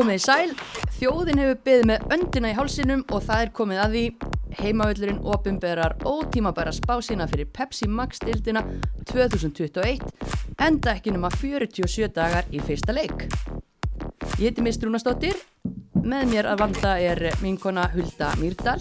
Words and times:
Komið 0.00 0.16
í 0.16 0.20
sæl, 0.24 0.52
þjóðin 0.96 1.40
hefur 1.42 1.58
beðið 1.66 1.82
með 1.90 2.12
öndina 2.14 2.48
í 2.48 2.54
hálsinum 2.56 3.00
og 3.12 3.20
það 3.26 3.42
er 3.44 3.50
komið 3.58 3.80
að 3.82 3.96
því 3.96 4.04
heimavöllurinn 4.56 5.18
opimberar 5.28 5.94
ótímabæra 6.08 6.72
spásina 6.72 7.26
fyrir 7.28 7.50
Pepsi 7.52 7.84
Max 7.84 8.22
dildina 8.24 8.62
2021 9.10 10.00
enda 10.64 10.94
ekki 10.94 11.12
nema 11.12 11.28
47 11.34 12.08
dagar 12.16 12.48
í 12.48 12.64
fyrsta 12.64 12.96
leik. 12.96 13.26
Ég 14.40 14.46
heiti 14.46 14.64
Mist 14.64 14.80
Rúnastóttir, 14.88 15.36
með 16.00 16.32
mér 16.32 16.48
að 16.48 16.62
vanda 16.64 16.96
er 16.96 17.20
minkona 17.44 17.84
Hulda 17.92 18.32
Mýrdal 18.40 18.80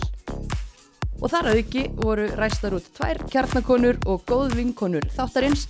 og 1.19 1.25
þar 1.33 1.51
að 1.51 1.59
auki 1.59 1.87
voru 1.99 2.29
ræstar 2.39 2.79
út 2.79 2.87
tvær 2.95 3.25
kjarnakonur 3.27 3.99
og 4.07 4.23
góð 4.23 4.55
vinkonur 4.61 5.11
þáttarins. 5.17 5.67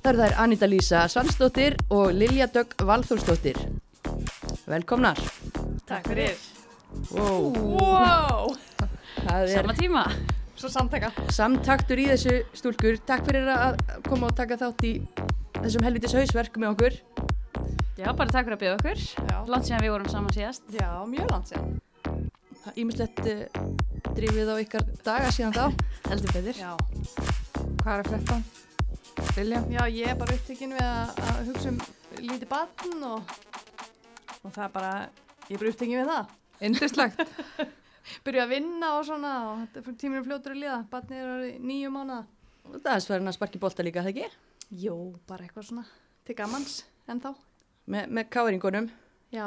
Þar 0.00 0.22
það 0.22 0.28
er 0.30 0.38
Anita 0.46 0.70
Lísa 0.72 1.04
Svansdóttir 1.04 1.76
og 1.92 2.16
Lilja 2.16 2.48
Dögg 2.48 2.80
Valþórsdóttir. 2.80 3.60
Velkomnar. 4.66 5.14
Takk 5.86 6.08
fyrir. 6.10 6.34
Wow. 7.14 7.52
Wow! 7.54 8.56
Sama 9.46 9.74
tíma. 9.78 10.02
Svo 10.58 10.66
samtaka. 10.72 11.12
samtaktur 11.30 12.00
í 12.02 12.08
þessu 12.10 12.40
stúlkur. 12.50 12.98
Takk 13.06 13.28
fyrir 13.28 13.46
að 13.46 13.78
koma 14.08 14.26
og 14.26 14.34
taka 14.34 14.58
þátt 14.58 14.82
í 14.88 14.92
þessum 15.60 15.86
helvitis 15.86 16.16
hausverk 16.18 16.58
með 16.58 16.72
okkur. 16.72 16.98
Já, 17.94 18.10
bara 18.10 18.26
takk 18.26 18.48
fyrir 18.48 18.56
að 18.56 18.64
bjóða 18.64 18.80
okkur. 18.80 19.06
Langt 19.52 19.68
síðan 19.68 19.84
við 19.86 19.94
vorum 19.94 20.10
saman 20.10 20.34
síðast. 20.34 20.66
Já, 20.74 20.90
mjög. 21.14 21.30
Það 21.46 22.72
er 22.72 22.82
ímislegt 22.82 23.22
uh, 23.22 23.46
drifið 24.18 24.50
á 24.50 24.56
ykkar 24.64 24.88
daga 25.06 25.30
síðan 25.36 25.54
þá. 25.54 25.66
Heldur 26.10 26.34
betur. 26.40 26.58
Já. 26.58 26.72
Hvað 27.84 27.92
er 27.92 28.00
að 28.00 28.10
frétta? 28.10 28.40
Vilja? 29.38 29.62
Já, 29.70 29.82
ég 29.94 30.10
er 30.10 30.18
bara 30.18 30.34
upptekinn 30.34 30.74
við 30.74 30.88
að, 30.90 31.22
að 31.30 31.42
hugsa 31.52 31.70
um 31.70 31.80
lítið 32.18 32.48
batn 32.50 33.06
og, 33.06 33.36
og 34.46 34.54
það 34.54 34.64
er 34.68 34.72
bara, 34.76 34.92
ég 35.50 35.58
er 35.58 35.70
upptekinn 35.72 36.00
við 36.00 36.10
það. 36.12 36.32
Indislegt. 36.66 37.22
Byrja 38.26 38.46
að 38.46 38.52
vinna 38.54 38.92
og 38.96 39.06
svona 39.08 39.32
og 39.50 39.92
tíminu 39.98 40.22
fljótur 40.24 40.54
að 40.54 40.62
liða. 40.62 40.80
Batnið 40.92 41.22
er 41.22 41.30
orðið 41.34 41.56
nýju 41.66 41.92
mánuða. 41.94 42.22
Það 42.76 42.92
er 42.94 43.02
sverðin 43.04 43.30
að 43.32 43.36
sparki 43.38 43.62
bolta 43.62 43.86
líka, 43.86 44.04
það 44.06 44.12
ekki? 44.14 44.28
Jó, 44.82 44.94
bara 45.28 45.46
eitthvað 45.46 45.68
svona 45.68 45.86
til 46.26 46.36
gammans 46.38 46.80
en 47.10 47.22
þá. 47.22 47.32
Me, 47.86 48.02
með 48.10 48.30
káringunum, 48.34 48.88
Já, 49.34 49.46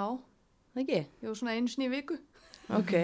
það 0.75 0.83
ekki? 0.85 0.99
var 1.25 1.39
svona 1.39 1.55
einu 1.57 1.71
sinni 1.71 1.89
í 1.89 1.91
viku. 1.91 2.19
Ok. 2.75 2.93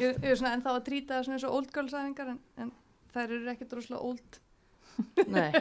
Ég, 0.00 0.20
ég 0.22 0.28
er 0.30 0.36
svona 0.38 0.52
ennþá 0.54 0.72
að 0.76 0.84
trýta 0.86 1.16
svona 1.26 1.34
eins 1.34 1.44
og 1.48 1.54
old 1.56 1.70
girls 1.74 1.94
æfingar 1.98 2.28
en, 2.30 2.36
en 2.62 2.68
þær 3.10 3.32
eru 3.34 3.48
ekkert 3.50 3.72
droslega 3.72 4.04
old. 4.06 4.36
Nei. 5.26 5.50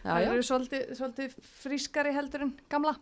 Já, 0.00 0.14
þær 0.16 0.24
já. 0.24 0.30
eru 0.32 0.44
svolítið, 0.48 0.84
svolítið 0.96 1.36
frískari 1.60 2.14
heldur 2.16 2.46
en 2.46 2.50
gamla. 2.72 2.94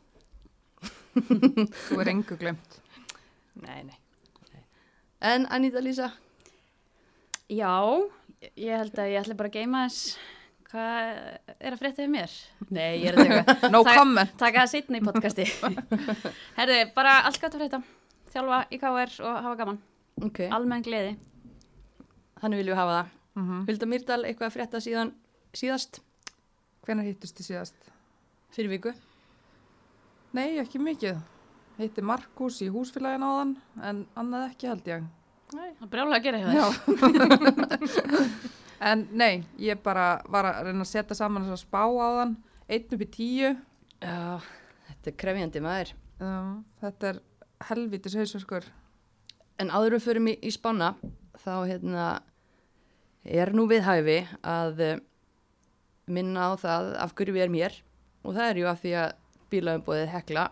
Þú 1.15 2.01
er 2.03 2.11
engu 2.13 2.37
glemt. 2.41 2.79
Nei, 3.65 3.83
nei. 3.89 3.97
En 5.21 5.47
Anita 5.51 5.81
Lísa, 5.83 6.13
Já, 7.51 7.73
ég 8.55 8.77
held 8.77 8.99
að 9.01 9.09
ég 9.15 9.23
ætla 9.23 9.35
bara 9.39 9.49
að 9.49 9.55
geima 9.57 9.81
þess 9.89 10.19
hvað 10.69 11.07
er 11.65 11.73
að 11.73 11.79
frétta 11.81 12.03
við 12.05 12.11
mér. 12.13 12.35
Nei, 12.69 12.91
ég 13.01 13.07
er 13.09 13.17
að 13.17 13.31
teka. 13.31 13.55
No 13.75 13.81
comment. 13.89 14.35
Taka 14.39 14.67
það 14.67 14.73
sitna 14.75 15.01
í 15.01 15.05
podcasti. 15.07 15.47
Herðu, 16.59 16.77
bara 16.95 17.15
allt 17.25 17.41
gott 17.41 17.57
að 17.57 17.63
frétta. 17.65 17.81
Þjálfa 18.35 18.59
í 18.77 18.79
KR 18.83 19.15
og 19.25 19.39
hafa 19.49 19.55
gaman. 19.63 19.79
ok, 20.29 20.43
Almenn 20.53 20.85
gleði. 20.85 21.15
þannig 22.43 22.61
viljum 22.61 22.75
við 22.77 22.81
hafa 22.83 22.99
það. 22.99 23.15
Mm 23.39 23.65
Hulda 23.69 23.87
Myrdal, 23.89 24.21
eitthvað 24.29 24.49
að 24.51 24.55
frétta 24.59 24.81
síðan 24.83 25.11
síðast 25.57 26.01
Hvenær 26.85 27.07
hittust 27.07 27.39
þið 27.39 27.47
síðast? 27.49 27.89
fyrir 28.55 28.71
viku? 28.77 28.93
Nei, 30.37 30.59
ekki 30.61 30.81
mikið. 30.83 31.21
Hitti 31.79 32.03
Markus 32.03 32.59
í 32.65 32.69
húsfélagin 32.73 33.25
áðan, 33.25 33.55
en 33.87 34.03
annað 34.19 34.49
ekki 34.51 34.69
held 34.69 34.89
ég. 34.91 35.07
Nei. 35.55 35.69
Það 35.79 35.85
er 35.87 35.93
brjálega 35.93 36.19
að 36.19 36.25
gera 36.27 36.39
hjá 36.43 36.51
þér. 36.77 38.55
En 38.79 39.09
nei, 39.11 39.43
ég 39.59 39.81
bara 39.83 40.21
var 40.31 40.47
að 40.53 40.69
reyna 40.69 40.85
að 40.85 40.91
setja 40.93 41.17
saman 41.19 41.49
þess 41.49 41.57
að 41.57 41.65
spá 41.65 41.81
áðan. 41.83 42.37
Einn 42.71 42.95
upp 42.95 43.03
í 43.03 43.09
tíu. 43.11 43.49
Já, 43.99 44.39
þetta 44.87 45.11
er 45.11 45.17
krefjandi 45.19 45.63
maður. 45.65 45.91
Um, 46.23 46.53
þetta 46.83 47.11
er 47.11 47.19
helvitis 47.71 48.15
hausverkur. 48.19 48.69
En 49.59 49.73
áður 49.75 49.97
við 49.97 50.05
förum 50.05 50.31
í, 50.31 50.37
í 50.39 50.53
spána, 50.55 50.93
þá 51.43 51.53
hérna, 51.67 52.07
er 53.27 53.51
nú 53.51 53.67
við 53.71 53.83
hæfi 53.89 54.21
að 54.47 54.83
eh, 54.87 55.01
minna 56.07 56.53
á 56.55 56.63
það 56.63 56.93
af 57.03 57.17
hverju 57.19 57.35
við 57.35 57.47
erum 57.49 57.59
hér. 57.59 57.81
Og 58.23 58.39
það 58.39 58.53
er 58.53 58.63
ju 58.63 58.71
af 58.71 58.85
því 58.85 58.95
að 59.03 59.17
bílaðumbóðið 59.53 60.11
hekla 60.13 60.49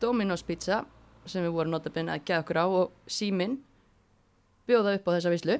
Domino's 0.00 0.44
Pizza 0.46 0.82
sem 1.28 1.44
við 1.44 1.54
vorum 1.56 1.72
notabinn 1.74 2.10
að 2.12 2.24
geða 2.28 2.42
okkur 2.44 2.60
á 2.60 2.66
og 2.66 3.10
síminn 3.10 3.58
bjóða 4.68 4.96
upp 4.98 5.08
á 5.08 5.14
þessa 5.16 5.32
vislu. 5.32 5.56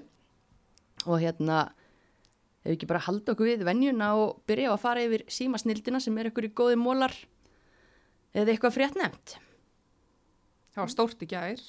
Og 1.05 1.21
hérna, 1.21 1.61
ef 2.65 2.71
við 2.71 2.77
ekki 2.77 2.89
bara 2.89 3.05
halda 3.07 3.35
okkur 3.35 3.51
við 3.51 3.65
venjuna 3.69 4.11
og 4.21 4.43
byrja 4.49 4.73
á 4.73 4.75
að 4.77 4.83
fara 4.85 5.05
yfir 5.05 5.25
símasnildina 5.29 6.01
sem 6.01 6.17
er 6.21 6.31
ykkur 6.31 6.49
í 6.49 6.53
góði 6.57 6.79
mólar 6.81 7.15
eða 8.35 8.55
eitthvað 8.55 8.77
frétt 8.77 8.99
nefnt. 9.01 9.37
Það 10.75 10.83
var 10.83 10.93
stórt 10.93 11.23
í 11.23 11.31
gær. 11.31 11.65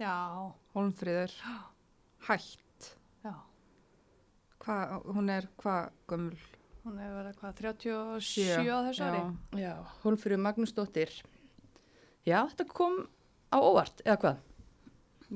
Já, 0.00 0.14
Holmfríður. 0.74 1.34
Hætt. 2.26 2.90
já. 3.22 3.34
Hva, 4.62 4.76
hún 5.10 5.30
er 5.34 5.48
hvað 5.60 5.90
gömul? 6.10 6.38
Hún 6.82 6.96
hefur 6.98 7.18
verið 7.20 7.36
hvað, 7.38 7.52
37 7.62 8.64
á 8.66 8.78
þessu 8.88 9.04
ári? 9.06 9.20
Já, 9.60 9.74
Hólmfrið 10.02 10.40
Magnúsdóttir. 10.42 11.12
Já, 12.26 12.40
þetta 12.50 12.66
kom 12.70 12.96
á 13.54 13.58
óvart, 13.62 14.02
eða 14.02 14.18
hvað? 14.24 14.40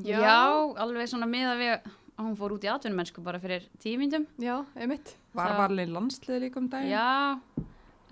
Já. 0.07 0.19
Já, 0.21 0.41
alveg 0.83 1.09
svona 1.09 1.29
miða 1.31 1.55
við 1.61 1.71
að 1.77 1.87
hún 2.25 2.37
fór 2.41 2.57
út 2.57 2.67
í 2.67 2.71
atvinnumennsku 2.73 3.23
bara 3.25 3.39
fyrir 3.41 3.69
tíu 3.83 4.01
myndum. 4.01 4.27
Já, 4.43 4.59
einmitt. 4.75 5.15
Var 5.37 5.55
varlega 5.61 5.95
landslið 5.95 6.43
líka 6.47 6.61
um 6.61 6.67
daginn? 6.73 6.93
Já, 6.97 7.65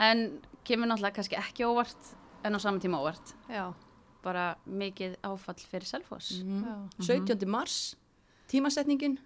en 0.06 0.24
kemur 0.64 0.88
náttúrulega 0.90 1.18
kannski 1.18 1.38
ekki 1.40 1.66
óvart 1.66 2.14
en 2.44 2.54
á 2.54 2.58
saman 2.62 2.80
tíma 2.80 3.02
óvart. 3.02 3.34
Já, 3.50 3.72
Bara 4.24 4.54
mikið 4.64 5.18
áfall 5.20 5.60
fyrir 5.68 5.84
Selfoss. 5.84 6.38
Mm. 6.40 6.62
já. 6.64 6.76
17. 7.12 7.44
mars, 7.44 7.96
tímasetningin. 8.48 9.18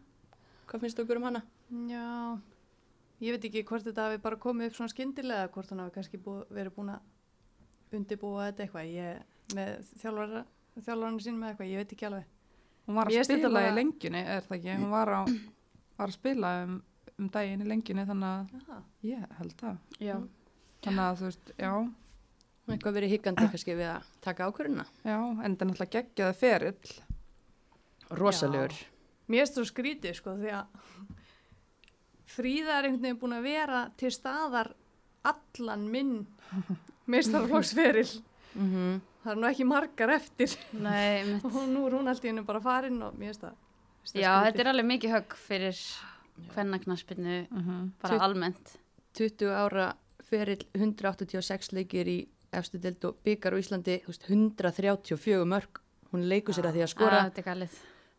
Hvað 0.67 0.83
finnst 0.83 0.99
okkur 0.99 1.21
um 1.21 1.29
hana? 1.29 1.45
Já, 1.87 2.35
ég 3.21 3.35
veit 3.35 3.45
ekki 3.49 3.65
hvort 3.69 3.85
þetta 3.87 4.09
hafi 4.09 4.21
bara 4.23 4.39
komið 4.41 4.71
upp 4.71 4.77
svona 4.79 4.93
skyndilega, 4.93 5.49
hvort 5.55 5.71
hann 5.73 5.83
hafi 5.85 5.95
kannski 5.99 6.21
búið, 6.23 6.45
verið 6.55 6.75
búin 6.77 6.93
að 6.95 7.97
undibúa 7.99 8.49
þetta 8.51 8.67
eitthvað. 8.67 8.91
Ég, 8.95 9.23
með 9.57 9.93
þjálfaranu 10.03 11.23
sín 11.25 11.39
með 11.41 11.53
eitthvað, 11.53 11.71
ég 11.73 11.83
veit 11.83 11.95
ekki 11.97 12.09
alveg. 12.11 12.27
Hún 12.89 12.97
var 12.97 13.11
að 13.11 13.17
þetta 13.19 13.39
spila 13.43 13.63
í 13.69 13.73
lengjunni, 13.77 14.21
er 14.37 14.45
það 14.47 14.57
ekki? 14.59 14.75
Hún 14.81 14.93
var, 14.95 15.11
á, 15.13 15.21
var 15.99 16.09
að 16.13 16.15
spila 16.17 16.53
um, 16.65 16.77
um 17.19 17.31
daginn 17.35 17.65
í 17.65 17.69
lengjunni, 17.69 18.05
þannig 18.09 18.29
að 18.29 18.53
Jaha. 18.61 18.79
ég 19.11 19.25
held 19.41 19.57
það. 19.61 19.81
Já. 20.01 20.15
Þannig 20.87 21.05
að 21.09 21.19
þú 21.23 21.29
veist, 21.31 21.51
já, 21.59 21.73
Eitthvað 22.69 22.97
verið 22.99 23.13
higgandi 23.15 23.47
kannski 23.49 23.75
við 23.79 23.87
að 23.95 24.09
taka 24.21 24.45
ákvöruna. 24.51 24.85
já, 25.01 25.17
en 25.17 25.55
það 25.57 25.63
er 25.65 25.69
náttúrulega 25.71 25.93
geggjaði 25.95 26.35
ferill. 26.37 26.91
Rosalegur. 28.19 28.75
Mér 29.29 29.45
finnst 29.45 29.57
þú 29.59 29.65
skrítið, 29.69 30.17
sko, 30.19 30.35
því 30.41 30.53
að 30.57 30.83
Fríða 32.29 32.79
er 32.79 32.89
einhvern 32.89 33.03
veginn 33.07 33.21
búin 33.21 33.37
að 33.39 33.47
vera 33.49 33.85
til 33.97 34.11
staðar 34.13 34.73
allan 35.29 35.87
minn 35.93 36.27
meistarflokksferil. 37.13 38.11
Mm 38.55 38.69
-hmm. 38.73 39.01
Það 39.23 39.33
er 39.33 39.41
nú 39.41 39.49
ekki 39.49 39.65
margar 39.65 40.11
eftir. 40.11 40.59
Nei. 40.73 41.35
Og 41.45 41.69
nú 41.69 41.87
er 41.87 41.93
hún 41.97 42.09
alltaf 42.09 42.47
bara 42.47 42.61
farin 42.61 43.03
og 43.03 43.15
mér 43.15 43.33
finnst 43.33 43.43
það. 43.43 43.55
Já, 44.15 44.33
skrítið. 44.41 44.45
þetta 44.45 44.61
er 44.61 44.69
alveg 44.69 44.87
mikið 44.87 45.11
högg 45.11 45.35
fyrir 45.37 45.79
hvernaknaspinu 46.55 47.47
Mm 47.51 47.93
bara 48.03 48.15
Tut- 48.15 48.23
almennt. 48.23 48.79
20 49.15 49.51
ára 49.51 49.95
ferill 50.23 50.65
186 50.75 51.73
leikir 51.73 52.07
í 52.07 52.29
efstu 52.53 52.79
deild 52.79 53.05
og 53.05 53.17
byggar 53.25 53.53
á 53.53 53.59
Íslandi, 53.59 54.01
þú 54.05 54.13
veist, 54.13 54.29
134 54.31 55.45
mörg. 55.45 55.81
Hún 56.13 56.29
leikur 56.29 56.55
sér 56.55 56.67
að 56.67 56.79
því 56.79 56.83
að 56.83 56.93
skora. 56.95 57.21
Ah, 57.21 57.27
er 57.27 57.69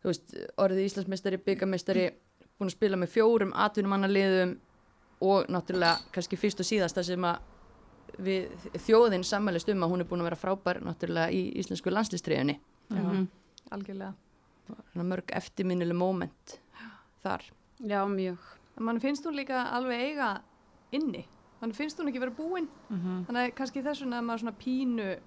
veist, 0.04 0.36
orðið 0.58 0.86
Íslandsmeistari, 0.86 1.38
byggarmeistari, 1.38 2.12
búin 2.60 2.70
að 2.70 2.76
spila 2.76 2.98
með 3.00 3.14
fjórum 3.14 3.54
atvinnumannaliðum 3.56 4.58
og 5.22 5.48
náttúrulega 5.52 6.12
kannski 6.16 6.38
fyrst 6.40 6.60
og 6.64 6.68
síðasta 6.68 7.04
sem 7.04 7.24
að 7.28 7.40
við 8.20 8.50
þjóðin 8.86 9.24
sammælist 9.28 9.70
um 9.72 9.84
að 9.86 9.92
hún 9.94 10.04
er 10.04 10.08
búin 10.10 10.24
að 10.24 10.30
vera 10.30 10.40
frábær 10.42 10.80
náttúrulega 10.84 11.32
í 11.32 11.42
íslensku 11.62 11.92
landslýstriðunni. 11.94 12.58
Já, 12.90 13.00
Mhm. 13.04 13.28
algjörlega. 13.72 14.14
Mörg 14.96 15.32
eftirminnileg 15.34 15.96
moment 15.96 16.60
þar. 17.24 17.42
Já, 17.82 18.06
mjög. 18.08 18.38
Mann 18.80 19.00
finnst 19.00 19.26
hún 19.26 19.36
líka 19.36 19.64
alveg 19.72 20.00
eiga 20.12 20.42
inni. 20.92 21.26
Mann 21.62 21.72
finnst 21.74 21.98
hún 22.00 22.08
ekki 22.08 22.20
vera 22.20 22.32
búin. 22.32 22.68
-hmm. 22.92 23.26
Þannig 23.26 23.52
að 23.52 23.56
kannski 23.56 23.84
þess 23.84 24.02
vegna 24.02 24.18
er 24.18 24.24
maður 24.24 24.40
svona 24.40 24.58
pínu 24.60 25.20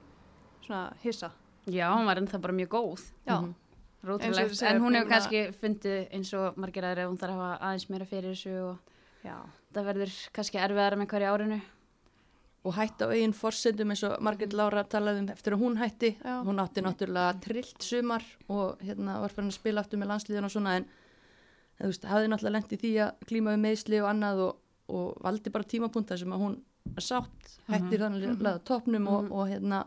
svona 0.66 0.92
hissa. 1.02 1.30
Já, 1.66 1.94
hún 1.96 2.06
var 2.06 2.16
ennþá 2.16 2.40
bara 2.40 2.52
mjög 2.52 2.68
góð. 2.68 3.12
Já, 3.26 3.40
Mhm. 3.40 3.44
Eins 3.44 3.56
segir, 4.02 4.70
En 4.70 4.82
hún 4.82 4.96
hefur 4.98 5.10
kannski 5.10 5.42
fundið 5.60 6.08
eins 6.12 6.32
og 6.34 6.56
margir 6.60 6.86
aðri 6.86 7.04
að 7.04 7.12
hún 7.12 7.20
þarf 7.20 7.36
að 7.36 7.44
hafa 7.44 7.68
aðeins 7.68 7.88
meira 7.92 8.08
fyrir 8.08 8.34
þessu 8.34 8.56
og 8.66 8.78
já. 9.22 9.36
það 9.74 9.88
verður 9.90 10.16
kannski 10.32 10.58
erfiðara 10.58 10.98
með 10.98 11.08
hverju 11.12 11.30
árinu. 11.32 11.60
og 12.62 12.76
hætti 12.76 13.02
á 13.02 13.10
eigin 13.10 13.32
forsendum 13.34 13.90
eins 13.90 14.04
og 14.06 14.20
Margrét 14.22 14.52
Lára 14.54 14.84
talaði 14.86 15.24
um 15.24 15.30
eftir 15.32 15.54
að 15.56 15.62
hún 15.64 15.78
hætti 15.80 16.12
Já. 16.22 16.34
hún 16.46 16.60
átti 16.62 16.82
náttúrulega 16.84 17.40
trillt 17.42 17.82
sumar 17.82 18.22
og 18.48 18.78
hérna 18.78 19.20
var 19.20 19.34
farin 19.34 19.50
að 19.50 19.56
spila 19.56 19.82
aftur 19.82 19.98
með 19.98 20.12
landsliðan 20.12 20.46
og 20.46 20.52
svona 20.54 20.76
en 20.76 20.86
veist, 21.82 22.04
hafði 22.06 22.28
náttúrulega 22.30 22.54
lent 22.54 22.72
í 22.72 22.78
því 22.78 22.92
að 23.02 23.24
klíma 23.26 23.56
við 23.56 23.64
meðsli 23.64 23.98
og 23.98 24.06
annað 24.12 24.44
og, 24.46 24.60
og 24.94 25.08
valdi 25.24 25.50
bara 25.50 25.70
tímapunta 25.74 26.18
sem 26.20 26.30
að 26.30 26.44
hún 26.44 26.54
er 26.94 27.02
sátt 27.02 27.58
hættir 27.66 27.98
þannig 28.04 28.28
að 28.30 28.46
laða 28.46 28.62
toppnum 28.70 29.10
og, 29.10 29.32
og 29.32 29.50
hérna 29.50 29.82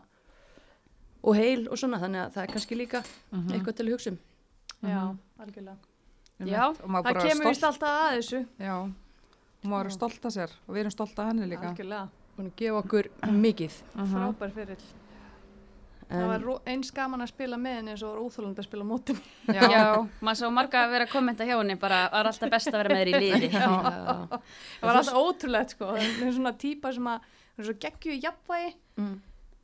og 1.26 1.34
heil 1.36 1.66
og 1.68 1.78
svona 1.80 1.98
þannig 2.02 2.22
að 2.24 2.32
það 2.36 2.42
er 2.46 2.52
kannski 2.54 2.78
líka 2.78 3.02
eitthvað 3.50 3.76
til 3.80 3.86
að 3.88 3.92
hugsa 3.96 4.10
um 4.14 4.18
Já, 4.86 5.00
algjörlega. 5.40 5.76
Einmitt. 6.36 6.52
Já, 6.52 6.64
og 6.68 6.88
maður 6.92 7.06
Það 7.06 7.14
bara 7.16 7.28
kemur 7.30 7.46
vist 7.48 7.64
alltaf 7.64 7.94
að 7.96 8.18
þessu. 8.18 8.40
já, 8.60 8.74
og 8.76 9.70
maður 9.72 9.86
er 9.90 9.94
stolt 9.96 10.26
af 10.28 10.32
sér 10.36 10.52
og 10.66 10.74
við 10.76 10.80
erum 10.84 10.92
stolt 10.94 11.18
af 11.18 11.30
henni 11.32 11.48
líka 11.48 11.70
Algjörlega. 11.72 12.08
búin 12.36 12.50
að 12.50 12.56
gefa 12.60 12.82
okkur 12.84 13.08
mikið 13.32 13.78
Mhm. 13.96 14.12
Frábær 14.14 14.52
fyrir. 14.54 14.84
Það 16.06 16.26
var 16.30 16.42
en, 16.44 16.58
eins 16.70 16.90
gaman 16.94 17.22
að 17.24 17.30
spila 17.32 17.56
með 17.58 17.72
henni 17.80 17.90
eins 17.90 18.02
og 18.06 18.12
var 18.12 18.20
óþólandi 18.22 18.60
að 18.62 18.66
spila 18.68 18.84
á 18.86 18.90
mótin. 18.92 19.16
já, 19.48 19.62
Já, 19.72 19.86
maður 20.22 20.38
svo 20.38 20.50
marga 20.54 20.82
að 20.84 20.90
vera 20.92 21.06
að 21.08 21.10
kommenta 21.16 21.44
hjá 21.48 21.56
henni 21.58 21.74
bara 21.82 22.02
var 22.12 22.28
alltaf 22.30 22.50
best 22.52 22.68
að 22.70 22.76
vera 22.78 22.94
með 22.94 23.00
þér 23.00 23.10
í 23.10 23.22
liði. 23.24 23.48
já, 23.50 23.66
Það 23.66 24.86
var 24.86 24.98
alltaf 25.00 25.18
ótrúlegt 25.18 25.74
sko. 25.74 25.88
Það 25.96 26.28
er 26.28 26.36
svona 26.36 26.52
típa 26.62 26.92
sem 26.94 27.08
að, 27.10 27.26
það 27.56 27.64
er 27.64 27.66
svo 27.70 27.74
geggju 27.86 28.12
í 28.14 28.20
jafnvægi 28.22 28.70
mm, 29.02 29.16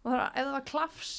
og 0.02 0.10
það 0.10 0.18
er, 0.18 0.26
ef 0.34 0.42
það 0.48 0.52
var 0.56 0.66
klafs, 0.72 1.12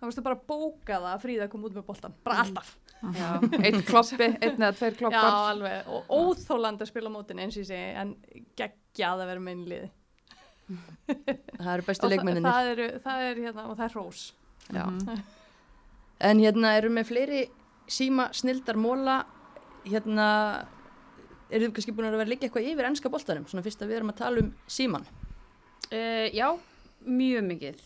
þá 0.00 0.06
varstu 0.06 0.24
bara 0.24 0.38
að 0.38 0.44
bóka 0.48 0.96
það 0.96 1.08
að 1.12 1.22
Fríða 1.24 1.48
kom 1.52 1.66
út 1.68 1.76
með 1.76 1.86
boltan. 1.86 2.16
Bara 2.24 2.44
alltaf. 2.44 2.72
já. 3.20 3.28
einn 3.60 3.84
kloppi, 3.88 4.28
einn 4.40 4.56
eða 4.58 4.72
tveir 4.76 4.94
Já, 4.94 4.98
kloppar 4.98 5.38
alveg. 5.52 5.90
Og 5.92 6.10
óþólandi 6.16 6.84
að 6.84 6.90
spila 6.92 7.12
mótin 7.12 7.42
eins 7.42 7.56
og 7.56 7.62
ég 7.64 7.70
segi, 7.70 7.92
en 8.02 8.14
geggjað 8.58 9.24
að 9.24 9.32
vera 9.32 9.56
liði. 9.72 9.90
það 10.70 11.72
eru 11.74 11.86
bestu 11.86 12.10
leikmenninir 12.10 12.46
það, 12.46 12.72
eru, 12.74 12.88
það 13.04 13.22
er 13.28 13.40
hérna, 13.44 13.68
og 13.68 13.78
það 13.78 13.86
er 13.88 13.96
rós. 14.00 14.24
Já. 14.70 14.84
Mhm. 14.86 15.22
En 16.20 16.36
hérna 16.36 16.74
eru 16.76 16.90
með 16.92 17.06
fleiri 17.08 17.38
síma 17.88 18.26
snildar 18.36 18.76
móla 18.76 19.22
hérna 19.88 20.26
eru 21.48 21.64
þið 21.64 21.72
kannski 21.78 21.94
búin 21.96 22.10
að 22.10 22.18
vera 22.18 22.28
liggja 22.28 22.50
eitthvað 22.50 22.66
yfir 22.74 22.88
ennska 22.90 23.08
boltanum 23.08 23.46
svona 23.48 23.64
fyrst 23.64 23.80
að 23.80 23.88
við 23.88 23.96
erum 24.02 24.12
að 24.12 24.18
tala 24.20 24.42
um 24.44 24.50
síman 24.68 25.06
Uh, 25.90 26.28
já, 26.30 26.46
mjög 27.02 27.42
mikið. 27.48 27.78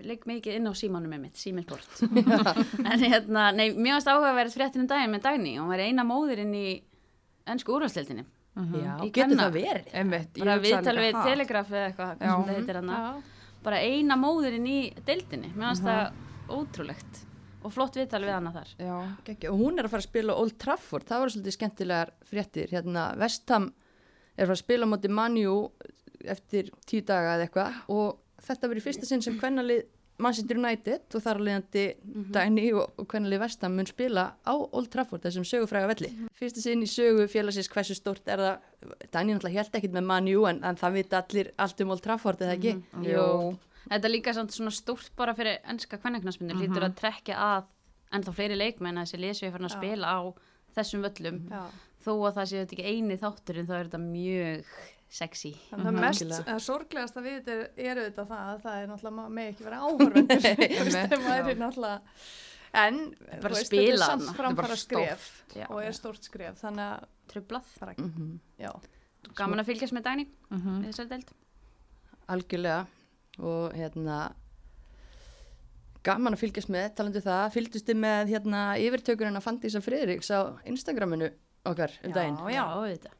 Legg 0.00 0.22
mikið 0.28 0.54
inn 0.58 0.68
á 0.68 0.72
símanum 0.78 1.10
með 1.12 1.20
mitt, 1.26 1.36
síminsport. 1.36 2.02
en 2.92 3.02
hérna, 3.02 3.48
nei, 3.56 3.68
mjög 3.76 3.98
ást 3.98 4.08
áhugaverð 4.12 4.54
fréttin 4.56 4.84
um 4.84 4.88
daginn 4.90 5.12
með 5.12 5.24
Dagný. 5.26 5.56
Hún 5.60 5.68
var 5.72 5.82
eina 5.84 6.04
móðurinn 6.08 6.54
í 6.56 6.66
ennsku 7.52 7.74
úrvalstildinni. 7.76 8.24
Já, 8.52 8.94
Í 9.00 9.08
getur 9.08 9.12
kvenna. 9.32 9.46
það 9.46 9.54
verið? 9.56 9.86
einmitt, 9.96 10.32
Bara 10.42 10.54
viðtal 10.60 10.96
við 11.00 11.14
ha? 11.16 11.20
telegraf 11.24 11.70
eða 11.72 11.84
eitthvað, 11.90 12.10
Já. 12.12 12.16
hvað 12.20 12.32
sem 12.36 12.48
það 12.48 12.58
heitir 12.58 12.78
hana. 12.82 12.96
Já. 13.02 13.44
Bara 13.62 13.78
eina 13.86 14.16
móðurinn 14.20 14.66
í 14.68 14.78
deildinni. 15.06 15.52
Mér 15.56 15.70
finnst 15.70 15.86
það 15.86 16.56
ótrúlegt. 16.58 17.20
Og 17.62 17.70
flott 17.72 17.94
viðtal 17.96 18.20
við 18.26 18.32
hana 18.34 18.50
þar. 18.52 18.70
já, 18.82 18.94
Gekki. 19.28 19.48
Og 19.52 19.60
hún 19.60 19.78
er 19.78 19.86
að 19.86 19.92
fara 19.94 20.02
að 20.02 20.08
spila 20.10 20.34
á 20.34 20.40
Old 20.42 20.56
Trafford 20.58 21.06
það 21.06 21.20
voru 21.22 21.34
svolítið 21.36 21.54
skemmtilegar 21.56 22.10
fréttir 22.26 22.72
hérna 22.74 23.04
Vestham 23.20 23.68
er 24.34 24.42
að 24.42 24.48
fara 24.50 24.56
að 24.56 24.62
spila 24.64 24.88
á 24.88 24.92
móti 24.92 25.12
Manju 25.14 25.54
eftir 26.32 26.70
tíu 26.86 27.04
daga 27.06 27.36
eða 27.36 27.46
eitthvað 27.46 27.78
og 27.94 28.18
þetta 28.46 28.70
verið 28.70 28.86
fyrsta 28.88 29.08
sinn 29.08 29.24
sem 29.24 29.38
kvennalið 29.40 29.84
Manchester 30.22 30.58
United 30.60 31.16
og 31.16 31.22
þar 31.24 31.38
alvegandi 31.40 31.84
Dæni 32.34 32.66
og, 32.76 32.92
og 33.00 33.06
kvennalið 33.10 33.40
Vestham 33.42 33.74
mun 33.78 33.88
spila 33.88 34.26
á 34.44 34.52
Old 34.54 34.90
Trafford 34.92 35.24
þessum 35.24 35.46
sögufræga 35.48 35.88
velli. 35.90 36.10
Fyrsta 36.38 36.62
sinn 36.62 36.84
í 36.84 36.88
sögu 36.90 37.24
félagsins 37.32 37.70
hversu 37.72 37.96
stórt 37.96 38.28
er 38.30 38.42
það 38.44 39.02
Dæni 39.14 39.34
náttúrulega 39.34 39.62
held 39.62 39.78
ekkit 39.80 39.96
með 39.96 40.08
Manju 40.10 40.44
en, 40.50 40.60
en 40.68 40.78
það 40.78 40.98
vita 40.98 41.22
allir 41.22 41.50
allt 41.64 41.80
um 41.82 41.94
Old 41.96 42.04
Trafford 42.04 42.44
eða 42.44 42.58
ekki. 42.58 42.76
Jú. 43.08 43.26
Þetta 43.88 44.08
er 44.08 44.12
líka 44.12 44.34
svona 44.36 44.74
stórt 44.74 45.10
bara 45.18 45.34
fyrir 45.34 45.58
ennska 45.72 45.98
kvennaknarsmyndir. 45.98 46.54
Mhm. 46.58 46.62
Hlýtur 46.68 46.86
að 46.86 46.98
trekja 47.00 47.38
að 47.48 47.72
ennþá 48.12 48.36
fleiri 48.36 48.58
leikmenn 48.60 49.00
að 49.00 49.08
þessi 49.08 49.22
lesi 49.24 49.46
er 49.48 49.54
farin 49.56 49.70
að 49.70 49.78
spila 49.78 50.12
á 50.12 50.20
þessum 50.76 51.02
völlum. 51.08 51.40
Þó 52.02 52.12
að 52.26 52.36
það 52.36 52.48
séu 52.50 52.60
þetta 52.62 52.76
ekki 52.76 52.92
eini 52.92 53.16
þátturinn 53.20 53.68
þá 53.68 53.74
er 53.78 53.88
þetta 53.88 54.02
mjög 54.02 54.70
sexy. 55.12 55.50
Þannig 55.70 55.86
að 55.90 55.92
Mhm. 55.92 56.00
mest, 56.00 56.22
að 56.48 56.60
sorglegast 56.64 57.16
að 57.20 57.26
við 57.26 57.34
þetta 57.38 57.52
er, 57.52 57.64
er 57.76 57.98
auðvitað 58.00 58.28
það 58.32 58.46
að 58.52 58.62
það 58.62 58.76
er 58.82 58.86
náttúrulega, 58.92 59.28
með 59.38 59.50
ekki 59.52 59.66
vera 59.66 59.80
áhörvendur, 59.84 60.40
það 60.46 61.02
já. 61.28 61.98
en, 62.82 62.98
bara 63.42 63.54
veist, 63.54 63.66
spila 63.68 63.82
þetta 63.82 63.92
er 63.92 64.06
samt 64.06 64.22
Þetta 64.22 64.36
framfara 64.40 64.68
bara 64.68 64.76
skref 64.80 65.26
Já. 65.54 65.66
og 65.68 65.82
er 65.84 65.92
stórt 65.98 66.24
skref, 66.30 66.56
þannig 66.62 66.86
að, 66.86 67.04
Trublað. 67.32 67.64
Mm 67.98 68.40
já, 68.58 68.72
Gaman 69.38 69.60
að 69.62 69.68
fylgjast 69.70 69.92
með 69.96 70.02
Dæni 70.08 70.26
Mhm. 70.50 70.80
í 70.82 70.86
þessari 70.88 71.08
deild. 71.12 71.30
Algjörlega 72.28 72.86
og 73.38 73.72
hérna 73.76 74.32
gaman 76.02 76.34
að 76.34 76.40
fylgjast 76.42 76.70
með, 76.72 76.94
talandu 76.98 77.20
það 77.22 77.52
fylgdust 77.54 77.86
þið 77.86 77.98
með 78.02 78.32
hérna 78.32 78.62
yfirtökurinn 78.82 79.36
að 79.38 79.44
Fandísa 79.46 79.80
Friðriks 79.84 80.30
á 80.34 80.58
Instagraminu 80.66 81.28
okkar 81.68 81.92
um 82.04 82.12
daginn 82.12 82.38
Já, 82.50 82.56
Já, 82.56 82.64
þetta. 82.96 83.12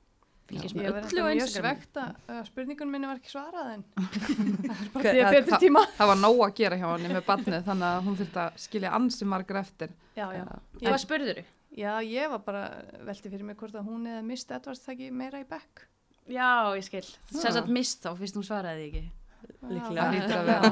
Fylgjast 0.52 0.76
ég 0.76 0.82
með 0.82 0.99
öllu 1.00 1.22
mjög 1.25 1.40
Instagram. 1.40 1.78
svegt 1.82 1.99
að 2.02 2.32
að 2.37 2.43
spurningun 2.50 2.90
minni 2.93 3.08
var 3.10 3.20
ekki 3.22 3.32
svarað 3.32 3.70
en 3.72 3.84
það 3.96 4.82
er 4.82 4.90
bara 4.93 5.02
Hver- 5.02 5.16
því 5.16 5.22
að 5.22 5.28
að- 5.28 5.37
betri 5.38 5.58
tíma. 5.64 5.82
það 5.96 6.10
var 6.12 6.20
nóg 6.22 6.43
að 6.46 6.54
gera 6.60 6.78
hjá 6.82 6.87
henni 6.93 7.12
með 7.16 7.25
barnið 7.31 7.64
þannig 7.70 7.88
að 7.88 8.04
hún 8.08 8.19
þurfti 8.20 8.40
að 8.44 8.60
skilja 8.66 8.93
ansi 8.99 9.28
margur 9.32 9.60
eftir 9.62 9.94
Já, 10.19 10.26
já. 10.37 10.44
Hvað 10.82 10.99
spurður 11.06 11.40
þú? 11.40 11.44
Já, 11.81 11.93
ég 12.04 12.28
var 12.34 12.43
bara 12.44 12.62
velti 13.08 13.31
fyrir 13.32 13.46
mig 13.49 13.56
hvort 13.56 13.75
að 13.81 13.87
hún 13.88 14.04
eða 14.12 14.22
Mist 14.28 14.50
Edwards 14.52 14.82
það 14.84 14.93
ekki 14.93 15.06
meira 15.16 15.40
í 15.40 15.46
bekk. 15.49 15.87
Já, 16.28 16.49
ég 16.76 16.84
skil. 16.84 17.00
Sér 17.32 17.55
satt 17.56 17.70
mist 17.72 18.05
þá, 18.05 18.10
fyrst 18.19 18.37
hún 18.37 18.44
svaraði 18.44 18.84
ekki. 18.90 19.00
Það 19.62 19.88
vera. 20.46 20.69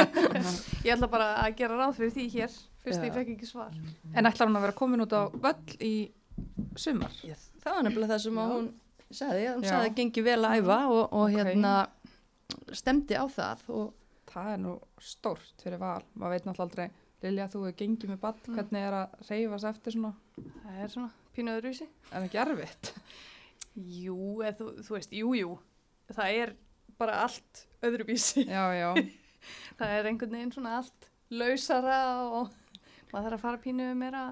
ég 0.86 0.94
ætla 0.96 1.08
bara 1.12 1.26
að 1.44 1.52
gera 1.60 1.76
ráð 1.78 1.92
fyrir 2.00 2.14
því 2.16 2.24
hér, 2.34 2.56
fyrst 2.82 3.02
Já. 3.02 3.06
ég 3.10 3.14
fekk 3.18 3.32
ekki 3.36 3.48
svar. 3.50 3.76
en 4.16 4.26
ætlar 4.30 4.48
hún 4.50 4.56
að 4.58 4.64
vera 4.66 4.76
komin 4.80 5.04
út 5.04 5.12
á 5.14 5.22
völl 5.30 5.76
í 5.84 5.92
sumar 6.80 7.12
það 7.20 7.74
var 7.76 7.84
nefnilega 7.86 8.14
það 8.14 8.22
sem 8.24 8.40
að 8.40 8.48
Já. 8.48 8.54
hún 8.56 8.70
sagði, 9.10 9.46
hún 9.54 9.64
sagði 9.66 9.88
að 9.90 9.96
gengi 10.00 10.22
vel 10.26 10.38
að 10.44 10.56
æfa 10.60 10.78
og, 10.88 11.00
og 11.12 11.22
Ok. 11.26 11.36
hérna 11.36 11.72
stemdi 12.74 13.14
á 13.18 13.24
það 13.30 13.64
og 13.68 13.94
það 14.30 14.52
er 14.54 14.60
nú 14.62 14.74
stórt 15.02 15.62
fyrir 15.64 15.80
val 15.82 16.02
maður 16.14 16.34
veit 16.36 16.44
náttúrulega 16.48 16.68
aldrei 16.68 16.90
Lilja, 17.20 17.48
þú 17.52 17.60
hefur 17.66 17.76
gengið 17.76 18.08
með 18.14 18.20
barn, 18.22 18.38
hvernig 18.48 18.80
er 18.86 18.94
að 18.96 19.24
reyfast 19.28 19.66
eftir 19.68 19.92
svona, 19.92 20.12
Það 20.64 20.78
er 20.84 20.88
svona 20.94 21.10
pínuður 21.36 21.66
rúsi. 21.68 21.86
en 22.16 22.24
ekki 22.24 22.38
erfitt 22.40 22.92
Jú, 24.04 24.16
eða 24.42 24.54
þú, 24.58 24.68
þú 24.86 24.94
veist, 24.96 25.12
jú, 25.14 25.34
jú. 25.38 25.50
Það 26.10 26.38
er 26.42 26.52
bara 26.98 27.18
allt 27.26 27.60
öðruvísi. 27.86 28.46
já, 28.48 28.64
já, 28.74 28.88
Það 29.78 29.92
er 29.98 30.08
einhvern 30.10 30.34
veginn 30.38 30.52
svona 30.56 30.72
allt 30.80 31.06
lausara 31.30 31.98
og 32.40 32.50
maður 33.12 33.28
þarf 33.28 33.36
að 33.36 33.44
fara 33.44 33.60
pínuðu 33.66 33.94
meira 34.00 34.24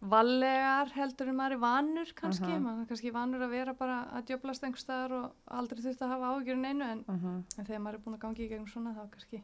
vallegar 0.00 0.90
heldur 0.96 1.28
en 1.28 1.36
maður 1.36 1.56
er 1.56 1.62
vanur 1.62 2.12
kannski. 2.16 2.48
Aha. 2.48 2.58
Maður 2.64 2.82
er 2.82 2.90
kannski 2.90 3.12
vanur 3.14 3.44
að 3.44 3.54
vera 3.54 3.74
bara 3.76 3.98
að 4.16 4.26
djöblast 4.30 4.64
einhver 4.64 4.80
staðar 4.80 5.16
og 5.18 5.56
aldrei 5.60 5.82
þurft 5.84 6.04
að 6.04 6.14
hafa 6.14 6.30
ágjörun 6.34 6.68
einu 6.68 6.84
en, 6.86 7.04
uh 7.06 7.14
-huh. 7.24 7.38
en 7.58 7.66
þegar 7.66 7.82
maður 7.84 7.98
er 7.98 8.04
búin 8.04 8.16
að 8.16 8.24
gangi 8.24 8.44
í 8.44 8.48
gegnum 8.48 8.68
svona 8.68 8.94
þá 8.96 9.02
kannski 9.10 9.42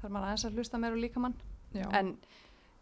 þarf 0.00 0.12
maður 0.12 0.26
aðeins 0.26 0.44
að 0.44 0.54
hlusta 0.54 0.78
meira 0.78 0.94
og 0.94 1.02
líka 1.02 1.20
mann. 1.20 1.34
En, 1.74 2.16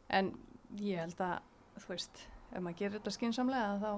en 0.08 0.32
ég 0.78 1.00
held 1.00 1.20
að, 1.20 1.38
þú 1.76 1.88
veist, 1.88 2.28
ef 2.52 2.62
maður 2.62 2.76
gerir 2.76 2.98
þetta 2.98 3.10
skinsamlega 3.10 3.78
þá, 3.80 3.92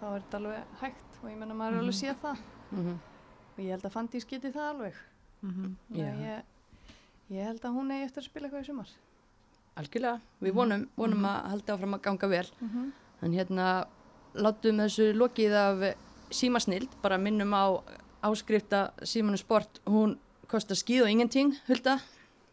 þá 0.00 0.06
er 0.14 0.20
þetta 0.20 0.36
alveg 0.36 0.64
hægt 0.80 1.22
og 1.22 1.30
ég 1.30 1.38
menna 1.38 1.54
maður 1.54 1.72
er 1.72 1.78
alveg 1.78 1.94
séð 1.94 2.20
það 2.20 2.38
mm 2.70 2.98
og 3.60 3.66
ég 3.66 3.74
held 3.74 3.84
að 3.84 3.92
Fandís 3.94 4.26
geti 4.28 4.50
það 4.54 4.68
alveg. 4.72 4.98
Mhm. 5.42 5.76
Að 5.92 6.00
Já. 6.00 6.10
Ég, 6.24 6.44
ég 7.36 7.44
held 7.44 7.64
að 7.64 7.76
hún 7.76 7.92
eigi 7.92 8.04
eftir 8.06 8.22
að 8.22 8.28
spila 8.28 8.46
eitthvað 8.48 8.62
í 8.64 8.68
sumar. 8.70 8.90
Algjörlega, 9.76 10.20
við 10.42 10.52
vonum, 10.54 10.88
vonum 10.96 11.24
að 11.24 11.48
halda 11.50 11.74
áfram 11.74 11.94
að 11.94 12.02
ganga 12.02 12.28
vel 12.28 12.46
Mm 12.60 12.68
-hmm. 12.68 12.92
en 13.22 13.32
hérna 13.32 13.86
látum 14.34 14.76
þessu 14.78 15.12
lokið 15.14 15.52
af 15.54 15.94
símasnild, 16.30 16.88
bara 17.02 17.18
minnum 17.18 17.52
á 17.54 17.82
áskrifta 18.22 18.90
símanu 19.02 19.36
sport 19.36 19.80
hún 19.86 20.18
kostar 20.46 20.76
skíð 20.76 21.02
og 21.02 21.10
ingenting 21.10 21.54
hulda, 21.68 22.00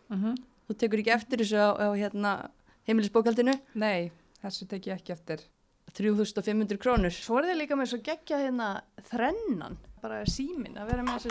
Mhm. 0.09 0.35
þú 0.69 0.73
tekur 0.77 0.99
ekki 0.99 1.11
eftir 1.13 1.39
þessu 1.39 1.57
á, 1.57 1.69
á 1.79 1.87
hérna 1.95 2.49
heimilisbókaldinu 2.87 3.59
nei, 3.75 4.11
þessu 4.43 4.67
tek 4.67 4.85
ég 4.87 4.93
ekki 4.95 5.11
eftir 5.11 5.39
3500 5.93 6.77
krónur 6.77 7.11
Svo 7.11 7.37
er 7.39 7.45
þið 7.45 7.57
líka 7.61 7.75
með 7.75 7.85
svo 7.87 7.97
geggja 8.03 8.37
hérna 8.37 8.81
þrennan, 9.09 9.77
bara 10.01 10.23
símin, 10.25 10.75
að 10.77 10.87
vera 10.91 11.03
með. 11.03 11.27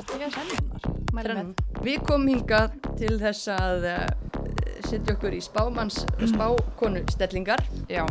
Mæli 1.13 1.25
Þrennan. 1.29 1.55
með. 1.55 1.83
Við 1.83 2.03
komum 2.07 2.29
hingað 2.29 2.71
til 2.99 3.19
þess 3.19 3.49
að 3.49 3.85
uh, 3.85 4.36
setja 4.91 5.15
okkur 5.17 5.35
í 5.37 5.41
spámanns 5.45 6.03
spákonu 6.31 7.03
stellingar 7.13 7.63
já, 7.91 8.05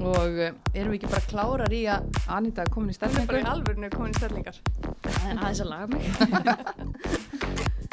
og 0.00 0.38
uh, 0.38 0.50
erum 0.74 0.92
við 0.92 0.98
ekki 0.98 1.12
bara 1.12 1.28
klárar 1.30 1.74
í 1.74 1.84
að 1.90 2.20
Anita 2.34 2.64
er 2.64 2.72
komin 2.74 2.94
í 2.94 2.98
Hún 2.98 3.20
er 3.22 3.30
bara 3.30 3.42
í 3.42 3.48
alvörinu 3.52 3.90
komin 3.94 4.14
í 4.14 4.18
stellingar. 4.18 4.60
Aðeins 5.04 5.62
að 5.64 5.70
laga 5.70 5.86
mig. 5.92 6.02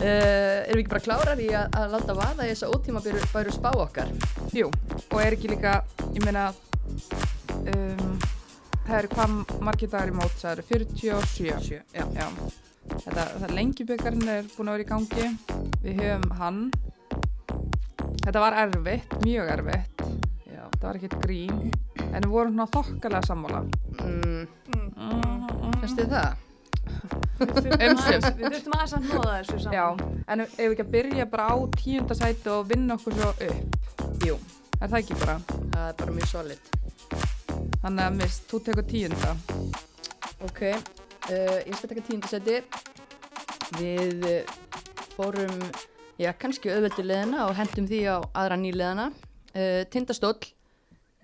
uh, 0.01 0.59
erum 0.67 0.77
við 0.77 0.83
ekki 0.83 0.93
bara 0.95 1.05
klárar 1.07 1.43
í 1.43 1.49
að, 1.53 1.79
að 1.79 1.95
láta 1.95 2.17
vaða 2.17 2.47
í 2.47 2.53
þessa 2.53 2.71
ótíma 2.73 3.05
bæru 3.05 3.55
spá 3.55 3.71
okkar 3.75 4.13
jú, 4.55 4.71
og 5.11 5.17
er 5.21 5.37
ekki 5.37 5.51
líka 5.53 5.79
ég 6.11 6.21
meina 6.25 6.49
um, 7.61 8.15
það 8.85 8.97
eru 8.97 9.11
hvað 9.13 9.35
margir 9.63 9.91
dagar 9.91 10.11
í 10.11 10.15
mót, 10.17 10.35
það 10.41 10.51
eru 10.55 10.67
47. 10.71 11.59
Sjö, 11.67 11.81
já. 11.95 12.05
Já, 12.17 12.27
þetta, 12.91 13.25
það 13.43 13.53
lengjubökarinn 13.57 14.31
er 14.33 14.49
búin 14.55 14.71
að 14.71 14.79
vera 14.79 14.85
í 14.85 14.89
gangi. 14.89 15.27
Við 15.83 16.01
höfum 16.01 16.33
hann. 16.41 16.63
Þetta 18.21 18.39
var 18.43 18.53
erfitt, 18.65 19.15
mjög 19.25 19.49
erfitt. 19.55 20.01
já. 20.45 20.61
Þetta 20.71 20.87
var 20.87 20.95
ekkert 20.99 21.17
grín. 21.25 21.73
En 22.11 22.21
við 22.23 22.29
vorum 22.33 22.53
svona 22.55 22.67
þokkalega 22.75 23.25
sammála. 23.25 23.61
Mm, 24.01 24.47
Mm. 25.01 25.73
þið 25.81 26.09
það? 26.11 26.35
Við 27.39 27.47
þurftum 27.51 27.81
Umsvif. 27.87 28.05
aðeins- 28.05 28.35
við 28.37 28.45
þurftum 28.51 28.73
aðeins 28.77 28.93
að 28.93 29.07
nóða 29.09 29.33
þessu 29.39 29.59
saman. 29.63 29.73
Já, 29.73 29.85
en 30.27 30.41
ef 30.41 30.55
við 30.57 30.71
ekki 30.71 30.83
að 30.85 30.91
byrja 30.95 31.25
bara 31.31 31.47
á 31.49 31.55
tíundasæti 31.77 32.47
og 32.53 32.67
vinna 32.69 32.95
okkur 32.97 33.13
svo 33.13 33.29
upp. 33.47 34.25
Jú, 34.25 34.37
Er 34.81 34.87
það 34.89 34.97
ekki 34.99 35.15
bara? 35.19 35.35
það 35.71 35.89
er 35.89 35.93
bara 35.97 36.11
mjög 36.11 36.27
solid. 36.27 36.59
Þannig 37.81 38.03
að 38.05 38.15
mist, 38.21 38.47
þú 38.51 38.59
tekur 38.65 38.85
tíunda. 38.89 39.35
Ok, 40.41 40.61
uh, 40.61 41.57
ég 41.65 41.75
skal 41.75 41.89
taka 41.89 42.01
tíundasæti. 42.01 42.61
Við 43.77 44.25
uh, 44.25 44.41
fórum, 45.15 45.57
já, 46.21 46.31
kannski 46.37 46.71
auðveldulegina 46.71 47.47
og 47.47 47.57
hendum 47.57 47.89
því 47.89 48.01
á 48.07 48.17
aðra 48.37 48.57
nýleðana. 48.61 49.09
Uh, 49.51 49.81
Tindastóll, 49.91 50.39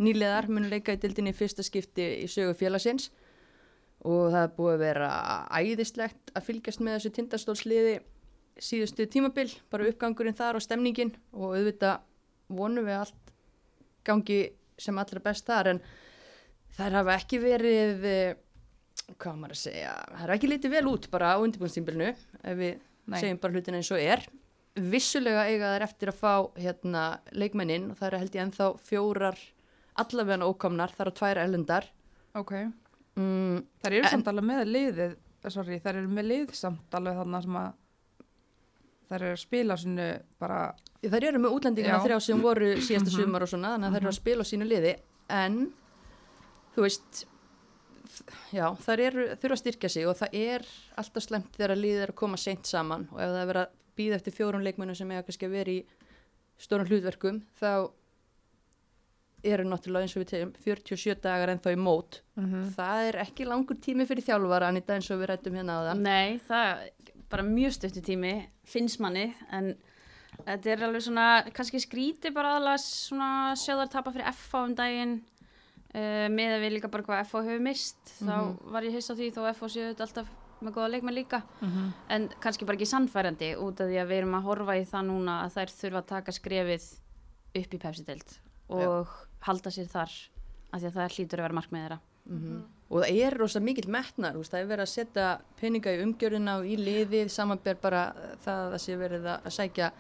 nýleðar 0.01 0.50
mun 0.51 0.68
leika 0.72 0.96
í 0.96 1.01
dildinni 1.01 1.34
fyrsta 1.38 1.66
skipti 1.66 2.06
í 2.24 2.27
sögu 2.32 2.58
félagsins 2.58 3.12
og 4.06 4.30
það 4.34 4.44
er 4.44 4.51
búið 4.58 4.74
að 4.75 4.84
vera 4.84 5.10
æðislegt 5.58 6.34
að 6.36 6.46
fylgjast 6.50 6.84
með 6.84 6.98
þessu 6.98 7.13
tindastólsliði 7.16 7.96
síðustu 8.62 9.08
tímabil, 9.10 9.48
bara 9.72 9.88
uppgangurinn 9.89 10.38
þar 10.38 10.60
og 10.60 10.66
stemningin 10.66 11.13
og 11.34 11.56
auðvitað 11.56 12.04
vonum 12.58 12.86
við 12.88 13.00
allt 13.01 13.34
gangi 14.08 14.39
sem 14.80 14.98
allra 15.01 15.22
best 15.24 15.48
þar 15.50 15.74
en 15.74 15.82
þær 16.77 17.00
hafa 17.01 17.18
ekki 17.18 17.39
verið 17.42 18.06
eh, 18.08 18.38
hvað 19.18 19.39
maður 19.42 19.56
að 19.58 19.63
segja 19.63 19.94
það 19.98 20.22
hafa 20.22 20.38
ekki 20.38 20.51
litið 20.51 20.75
vel 20.77 20.86
út 20.94 21.10
bara 21.13 21.34
á 21.34 21.42
undirbúinstímbilinu 21.44 22.12
ef 22.13 22.60
við 22.60 22.77
Nei. 23.08 23.20
segjum 23.20 23.42
bara 23.42 23.58
hlutin 23.58 23.80
eins 23.80 23.92
og 23.94 24.04
er 24.04 24.25
vissulega 24.77 25.46
eiga 25.50 25.74
þær 25.75 25.86
eftir 25.88 26.12
að 26.12 26.19
fá 26.19 26.34
hérna 26.62 27.03
leikmennin 27.34 27.91
og 27.91 27.98
það 28.00 28.07
eru 28.12 28.19
held 28.24 28.36
ég 28.38 28.43
ennþá 28.46 28.67
fjórar 28.88 29.38
allavega 29.98 30.46
ókomnar, 30.46 30.91
þar 30.93 31.10
á 31.10 31.13
tvær 31.17 31.39
elendar 31.41 31.88
Ok. 32.38 32.51
mm, 33.17 33.63
Það 33.81 33.91
eru 33.93 34.10
samt 34.12 34.27
alveg 34.29 34.46
með 34.46 34.67
liðið, 34.69 35.15
sorry, 35.50 35.79
það 35.79 35.96
eru 35.96 36.07
með 36.19 36.27
lið 36.31 36.53
samt 36.53 36.93
alveg 37.00 37.17
þarna 37.17 37.41
sem 37.41 37.55
að 37.57 37.72
það 39.07 39.15
eru 39.22 39.31
að 39.31 39.39
spila 39.41 39.77
sinu 39.79 40.07
bara, 40.39 40.60
þær 41.01 41.24
eru 41.31 41.39
með 41.39 41.55
útlendingina 41.57 41.98
Já. 41.98 42.03
þrjá 42.05 42.19
sem 42.27 42.41
voru 42.43 42.69
síðasta 42.77 43.10
Mhm. 43.10 43.17
sumar 43.24 43.41
og 43.43 43.50
svona 43.50 43.74
þannig 43.77 43.88
að 43.88 43.93
þær 43.96 44.01
eru 44.03 44.12
að 44.13 44.19
spila 44.22 44.43
á 44.43 44.50
sínu 44.51 44.67
liði 44.67 44.93
en 45.29 45.57
þú 46.75 46.81
veist 46.86 47.25
já, 48.53 48.67
þær 48.86 49.00
eru, 49.07 49.25
þurfa 49.39 49.55
að 49.55 49.62
styrkja 49.63 49.89
sig 49.89 50.05
og 50.07 50.15
það 50.19 50.34
er 50.34 50.65
alltaf 50.98 51.24
slemt 51.24 51.51
þegar 51.57 51.74
að 51.75 51.81
liðið 51.84 52.03
er 52.05 52.12
að 52.13 52.19
koma 52.22 52.38
seint 52.38 52.65
saman 52.69 53.07
og 53.12 53.19
ef 53.19 53.29
það 53.34 53.41
er 53.41 53.50
verið 53.51 53.65
að 53.65 53.75
býða 53.98 54.20
eftir 54.20 54.34
fjórum 54.38 54.63
leikmennum 54.66 54.96
sem 54.96 55.12
eiga 55.12 55.24
kannski 55.27 55.48
að 55.50 55.56
vera 55.58 55.72
í 55.72 55.80
stórum 56.58 56.88
hlutverkum 56.89 57.42
þá 57.60 57.72
eru 59.48 59.63
náttúrulega 59.70 60.08
eins 60.08 60.16
og 60.18 60.24
við 60.24 60.30
tegjum 60.32 60.54
47 60.66 61.22
dagar 61.24 61.51
en 61.54 61.60
þá 61.62 61.70
í 61.75 61.77
mót. 61.80 62.22
Mm 62.39 62.72
það 62.75 63.04
er 63.12 63.18
ekki 63.22 63.46
langur 63.48 63.77
tími 63.82 64.08
fyrir 64.10 64.25
þjálfara 64.25 64.72
Anita 64.72 64.96
eins 64.98 65.10
og 65.13 65.22
við 65.22 65.30
rættum 65.32 65.56
hérna 65.60 65.77
á 65.77 65.82
það 65.92 66.01
Nei, 66.01 66.39
það 66.48 66.72
er 66.72 67.13
bara 67.30 67.44
mjög 67.46 67.75
stuttu 67.77 68.01
tími, 68.08 68.34
finnst 68.66 69.00
manni, 69.04 69.27
en 69.51 69.74
þetta 70.48 70.72
er 70.74 70.84
alveg 70.88 71.04
svona, 71.06 71.27
kannski 71.54 71.82
skríti 71.84 72.32
bara 72.34 72.56
aðalega 72.56 72.82
svona 72.84 73.30
sjöðar 73.60 73.89
tapa 73.94 74.13
fyrir 74.16 74.30
FH 74.32 74.62
um 74.63 74.75
daginn, 74.77 75.16
uh, 75.94 76.27
með 76.32 76.54
að 76.58 76.63
við 76.66 76.75
líka 76.77 76.92
bara 76.94 77.04
hvað 77.08 77.24
FH 77.27 77.44
hefur 77.50 77.63
mist, 77.68 78.13
Mhm. 78.22 78.27
þá 78.32 78.72
var 78.74 78.84
ég 78.88 78.96
hist 78.98 79.12
á 79.12 79.16
því 79.20 79.32
þó 79.36 79.42
FH 79.54 79.70
séu 79.75 79.88
þetta 79.94 80.08
alltaf 80.08 80.27
með 80.62 80.76
góða 80.78 80.92
leikmenn 80.96 81.16
líka, 81.16 81.42
-hmm. 81.60 81.92
en 82.10 82.30
kannski 82.40 82.66
bara 82.66 82.78
ekki 82.78 82.90
sannfærandi 82.90 83.56
út 83.56 83.82
af 83.82 83.88
því 83.88 84.00
að 84.02 84.10
við 84.10 84.18
erum 84.18 84.38
að 84.38 84.48
horfa 84.50 84.78
í 84.78 84.86
það 84.86 85.06
núna 85.12 85.38
að 85.46 85.54
þær 85.58 85.74
þurfa 85.82 85.98
að 85.98 86.12
taka 86.14 86.32
skrefið 86.32 86.88
upp 87.56 87.74
í 87.74 87.82
Pepsi-deild 87.84 88.38
og 88.70 89.08
halda 89.42 89.72
sér 89.72 89.88
þar, 89.88 90.12
af 90.72 90.82
því 90.82 90.88
að 90.88 90.98
það 90.98 91.14
hlýtur 91.16 91.40
að 91.40 91.46
vera 91.48 91.60
markmið 91.60 91.84
þeirra. 91.84 92.00
Mhm. 92.28 92.64
og 92.90 93.04
það 93.04 93.20
er 93.26 93.38
rosa 93.38 93.60
mikill 93.60 93.90
metnar 93.92 94.36
veist, 94.36 94.52
það 94.52 94.60
er 94.60 94.68
verið 94.68 94.86
að 94.86 94.92
setja 94.92 95.28
peninga 95.60 95.94
í 95.96 96.04
umgjörina 96.04 96.58
og 96.60 96.66
í 96.68 96.76
liðið, 96.80 97.30
samanber 97.30 97.76
bara 97.76 98.14
það 98.44 98.60
að 98.64 98.72
það 98.72 98.82
sé 98.84 98.98
verið 99.00 99.26
að 99.32 99.50
sækja 99.58 99.92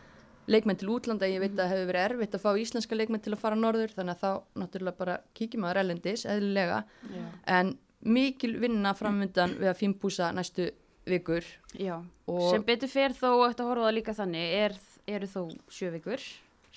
leikmenn 0.47 0.79
til 0.79 0.91
útlanda, 0.93 1.27
ég 1.27 1.41
veit 1.43 1.51
að 1.51 1.59
það 1.59 1.73
hefur 1.73 1.89
verið 1.91 2.05
erfitt 2.05 2.37
að 2.37 2.43
fá 2.45 2.51
íslenska 2.61 2.95
leikmenn 2.95 3.23
til 3.23 3.33
að 3.35 3.41
fara 3.41 3.59
norður 3.59 3.95
þannig 3.95 4.15
að 4.15 4.21
þá 4.21 4.61
náttúrulega 4.61 5.01
bara 5.01 5.17
kíkjum 5.35 5.67
að 5.67 5.81
erlendis 5.81 6.23
eðlilega, 6.25 6.83
Já. 7.11 7.25
en 7.57 7.73
mikil 8.05 8.57
vinna 8.61 8.93
framöndan 8.93 9.55
við 9.59 9.71
að 9.71 9.79
fínbúsa 9.81 10.31
næstu 10.35 10.69
vikur 11.07 11.43
Já. 11.79 12.03
sem 12.51 12.63
betur 12.67 12.89
fer 12.91 13.11
þó 13.15 13.47
eftir 13.49 13.63
að 13.65 13.69
horfa 13.71 13.91
líka 13.95 14.13
þannig 14.13 14.53
er, 14.61 14.75
eru 15.07 15.27
þó 15.27 15.41
sjö 15.71 15.91
vikur 15.95 16.19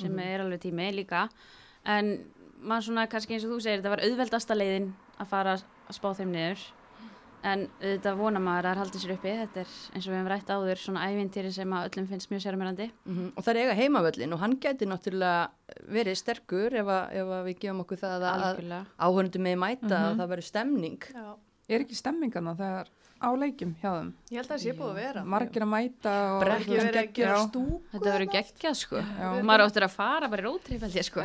sem 0.00 0.12
Mhm. 0.12 0.18
er 0.20 0.40
alveg 0.40 0.60
tími 0.60 0.92
líka 0.94 1.28
en 1.84 2.24
maður 2.62 2.82
svona 2.86 3.06
kannski 3.08 3.34
eins 3.34 3.44
og 3.44 3.50
þú 3.52 3.60
segir 3.62 3.80
þetta 3.82 3.90
var 3.90 4.00
auðveldasta 4.04 4.54
leiðin 4.56 4.92
að 5.18 5.26
fara 5.26 5.54
að 5.56 5.92
spá 5.92 6.14
þeim 6.14 6.30
niður 6.32 6.58
en 7.42 7.66
þetta 7.80 8.12
vona 8.18 8.40
maður 8.42 8.66
að 8.68 8.74
það 8.74 8.80
haldi 8.82 8.98
sér 9.02 9.12
uppi 9.14 9.32
þetta 9.40 9.60
er 9.62 9.70
eins 9.94 10.06
og 10.06 10.12
við 10.12 10.16
hefum 10.18 10.30
rætt 10.32 10.50
áður 10.54 10.80
svona 10.82 11.04
ævintýri 11.08 11.52
sem 11.56 11.72
að 11.72 11.88
öllum 11.90 12.08
finnst 12.10 12.30
mjög 12.30 12.42
sérmjörandi 12.44 12.90
Mhm, 13.06 13.32
og 13.36 13.44
það 13.44 13.50
er 13.54 13.60
eiga 13.62 13.76
heimavöllin 13.80 14.32
og 14.36 14.38
hann 14.44 14.56
gæti 14.60 14.86
náttúrulega 14.86 15.48
verið 15.88 16.16
sterkur 16.20 16.74
ef 16.74 16.86
að, 16.86 17.12
ef 17.16 17.26
að 17.38 17.44
við 17.48 17.58
gefum 17.64 17.80
okkur 17.84 17.96
það 18.02 18.26
að 18.30 18.86
áhörnundum 19.00 19.46
með 19.48 19.58
mæta 19.64 19.86
Mhm. 19.88 20.08
að 20.10 20.16
það 20.20 20.28
verður 20.34 20.48
stemning 20.52 20.98
Já. 21.14 21.36
Er 21.70 21.80
ekki 21.84 21.94
stemmingana 21.94 22.56
þegar 22.58 22.88
á 23.22 23.28
leikjum 23.36 23.74
hjá 23.78 23.90
þeim? 23.94 24.12
Ég 24.32 24.36
held 24.40 24.48
að 24.48 24.54
það 24.56 24.62
sé 24.64 24.72
búið 24.74 24.90
að 24.90 24.94
vera. 24.98 25.22
Margir 25.24 25.62
að 25.62 25.68
mæta 25.70 26.10
að 26.10 26.40
þetta 26.40 28.10
verður 28.10 28.32
geggjað 28.34 28.74
sko 28.80 28.96
Já. 28.96 29.28
maður 29.46 29.64
áttur 29.68 29.84
að 29.86 29.90
fara 29.94 30.28
bara 30.28 30.42
í 30.42 30.78
ég 30.80 31.04
sko. 31.04 31.20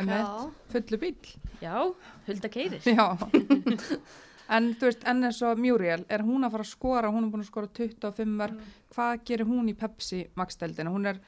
Fullu 0.70 0.98
bíl. 1.00 1.16
já, 1.60 1.94
hulda 2.28 2.48
keirir 2.48 2.80
Já. 2.84 3.16
en 4.48 4.74
þú 4.74 4.80
veist, 4.90 5.04
en 5.06 5.22
eins 5.24 5.42
og 5.42 5.58
Muriel, 5.58 6.04
er 6.08 6.22
hún 6.22 6.44
að 6.46 6.50
fara 6.52 6.62
að 6.62 6.70
skora, 6.70 7.10
hún 7.10 7.24
er 7.24 7.30
búin 7.30 7.42
að 7.44 7.50
skora 7.50 7.66
25 7.68 8.36
mörg, 8.40 8.60
hvað 8.94 9.24
gerir 9.24 9.46
hún 9.46 9.68
í 9.68 9.74
Pepsi 9.74 10.26
Max-deldina? 10.36 10.90
Hún 10.90 11.06
er, 11.06 11.20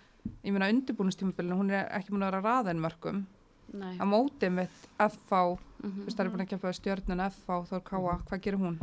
ég 0.45 0.53
meina 0.53 0.69
undirbúinustímabilinu, 0.69 1.57
hún 1.59 1.71
er 1.71 1.89
ekki 1.99 2.11
búin 2.15 2.23
að 2.23 2.31
vera 2.33 2.41
að 2.43 2.49
raða. 2.67 3.25
Nei. 3.73 3.99
Að 3.99 4.09
mótið 4.09 4.51
með 4.55 4.69
FH, 4.99 5.59
Mhm. 5.79 5.91
þú 6.01 6.05
veist, 6.05 6.17
það 6.17 6.25
er 6.25 6.31
búin 6.31 6.47
að 6.47 6.49
keppa 6.49 6.73
stjörnuna 6.73 7.27
FH, 7.31 7.67
Þór 7.69 7.83
Káa, 7.85 8.23
hvað 8.25 8.41
gerir 8.41 8.59
hún? 8.59 8.79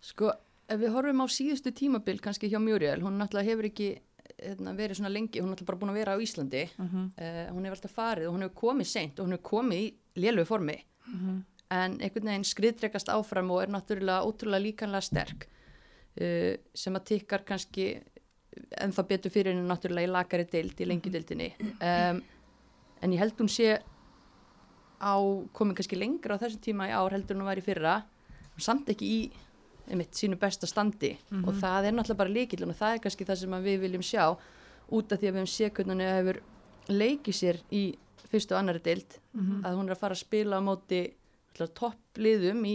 Sko, 0.00 0.32
ef 0.68 0.78
við 0.80 0.92
horfum 0.94 1.20
á 1.20 1.26
síðustu 1.26 1.72
tímabil 1.74 2.20
kannski 2.20 2.48
hjá 2.48 2.58
Muriel, 2.62 3.00
hún 3.02 3.18
náttúrulega 3.18 3.50
hefur 3.50 3.64
ekki 3.64 3.98
hérna, 4.40 4.72
verið 4.76 4.96
svona 5.00 5.12
lengi, 5.12 5.40
hún 5.42 5.52
er 5.52 5.64
bara 5.64 5.78
búin 5.78 5.90
að 5.90 5.98
vera 5.98 6.14
á 6.16 6.18
Íslandi, 6.22 6.68
Mm 6.78 7.10
uh, 7.18 7.52
hún 7.52 7.64
hefur 7.66 7.76
alltaf 7.76 7.92
farið 7.92 8.28
og 8.28 8.34
hún 8.36 8.42
hefur 8.46 8.54
komið 8.70 8.86
seint 8.86 9.18
og 9.20 9.26
hún 9.26 9.32
hefur 9.36 9.50
komið 9.50 9.78
í 9.82 9.94
lélugu 10.16 10.46
formi, 10.46 10.78
-hmm. 11.10 11.42
En 11.70 11.98
einhvern 12.00 12.26
veginn 12.32 12.44
skriðdrekast 12.48 13.08
áfram 13.14 13.50
og 13.54 13.62
er 13.62 13.68
náttúrulega 13.74 14.24
ótrúlega 14.26 14.64
líkanlega 14.64 15.06
sterk, 15.06 15.46
uh, 16.20 16.56
sem 16.74 16.96
að 16.98 17.04
tikkar 17.12 17.44
kannski 17.46 17.88
ennþá 18.82 19.04
betur 19.06 19.30
fyrir 19.30 19.54
henni 19.54 19.68
náttúrulega 19.70 20.08
í 20.08 20.10
lakari 20.10 20.44
deild, 20.50 20.74
í 20.82 20.88
lengjudeildinni, 20.90 21.50
um, 21.62 22.22
en 23.02 23.12
ég 23.14 23.18
held 23.22 23.38
hún 23.38 23.48
sé 23.48 23.78
á, 25.00 25.14
komin 25.56 25.74
kannski 25.78 25.96
lengra 25.96 26.36
á 26.36 26.40
þessum 26.42 26.60
tíma 26.60 26.88
í 26.90 26.92
ár 26.92 27.14
heldur 27.14 27.38
hún 27.38 27.46
var 27.48 27.56
í 27.60 27.64
fyrra, 27.64 28.00
samt 28.60 28.90
ekki 28.92 29.06
í 29.06 29.20
einmitt, 29.90 30.12
sínu 30.14 30.36
besta 30.38 30.66
standi. 30.68 31.14
Og 31.48 31.54
það 31.58 31.86
er 31.88 31.94
náttúrulega 31.96 32.20
bara 32.20 32.30
líkil 32.34 32.62
og 32.66 32.74
það 32.78 32.92
er 32.94 33.00
kannski 33.06 33.24
það 33.26 33.38
sem 33.40 33.56
við 33.64 33.80
viljum 33.80 34.02
sjá 34.06 34.24
út 34.90 35.12
af 35.12 35.18
því 35.18 35.30
að 35.30 35.38
við 35.38 35.46
hefum 35.64 35.88
hún 35.90 36.02
hefur 36.04 36.40
leikið 36.90 37.34
sér 37.34 37.58
í 37.72 37.82
fyrstu 38.30 38.54
og 38.54 38.58
annari 38.60 38.82
deild 38.84 39.18
Mhm. 39.34 39.64
að 39.64 39.74
hún 39.78 39.86
er 39.88 39.94
að 39.94 39.98
fara 39.98 40.14
að 40.14 40.18
spila 40.26 40.58
á 40.58 40.62
móti 40.62 41.00
toppliðum 41.54 42.64
í 42.66 42.74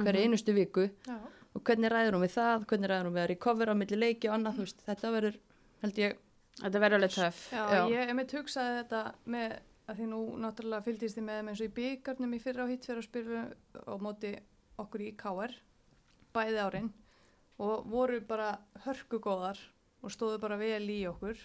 hverju 0.00 0.22
einustu 0.24 0.52
viku 0.54 0.88
Já. 1.06 1.16
og 1.54 1.62
hvernig 1.66 1.90
ræður 1.90 2.14
hún 2.18 2.22
við 2.26 2.34
það, 2.36 2.66
hvernig 2.70 2.88
ræður 2.90 3.06
hún 3.08 3.14
við 3.16 3.22
að 3.24 3.30
recovera 3.32 3.72
á 3.74 3.80
milli 3.80 3.96
leiki 3.98 4.28
og 4.28 4.34
annað, 4.36 4.54
þú 4.60 4.66
veist, 4.66 4.82
þetta 4.86 5.10
verður 5.16 5.38
held 5.82 5.98
ég, 5.98 6.16
þetta 6.60 6.78
verður 6.84 6.98
alveg 7.00 7.14
töff 7.16 7.40
Já, 7.52 7.64
Já. 7.74 7.82
ég 7.90 8.06
hef 8.06 8.14
mitt 8.20 8.32
hugsaði 8.32 8.76
þetta 8.82 9.02
með 9.24 9.56
að 9.90 9.96
því 9.98 10.06
nú 10.12 10.20
náttúrulega 10.38 10.84
fylgdist 10.86 11.16
ég 11.18 11.24
með 11.26 11.48
eins 11.50 11.60
og 11.60 11.66
í 11.66 11.74
byggarnum 11.80 12.34
í 12.34 12.38
fyrra 12.40 12.62
og 12.64 12.70
hitt 12.70 12.84
fyrir 12.86 13.02
að 13.02 13.08
spila 13.08 13.44
á 13.82 13.94
móti 13.98 14.34
okkur 14.78 15.00
í 15.02 15.10
KR 15.18 15.54
bæði 16.36 16.60
árin 16.62 16.92
og 17.58 17.86
voru 17.90 18.20
bara 18.24 18.52
hörkugóðar 18.84 19.58
og 20.02 20.10
stóðu 20.14 20.38
bara 20.40 20.56
vel 20.60 20.86
í 20.88 21.00
okkur 21.10 21.36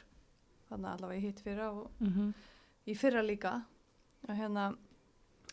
þannig 0.70 0.92
allavega 0.92 1.18
í 1.20 1.26
hitt 1.26 1.40
fyrra 1.44 1.72
og 1.72 1.90
Mhm. 2.00 2.34
í 2.88 2.94
fyrra 2.96 3.24
líka 3.26 3.64
og 4.30 4.36
hérna 4.38 4.76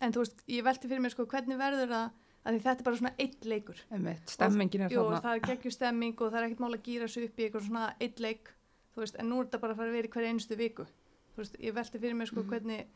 en 0.03 0.13
þú 0.15 0.25
veist, 0.25 0.43
ég 0.51 0.65
velti 0.67 0.89
fyrir 0.91 1.03
mér 1.05 1.15
sko 1.15 1.27
hvernig 1.31 1.59
verður 1.61 1.91
það 1.93 2.11
að 2.43 2.57
því 2.57 2.63
þetta 2.65 2.83
er 2.83 2.87
bara 2.89 2.99
svona 2.99 3.13
eitt 3.23 3.45
leikur 3.47 3.81
Einmitt, 3.95 4.33
stemmingin 4.35 4.83
er 4.89 4.91
Jú, 4.97 5.05
þarna. 5.07 5.21
það 5.23 5.37
er 5.39 5.45
geggjur 5.47 5.75
stemming 5.77 6.17
og 6.21 6.33
það 6.33 6.39
er 6.41 6.47
ekkert 6.49 6.65
mál 6.65 6.75
að 6.75 6.83
gýra 6.89 7.09
sig 7.09 7.29
upp 7.29 7.39
í 7.39 7.47
eitthvað 7.47 7.67
svona 7.69 7.85
eitt 8.03 8.19
leik, 8.25 8.51
þú 8.97 9.05
veist, 9.05 9.17
en 9.23 9.31
nú 9.31 9.39
er 9.41 9.47
þetta 9.47 9.61
bara 9.63 9.73
að 9.77 9.81
fara 9.83 9.93
að 9.93 9.97
vera 10.01 10.09
í 10.11 10.13
hverja 10.17 10.33
einustu 10.35 10.59
viku. 10.59 10.87
Þú 11.33 11.41
veist, 11.45 11.55
ég 11.63 11.75
velti 11.79 12.01
fyrir 12.03 12.19
mér 12.19 12.29
sko 12.33 12.43
hvernig, 12.51 12.87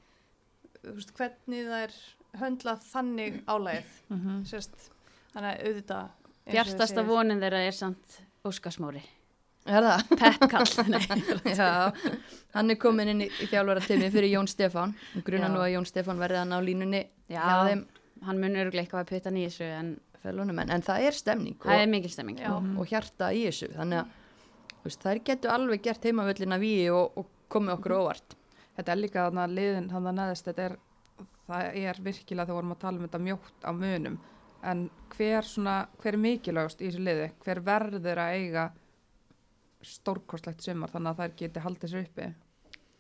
þú 0.83 0.95
veist, 0.99 1.13
hvernig 1.17 1.71
það 1.71 1.85
er 1.87 1.95
höndlað 2.43 2.83
þannig 2.91 3.39
álægið, 3.47 3.93
Mhm. 4.11 4.43
sérst, 4.51 4.91
þannig 5.33 5.51
að 5.55 5.63
auðvitað 5.67 6.11
Bjartasta 6.47 7.03
vonin 7.07 7.41
þeirra 7.41 7.63
er 7.67 7.73
samt 7.73 8.21
Óskarsmári. 8.45 9.03
Er 9.67 9.87
það? 9.87 10.17
Pettkall. 10.21 10.73
Nei. 10.95 11.55
Já, 11.57 11.69
hann 12.55 12.73
er 12.73 12.79
komin 12.81 13.13
inn 13.13 13.25
í, 13.27 13.29
í 13.43 13.49
þjálfara 13.51 13.83
tími 13.85 14.11
fyrir 14.15 14.33
Jón 14.37 14.49
Stefán. 14.51 14.95
Gruna 15.27 15.49
Já. 15.49 15.53
nú 15.53 15.63
að 15.63 15.73
Jón 15.75 15.89
Stefán 15.89 16.23
verði 16.23 16.43
hann 16.43 16.55
á 16.55 16.61
línunni 16.63 17.03
Já. 17.33 17.43
þeim 17.67 17.87
Hann 18.25 18.39
mun 18.41 18.57
öruglega 18.57 18.87
eitthvað 18.87 19.03
að 19.03 19.11
putta 19.13 19.33
nýja 19.35 19.53
þessu 19.53 19.67
en. 19.77 19.97
En, 20.27 20.61
en 20.75 20.83
það 20.83 21.05
er 21.07 21.15
stemning 21.15 21.59
það 21.63 21.77
er 21.77 21.85
og, 21.85 21.91
mikil 21.93 22.11
stemming. 22.11 22.39
Já. 22.43 22.49
og 22.57 22.89
hjarta 22.91 23.29
í 23.31 23.45
þessu. 23.45 23.69
Þannig 23.77 24.01
að 24.01 24.87
veist, 24.87 25.05
þær 25.05 25.21
getur 25.29 25.53
alveg 25.55 25.85
gert 25.85 26.09
heimavöllina 26.09 26.59
við 26.59 26.89
og, 26.97 27.21
og 27.21 27.29
komið 27.53 27.75
okkur 27.77 27.95
óvart. 28.01 28.35
Þetta 28.77 28.93
er 28.93 29.01
líka 29.01 29.27
þarna 29.29 29.45
liðin, 29.53 29.87
þannig 29.93 30.11
að 30.11 30.19
neðist, 30.19 30.49
þetta 30.49 30.65
er, 30.65 30.75
það 31.47 31.79
er 31.83 32.01
virkilega 32.09 32.49
þegar 32.49 32.59
vorum 32.59 32.75
að 32.75 32.81
tala 32.83 32.99
um 32.99 33.07
þetta 33.07 33.23
mjótt 33.29 33.69
á 33.69 33.71
munum. 33.77 34.19
En 34.67 34.83
hver 35.15 35.47
svona, 35.47 35.77
hver 36.03 36.17
er 36.17 36.23
mikilvægast 36.25 36.83
í 36.83 36.91
þessu 36.91 37.07
liði? 37.07 37.31
Hver 37.45 37.63
verður 37.71 38.23
að 38.25 38.41
eiga 38.41 38.67
stórkostlegt 39.87 40.63
sumar 40.67 40.91
þannig 40.93 41.13
að 41.15 41.23
þær 41.23 41.37
geti 41.43 41.61
haldið 41.65 41.93
sér 41.95 42.05
uppi? 42.09 42.29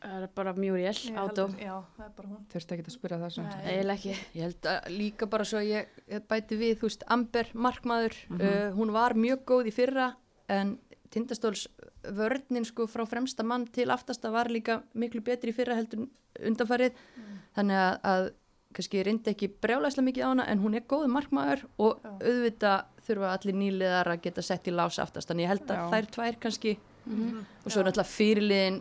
Það 0.06 0.22
er 0.22 0.30
bara 0.36 0.52
Muriel, 0.54 0.92
átó. 0.94 1.14
held 1.16 1.38
að- 1.40 1.60
Já, 1.64 1.76
það 1.96 2.04
er 2.06 2.12
bara 2.16 2.28
hún. 2.28 2.42
Þurfti 2.52 2.74
ekki 2.76 2.84
að 2.86 2.94
spyrja. 2.94 3.18
Eiginlega 3.64 3.96
ekki. 3.96 4.14
Ég 4.36 4.42
held 4.42 4.60
að 4.70 4.90
líka 4.98 5.26
bara 5.30 5.44
svo 5.44 5.58
að 5.58 5.70
ég, 5.72 5.86
bæti 6.28 6.58
við, 6.60 6.74
þú 6.78 6.86
veist, 6.90 7.02
Amber, 7.08 7.46
markmaður, 7.54 8.14
Mhm. 8.28 8.40
uh, 8.40 8.70
hún 8.76 8.92
var 8.92 9.14
mjög 9.14 9.44
góð 9.44 9.66
í 9.66 9.72
fyrra 9.72 10.14
en 10.48 10.78
Tindastóls 11.10 11.66
vörninn 12.04 12.64
sko 12.66 12.86
frá 12.86 13.06
fremsta 13.08 13.42
mann 13.44 13.64
til 13.66 13.86
aftasta 13.90 14.30
var 14.30 14.46
líka 14.48 14.82
miklu 14.94 15.20
betri 15.22 15.50
í 15.50 15.54
fyrra 15.54 15.74
heldur 15.74 16.08
undanfarið 16.44 16.92
þannig 17.56 17.78
að, 17.78 18.00
að 18.04 18.30
kannski 18.74 19.02
reyndi 19.06 19.30
ekki 19.32 19.48
brjálæslega 19.48 20.04
mikið 20.12 20.24
á 20.26 20.28
hana 20.28 20.44
en 20.50 20.58
hún 20.60 20.74
er 20.76 20.82
góð 20.82 21.06
markmaður 21.08 21.64
og 21.78 22.02
Já. 22.02 22.18
Þurfa 23.06 23.32
allir 23.36 23.54
nýliðar 23.60 24.10
að 24.14 24.20
geta 24.26 24.42
sett 24.42 24.66
í 24.68 24.74
lás 24.74 24.98
aftast 25.02 25.28
þannig 25.30 25.46
ég 25.46 25.52
held 25.54 25.70
að 25.70 25.76
Já. 25.80 25.88
þær 25.94 26.10
tvær 26.16 26.38
kannski 26.46 26.76
Mhm. 27.06 27.44
og 27.64 27.70
svo 27.70 27.80
er 27.80 27.86
náttúrulega 27.86 28.10
fyrirliðin 28.10 28.78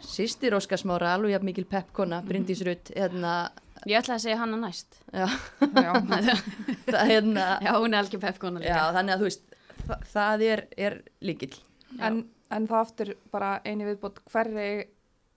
sýstir 0.00 0.54
Óskarsmára, 0.56 1.10
alveg 1.14 1.34
jafn 1.34 1.44
mikil 1.44 1.64
peppkona, 1.68 2.22
Bryndís 2.24 2.62
Rutt, 2.64 2.88
hérna, 2.96 3.50
Ég 3.86 3.98
ætla 4.00 4.14
að 4.16 4.22
segja 4.24 4.38
hana 4.40 4.56
næst. 4.56 4.96
já, 5.12 5.26
Já, 5.60 5.92
það 6.88 7.06
hérna, 7.10 7.44
Já, 7.60 7.72
hún 7.76 7.92
er 7.94 8.00
algjör 8.02 8.20
pepkona 8.24 8.60
líka. 8.60 8.72
Já, 8.72 8.92
þannig 8.96 9.14
að 9.14 9.20
þú 9.20 9.28
veist, 9.28 9.44
þa 9.86 9.98
það 10.14 10.42
er, 10.48 10.62
er 10.78 10.96
líkill. 11.20 11.58
en, 12.00 12.22
en 12.50 12.66
það 12.66 12.80
aftur 12.80 13.14
bara 13.30 13.60
eini 13.64 13.84
viðbót, 13.84 14.22
hverri 14.32 14.86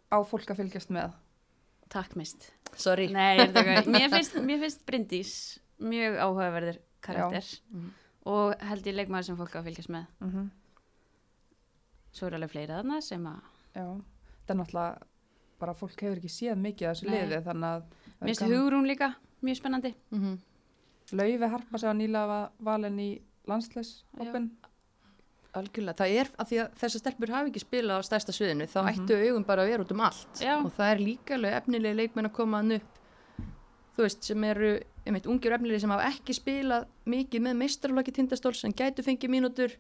á 0.10 0.18
fólk 0.24 0.48
að 0.50 0.62
fylgjast 0.64 0.90
með? 0.96 1.12
Takk 1.90 2.16
mist. 2.16 2.52
Sorry. 2.78 3.08
Nei, 3.12 3.40
er. 3.40 3.84
Mér 3.90 4.10
finnst, 4.10 4.36
mér 4.46 4.60
finnst 4.64 4.86
Bryndís 4.88 5.60
mjög 5.82 6.18
áhugaverður 6.24 6.78
karakter 7.02 7.44
Mhm. 7.74 7.92
Og 8.26 8.56
held 8.60 8.86
ég 8.88 8.96
leikmaður 8.96 9.24
sem 9.30 9.38
fólk 9.38 9.56
á 9.56 9.60
að 9.62 9.64
fylgjast 9.70 9.90
með. 9.90 10.06
Mm 10.20 10.50
Svo 12.12 12.26
er 12.28 12.34
alveg 12.40 12.50
fleira 12.50 12.80
þarna 12.80 13.02
sem 13.06 13.26
að, 13.30 13.40
Já, 13.76 13.84
þetta 13.86 14.54
er 14.54 14.58
náttúrulega 14.58 15.02
bara 15.60 15.74
fólk 15.78 16.02
hefur 16.02 16.18
ekki 16.18 16.32
séð 16.34 16.56
mikið 16.58 16.88
af 16.90 16.96
þessu 16.96 17.06
Nei. 17.10 17.20
liði 17.20 17.42
þannig 17.46 17.68
að 17.70 17.84
það 17.84 18.24
mér 18.26 18.30
finnst. 18.32 18.42
Hugrún 18.50 18.88
líka 18.90 19.10
mjög 19.46 19.58
spennandi. 19.60 19.92
Mm 20.12 20.24
-hmm. 20.24 20.40
Laufi 21.12 21.50
Harpa 21.54 21.78
sig 21.78 21.90
á 21.90 21.94
nýlega 21.94 22.50
valin 22.60 23.00
í 23.00 23.22
landsleisopin 23.48 24.50
Algjörlega, 25.54 25.98
það 25.98 26.16
er 26.20 26.28
að 26.38 26.48
því 26.50 26.58
að 26.62 26.74
þessar 26.78 27.00
stelpur 27.00 27.30
hafi 27.34 27.50
ekki 27.50 27.60
spilað 27.64 27.98
á 27.98 28.02
stærsta 28.06 28.32
sviðinu, 28.32 28.66
þá 28.70 28.80
Mhm. 28.84 28.90
ættu 28.90 29.30
augum 29.30 29.44
bara 29.46 29.64
að 29.64 29.70
vera 29.70 29.84
út 29.84 29.92
um 29.92 30.02
allt. 30.02 30.34
Já. 30.40 30.58
Og 30.66 30.72
það 30.78 30.92
er 30.94 30.98
líka 31.00 31.34
alveg 31.34 31.54
efnilegi 31.58 31.96
leikmenn 31.96 32.26
að 32.30 32.34
koma 32.34 32.58
hann 32.58 32.72
upp, 32.72 33.00
þú 33.98 34.04
veist, 34.04 34.24
sem 34.24 34.44
eru, 34.44 34.80
einmitt, 35.06 35.26
ungir 35.28 35.54
efnilegi 35.56 35.80
sem 35.82 35.90
hafa 35.94 36.10
ekki 36.12 36.34
spilað 36.38 36.88
mikið 37.10 37.42
með 37.46 37.58
meistarflokki 37.64 38.12
tindastóls 38.16 38.60
sem 38.62 38.72
gætu 38.74 39.04
fengið 39.06 39.30
mínútur 39.34 39.76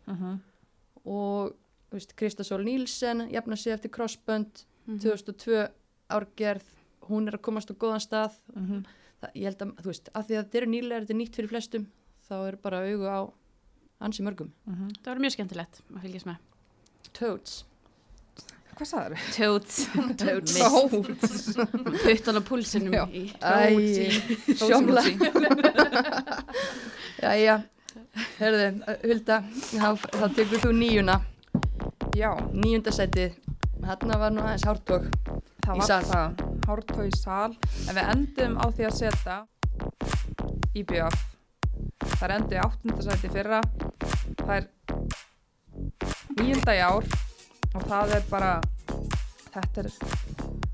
og, 1.06 1.54
þú 1.90 1.98
veist, 1.98 2.16
Kristasól 2.16 2.64
Nílsen 2.66 3.30
jafna 3.32 3.56
sig 3.56 3.74
eftir 3.74 3.90
crossbönd, 3.92 4.66
Mhm. 4.88 5.00
2002 5.00 5.70
árgerð, 6.10 6.64
hún 7.10 7.28
er 7.28 7.34
að 7.38 7.42
komast 7.42 7.70
á 7.72 7.76
góðan 7.78 8.02
stað 8.02 8.34
Mhm. 8.56 8.86
það, 9.22 9.32
ég 9.36 9.44
held 9.44 9.58
að, 9.58 9.74
þú 9.76 9.86
veist, 9.86 10.10
að 10.14 10.26
því 10.28 10.36
að 10.38 10.44
þetta 10.46 10.56
eru 10.58 10.66
nýlega 10.68 11.02
þetta 11.02 11.10
er 11.10 11.16
nýtt 11.16 11.36
fyrir 11.36 11.50
flestum, 11.50 11.86
þá 12.30 12.48
er 12.48 12.56
bara 12.58 12.78
augu 12.88 13.06
á 13.06 13.34
ansi 14.02 14.24
mörgum. 14.24 14.52
Það 14.68 15.06
var 15.06 15.18
mjög 15.20 15.36
skemmtilegt 15.36 15.82
að 15.94 16.02
fylgjast 16.02 16.26
með. 16.26 16.38
Toads. 17.14 17.64
Hvað 18.80 18.88
sagður? 18.88 19.24
Tjóts. 19.36 19.78
Toads. 20.22 20.54
Puttan 22.00 22.40
á 22.40 22.42
púlsinum. 22.48 22.94
Æ, 22.96 24.56
sjómla. 24.56 25.04
Jæja, 27.26 27.58
herðu, 28.40 28.70
Hulda, 29.04 29.42
þá, 29.74 29.90
þá 30.16 30.26
tekur 30.38 30.64
þú 30.64 30.72
níuna, 30.80 31.18
Já, 32.16 32.32
níunda 32.56 32.92
sætið, 32.96 33.36
þarna 33.84 34.16
var 34.22 34.32
nú 34.34 34.42
aðeins 34.46 34.64
hártók. 34.68 35.06
það 35.66 35.76
Í 35.76 35.80
var 35.84 35.88
sal. 35.92 36.00
það. 36.08 36.44
Hártói 36.70 37.08
í 37.10 37.16
sal. 37.20 37.52
En 37.86 37.96
við 38.00 38.10
endum 38.16 38.56
á 38.60 38.66
því 38.72 38.88
að 38.88 38.96
setja 38.98 39.38
í 40.80 40.86
BF. 40.88 41.20
Það 42.16 42.24
er 42.30 42.34
endið 42.40 42.56
í 42.58 42.64
áttundasæti 42.64 43.32
fyrra. 43.36 43.60
Það 44.40 44.56
er 44.56 44.66
nýjunda 46.40 46.76
í 46.76 46.82
ár 46.88 47.04
og 47.76 47.84
það 47.90 48.14
er 48.18 48.24
bara, 48.30 48.52
þetta 49.54 49.84
er, 49.84 49.90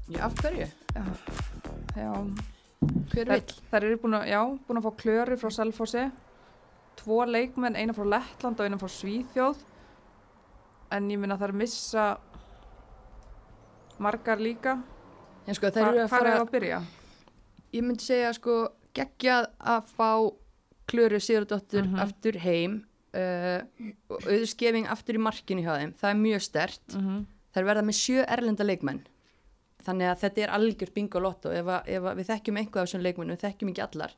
Já, 0.09 0.19
af 0.27 0.35
hverju? 0.41 0.67
já, 0.95 1.03
Hver 3.11 3.29
vill? 3.31 3.55
það 3.71 3.77
eru 3.83 3.97
búin 4.03 4.17
að, 4.19 4.27
já, 4.29 4.41
búin 4.67 4.79
að 4.79 4.85
fá 4.85 4.91
klöru 5.01 5.37
frá 5.41 5.49
Selfossi. 5.55 6.03
Tvo 6.99 7.23
leikmenn, 7.27 7.75
eina 7.75 7.93
frá 7.97 8.05
Lettland 8.07 8.59
og 8.59 8.65
eina 8.67 8.77
frá 8.77 8.87
Svíþjóð. 8.91 9.57
En 10.91 11.09
ég 11.11 11.17
minna 11.19 11.37
er 11.41 11.51
missa 11.51 12.17
margar 13.99 14.37
líka. 14.39 14.77
Já, 15.47 15.53
sko, 15.57 15.69
Hva, 15.71 15.89
eru 15.89 16.03
að 16.05 16.09
fara, 16.09 16.35
að 16.41 16.51
byrja? 16.51 16.79
ég 17.73 17.83
myndi 17.83 18.03
segja, 18.05 18.31
sko, 18.33 18.69
geggjað 18.95 19.47
að 19.59 19.89
fá 19.97 20.09
Klöru 20.87 21.19
Sigurdóttur 21.19 21.83
Mhm. 21.83 21.99
aftur 21.99 22.37
heim 22.39 22.85
uh, 23.15 23.89
og 24.11 24.29
auðskefing 24.35 24.87
aftur 24.91 25.19
í 25.19 25.23
markinu 25.23 25.65
hjá 25.65 25.73
þeim. 25.79 25.95
Það 25.99 26.11
er 26.11 26.21
mjög 26.21 26.45
stert. 26.45 26.85
Mm 26.93 27.03
-hmm. 27.07 27.25
Þær 27.55 27.67
verða 27.69 27.85
með 27.87 27.99
sjö 28.01 28.25
erlenda 28.27 28.67
leikmenn. 28.67 29.01
Þannig 29.85 30.09
að 30.09 30.21
þetta 30.23 30.41
er 30.41 30.53
algjör 30.57 30.91
bingo 30.95 31.19
lotto 31.21 31.51
ef, 31.53 31.65
að, 31.65 31.89
ef 31.93 32.03
að 32.03 32.17
við 32.19 32.29
þekkjum 32.31 32.57
einhvað 32.57 32.81
af 32.81 32.87
þessum 32.87 33.03
leikmennum, 33.05 33.35
við 33.35 33.45
þekkjum 33.45 33.69
ekki 33.71 33.83
allar. 33.85 34.15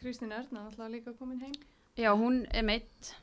Kristín 0.00 0.32
Erna 0.32 0.64
náttúrulega 0.64 0.90
líka 0.90 1.12
komin 1.18 1.40
heim. 1.40 1.54
Já, 1.96 2.10
hún 2.18 2.42
er 2.50 2.64
meitt 2.66 3.14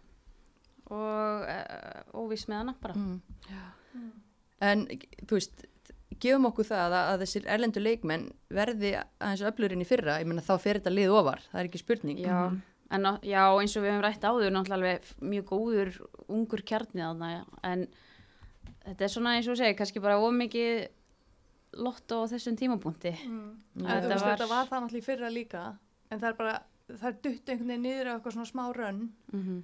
og 0.92 1.44
uh, 1.48 2.02
óviss 2.16 2.48
með 2.48 2.62
hana 2.62 2.76
bara. 2.82 2.96
Mm. 2.96 3.22
Mm. 3.94 4.12
En 4.62 4.86
þú 5.28 5.38
veist, 5.38 5.66
gefum 6.22 6.48
okkur 6.52 6.68
það 6.70 6.96
að, 6.96 7.08
að 7.12 7.24
þessir 7.26 7.48
erlendu 7.56 7.84
leikmenn 7.84 8.28
verði 8.54 8.94
aðeins 8.98 9.46
öflurinn 9.52 9.84
í 9.84 9.88
fyrra, 9.88 10.20
ég 10.22 10.30
meina 10.30 10.44
þá 10.46 10.54
fer 10.62 10.80
þetta 10.80 10.94
lið 10.94 11.16
ofar, 11.18 11.44
það 11.52 11.62
er 11.62 11.70
ekki 11.70 11.82
spurning. 11.82 12.22
Já, 12.22 12.38
en 12.92 13.08
já, 13.24 13.44
eins 13.62 13.76
og 13.78 13.84
við 13.86 13.92
hefum 13.94 14.04
rætt 14.06 14.26
áður, 14.28 14.52
náttúrulega 14.56 15.16
mjög 15.32 15.46
góður, 15.52 15.92
ungur 16.28 16.64
kjarnið 16.68 17.06
þarna, 17.06 17.30
en 17.64 17.86
þetta 18.86 19.06
er 19.08 19.14
svona 19.14 19.36
eins 19.38 19.48
og 19.52 19.58
segir, 19.60 19.78
kannski 19.80 20.02
bara 20.04 20.20
ómikið 20.20 20.88
lotto 21.80 22.24
á 22.28 22.32
þessum 22.34 22.58
tímapunkti. 22.60 23.14
Mm. 23.28 23.52
Þetta 23.80 24.18
var- 24.20 24.38
þetta 24.38 24.48
var 24.52 24.68
það 24.68 24.82
náttúrulega 24.84 25.08
fyrra 25.08 25.30
líka, 25.32 25.62
en 26.12 26.20
það 26.20 26.30
er 26.30 26.34
bara, 26.42 26.56
það 26.92 27.08
er 27.08 27.20
dutt 27.24 27.46
einhvern 27.50 27.68
veginn 27.72 27.86
niður 27.88 28.08
á 28.12 28.14
eitthvað 28.18 28.34
svona 28.38 28.52
smá 28.52 28.66
rönn, 28.76 29.10
Mm 29.32 29.64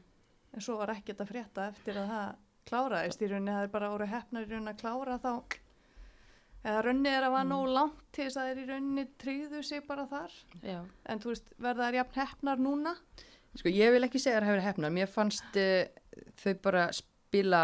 en 0.57 0.61
svo 0.63 0.77
var 0.79 0.87
ekkert 0.89 1.19
að 1.21 1.27
frétta 1.29 1.67
eftir 1.69 1.93
að 1.99 2.07
það 2.09 2.35
kláraðist 2.65 3.21
í 3.21 3.27
rauninni, 3.29 3.51
það 3.51 3.63
er 3.63 3.67
bara 3.73 3.89
orðið 3.93 4.13
hefnar 4.15 4.45
í 4.45 4.49
rauninni 4.49 4.71
að 4.71 4.79
klára 4.79 5.17
þá, 5.19 5.33
eða 6.65 6.83
rönni 6.85 7.13
er 7.13 7.27
að 7.27 7.35
var 7.37 7.47
nóg 7.47 7.71
langt 7.75 8.03
til 8.15 8.27
þess 8.27 8.41
að 8.41 8.51
er 8.51 8.61
í 8.61 8.67
rauninni 8.67 9.07
tryggðu 9.21 9.63
sig 9.63 9.83
bara 9.87 10.07
þar, 10.09 10.37
Já, 10.63 10.79
en 11.09 11.23
þú 11.23 11.33
veist, 11.33 11.51
verða 11.61 11.89
þær 11.89 11.99
jafn 12.01 12.21
hefnar 12.21 12.61
núna? 12.61 12.95
Sko, 13.57 13.73
ég 13.73 13.93
vil 13.93 14.05
ekki 14.05 14.21
segja 14.21 14.37
að 14.39 14.45
það 14.45 14.51
hefur 14.51 14.65
hefnar, 14.67 14.95
mér 14.97 15.11
fannst 15.11 15.59
uh, 15.61 16.25
þau 16.43 16.53
bara 16.65 16.87
spila 16.93 17.61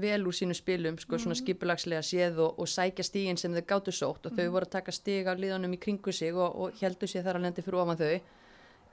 vel 0.00 0.26
úr 0.26 0.34
sínu 0.34 0.54
spilum, 0.56 0.98
sko, 0.98 1.18
svona 1.20 1.36
skipulagslega 1.38 2.02
séð 2.04 2.40
og, 2.44 2.60
og 2.60 2.68
sækja 2.68 3.04
stígin 3.06 3.38
sem 3.40 3.54
þau 3.54 3.64
gátu 3.70 3.94
sótt. 3.94 4.26
Og 4.26 4.34
þau 4.34 4.48
voru 4.54 4.66
að 4.66 4.74
taka 4.74 4.94
stíg 4.94 5.28
af 5.30 5.38
liðanum 5.40 5.76
í 5.76 5.80
kringu 5.80 6.12
sig 6.12 6.34
og, 6.34 6.56
og 6.56 6.80
heldu 6.80 7.08
sér 7.10 7.24
þar 7.26 7.38
að 7.38 7.46
lendi 7.46 7.64
fyrir 7.64 7.80
ofan 7.82 8.00
þau. 8.00 8.14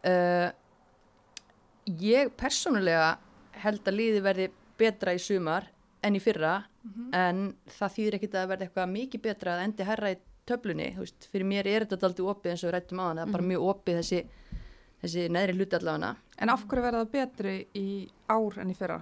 Uh, 0.03 0.49
ég 2.03 2.33
persónulega 2.39 3.15
held 3.63 3.87
að 3.87 3.97
liði 3.99 4.23
verði 4.23 4.49
betra 4.79 5.15
í 5.15 5.21
sumar 5.21 5.67
en 6.03 6.17
í 6.17 6.21
fyrra 6.23 6.53
en 7.15 7.41
það 7.77 7.95
þýðir 7.95 8.17
ekkit 8.17 8.33
að 8.35 8.41
það 8.41 8.51
verði 8.51 8.67
eitthvað 8.67 8.93
mikið 8.93 9.23
betra 9.23 9.55
að 9.55 9.63
endi 9.67 9.87
herra 9.87 10.11
í 10.11 10.17
töflunni, 10.49 10.89
veist, 10.99 11.29
fyrir 11.31 11.47
mér 11.47 11.69
er 11.71 11.85
þetta 11.87 12.09
aldrei 12.09 12.25
opið 12.33 12.51
eins 12.51 12.63
og 12.63 12.69
við 12.69 12.75
rættum 12.75 12.99
á 12.99 13.05
hann, 13.05 13.21
það 13.21 13.27
er 13.27 13.35
bara 13.37 13.49
mjög 13.53 13.67
opið 13.71 13.99
þessi, 14.01 14.19
þessi 15.03 15.23
neðri 15.31 15.55
hluti 15.55 15.79
allavega. 15.79 16.09
En 16.43 16.51
af 16.51 16.65
hverju 16.67 16.83
verða 16.83 17.03
það 17.05 17.13
betri 17.13 17.55
í 17.79 17.87
ár 18.27 18.59
en 18.59 18.73
í 18.73 18.75
fyrra? 18.75 18.99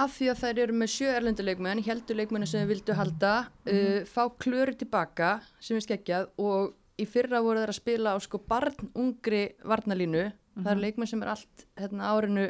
af 0.00 0.14
því 0.16 0.30
að 0.30 0.40
þær 0.40 0.60
eru 0.64 0.76
með 0.78 0.90
sjö 0.90 1.10
erlenduleikmenn 1.14 1.82
helduleikmennu 1.86 2.48
sem 2.50 2.64
þau 2.64 2.70
vildu 2.72 2.96
halda 2.98 3.34
uh, 3.46 4.00
fá 4.10 4.22
klöru 4.42 4.74
tilbaka 4.78 5.36
sem 5.62 5.78
er 5.78 5.84
skeggjað 5.86 6.32
og 6.42 6.74
í 6.98 7.06
fyrra 7.10 7.42
voru 7.44 7.62
þær 7.62 7.72
að 7.74 7.78
spila 7.78 8.14
á 8.14 8.18
sko 8.22 8.40
barn 8.42 8.90
ungri 8.90 9.44
varnalínu 9.66 10.24
það 10.56 10.72
eru 10.72 10.84
leikmenn 10.84 11.10
sem 11.10 11.22
er 11.22 11.32
allt 11.34 11.64
hérna, 11.78 12.10
árinu 12.10 12.48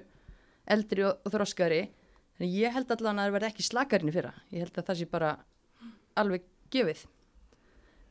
eldri 0.65 1.05
og, 1.05 1.21
og 1.25 1.35
þroskari 1.37 1.83
þannig 2.37 2.57
ég 2.59 2.75
held 2.75 2.95
allan 2.95 3.21
að 3.21 3.29
það 3.29 3.37
verði 3.37 3.51
ekki 3.53 3.67
slakarinn 3.69 4.11
í 4.11 4.15
fyrra. 4.15 4.33
Ég 4.51 4.65
held 4.65 4.79
að 4.79 4.89
það 4.89 5.01
sé 5.01 5.11
bara 5.11 5.35
alveg 6.21 6.47
gefið. 6.75 7.05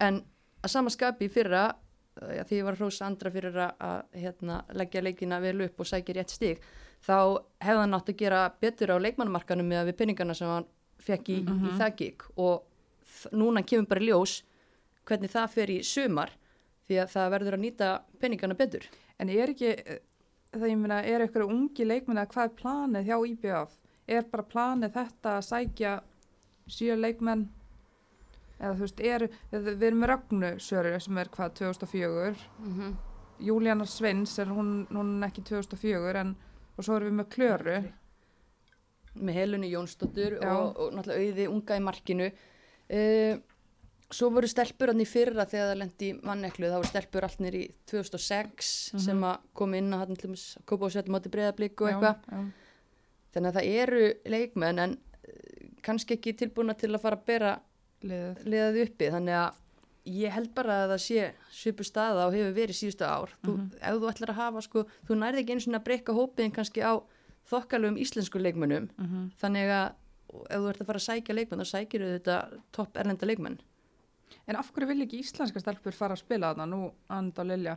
En 0.04 0.22
að 0.64 0.74
sama 0.74 0.94
skapi 0.94 1.28
í 1.28 1.34
fyrra 1.34 1.66
uh, 1.74 2.32
já, 2.38 2.44
því 2.48 2.62
ég 2.62 2.68
var 2.68 2.80
hrós 2.80 3.02
andra 3.06 3.32
fyrir 3.34 3.60
að, 3.66 4.06
hérna, 4.16 4.62
leggja 4.76 5.04
leikina 5.04 5.42
vel 5.44 5.60
upp 5.68 5.84
og 5.84 5.90
sækja 5.90 6.18
rétt 6.18 6.34
stig 6.34 6.64
þá 7.04 7.18
hefði 7.64 7.82
hann 7.82 7.98
átt 7.98 8.12
að 8.14 8.20
gera 8.22 8.44
betur 8.64 8.96
á 8.96 9.04
leikmannumarkanum 9.04 9.68
með 9.68 9.90
við 9.92 10.00
peningana 10.00 10.36
sem 10.38 10.48
hann 10.48 10.70
fekk 11.04 11.34
í, 11.34 11.42
í 11.44 11.76
það 11.80 11.98
gig. 12.00 12.24
Og 12.40 13.36
núna 13.36 13.64
kemur 13.68 13.90
bara 13.92 14.08
ljós 14.08 14.40
hvernig 15.08 15.32
það 15.34 15.52
fer 15.58 15.74
í 15.74 15.78
sumar 15.84 16.32
því 16.88 17.00
að 17.04 17.14
það 17.16 17.32
verður 17.36 17.58
að 17.58 17.64
nýta 17.64 17.92
peningana 18.22 18.58
betur. 18.60 18.88
En 19.20 19.32
er 19.32 19.52
ekki, 19.52 19.74
eh, 19.76 20.00
það 20.56 20.70
ég 20.70 20.80
meina, 20.80 21.02
er 21.04 21.26
ykkur 21.28 21.46
ungi 21.48 21.88
leikmenn 21.88 22.22
að 22.22 22.32
hvað 22.34 22.50
er 22.50 22.58
planið 22.62 23.10
hjá 23.10 23.18
IBF? 23.34 23.78
Er 24.08 24.26
bara 24.32 24.44
planið 24.44 24.94
þetta 24.98 25.38
að 25.38 25.46
sækja 25.48 25.94
sjö 26.68 26.96
leikmenn? 27.00 27.46
Eða 28.60 28.74
þú 28.78 28.86
veist, 28.86 29.00
er, 29.04 29.28
við 29.52 29.84
erum 29.88 30.04
með 30.04 30.12
Ragnu 30.14 30.52
Söru 30.64 30.94
sem 31.02 31.18
er 31.20 31.30
hvað, 31.34 31.54
2004? 31.60 32.36
Mhm. 32.64 32.94
Júlíana 33.44 33.86
Svins 33.90 34.38
er 34.40 34.52
hún, 34.54 34.86
hún 34.94 35.18
er 35.24 35.28
ekki 35.32 35.42
2004 35.50 36.20
en 36.22 36.36
og 36.78 36.86
svo 36.86 36.96
erum 36.98 37.10
við 37.10 37.18
með 37.20 37.30
Klöru. 37.34 37.78
með 39.14 39.34
Helunu 39.38 39.68
Jónsdóttur 39.70 40.40
og, 40.42 40.78
og 40.80 40.94
náttúrulega 40.96 41.34
auði 41.34 41.44
unga 41.52 41.76
í 41.78 41.82
markinu 41.86 42.28
uh, 42.34 43.36
svo 44.14 44.30
voru 44.34 44.48
stelpur 44.50 44.90
hann 44.90 45.04
í 45.04 45.06
fyrra 45.06 45.46
þegar 45.46 45.68
það 45.70 45.78
lendi 45.84 46.10
manneklu 46.26 46.70
þá 46.72 46.78
voru 46.80 46.90
stelpur 46.90 47.28
allt 47.28 47.44
nýr 47.46 47.58
í 47.60 47.64
2006 47.92 48.72
sem 49.06 49.22
að 49.30 49.46
koma 49.54 49.78
inn 49.78 49.94
að 49.94 50.02
hann 50.06 50.18
til 50.18 50.30
dæmis 50.32 50.46
kópa 50.66 50.88
og 50.90 50.96
setja 50.96 51.14
móti 51.14 51.30
breyðablík 51.34 51.82
og 51.86 51.92
eitthvað. 51.92 52.26
Þannig 53.34 53.50
að 53.50 53.58
það 53.60 53.72
eru 53.84 54.04
leikmenn 54.36 54.80
en 54.86 54.96
uh, 54.98 55.68
kannski 55.86 56.18
ekki 56.18 56.34
tilbúna 56.44 56.76
til 56.80 56.92
að 56.94 57.02
fara 57.04 57.18
að 57.20 57.26
bera 57.32 57.54
liðað 58.04 58.82
uppi 58.84 59.10
þannig 59.14 59.38
að 59.40 59.60
ég 60.14 60.34
held 60.36 60.50
bara 60.56 60.82
að 60.84 60.90
það 60.94 61.02
sé 61.06 61.26
svipu 61.56 61.86
staða 61.88 62.26
og 62.28 62.34
hefur 62.36 62.56
verið 62.58 62.76
síðustu 62.76 63.06
ár 63.08 63.32
þú, 63.46 63.54
ef 63.80 64.00
þú 64.02 64.10
ætlar 64.12 64.34
að 64.34 64.40
hafa 64.42 64.64
sko, 64.66 64.82
þú 65.08 65.16
nærði 65.22 65.44
ekki 65.46 65.54
eins 65.56 65.68
og 65.70 65.78
að 65.78 65.86
breyka 65.88 66.16
hópiðin 66.18 66.52
kannski 66.58 66.84
á 66.84 66.94
þokkalugum 67.48 68.00
íslensku 68.04 68.40
leikmönnum 68.42 68.90
Mhm. 69.00 69.30
þannig 69.40 69.72
að 69.72 69.94
ef 70.50 70.60
þú 70.60 70.70
ert 70.74 70.82
að 70.82 70.90
fara 70.90 71.00
að 71.00 71.08
sækja 71.08 71.36
leikmenn 71.38 71.62
þá 71.64 71.70
sækir 71.72 72.04
þetta 72.20 72.38
topp 72.76 72.98
erlenda 72.98 73.26
leikmenn 73.30 73.60
En 74.50 74.56
af 74.58 74.72
hverju 74.74 74.88
vil 74.90 75.04
ekki 75.06 75.20
íslenska 75.22 75.62
stelpur 75.62 75.94
fara 75.96 76.16
að 76.18 76.24
spila 76.24 76.50
þarna 76.52 76.66
nú, 76.68 76.92
Anda 77.08 77.44
og 77.44 77.48
Lilja? 77.48 77.76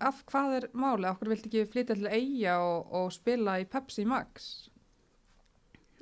Af 0.00 0.22
hvað 0.26 0.54
er 0.56 0.64
máli? 0.74 1.04
Af 1.06 1.18
hverju 1.20 1.30
vilt 1.34 1.46
ekki 1.46 1.66
flytja 1.70 1.94
til 1.98 2.08
Eyja 2.08 2.54
og, 2.64 2.88
og 2.96 3.12
spila 3.12 3.58
í 3.60 3.66
Pepsi 3.68 4.06
Max? 4.08 4.70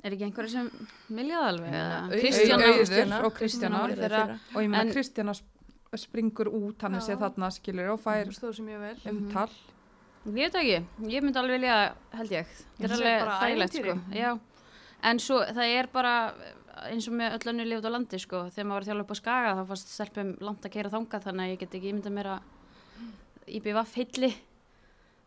Er 0.01 0.15
ekki 0.15 0.25
einhverju 0.25 0.49
sem 0.49 0.69
vilja 1.13 1.41
það 1.41 1.49
alveg? 1.51 1.73
Kristjana 2.21 2.69
Auður 2.69 3.27
og 3.27 3.35
Kristjana. 3.35 3.35
Kristjana 3.37 3.81
þeirra. 3.91 4.21
þeirra. 4.21 4.37
Og 4.55 4.63
ég 4.65 4.71
meina 4.73 4.93
Kristjana 4.95 5.35
sp- 5.37 5.99
springur 6.01 6.47
út, 6.49 6.81
hann 6.81 6.95
er 6.95 7.03
séð 7.05 7.19
þarna 7.21 7.49
skilur 7.51 7.91
og 7.93 7.99
fær 8.01 8.31
stóð 8.33 8.55
sér 8.57 8.65
mjög 8.69 8.81
vel 8.85 9.11
umtal. 9.11 9.49
Ég 10.21 10.33
veit 10.37 10.55
ekki, 10.61 10.79
ég 11.11 11.23
myndi 11.25 11.39
alveg 11.41 11.57
vilja, 11.59 11.75
held 12.13 12.33
ég. 12.33 12.49
Það 12.77 12.85
er 12.85 13.05
er 13.11 13.27
alveg 13.27 13.31
þægilegt, 13.41 13.77
sko. 13.81 14.39
en 15.11 15.19
svo 15.19 15.39
það 15.41 15.75
er 15.79 15.89
bara 15.91 16.13
eins 16.87 17.07
og 17.09 17.13
með 17.17 17.35
öll 17.37 17.51
önnu 17.51 17.65
lifut 17.67 17.85
á 17.89 17.91
landi, 17.91 18.19
sko. 18.21 18.43
Þegar 18.53 18.67
maður 18.69 18.77
var 18.77 18.85
að 18.85 18.89
þjála 18.91 19.05
upp 19.05 19.11
á 19.11 19.17
skaga 19.21 19.53
þá 19.57 19.63
fannst 19.71 19.93
stelpum 19.95 20.31
langt 20.41 20.65
að 20.65 20.73
keira 20.77 20.93
þangað 20.93 21.25
þannig 21.27 21.43
að 21.45 21.51
ég 21.51 21.59
get 21.59 21.75
ekki 21.77 21.91
ímynda 21.91 22.13
mér 22.13 22.29
að 22.35 22.41
IBVF 23.59 23.95
heilli. 23.99 24.31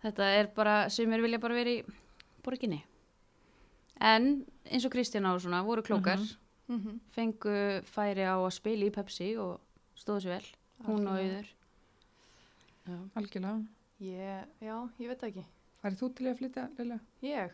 Þetta 0.04 0.30
er 0.38 0.50
bara, 0.56 0.76
sumir 0.90 1.22
vilja 1.24 1.38
bara 1.42 1.54
vera 1.58 1.70
í 1.74 1.84
borginni. 2.44 2.80
En 4.00 4.44
eins 4.70 4.84
og 4.86 4.92
Kristjana 4.94 5.34
og 5.34 5.40
svona 5.44 5.62
voru 5.66 5.82
klókar, 5.82 6.20
Mhm. 6.68 7.00
fengu 7.12 7.82
færi 7.84 8.24
á 8.24 8.36
að 8.40 8.52
spila 8.56 8.86
í 8.86 8.92
Pepsi 8.92 9.36
og 9.36 9.60
stóðu 9.96 10.20
sér 10.24 10.32
vel. 10.38 10.46
Hún 10.86 11.06
og 11.08 11.18
Algjörlega. 11.18 11.36
auður. 11.36 11.50
Algjörlega. 13.16 13.66
Ég, 14.00 14.46
já, 14.60 14.76
ég 15.00 15.08
veit 15.08 15.20
það 15.20 15.28
ekki. 15.30 15.44
Færið 15.84 16.00
þú 16.00 16.08
til 16.16 16.26
í 16.26 16.30
að 16.32 16.38
flytja, 16.40 16.64
Lilja? 16.78 16.98
Ég? 17.22 17.50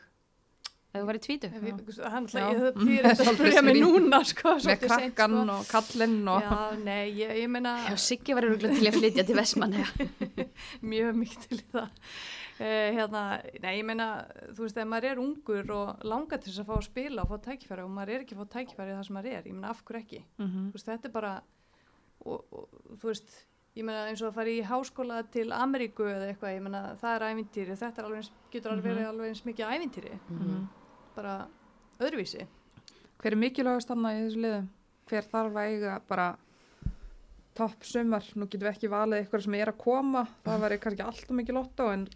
Ef 0.90 0.96
þú 1.03 1.07
væri 1.07 1.20
tvítu. 1.23 1.49
Hann 1.51 2.27
Já. 2.27 2.40
er 2.51 2.59
þetta 2.59 2.81
að 3.11 3.20
Svolítið 3.20 3.37
spyrja 3.37 3.62
mig 3.62 3.77
núna, 3.79 4.20
sko. 4.27 4.55
Með 4.66 4.81
krakkan 4.87 5.37
sko. 5.37 5.55
og 5.55 5.66
kallinn 5.70 6.16
og... 6.29 6.42
Já, 6.42 6.79
nei, 6.83 7.05
ég, 7.14 7.35
ég 7.44 7.49
meina 7.53 7.77
Já, 7.88 7.94
Siggi 7.96 8.35
var 8.35 8.42
öruglega 8.49 8.75
til 8.79 8.88
að 8.90 8.99
flytja 8.99 9.27
til 9.29 9.37
Vestmann, 9.38 9.77
mjög 10.94 11.14
mikið 11.20 11.46
til 11.49 11.59
í 11.61 11.66
það. 11.75 11.88
Uh, 12.61 12.90
hérna, 12.92 13.20
nei, 13.62 13.79
ég 13.79 13.85
meina, 13.88 14.07
þú 14.53 14.66
veist, 14.66 14.77
ef 14.77 14.85
maður 14.85 15.05
er 15.14 15.20
ungur 15.23 15.70
og 15.73 16.03
langar 16.05 16.42
til 16.42 16.51
þess 16.53 16.61
að 16.61 16.66
fá 16.68 16.75
að 16.77 16.83
spila 16.90 17.23
og 17.25 17.31
fá 17.31 17.38
tækifæri 17.46 17.85
og 17.87 17.92
maður 17.96 18.11
er 18.18 18.25
ekki 18.27 18.35
að 18.37 18.42
fá 18.42 18.51
tækifæri 18.59 18.92
það 18.99 19.07
sem 19.07 19.16
maður 19.16 19.31
er, 19.38 19.46
ég 19.49 19.55
meina, 19.57 19.70
af 19.73 19.81
hverju 19.88 20.01
ekki? 20.05 20.20
Mhm. 20.42 20.66
Þú 20.68 20.77
veist, 20.77 20.90
þetta 20.90 21.09
er 21.09 21.14
bara, 21.14 21.31
og, 22.27 22.44
og, 22.53 22.68
þú 23.01 23.09
veist, 23.09 23.33
ég 23.81 23.87
meina, 23.88 24.03
eins 24.11 24.20
og 24.20 24.29
að 24.29 24.37
fara 24.37 24.53
í 24.53 24.61
háskóla 24.68 25.23
til 25.33 25.46
Ameríku 25.57 26.05
eða 26.05 26.29
eitthvað, 26.35 26.53
ég 26.59 26.62
meina, 26.68 26.83
það 27.01 27.16
er 27.16 27.27
ævintýri, 27.31 27.79
þetta 27.81 28.03
er 28.05 28.11
alveg, 28.11 28.29
getur 28.53 28.75
alveg 28.75 28.90
verið 28.90 29.09
alveg 29.14 29.33
eins 29.33 29.42
mikið 29.49 29.73
ævintýri, 29.79 30.12
Mhm. 30.29 30.68
bara 31.16 31.35
öðruvísi. 31.99 32.46
Hver 33.23 33.33
er 33.33 33.40
mikilvægast 33.40 33.88
annað 33.96 34.20
í 34.20 34.23
þessu 34.29 34.44
liðu? 34.44 34.62
Hver 35.09 35.23
þarf 35.33 35.57
að 35.57 35.68
eiga 35.73 36.01
bara 36.09 36.29
topp 37.57 37.83
sumar? 37.85 38.25
Nú 38.37 38.46
getum 38.49 38.68
við 38.68 38.75
ekki 38.77 38.88
valið 38.92 39.25
eitthvað 39.25 39.42
sem 39.44 39.55
er 39.59 39.73
að 39.73 39.79
koma. 39.79 40.27
Það 40.44 40.61
væri 40.64 40.79
kannski 40.85 41.05
alltaf 41.09 41.31
mikið 41.40 41.57
lottó 41.57 41.88
en 41.92 42.07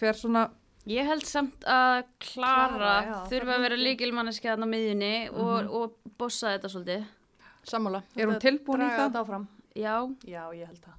hver 0.00 0.14
svona... 0.18 0.50
Ég 0.86 1.06
held 1.08 1.24
samt 1.24 1.62
að 1.64 2.02
Klara 2.20 2.68
Klara, 2.74 2.94
já, 3.06 3.14
þurfa 3.30 3.46
það 3.48 3.54
að 3.56 3.62
vera 3.64 3.76
myndi- 3.78 3.86
líkilmanneski 3.88 4.48
þarna 4.50 4.66
á 4.68 4.72
miðjunni 4.74 5.12
og, 5.32 5.70
og 5.78 5.94
bossa 6.20 6.50
þetta 6.58 6.68
svolítið. 6.74 7.04
sammála, 7.64 8.02
Er 8.16 8.28
hún 8.28 8.40
tilbúin 8.42 8.82
í 8.84 8.90
það? 8.92 9.46
Já, 9.74 9.94
Já, 10.28 10.42
ég 10.52 10.66
held 10.68 10.82
það. 10.84 10.98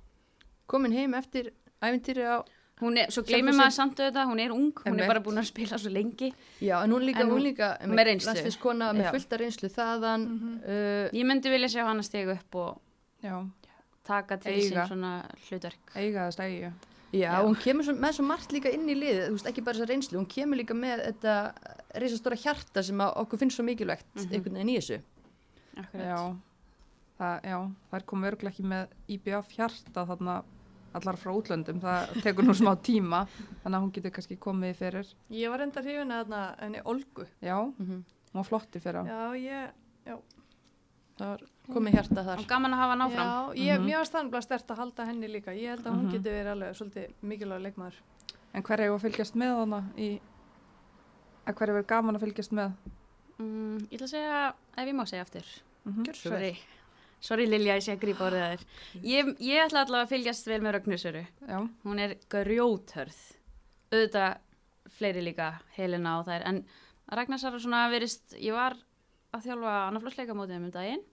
komin 0.66 0.92
heim 0.98 1.14
eftir 1.14 1.52
æfintýri 1.86 2.26
á 2.26 2.42
hún 2.82 2.98
er, 2.98 3.12
svo 3.14 3.22
gleymir 3.24 3.54
maður 3.56 3.76
samt 3.78 4.00
auðvitað, 4.02 4.26
hún 4.32 4.40
er 4.42 4.52
ung, 4.52 4.72
hún 4.74 4.88
Einmitt. 4.90 5.04
er 5.06 5.12
bara 5.14 5.22
búin 5.24 5.38
að 5.40 5.46
spila 5.52 5.78
svo 5.80 5.92
lengi. 5.94 6.32
Já, 6.60 6.82
en 6.84 6.92
hún 6.92 7.06
líka, 7.06 7.22
En 7.22 7.30
hún- 7.30 7.38
hún 7.38 7.44
líka 7.46 7.70
með 7.86 8.04
reynslu. 8.10 8.32
landsliðskona 8.34 8.90
með 8.98 9.12
fullta 9.14 9.38
reynslu 9.40 9.70
þaðan 9.70 10.26
uh, 10.66 11.10
Ég 11.14 11.24
myndi 11.30 11.54
vilja 11.54 11.70
sjá 11.70 11.86
hana 11.86 12.02
stiga 12.04 12.34
upp 12.34 12.56
og 12.56 12.82
Já, 13.24 13.38
taka 14.04 14.38
til 14.42 14.58
sín 14.66 14.82
svona 14.90 15.14
hlutverk. 15.46 15.94
eiga 15.96 16.26
þess 16.28 16.40
eigu. 16.42 16.66
Já, 16.66 16.74
Já. 17.20 17.32
hún 17.46 17.56
kemur 17.62 17.86
svo, 17.88 17.94
með 17.96 18.16
svo 18.18 18.26
margt 18.28 18.52
líka 18.56 18.72
inn 18.74 18.88
í 18.90 18.96
liðið, 18.98 19.28
þú 19.30 19.36
veist, 19.38 19.48
ekki 19.52 19.64
bara 19.66 19.78
þessa 19.80 19.90
reynslu, 19.92 20.18
hún 20.20 20.28
kemur 20.36 20.58
líka 20.60 20.74
með 20.78 21.04
þetta 21.10 21.36
reysastóra 22.02 22.38
hjarta 22.42 22.84
sem 22.84 22.98
að 23.06 23.14
okkur 23.24 23.40
finnst 23.44 23.58
svo 23.60 23.66
mikilvægt 23.68 24.06
Mhm. 24.16 24.34
einhvern 24.34 24.54
veginn 24.60 24.74
í 24.74 24.78
þessu. 24.80 25.00
Akkurat. 25.78 26.06
Já, 26.06 26.36
það, 27.20 27.40
já, 27.44 27.58
það 27.92 28.00
er 28.00 28.06
komið 28.12 28.32
örglega 28.32 28.52
ekki 28.54 28.68
með 28.74 28.88
IBF 29.16 29.50
hjarta 29.58 30.06
þarna 30.12 30.44
allar 30.96 31.18
frá 31.20 31.32
útlöndum. 31.36 31.80
Það 31.84 32.22
tekur 32.24 32.44
nú 32.48 32.54
smá 32.56 32.72
tíma 32.90 33.28
þannig 33.64 33.76
að 33.76 33.82
hún 33.84 33.92
getur 33.92 34.12
kannski 34.16 34.38
komið 34.40 34.76
fyrir. 34.80 35.14
Ég 35.30 35.50
var 35.52 35.60
enda 35.66 35.82
hrifin 35.82 36.12
að 36.12 36.26
þarna 36.26 36.44
henni 36.62 36.82
Olgu. 36.86 37.26
Já, 37.42 37.58
Mm 37.80 38.04
hún 38.36 38.42
var 38.44 38.44
flotti 38.50 38.80
fyrir 38.84 39.00
á. 39.00 39.04
Já, 39.08 39.32
ég, 39.40 39.72
Það 41.18 41.28
var 41.32 41.42
komið 41.74 41.96
hjarta 41.98 42.24
þar. 42.28 42.40
Og 42.44 42.48
gaman 42.50 42.74
að 42.76 42.82
hafa 42.84 42.94
hann 42.96 43.06
áfram. 43.06 43.32
já, 43.56 43.66
ég, 43.66 43.80
mér 43.86 43.98
varst 44.02 44.14
þannig 44.14 44.32
bara 44.32 44.42
stert 44.46 44.68
að 44.72 44.78
halda 44.78 45.06
henni 45.06 45.28
líka. 45.28 45.52
Ég 45.56 45.70
held 45.74 45.86
að 45.86 45.94
hún 45.96 46.04
Mhm. 46.06 46.12
geti 46.12 46.30
verið 46.30 46.52
alveg 46.52 46.76
svolítið 46.76 47.14
mikilvæg 47.24 47.62
leikmaður. 47.66 48.00
En 48.54 48.64
hver 48.64 48.80
er 48.80 48.90
að 48.92 49.02
fylgjast 49.02 49.36
með 49.36 49.56
hana 49.60 49.84
í... 49.98 50.20
Að 51.46 51.56
hver 51.56 51.70
er 51.70 51.76
verið 51.76 51.88
gaman 51.88 52.16
að 52.16 52.24
fylgjast 52.26 52.52
með? 52.52 52.72
Mm, 53.38 53.78
ég 53.92 53.98
ætla 54.00 54.06
að 54.08 54.14
segja, 54.16 54.54
ef 54.78 54.88
ég 54.88 54.96
má 54.96 55.06
segja 55.06 55.22
aftur. 55.26 55.46
Mm 55.86 56.04
vel. 56.04 56.16
Sorry. 56.16 56.58
Sorry 57.22 57.46
Lilja, 57.48 57.76
ég 57.76 57.84
sé 57.84 57.92
að 57.96 58.00
grípa 58.02 58.26
orðið 58.30 58.44
að 58.46 58.54
þér. 58.56 58.66
Ég, 59.04 59.30
ég 59.40 59.66
ætla 59.66 59.82
allavega 59.86 60.06
að 60.06 60.10
fylgjast 60.14 60.46
vel 60.48 60.62
með 60.62 60.74
Rögnusöru. 60.76 61.26
Já, 61.48 61.70
Hún 61.84 62.00
er 62.00 62.16
grjóthörð. 62.30 63.20
Auðvitað 63.92 64.38
fleiri 64.98 65.22
líka, 65.26 65.60
Helena 65.76 66.20
og 66.20 66.26
þær. 66.28 66.46
En 66.46 66.66
Ragnarsara 67.12 67.60
svona 67.60 67.90
verist, 67.92 68.34
ég 68.40 68.54
var 68.54 68.76
að 69.34 69.44
þjálfa 69.46 69.74
annaflósleikamótið 69.92 70.56
um 70.58 70.72
daginn 70.72 71.04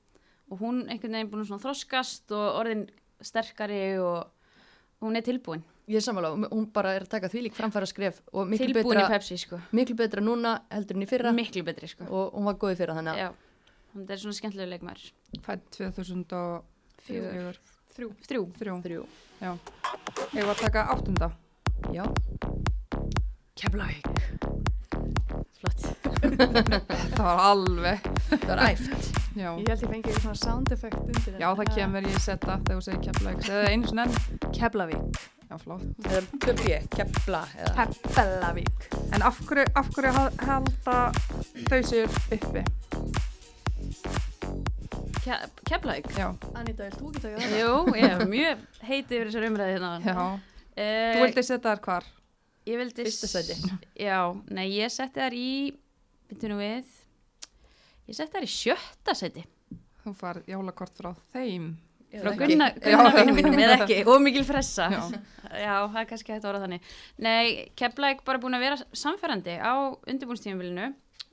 og 0.53 0.61
hún 0.61 0.83
einhvern 0.93 1.17
veginn 1.17 1.31
búin 1.33 1.43
að 1.47 1.49
svona 1.51 1.65
þroskast 1.65 2.33
og 2.37 2.59
orðin 2.61 2.83
sterkari 3.25 3.83
og 4.03 4.29
hún 5.03 5.17
er 5.17 5.25
tilbúin. 5.25 5.63
Ég 5.89 5.97
er 5.99 6.05
sammála, 6.05 6.31
hún- 6.35 6.49
hún 6.53 6.67
bara 6.73 6.93
er 6.95 7.03
að 7.07 7.09
taka 7.11 7.29
því 7.33 7.41
lík 7.49 7.55
framfæra 7.57 7.87
skref 7.89 8.21
og 8.33 8.47
miklu 8.47 8.67
tilbúin 8.69 8.95
betra, 9.01 9.09
í 9.09 9.13
Pepsi, 9.17 9.37
sko. 9.39 9.59
miklu 9.73 9.97
betra 9.97 10.21
núna 10.23 10.61
heldur 10.71 10.97
en 10.97 11.03
í 11.03 11.09
fyrra 11.09 11.33
Miklu 11.35 11.65
betri, 11.65 11.89
sko. 11.89 12.05
og 12.05 12.33
hún 12.37 12.45
var 12.45 12.55
góð 12.55 12.75
í 12.75 12.77
fyrra 12.79 12.95
þannig 12.95 13.15
að 13.15 13.19
Já, 13.19 13.33
hún 13.97 14.11
er 14.11 14.17
svona 14.17 14.37
skemmtilega 14.39 14.71
leikmar. 14.71 14.99
fætt 15.43 15.71
2004. 15.73 16.63
Fjögur. 17.03 17.57
Þrjú. 17.97 18.09
Þrjú. 18.29 18.43
Þrjú. 18.59 18.83
þrjú. 18.83 19.07
Ég 20.35 20.45
var 20.47 20.55
að 20.55 20.61
taka 20.61 20.87
áttunda. 20.95 21.33
Já, 21.93 22.05
Keflavík. 23.57 24.62
Flott. 25.63 25.83
Það 27.17 27.25
var 27.27 27.41
alveg. 27.47 28.07
það 28.33 28.47
var 28.49 28.63
æft. 28.69 29.11
Já, 29.37 29.49
Ég 29.59 29.69
held 29.71 29.83
ég 29.83 29.91
fengi 29.93 30.11
eitthvað 30.11 30.25
svona 30.25 30.41
sound 30.43 30.73
effect 30.75 30.99
undir 31.03 31.37
Já 31.41 31.49
það 31.59 31.71
kemur 31.77 32.09
ég 32.09 32.19
setja 32.21 32.57
þegar 32.59 32.81
þú 32.81 32.83
segir 32.87 33.01
Keflavík. 33.07 33.45
Segðu 33.47 33.63
það 33.63 33.71
einu 33.73 34.03
enn. 34.03 34.13
Keflavík. 34.59 35.23
Já, 35.53 35.57
flott. 35.63 35.85
Eða 36.09 36.81
Kefla 36.97 37.43
eða 37.63 37.87
Keflavík. 38.03 38.87
En 39.17 39.27
af 39.29 39.41
hverju, 39.49 39.67
af 39.83 39.91
hverju 39.97 40.13
hal- 40.19 40.39
halda 40.49 40.99
þau 41.69 41.81
sér 41.91 42.17
uppi? 42.37 42.65
Ke 45.23 45.37
Keflavík? 45.69 46.09
Já, 46.19 46.31
Anita, 46.59 46.89
vil 46.89 46.97
þú 46.99 47.11
ekki 47.13 47.23
það? 47.27 47.53
Jú, 47.61 47.75
ég 47.99 48.09
er 48.17 48.25
mjög 48.33 48.65
heitið 48.89 49.19
yfir 49.19 49.29
þessar 49.31 49.47
umræði 49.51 49.77
hérna. 49.77 49.93
já. 50.03 50.17
Uh, 50.73 51.15
Þú 51.15 51.25
vildi 51.27 51.43
setja 51.45 51.63
þar 51.69 51.81
hvar? 51.85 52.05
Ég 52.69 52.79
vildi... 52.79 53.07
Fyrsta 53.09 53.31
sæti. 53.31 53.57
Já, 54.09 54.19
nei, 54.55 54.69
ég 54.77 54.93
setti 54.93 55.19
þar 55.19 55.35
í, 55.35 55.49
byrju 56.31 56.53
nú 56.53 56.59
við, 56.61 56.93
ég 58.11 58.19
setti 58.19 58.37
þar 58.37 58.47
í 58.47 58.53
sjötta 58.53 59.17
seti. 59.19 59.43
Þú 60.03 60.13
far 60.19 60.43
jólakort 60.51 60.95
frá 60.99 61.11
þeim. 61.35 61.73
Frá 62.13 62.31
ekki. 62.33 62.53
Gunna, 62.53 62.69
Já. 62.77 62.97
Gunna 62.99 63.13
vinnu 63.17 63.35
mínum, 63.39 63.61
eða 63.65 63.77
ekki, 63.81 63.99
og 64.11 64.21
mikil 64.23 64.45
fressa. 64.47 64.89
Já. 64.93 65.03
Já, 65.65 65.75
það 65.89 65.99
er 66.03 66.07
kannski 66.11 66.33
hægt 66.33 66.45
að 66.45 66.51
orða 66.53 66.63
þannig. 66.67 66.93
Nei, 67.25 67.47
Keflæk 67.79 68.23
bara 68.27 68.41
búin 68.43 68.57
að 68.57 68.65
vera 68.67 68.79
samferðandi 68.97 69.57
á 69.59 69.75
undirbúinstíðumvilinu. 70.09 70.93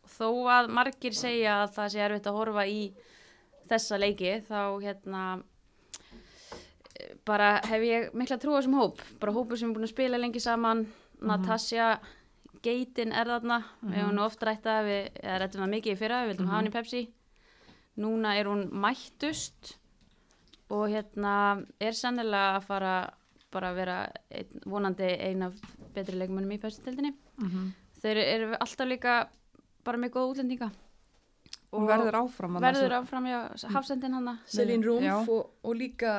Þó 0.10 0.28
að 0.52 0.72
margir 0.76 1.16
segja 1.16 1.62
að 1.62 1.76
það 1.78 1.94
sé 1.94 2.04
erfitt 2.04 2.30
að 2.32 2.40
horfa 2.40 2.66
í 2.68 2.80
þessa 3.70 4.00
leiki, 4.02 4.34
þá 4.50 4.62
hérna 4.82 5.24
eh, 6.98 7.14
bara 7.28 7.60
hef 7.70 7.86
ég 7.86 8.10
mikla 8.18 8.40
trú 8.42 8.56
á 8.56 8.60
þessum 8.60 8.80
hóp. 8.82 9.04
Bara 9.22 9.36
hópur 9.36 9.60
sem 9.62 9.70
er 9.70 9.78
búin 9.78 9.88
að 9.88 9.94
spila 9.94 10.20
lengi 10.20 10.42
saman, 10.44 10.88
Natasja 11.26 12.00
Geitin 12.64 13.14
er 13.16 13.30
þarna, 13.30 13.62
við 13.82 14.02
hefum 14.02 14.16
nú 14.18 14.24
oft 14.26 14.42
rætt 14.44 14.66
að 14.68 14.90
við, 14.90 15.04
eða 15.24 15.38
rættum 15.44 15.64
það 15.64 15.74
mikið 15.74 15.94
í 15.94 16.00
fyrra, 16.00 16.24
við 16.24 16.32
vildum 16.34 16.50
hafa 16.50 16.58
hann 16.58 16.70
í 16.70 16.74
Pepsi. 16.74 17.04
Núna 18.00 18.34
er 18.40 18.50
hún 18.52 18.66
mættust 18.84 19.74
og 20.70 20.90
hérna 20.92 21.34
er 21.82 21.96
sannilega 21.98 22.58
að 22.58 22.68
fara 22.68 22.94
bara 23.50 23.72
að 23.72 23.80
vera 23.80 23.98
ein, 24.30 24.60
vonandi 24.70 25.08
ein 25.26 25.48
af 25.48 25.56
betri 25.96 26.20
leikmönnum 26.20 26.54
í 26.56 26.62
Pepsi-tildinni. 26.62 27.16
Mm 27.42 27.72
Þeir 28.00 28.18
eru 28.24 28.54
alltaf 28.64 28.88
líka 28.88 29.14
bara 29.84 30.00
með 30.00 30.14
góða 30.14 30.30
útlendinga. 30.32 30.70
Og 31.76 31.84
verður 31.90 32.16
áfram. 32.22 32.56
verður 32.64 32.94
áfram, 33.02 33.26
já, 33.28 33.40
hafsendin 33.74 34.16
hana. 34.16 34.38
Selín 34.48 34.86
Rúmf 34.86 35.28
og, 35.28 35.50
og 35.64 35.76
líka 35.76 36.14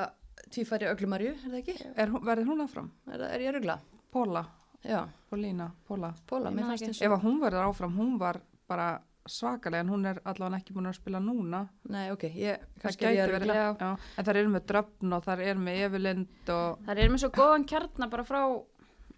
tvífæri 0.52 0.90
Öglumarju, 0.90 1.32
er 1.32 1.46
það 1.46 1.58
ekki? 1.62 1.76
Er, 1.94 2.12
verður 2.12 2.50
hún 2.52 2.60
áfram? 2.66 2.90
Er, 3.08 3.24
er 3.30 3.46
ég 3.46 3.56
rögla? 3.56 3.78
Póla, 4.12 4.44
Já, 4.86 5.04
Pólína, 5.30 5.70
Póla. 5.88 6.14
Póla, 6.26 6.50
mér 6.50 6.70
fannst 6.70 6.88
eins 6.88 7.02
Ef 7.04 7.12
að 7.12 7.24
hún 7.26 7.40
verður 7.42 7.68
áfram, 7.68 7.96
hún 7.98 8.18
var 8.20 8.40
bara 8.70 8.90
svakalega 9.28 9.84
en 9.84 9.92
hún 9.92 10.06
er 10.08 10.20
allavega 10.24 10.62
ekki 10.62 10.74
búin 10.74 10.88
að 10.88 10.96
spila 10.96 11.20
núna. 11.22 11.66
Nei, 11.92 12.08
ok, 12.14 12.26
ég, 12.32 12.64
Það 12.78 12.84
kannski 12.86 13.06
er 13.06 13.12
ég 13.12 13.20
gæti 13.20 13.34
verið. 13.36 13.54
Já. 13.54 13.68
já. 13.80 13.90
En 14.16 14.26
það 14.26 14.40
eru 14.42 14.52
með 14.54 14.66
dröfn 14.72 15.16
og 15.16 15.24
það 15.26 15.42
eru 15.46 15.64
með 15.66 15.80
Everlind 15.86 16.52
og... 16.56 16.84
Það 16.88 17.02
er 17.04 17.12
með 17.12 17.24
svo 17.24 17.32
góðan 17.36 17.66
kjarnar 17.72 18.12
bara 18.14 18.26
frá 18.26 18.40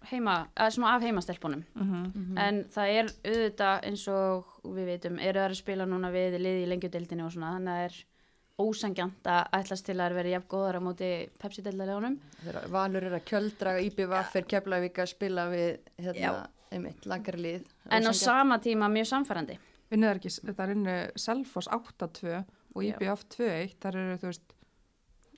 heima, 0.09 0.37
eða 0.57 0.73
svona 0.75 0.95
af 0.97 1.05
heimastelpunum. 1.07 1.63
Mm 1.79 2.39
En 2.43 2.63
það 2.73 2.95
er 2.97 3.11
auðvitað 3.23 3.85
eins 3.87 4.07
og 4.11 4.57
við 4.75 4.89
veitum, 4.91 5.19
eru 5.19 5.39
það 5.39 5.49
að 5.49 5.61
spila 5.61 5.87
núna 5.87 6.11
við 6.11 6.39
liði 6.41 6.65
í 6.65 6.71
lengjudeildinni 6.73 7.23
og 7.23 7.31
svona, 7.35 7.53
þannig 7.55 7.71
að 7.71 7.79
það 7.79 7.87
er 7.87 8.01
ósangjant 8.61 9.27
að 9.29 9.55
ætlast 9.57 9.85
til 9.87 9.97
að 9.97 10.15
verði 10.17 10.33
jafn 10.35 10.49
góðar 10.51 10.77
á 10.77 10.81
móti 10.85 11.09
Pepsi-deildalegunum. 11.41 12.17
Þegar 12.43 12.67
Valur 12.73 13.07
er 13.07 13.15
að 13.17 13.27
kjöldra 13.31 13.75
IBVF 13.81 14.35
er 14.39 14.47
Keflavík 14.53 14.99
að 15.01 15.11
spila 15.13 15.47
við 15.49 15.69
hérna, 15.97 16.33
einmitt, 16.73 17.07
lagarlið. 17.09 17.69
En 17.89 18.09
á 18.09 18.13
sama 18.13 18.59
tíma 18.61 18.89
mjög 18.93 19.09
samfærandi. 19.09 19.57
Vinnið 19.93 20.09
er 20.09 20.19
ekki, 20.21 20.33
það 20.49 20.65
er 20.65 20.75
innu 20.75 20.97
Selfoss 21.21 21.69
8-2 21.73 22.35
og. 22.39 22.83
IBF 22.87 23.25
2-1, 23.37 23.77
þar 23.81 23.99
eru 24.01 24.19
þú 24.21 24.29
veist, 24.31 24.53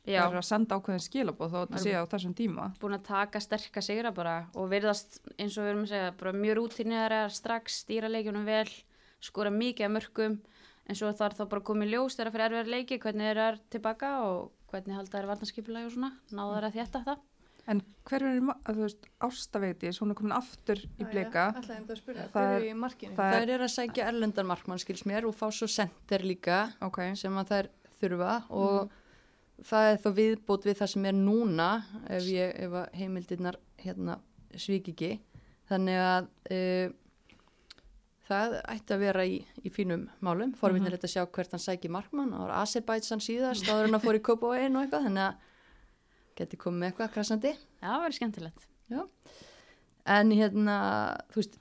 Já, 0.06 0.19
það 0.21 0.28
eru 0.30 0.38
að 0.39 0.45
senda 0.45 0.78
ákveðin 0.78 1.01
skilabóð 1.01 1.49
þó 1.49 1.56
að 1.58 1.63
þetta 1.63 1.78
Það 1.80 1.86
sé 1.88 1.93
á 1.97 2.12
þessum 2.12 2.34
tíma. 2.38 2.65
búin 2.78 2.93
að 2.93 3.06
taka 3.08 3.39
sterka 3.41 3.82
sigra 3.82 4.12
bara 4.13 4.36
og 4.54 4.67
virðast 4.69 5.17
eins 5.39 5.56
og 5.58 5.65
við 5.65 5.71
erum 5.71 5.86
að 5.88 5.93
segja 5.95 6.12
bara 6.19 6.34
mjög 6.38 6.58
rútinera 6.60 7.21
strax, 7.34 7.80
stýra 7.82 8.12
leikjunum 8.12 8.45
vel, 8.45 8.69
skora 9.17 9.49
mikið 9.49 9.88
af 9.88 9.93
mörgum 9.95 10.38
en 10.89 10.95
svo 10.99 11.11
þarf 11.17 11.39
þá 11.39 11.45
bara 11.53 11.65
komið 11.69 11.93
ljós 11.93 12.17
þegar 12.17 12.31
fyrir 12.35 12.45
erfiðar 12.49 12.73
leiki, 12.75 12.99
hvernig 13.01 13.29
þeir 13.31 13.41
eru 13.45 13.63
tilbaka 13.73 14.11
og 14.25 14.51
hvernig 14.71 14.97
halda 14.99 15.17
þeir 15.17 15.29
varnarskipulagi 15.31 15.89
og 15.89 15.95
svona, 15.95 16.11
náða 16.31 16.57
þeir 16.59 16.67
að 16.69 16.77
þétta 16.79 17.03
það. 17.07 17.23
En 17.65 17.79
hver 18.05 18.21
er, 18.29 18.35
að 18.69 18.75
þú 18.77 18.83
veist, 18.85 19.05
Ástaveitis, 19.25 19.97
hún 19.97 20.11
er 20.13 20.17
komin 20.19 20.35
aftur 20.37 20.81
í 21.01 21.07
blika. 21.09 21.47
Alltaf 21.49 21.71
hefum 21.73 21.87
það 22.35 22.35
að 22.35 22.51
er- 22.51 22.59
er 22.59 22.67
í 22.67 22.75
Þær 23.17 23.49
eru 23.55 23.65
að 23.65 23.73
sækja 23.73 24.05
erlendan 24.11 24.45
markmann, 24.45 24.81
skils 24.83 25.01
mér, 25.09 25.25
og 25.25 25.33
fá 25.33 25.47
svo 25.49 25.65
senter 25.67 26.21
líka 26.21 26.59
Ok, 26.85 26.99
sem 27.17 27.33
að 27.41 27.49
þær 27.49 27.69
þurfa. 28.01 28.35
Og 28.51 28.91
það 29.65 29.89
er 29.93 29.97
þó 30.03 30.09
viðbót 30.19 30.67
við 30.69 30.77
það 30.77 30.91
sem 30.93 31.05
er 31.09 31.17
núna 31.17 31.69
ef, 32.07 32.23
ég, 32.29 32.53
ef 32.67 32.71
að 32.83 32.93
heimildirnar 32.99 33.57
hérna 33.81 34.19
svík 34.55 34.91
ekki. 34.93 35.19
Þannig 35.65 35.97
að 36.05 36.29
uh, 36.51 36.93
það 38.27 38.55
ætti 38.73 38.95
að 38.95 38.99
vera 39.05 39.25
í, 39.29 39.35
í 39.65 39.69
fínum 39.73 40.07
málum. 40.25 40.53
Forvinnir 40.59 40.95
þetta 40.95 41.07
að 41.09 41.13
sjá 41.15 41.25
hvert 41.38 41.51
hann 41.55 41.63
sæki 41.63 41.91
markmann. 41.93 42.31
Það 42.33 42.45
var 42.45 42.53
Azerbaijan 42.61 43.21
síðast, 43.23 43.67
áður 43.69 43.89
en 43.89 43.97
að 43.99 44.05
fór 44.07 44.17
í 44.19 44.23
Kópavóin 44.25 44.75
og 44.79 44.85
eitthvað, 44.85 45.05
þannig 45.09 45.25
að 45.25 45.35
geti 46.41 46.57
komið 46.61 46.79
með 46.81 46.89
eitthvað 46.91 47.13
krassandi. 47.15 47.51
Já, 47.81 47.85
það 47.89 48.01
verður 48.05 48.17
skemmtilegt. 48.19 48.65
En 50.15 50.31
hérna, 50.38 50.77
þú 51.33 51.41
veist, 51.41 51.59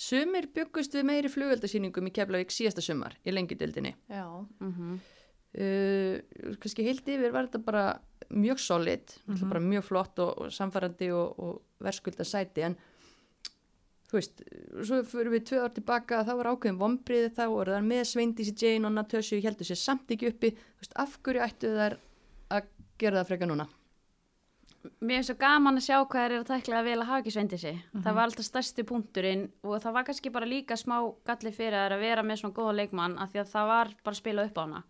sumir 0.00 0.46
byggust 0.56 0.94
við 0.96 1.04
meiri 1.10 1.28
flugveldasýningum 1.32 2.06
í 2.08 2.12
Keflavík 2.16 2.52
síðasta 2.54 2.80
sumar 2.84 3.16
í 3.24 3.34
lengjudildinni. 3.36 3.96
Já, 4.12 4.26
Mm 4.60 5.00
Uh, 5.50 6.20
kannski 6.62 6.84
heilt 6.86 7.08
yfir 7.10 7.32
var 7.34 7.48
þetta 7.48 7.58
bara 7.66 7.80
mjög 8.30 8.60
solid, 8.62 9.02
mm 9.26 9.34
Mhm. 9.34 9.48
bara 9.50 9.60
mjög 9.60 9.82
flott 9.82 10.18
og, 10.22 10.38
og 10.44 10.52
samfærandi 10.54 11.08
og, 11.10 11.40
og 11.42 11.62
verðskulda 11.82 12.22
sæti 12.22 12.62
en 12.62 12.76
þú 14.10 14.18
veist, 14.18 14.40
svo 14.88 15.00
fyrir 15.06 15.34
við 15.36 15.44
tvö 15.50 15.64
ár 15.64 15.74
tilbaka 15.74 16.22
þá 16.26 16.32
var 16.40 16.50
ákveðin 16.50 16.80
vombriði 16.80 17.32
þá 17.36 17.44
og 17.46 17.68
það 17.70 17.84
með 17.86 18.06
Sveindísi 18.10 18.54
Jane 18.58 18.88
og 18.88 18.96
Natasju 18.96 19.38
heldur 19.44 19.68
sér 19.68 19.78
samt 19.78 20.10
ekki 20.10 20.32
uppi, 20.32 20.50
þú 20.50 20.82
veist, 20.82 20.96
af 21.04 21.18
hverju 21.22 21.44
ættu 21.46 21.74
þær 21.76 21.98
að 22.50 22.72
gera 23.00 23.20
það 23.20 23.30
freka 23.30 23.50
núna? 23.50 23.68
Mér 25.04 25.20
finnst 25.20 25.28
svo 25.28 25.36
gaman 25.36 25.76
að 25.76 25.84
sjá 25.84 25.96
hvað 26.00 26.22
þeir 26.22 26.32
eru 26.32 26.40
að 26.40 26.50
tækla 26.50 26.78
vel 26.86 26.94
að 26.96 27.08
hafa 27.10 27.20
ekki 27.20 27.32
sveindi 27.34 27.58
sig. 27.60 27.80
Mhm. 27.92 28.02
Það 28.04 28.14
var 28.16 28.24
alltaf 28.24 28.46
stærsti 28.46 28.84
punkturinn 28.88 29.42
og 29.62 29.82
það 29.82 29.92
var 29.92 30.06
kannski 30.08 30.32
bara 30.32 30.48
líka 30.48 30.76
smá 30.80 30.96
galli 31.28 31.52
fyrir 31.52 31.76
þær 31.76 31.96
að 31.96 32.00
vera 32.00 32.22
með 32.22 32.40
svona 32.40 32.56
góða 32.56 32.76
leikmann 32.78 33.18
af 33.20 33.32
því 33.32 33.42
að 33.42 33.52
það 33.52 33.66
var 33.74 33.92
bara 34.02 34.14
að 34.14 34.22
spila 34.22 34.44
upp 34.48 34.56
á 34.56 34.62
hana. 34.64 34.82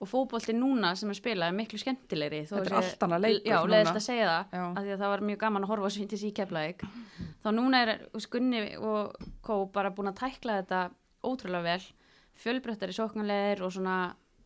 Og 0.00 0.08
fótbolti 0.08 0.54
núna 0.56 0.94
sem 0.96 1.10
er 1.12 1.18
spilað 1.18 1.50
er 1.52 1.56
miklu 1.58 1.78
skemmtilegri. 1.80 2.38
Þetta 2.48 2.70
er 2.70 2.76
allt 2.78 3.02
annað 3.04 3.24
leikur 3.26 3.50
Já, 3.50 3.56
núna. 3.60 3.72
leiðist 3.74 3.98
að 3.98 4.04
segja 4.06 4.28
það 4.30 4.54
Já. 4.56 4.62
af 4.70 4.78
því 4.86 4.94
að 4.94 5.02
það 5.02 5.12
var 5.12 5.24
mjög 5.28 5.40
gaman 5.42 5.66
að 5.66 5.72
horfa 5.74 5.90
á 5.92 5.94
svindis 5.96 6.24
í 6.24 6.30
keflaðik. 6.38 6.84
Þá 7.44 7.48
núna 7.56 7.82
er 7.84 7.92
Gunni 8.32 8.62
og 8.78 9.28
Kó 9.44 9.54
bara 9.74 9.92
búin 9.92 10.08
að 10.08 10.22
tækla 10.22 10.56
þetta 10.62 10.80
ótrúlega 11.20 11.66
vel. 11.68 11.84
Fjölbröttar 12.40 12.88
í 12.88 12.96
sóknarleðir 12.96 13.60
og 13.66 13.74
svona 13.76 13.98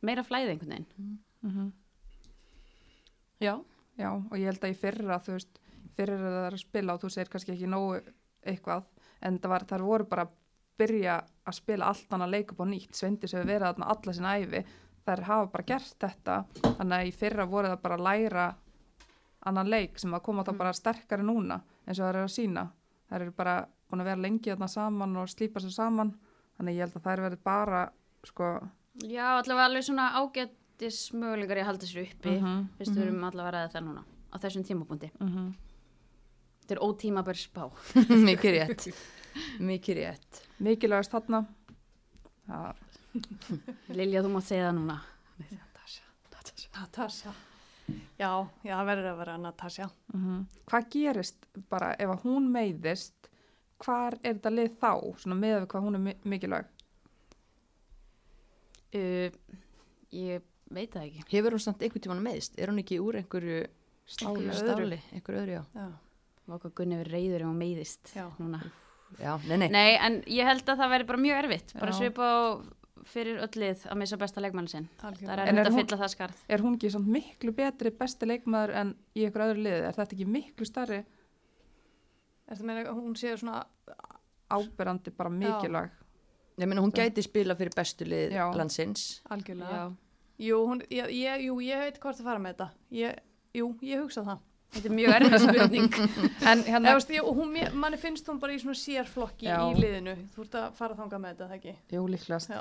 meira 0.02 0.26
flæði 0.26 0.56
einhvern 0.56 0.74
veginn. 0.74 1.18
mm 1.44 1.72
Já, 3.42 3.58
já, 3.98 4.10
og 4.14 4.36
ég 4.38 4.46
held 4.48 4.62
að 4.64 4.72
í 4.72 4.78
fyrra, 4.78 5.18
þú 5.22 5.34
veist, 5.36 5.58
fyrra 5.98 6.14
er 6.16 6.22
það 6.24 6.46
að 6.48 6.60
spila 6.62 6.94
og 6.94 7.02
þú 7.02 7.10
segir 7.12 7.30
kannski 7.32 7.52
ekki 7.54 7.68
nógu 7.70 7.98
eitthvað, 8.46 8.86
en 9.26 9.38
það 9.42 9.52
var, 9.54 9.66
þar 9.72 9.84
voru 9.88 10.06
bara 10.08 10.26
að 10.28 10.34
byrja 10.80 11.16
að 11.44 11.56
spila 11.58 11.90
allt 11.90 12.14
annað 12.14 12.32
leik 12.34 12.54
upp 12.54 12.62
á 12.62 12.66
nýtt, 12.70 12.94
Sveindis 12.98 13.34
hefur 13.34 13.50
verið 13.50 13.66
þarna 13.68 13.90
alla 13.94 14.14
sinna 14.16 14.36
æfi, 14.40 14.62
þær 15.06 15.22
hafa 15.28 15.46
bara 15.52 15.64
gert 15.68 15.96
þetta, 16.00 16.36
þannig 16.64 16.96
að 16.98 17.08
í 17.08 17.12
fyrra 17.20 17.46
voru 17.50 17.68
það 17.72 17.82
bara 17.82 17.98
að 17.98 18.06
læra 18.08 18.46
annan 19.44 19.68
leik 19.68 19.98
sem 20.00 20.14
að 20.16 20.22
koma 20.24 20.44
þá 20.46 20.52
bara 20.56 20.72
sterkari 20.72 21.22
núna 21.26 21.60
eins 21.84 21.98
og 21.98 22.04
það 22.06 22.12
eru 22.14 22.22
að 22.24 22.32
sína, 22.32 22.62
þær 23.10 23.20
eru 23.26 23.34
bara 23.36 23.56
búin 23.90 24.00
að 24.00 24.08
vera 24.10 24.22
lengi 24.24 24.50
þarna 24.52 24.68
saman 24.72 25.16
og 25.20 25.28
slípa 25.28 25.60
sér 25.60 25.74
saman, 25.74 26.14
þannig 26.56 26.78
ég 26.78 26.86
held 26.86 26.96
að 26.96 27.04
þær 27.08 27.22
verið 27.28 27.42
bara, 27.44 27.82
sko, 28.24 28.48
Já, 29.02 29.24
allavega 29.40 29.64
alveg 29.66 29.82
svona 29.88 30.04
ágættis 30.20 30.98
möguleikar 31.18 31.58
í 31.58 31.62
að 31.64 31.66
halda 31.66 31.86
sér 31.90 32.04
uppi. 32.06 32.30
Mhm, 32.38 32.60
Fyrst 32.78 32.94
við 32.94 33.02
erum 33.08 33.24
allavega 33.26 33.50
ræða 33.56 33.72
það 33.72 33.84
núna 33.88 34.04
á 34.30 34.36
þessum 34.38 34.64
tímapunkti. 34.68 35.10
mhm. 35.20 35.48
Þetta 36.64 36.76
er 36.76 36.82
ótímabær 36.86 37.36
spá. 37.36 37.64
mikið 38.30 38.54
rétt, 38.54 38.86
mikið 39.60 39.98
rétt. 39.98 40.38
mikilvægast 40.64 41.12
þarna, 41.12 41.42
það 42.46 42.93
Lilja, 43.94 44.22
þú 44.24 44.30
mátt 44.34 44.48
segja 44.48 44.68
það 44.70 44.78
núna. 44.80 44.96
Natasja. 46.74 47.32
Já, 48.18 48.30
já, 48.64 48.72
það 48.74 48.88
verður 48.88 49.10
að 49.10 49.18
vera 49.20 49.34
Natasja. 49.38 49.86
Mm 50.14 50.40
Hvað 50.70 50.86
gerist 50.94 51.46
bara 51.70 51.92
ef 52.00 52.10
að 52.14 52.24
hún 52.24 52.48
meiðist, 52.54 53.28
hvar 53.84 54.16
er 54.22 54.34
þetta 54.38 54.52
lið 54.54 54.78
þá, 54.80 54.92
svona 55.22 55.36
með 55.38 55.54
við 55.60 55.66
hvað 55.74 55.86
hún 55.86 55.98
er 55.98 56.02
mi 56.06 56.14
mikilvæg? 56.32 56.70
Uh, 58.94 59.28
ég 60.14 60.44
veit 60.74 60.92
það 60.94 61.08
ekki. 61.08 61.24
Hefur 61.34 61.56
hún 61.56 61.62
samt 61.62 61.82
einhvern 61.82 62.04
tímann 62.06 62.22
meðist? 62.24 62.56
Er 62.58 62.70
hún 62.72 62.80
ekki 62.82 63.00
úr 63.02 63.18
einhverju 63.20 63.64
Stáli. 64.06 64.48
stáli, 64.54 64.98
einhverju 65.16 65.40
öðru, 65.42 65.58
já? 65.58 65.64
Já, 65.74 65.86
Vá 66.44 66.56
hvað 66.60 66.74
Gunni 66.76 66.98
verið 67.00 67.14
reyður 67.16 67.42
ef 67.44 67.48
hún 67.48 67.60
meiðist 67.62 68.10
Já. 68.14 68.24
núna. 68.38 68.60
Já, 69.16 69.30
nei, 69.48 69.56
nei. 69.62 69.68
Nei, 69.72 69.92
en 69.96 70.18
ég 70.28 70.44
held 70.48 70.66
að 70.68 70.80
það 70.82 70.90
væri 70.92 71.06
bara 71.08 71.22
mjög 71.24 71.38
erfitt. 71.44 71.74
Bara 71.78 71.92
Já. 71.94 71.98
svipa 72.02 72.26
á 72.28 72.40
fyrir 73.10 73.40
öll 73.42 73.60
lið 73.60 73.82
að 73.90 74.00
missa 74.00 74.16
besta 74.20 74.42
leikmann 74.44 74.70
sinn. 74.70 74.86
Það 75.00 75.24
er 75.26 75.42
er 75.42 75.50
erfitt 75.50 75.66
að 75.66 75.76
fylla 75.80 75.98
það 76.04 76.12
skarð. 76.14 76.46
Er 76.48 76.62
hún 76.64 76.78
ekki 76.78 76.92
samt 76.94 77.10
miklu 77.10 77.52
betri 77.56 77.90
besti 77.90 78.28
leikmaður 78.30 78.74
en 78.80 78.94
í 79.14 79.26
ykkur 79.28 79.46
öðru 79.48 79.66
liði? 79.66 79.82
Er 79.88 79.98
þetta 79.98 80.16
ekki 80.16 80.28
miklu 80.30 80.68
starri 80.68 81.02
Er 82.44 82.58
það 82.58 82.68
meina 82.68 82.88
að 82.90 82.98
hún 83.00 83.14
sé 83.16 83.32
svona, 83.40 83.62
áberandi 84.52 85.12
bara 85.16 85.32
mikilvæg? 85.32 86.00
Ég 86.60 86.68
meina 86.70 86.82
hún 86.84 86.92
gæti 86.94 87.24
spila 87.24 87.56
fyrir 87.58 87.74
bestu 87.74 88.06
lið 88.06 88.34
Já. 88.36 88.44
landsins. 88.54 89.22
algjörlega. 89.32 89.78
Já. 89.78 89.96
Jú, 90.44 90.58
hún, 90.68 90.82
ég, 90.90 91.10
ég, 91.14 91.46
jú, 91.46 91.56
ég 91.62 91.80
veit 91.80 92.00
hvort 92.02 92.20
að 92.20 92.28
fara 92.28 92.42
með 92.42 92.54
þetta. 92.54 92.68
Ég, 92.90 93.18
jú, 93.54 93.70
ég 93.86 94.02
hugsa 94.02 94.24
það. 94.26 94.42
Þetta 94.74 94.88
er 94.90 94.94
mjög 94.98 95.12
erfið 95.16 95.42
spurning. 95.44 95.96
En 96.50 96.62
Eða, 96.64 96.70
hérna, 96.74 96.94
veist, 96.98 97.10
ég, 97.14 97.28
hún, 97.38 97.50
mér- 97.54 97.74
manni 97.84 97.98
finnst 98.02 98.26
hún 98.28 98.40
bara 98.42 98.54
í 98.56 98.58
svona 98.62 98.74
sérflokki 98.78 99.46
Já. 99.46 99.58
í 99.70 99.76
liðinu. 99.78 100.14
Þú 100.34 100.46
ert 100.46 100.56
að 100.60 100.72
fara 100.80 100.96
þangað 100.98 101.22
með 101.22 101.34
þetta, 101.34 101.48
það 101.50 101.58
ekki? 101.60 101.74
jú 101.94 102.06
líklegast, 102.10 102.50
Já. 102.50 102.60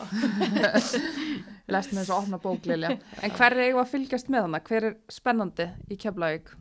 lest 1.73 1.95
með 1.95 2.01
þessu 2.03 2.15
opna 2.19 2.39
bóklilja. 2.43 2.91
En 3.25 3.33
hver 3.37 3.55
er 3.57 3.63
eigum 3.67 3.81
að 3.83 3.91
fylgjast 3.95 4.29
með 4.33 4.45
hana? 4.47 4.61
Hver 4.69 4.87
er 4.91 4.95
spennandi 5.11 5.67
í 5.89 5.97
Keflavík? 6.03 6.53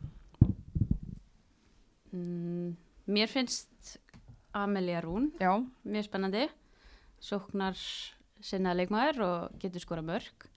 Mm, 2.13 2.73
mér 3.09 3.29
finnst 3.31 3.95
Amelia 4.53 4.99
Rún 5.01 5.31
Já, 5.41 5.53
mjög 5.85 6.05
spennandi. 6.09 6.47
Sóknar 7.23 7.77
sinna 8.43 8.73
leikmaður 8.75 9.21
og 9.25 9.55
getur 9.61 9.81
skora 9.81 10.03
mörg. 10.05 10.49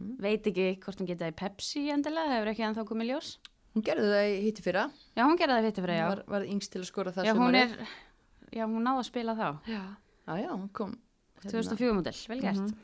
Mhm. 0.00 0.16
Veit 0.20 0.46
ekki 0.48 0.70
hvort 0.82 0.98
hún 1.00 1.08
geta 1.08 1.28
í 1.30 1.34
Pepsi 1.36 1.86
endilega, 1.92 2.34
hefur 2.38 2.50
ekki 2.52 2.64
ennþá 2.66 2.86
komið 2.88 3.10
ljós. 3.12 3.34
Hún 3.76 3.84
gerði 3.84 4.08
það 4.08 4.26
í 4.32 4.36
hitti 4.46 4.62
fyrra. 4.64 4.86
Já, 5.16 5.22
hún 5.28 5.36
gerði 5.36 5.56
það 5.58 5.66
vitt 5.68 5.80
fyrir, 5.84 5.96
já. 6.00 6.06
Var, 6.08 6.22
var 6.32 6.44
yngst 6.48 6.72
til 6.72 6.80
að 6.80 6.86
skora 6.88 7.12
það 7.12 7.26
Já, 7.28 7.32
hún 7.36 7.42
sumarið. 7.52 7.72
er, 7.76 7.88
já, 8.56 8.64
hún 8.66 8.86
náði 8.88 9.02
að 9.02 9.08
spila 9.10 9.34
þá. 9.36 9.48
Já, 9.68 9.82
já, 10.26 10.36
já, 10.40 10.50
hún 10.56 10.68
kom. 10.72 10.94
hérna, 11.42 11.50
2004 11.52 11.96
model, 11.98 12.14
vel 12.32 12.40
gert. 12.40 12.62
Mhm. 12.62 12.78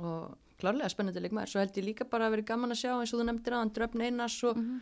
Og 0.00 0.38
klárlega 0.62 0.88
spennandi 0.88 1.20
leikmaður. 1.20 1.52
Svo 1.52 1.60
held 1.60 1.76
ég 1.76 1.84
líka 1.90 2.08
bara 2.08 2.26
að 2.30 2.30
vera 2.38 2.42
gaman 2.54 2.72
að 2.72 2.80
sjá 2.80 2.94
eins 2.96 3.12
og 3.12 3.20
þú 3.20 3.26
nefndir 3.28 3.52
aðan 3.58 3.72
Dröfn 3.76 4.02
Einars 4.06 4.38
og, 4.48 4.56
Mhm. 4.56 4.80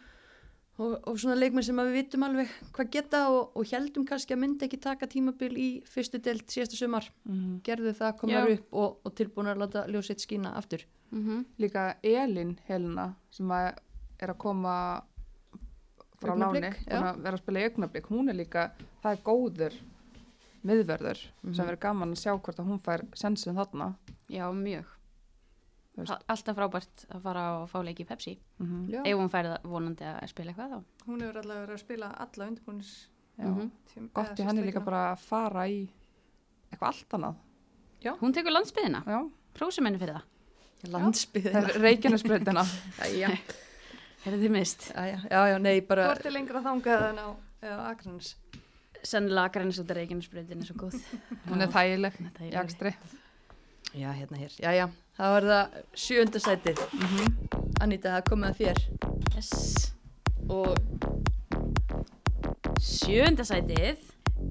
og, 0.78 1.08
og 1.08 1.18
svona 1.18 1.34
leikmenn 1.40 1.64
sem 1.66 1.76
að 1.76 1.88
við 1.90 1.96
vitum 1.98 2.22
alveg 2.28 2.48
hvað 2.72 2.90
geta 2.94 3.28
og, 3.30 3.50
og 3.56 3.66
heldum 3.66 4.06
kannski 4.06 4.34
að 4.36 4.38
myndi 4.44 4.62
ekki 4.68 4.80
taka 4.80 5.06
tímabil 5.10 5.52
í 5.58 5.82
fyrstu 5.84 6.20
deild 6.22 6.46
síðasta 6.46 6.76
sumar. 6.78 7.10
Mhm. 7.26 7.60
Gerðu 7.66 7.94
það, 7.98 8.16
komar 8.20 8.46
Já. 8.46 8.54
upp 8.60 8.72
og, 8.72 8.98
og 9.04 9.14
tilbúin 9.14 9.50
að 9.50 9.58
láta 9.64 9.86
ljósitt 9.90 10.22
skína 10.22 10.54
aftur. 10.54 10.84
Mhm. 11.10 11.44
líka 11.58 11.96
Elin 12.04 12.58
Helena 12.68 13.14
sem 13.30 13.48
að 13.48 13.78
er 14.20 14.28
að 14.28 14.36
koma 14.38 15.02
frá 16.20 16.34
láni, 16.36 16.60
já. 16.86 17.14
vera 17.22 17.36
að 17.36 17.42
spila 17.42 17.60
í 17.60 17.64
augnablík. 17.68 18.06
Hún 18.10 18.28
er 18.30 18.34
líka, 18.34 18.70
það 19.02 19.12
er 19.12 19.22
góður 19.24 19.74
miðverður 20.64 21.18
Mhm. 21.42 21.54
sem 21.54 21.66
verður 21.66 21.80
gaman 21.80 22.12
að 22.12 22.22
sjá 22.22 22.32
hvort 22.40 22.58
að 22.58 22.66
hún 22.66 22.80
fær 22.82 23.04
sensin 23.14 23.54
þarna. 23.54 23.94
Já, 24.28 24.50
mjög. 24.52 24.84
Alltaf 26.28 26.54
frábært 26.54 27.06
að 27.10 27.22
fara 27.22 27.44
og 27.62 27.68
fá 27.70 27.78
leiki 27.82 28.04
í 28.04 28.06
Pepsi. 28.06 28.38
Mm 28.60 28.88
Já. 28.88 29.00
Ef 29.04 29.16
hún 29.18 29.28
færði 29.30 29.56
vonandi 29.64 30.04
að 30.04 30.28
spila 30.28 30.52
eitthvað 30.52 30.70
þá. 30.70 30.84
Hún 31.08 31.20
hefur 31.20 31.38
allavega 31.42 31.66
verið 31.66 31.74
að 31.74 31.78
spila 31.82 32.10
alla 32.18 32.46
undirbúnis 32.50 32.92
Já. 33.38 33.44
Mhm. 33.46 33.70
tím- 33.94 34.10
Gott 34.14 34.36
í 34.38 34.44
henni 34.44 34.62
líka 34.66 34.84
bara 34.84 35.12
að 35.14 35.18
fara 35.18 35.66
í 35.68 35.88
eitthvað 36.72 36.86
allt 36.92 37.08
annað. 37.18 37.34
Hún 38.20 38.32
tekur 38.32 38.52
landsbyðina. 38.52 39.04
Já, 39.06 39.30
Prósum 39.54 39.84
henni 39.86 39.98
fyrir 39.98 40.14
það. 40.14 40.22
Landsbyðina. 40.92 42.64
það 42.98 43.38
er 44.26 44.36
þið 44.42 44.50
mist. 44.54 44.88
jæja, 44.94 45.18
já, 45.30 45.40
já, 45.52 45.58
nei, 45.62 45.80
bara... 45.86 46.08
Hvort 46.12 46.26
er 46.26 46.34
lengra 46.34 46.62
þangað 46.64 47.04
en 47.10 47.18
á, 47.22 47.28
Akranis? 47.88 48.34
Sennilega 49.06 49.52
grænis 49.54 49.78
út 49.78 49.90
af 49.92 49.96
Reykjanesbreytin 50.00 50.62
er 50.64 50.66
svo 50.66 50.74
góð. 50.80 50.96
Hún 51.48 51.62
er 51.62 51.70
þægileg 51.70 52.16
Þetta 52.18 52.44
í 52.44 52.50
er 52.50 52.58
akstri. 52.64 52.92
Já, 53.94 54.10
hérna 54.12 54.36
hér. 54.40 54.52
Já, 54.60 54.70
já, 54.74 54.86
það 55.16 55.34
var 55.36 55.46
það 55.52 55.78
sjönda 56.02 56.42
sætið. 56.44 56.82
Anita, 57.80 58.16
það 58.18 58.26
komið 58.28 58.48
að 58.50 58.58
þér. 58.58 58.78
Yes. 59.38 59.52
Og 60.48 60.74
Sjönda 62.82 63.44
sætið 63.46 64.02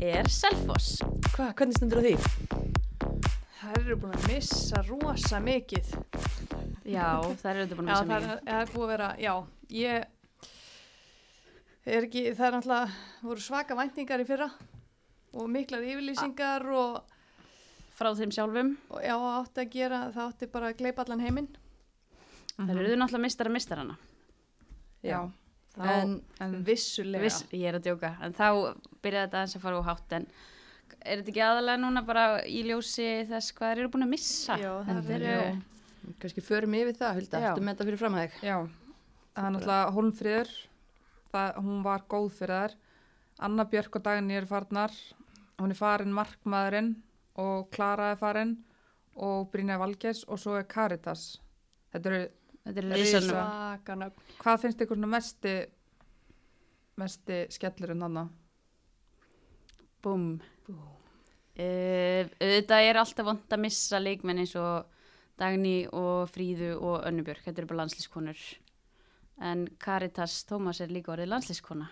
er 0.03 0.27
Selfoss. 0.31 0.97
hva, 1.35 1.51
hvernig 1.55 1.77
stendur 1.77 2.01
á 2.01 2.03
því? 2.07 2.15
Það 3.57 3.77
eru 3.81 3.95
búin 3.99 4.15
að 4.15 4.25
missa 4.31 4.81
rosa 4.87 5.39
mikið. 5.43 5.91
Já, 6.87 7.07
það 7.41 7.51
er 7.51 7.61
auðvitað 7.61 7.77
búin 7.79 7.87
að 7.87 7.93
Já, 7.93 8.01
missa 8.01 8.17
er, 8.17 8.25
mikið. 8.27 8.43
það 8.47 8.61
er 8.63 8.73
búið 8.73 8.83
að 8.87 8.91
vera, 8.93 9.09
já, 9.21 9.33
ég 9.69 10.05
er 11.87 12.03
ekki, 12.07 12.23
það 12.35 12.47
er 12.49 12.55
náttúrulega, 12.57 12.89
voru 13.23 13.43
svaka 13.43 13.77
væntingar 13.79 14.23
í 14.23 14.27
fyrra 14.27 14.49
og 15.37 15.47
miklar 15.51 15.85
yfirlýsingar 15.87 16.65
og, 16.75 17.13
Frá 17.97 18.11
þeim 18.13 18.29
sjálfum. 18.35 18.75
og 18.93 19.01
já, 19.01 19.15
átti 19.17 19.63
að 19.63 19.71
gera, 19.73 19.99
það 20.13 20.27
átti 20.31 20.47
bara 20.53 20.67
að 20.69 20.77
gleipa 20.83 21.01
allan 21.05 21.23
heiminn. 21.23 21.47
Það 22.57 22.69
eru 22.69 22.83
auðvitað 22.83 22.99
náttúrulega 23.01 23.23
mistara 23.25 23.53
mistarana. 23.55 23.95
Já, 25.05 25.19
Þá, 25.77 25.85
En 25.93 26.13
en 26.41 26.53
Vissulega. 26.65 27.21
viss, 27.21 27.43
ég 27.53 27.67
er 27.69 27.75
að 27.77 27.83
djóka, 27.85 28.09
en 28.25 28.33
þá 28.33 28.47
byrjaði 29.03 29.27
þetta 29.27 29.37
aðeins 29.37 29.55
að 29.55 29.61
fara 29.61 29.77
úr 29.77 29.85
hátt, 29.85 30.13
en 30.17 30.23
er 31.05 31.19
þetta 31.21 31.29
ekki 31.29 31.43
aðalega 31.45 31.81
núna 31.83 32.01
bara 32.05 32.23
í 32.49 32.63
ljósi 32.65 33.05
þess 33.29 33.51
hvað 33.53 33.69
þeir 33.75 33.81
eru 33.83 33.89
búin 33.93 34.05
að 34.07 34.09
missa? 34.09 34.57
Já, 34.57 34.71
það 34.87 35.11
er- 35.13 35.21
eru, 35.21 35.61
kannski 36.19 36.41
förum 36.41 36.73
yfir 36.79 36.97
það, 36.97 37.13
Hulda, 37.19 37.39
Já. 37.43 37.51
ertu 37.51 37.61
með 37.61 37.75
þetta 37.75 37.85
fyrir 37.91 37.97
fram 38.01 38.13
að 38.17 38.23
þig? 38.25 38.41
Já, 38.41 38.57
það 39.37 39.45
er 39.45 39.53
náttúrulega 39.53 39.93
Holmfríður, 39.93 40.53
það, 41.33 41.57
hún 41.61 41.81
var 41.85 42.05
góð 42.09 42.29
fyrir 42.39 42.63
þær. 42.63 42.77
Anna 43.45 43.65
Björk 43.69 43.99
og 43.99 44.05
Dagný 44.07 44.39
eru 44.39 44.49
farnar, 44.49 44.95
hún 45.61 45.73
er 45.73 45.77
farin 45.77 46.15
markmaðurinn 46.17 46.95
og 47.37 47.69
Klara 47.73 48.11
er 48.15 48.17
farin 48.17 48.55
og 49.21 49.51
Brynja 49.53 49.77
Valgers 49.77 50.23
og 50.25 50.41
svo 50.41 50.57
er 50.57 50.65
Caritas. 50.69 51.35
Þetta 51.93 52.11
eru, 52.11 52.23
þetta 52.65 52.81
nöfn. 54.01 54.25
hvað 54.41 54.61
finnst 54.63 54.83
ykkur 54.83 54.97
svona 54.97 55.13
mesti, 55.13 55.55
mesti 56.97 57.39
skellurinn 57.53 58.05
þannig? 58.07 58.35
Búm. 60.01 60.29
Uh, 61.57 62.25
auðvitað 62.41 62.85
er 62.89 63.01
alltaf 63.01 63.25
vond 63.25 63.53
að 63.53 63.65
missa 63.69 64.01
leikmenn 64.01 64.41
eins 64.41 64.57
og 64.57 64.89
Dagný 65.37 65.83
og 65.93 66.29
Fríðu 66.33 66.75
og 66.81 67.03
Önnubjörg, 67.05 67.45
þetta 67.45 67.61
eru 67.61 67.69
bara 67.69 67.83
landslískonur. 67.83 68.41
En 69.39 69.67
Caritas 69.79 70.43
Tómas 70.49 70.79
er 70.81 70.87
líka 70.89 71.11
orðið 71.13 71.29
landslískona. 71.33 71.89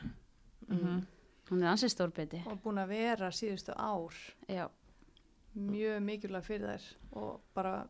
Mm 0.69 1.03
Hún 1.45 1.61
er 1.61 1.67
ansið 1.75 1.91
stórbeti. 1.93 2.39
og 2.49 2.57
búin 2.63 2.79
að 2.81 2.87
vera 2.89 3.27
síðustu 3.29 3.73
ár 3.77 4.15
Já, 4.49 4.63
mjög 5.53 5.99
mikilvæg 6.01 6.43
fyrir 6.43 6.65
þær 6.71 6.85
og 7.21 7.41
bara 7.53 7.87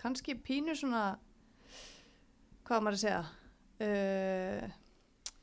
kannski 0.00 0.32
pínu 0.34 0.72
svona 0.74 1.18
hvað 2.64 2.80
maður 2.86 2.96
að 2.96 3.02
segja 3.02 3.18
uh, 3.84 4.70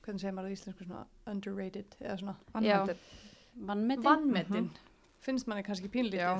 hvernig 0.01 0.23
segir 0.23 0.33
maður 0.33 0.49
á 0.49 0.55
íslensku 0.57 0.87
svona 0.87 1.03
underrated 1.29 1.95
eða 2.01 2.17
svona 2.23 2.35
Vanmetin. 2.55 2.97
vannmetin. 3.69 4.03
vannmetin 4.09 4.71
finnst 5.23 5.47
manni 5.47 5.63
kannski 5.63 5.93
pínlítið 5.93 6.23
Já. 6.25 6.33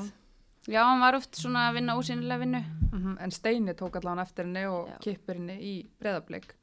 Já, 0.65 0.81
hann 0.87 1.01
var 1.03 1.13
oft 1.17 1.35
svona 1.37 1.67
að 1.69 1.73
vinna 1.77 1.93
ósynilega 1.99 2.39
vinnu. 2.39 2.59
Mhm, 2.93 3.17
En 3.19 3.31
Steini 3.31 3.73
tók 3.75 3.97
allavega 3.99 4.21
eftir 4.23 4.45
henni 4.45 4.65
og 4.65 4.87
Já. 4.89 4.97
kippir 5.03 5.35
henni 5.35 5.57
í 5.59 5.73
breðablík. 5.99 6.53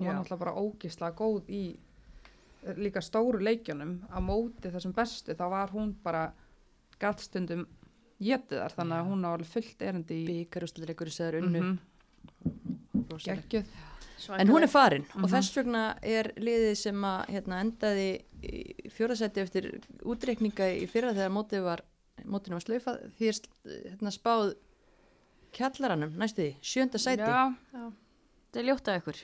Hún 0.00 0.06
var 0.08 0.16
náttúrulega 0.16 0.38
bara 0.44 0.54
ógislega 0.56 1.16
góð 1.16 1.50
í 1.52 1.62
eh, 2.66 2.74
líka 2.80 3.00
stóru 3.04 3.38
leikjunum 3.44 3.98
á 4.08 4.18
móti 4.24 4.70
þessum 4.72 4.94
bestu. 4.96 5.34
Þá 5.36 5.44
var 5.52 5.70
hún 5.76 5.94
bara 6.02 6.32
gattstundum 7.00 7.66
getið 8.20 8.58
þar 8.64 8.74
þannig 8.76 8.96
að 8.98 9.06
hún 9.12 9.24
á 9.24 9.30
alveg 9.32 9.46
fullt 9.54 9.82
erindi 9.82 10.18
í 10.22 10.26
Bíkarúsleikur 10.28 11.08
í 11.08 11.14
sæður 11.14 11.38
unnu. 11.44 11.60
Mhm, 11.60 13.06
Rosalegt. 13.10 13.46
geggjuð. 13.48 13.66
En 14.36 14.48
hún 14.52 14.62
er 14.62 14.68
farin 14.68 15.06
og 15.14 15.22
Mhm. 15.22 15.30
þess 15.32 15.54
vegna 15.56 15.96
er 16.02 16.32
liðið 16.36 16.74
sem 16.76 16.94
að 17.02 17.26
hérna, 17.28 17.60
endaði 17.64 18.22
í 18.42 18.90
fjórðasæti 18.92 19.40
eftir 19.40 19.80
útreikninga 20.04 20.66
í 20.76 20.86
fyrra 20.86 21.14
þegar 21.14 21.32
mótið 21.32 21.62
var, 21.64 21.80
mótinu 22.26 22.52
var 22.58 22.60
slaufað 22.60 23.10
því 23.16 23.28
er 23.28 23.40
hérna, 23.90 24.10
spáð 24.12 24.54
kjallaranum 25.56 26.12
næstu 26.20 26.42
því, 26.44 26.54
sjönda 26.60 26.98
sæti. 27.00 27.24
Já, 27.24 27.54
Já. 27.72 27.92
þetta 28.52 28.60
er 28.60 28.64
ljótt 28.68 28.88
af 28.88 29.00
ykkur. 29.02 29.22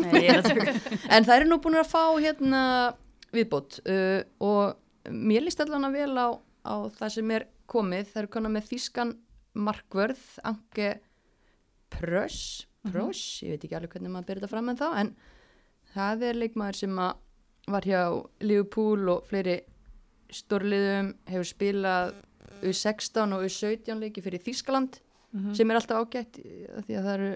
Nei. 0.00 0.28
En 1.14 1.24
það 1.26 1.34
eru 1.36 1.48
nú 1.50 1.58
búin 1.64 1.76
að 1.80 1.90
fá 1.92 2.02
hérna 2.22 2.62
viðbót 3.32 3.80
uh, 3.88 4.22
og 4.44 5.10
mér 5.12 5.44
líst 5.46 5.60
allan 5.64 5.84
að 5.88 5.96
vel 5.98 6.14
á, 6.16 6.28
á 6.64 6.74
það 6.96 7.12
sem 7.16 7.30
er 7.36 7.46
komið. 7.72 8.10
Það 8.12 8.20
eru 8.22 8.30
konar 8.36 8.54
með 8.54 8.68
þýskan 8.70 9.12
markvörð, 9.52 10.22
Anke 10.48 10.90
Pröss, 11.92 12.66
Pröss, 12.88 13.42
ég 13.44 13.52
veit 13.54 13.64
ekki 13.66 13.76
alveg 13.76 13.92
hvernig 13.96 14.12
maður 14.14 14.28
byrja 14.30 14.40
þetta 14.42 14.52
fram 14.54 14.70
en 14.72 14.78
þá, 14.80 14.86
en 15.02 15.10
það 15.92 16.24
er 16.30 16.38
leikmaður 16.40 16.78
sem 16.80 16.96
var 17.72 17.86
hjá 17.86 18.00
Liverpool 18.42 19.10
og 19.12 19.26
fleiri 19.28 19.58
stórliðum, 20.32 21.12
hefur 21.28 21.48
spilað 21.50 22.14
U16 22.62 23.34
og 23.36 23.44
U17 23.46 24.00
leiki 24.02 24.24
fyrir 24.24 24.42
Þýskaland 24.44 25.00
Mhm. 25.32 25.54
sem 25.56 25.70
er 25.72 25.78
alltaf 25.78 26.02
ágætt 26.04 26.34
því 26.42 26.92
að 26.92 27.04
það 27.06 27.14
eru 27.14 27.28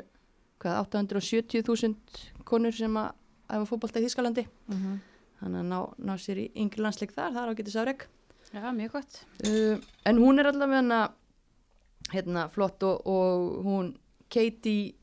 hvað, 0.60 0.74
870.000 0.84 1.94
konur 2.48 2.74
sem 2.76 2.96
að 3.00 3.12
æfa 3.50 3.68
fótbolta 3.70 4.00
í 4.02 4.06
Þýskalandi 4.06 4.46
Mhm. 4.72 4.96
þannig 5.40 5.60
að 5.60 5.68
ná, 5.70 5.78
ná 6.08 6.14
sér 6.18 6.38
í 6.40 6.46
yngri 6.56 6.80
landsleik 6.82 7.12
þar, 7.14 7.32
það 7.34 7.42
er 7.42 7.54
ágættis 7.54 7.76
afreg 7.82 8.06
Já, 8.54 8.70
mjög 8.72 8.92
gott. 8.94 9.20
uh, 9.44 9.78
en 10.06 10.16
hún 10.22 10.38
er 10.40 10.46
allavega 10.52 11.00
hérna 12.14 12.48
flott 12.54 12.82
og, 12.86 13.06
og 13.06 13.64
hún 13.66 13.94
Katie 14.30 14.94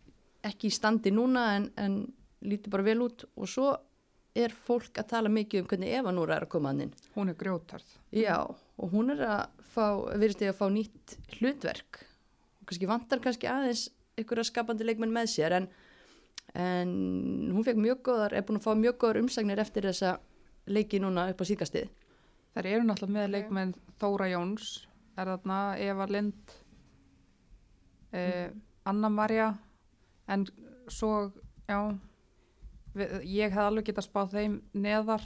ekki 0.43 0.67
í 0.67 0.73
standi 0.75 1.11
núna 1.15 1.43
en, 1.57 1.69
en 1.79 1.93
lítur 2.43 2.71
bara 2.73 2.83
vel 2.83 2.99
út 3.05 3.23
og 3.39 3.47
svo 3.47 3.69
er 4.35 4.49
fólk 4.65 4.97
að 4.99 5.07
tala 5.13 5.29
mikið 5.31 5.61
um 5.61 5.67
hvernig 5.69 5.93
Eva 5.99 6.11
Núra 6.11 6.35
er 6.39 6.45
að 6.47 6.51
koma 6.55 6.71
hann 6.71 6.81
inn 6.87 6.93
Hún 7.15 7.29
er 7.29 7.37
grjótarð. 7.37 7.85
Já, 8.11 8.39
og 8.43 8.91
hún 8.91 9.11
er 9.13 9.21
að 9.27 9.43
fá, 9.75 9.85
virðist 10.17 10.41
ég 10.41 10.51
að 10.51 10.57
fá 10.59 10.65
nýtt 10.73 11.13
hlutverk 11.37 12.01
og 12.59 12.65
kannski 12.71 12.89
vantar 12.89 13.21
kannski 13.23 13.47
aðeins 13.51 13.85
ykkur 14.19 14.41
skapandi 14.47 14.83
leikmenn 14.87 15.13
með 15.13 15.29
sér 15.35 15.55
en, 15.59 15.69
en 16.53 16.89
hún 17.53 17.65
fekk 17.65 17.79
mjög 17.81 18.01
góðar, 18.05 18.33
er 18.37 18.45
búin 18.45 18.59
að 18.59 18.65
fá 18.67 18.73
mjög 18.77 18.97
góðar 19.01 19.21
umsagnir 19.23 19.61
eftir 19.63 19.87
þessa 19.89 20.17
leiki 20.69 20.99
núna 21.01 21.27
upp 21.31 21.41
á 21.41 21.45
síkastið. 21.49 21.89
Þær 22.53 22.67
eru 22.69 22.83
náttúrulega 22.85 23.15
með 23.17 23.31
leikmenn 23.33 23.71
Þóra 24.01 24.27
Jóns, 24.29 24.67
er 25.17 25.31
þarna 25.31 25.57
Eva 25.81 26.05
Lind, 26.09 26.53
eh, 28.13 28.49
Anna 28.85 29.09
Marja, 29.09 29.53
en 30.27 30.45
svo, 30.91 31.31
já, 31.67 31.79
við, 32.93 33.17
ég 33.25 33.51
hef 33.55 33.63
alveg 33.65 33.89
getað 33.89 34.07
spáð 34.09 34.37
þeim 34.37 34.59
neðar, 34.73 35.25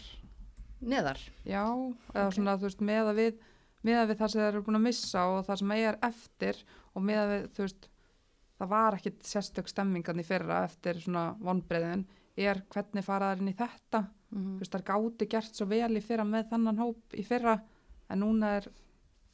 Neðar. 0.80 1.20
já, 1.44 1.64
eða 2.14 2.32
svona, 2.36 2.58
þú 2.62 2.70
veist, 2.70 2.82
meða 2.86 3.14
við, 3.18 3.40
meða 3.84 4.08
við 4.08 4.20
það 4.22 4.32
sem 4.32 4.42
þeir 4.42 4.52
eru 4.54 4.64
búin 4.68 4.80
að 4.80 4.86
missa 4.88 5.24
og 5.34 5.46
það 5.48 5.60
sem 5.64 5.72
er 5.78 5.98
eftir 6.06 6.64
og 6.94 7.04
meða 7.04 7.28
við, 7.32 7.48
þú 7.58 7.66
veist, 7.66 7.90
það 8.60 8.70
var 8.70 8.98
ekkit 8.98 9.24
sérstök 9.24 9.68
stemmingan 9.70 10.20
í 10.20 10.26
fyrra 10.26 10.64
eftir 10.66 11.00
svona 11.04 11.36
vonbreiðin, 11.40 12.06
er 12.38 12.62
hvernig 12.74 13.04
fara 13.06 13.32
þær 13.34 13.42
inn 13.44 13.54
í 13.54 13.58
þetta, 13.58 14.04
Mm 14.28 14.44
þú 14.58 14.60
veist, 14.60 14.72
þær 14.74 14.84
gáti 14.84 15.28
gert 15.32 15.56
svo 15.56 15.66
vel 15.66 15.96
í 15.98 16.02
fyrra 16.04 16.26
með 16.28 16.50
þannan 16.50 16.78
hóp 16.82 17.14
í 17.16 17.24
fyrra 17.24 17.62
en 18.10 18.20
núna 18.20 18.58
er 18.58 18.68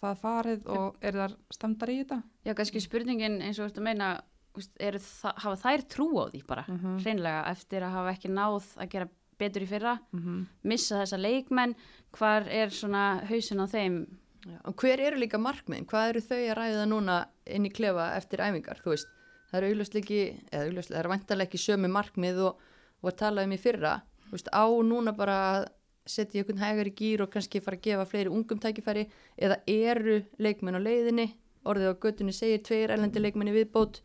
það 0.04 0.20
farið 0.22 0.68
og 0.70 0.96
er 1.02 1.12
þar 1.14 1.34
stemdar 1.50 1.90
í 1.90 1.98
þetta 2.04 2.22
Já, 2.46 2.54
kannski 2.54 2.82
spurningin 2.84 3.42
eins 3.42 3.58
og 3.60 3.66
þú 3.66 3.70
ert 3.72 3.78
að 3.82 3.84
meina, 3.88 4.10
það, 4.54 5.34
hafa 5.44 5.56
þær 5.64 5.86
trú 5.90 6.08
á 6.22 6.26
því 6.30 6.44
bara, 6.48 6.66
mm 6.68 6.78
-hmm. 6.78 7.00
hreinlega, 7.04 7.52
eftir 7.52 7.82
að 7.82 7.92
hafa 7.92 8.12
ekki 8.14 8.30
náð 8.30 8.66
að 8.78 8.90
gera 8.90 9.10
betur 9.40 9.62
í 9.64 9.68
fyrra, 9.68 10.00
Mhm. 10.14 10.46
missa 10.64 10.96
þessa 11.02 11.18
leikmenn, 11.18 11.76
hvar 12.12 12.48
er 12.48 12.68
svona 12.70 13.26
hausin 13.26 13.60
á 13.60 13.68
þeim? 13.68 14.06
Já, 14.46 14.60
og 14.66 14.76
hver 14.76 15.00
eru 15.00 15.18
líka 15.18 15.38
markmiðin? 15.40 15.86
Hvað 15.88 16.10
eru 16.10 16.20
þau 16.22 16.38
að 16.38 16.58
ræða 16.58 16.86
núna 16.88 17.26
inn 17.48 17.66
í 17.66 17.72
klefa 17.74 18.12
eftir 18.18 18.40
æfingar? 18.40 18.80
Þú 18.84 18.94
veist, 18.96 19.08
það 19.52 19.58
eru 19.62 19.70
augljóslega 19.74 20.04
ekki, 20.04 20.22
eða 20.52 20.66
augljóslega, 20.68 20.96
það 20.96 21.04
eru 21.04 21.14
vantarlega 21.14 21.48
ekki 21.50 21.62
sömu 21.64 21.92
markmið 21.94 22.42
og, 22.48 22.60
og 23.04 23.12
að 23.12 23.18
tala 23.24 23.44
um 23.48 23.52
í 23.56 23.58
fyrra. 23.62 23.96
Þú 24.28 24.32
veist, 24.38 24.50
á 24.54 24.66
núna 24.84 25.14
bara 25.18 25.38
að 25.54 25.68
setja 26.06 26.42
einhvern 26.42 26.60
hægar 26.60 26.90
í 26.90 26.96
gýr 27.00 27.22
og 27.24 27.30
kannski 27.32 27.62
fara 27.64 27.78
að 27.78 27.86
gefa 27.86 28.06
fleiri 28.10 28.30
ungum 28.34 28.60
tækifæri 28.60 29.06
eða 29.40 29.58
eru 29.72 30.18
leikmenn 30.44 30.76
á 30.76 30.82
leiðinni, 30.84 31.30
orðið 31.64 31.94
á 31.96 32.02
göttunni 32.04 32.34
segir 32.36 32.60
tveir 32.66 32.92
elendi 32.92 33.22
leikmenn 33.24 33.48
í 33.54 33.56
viðbót 33.56 34.02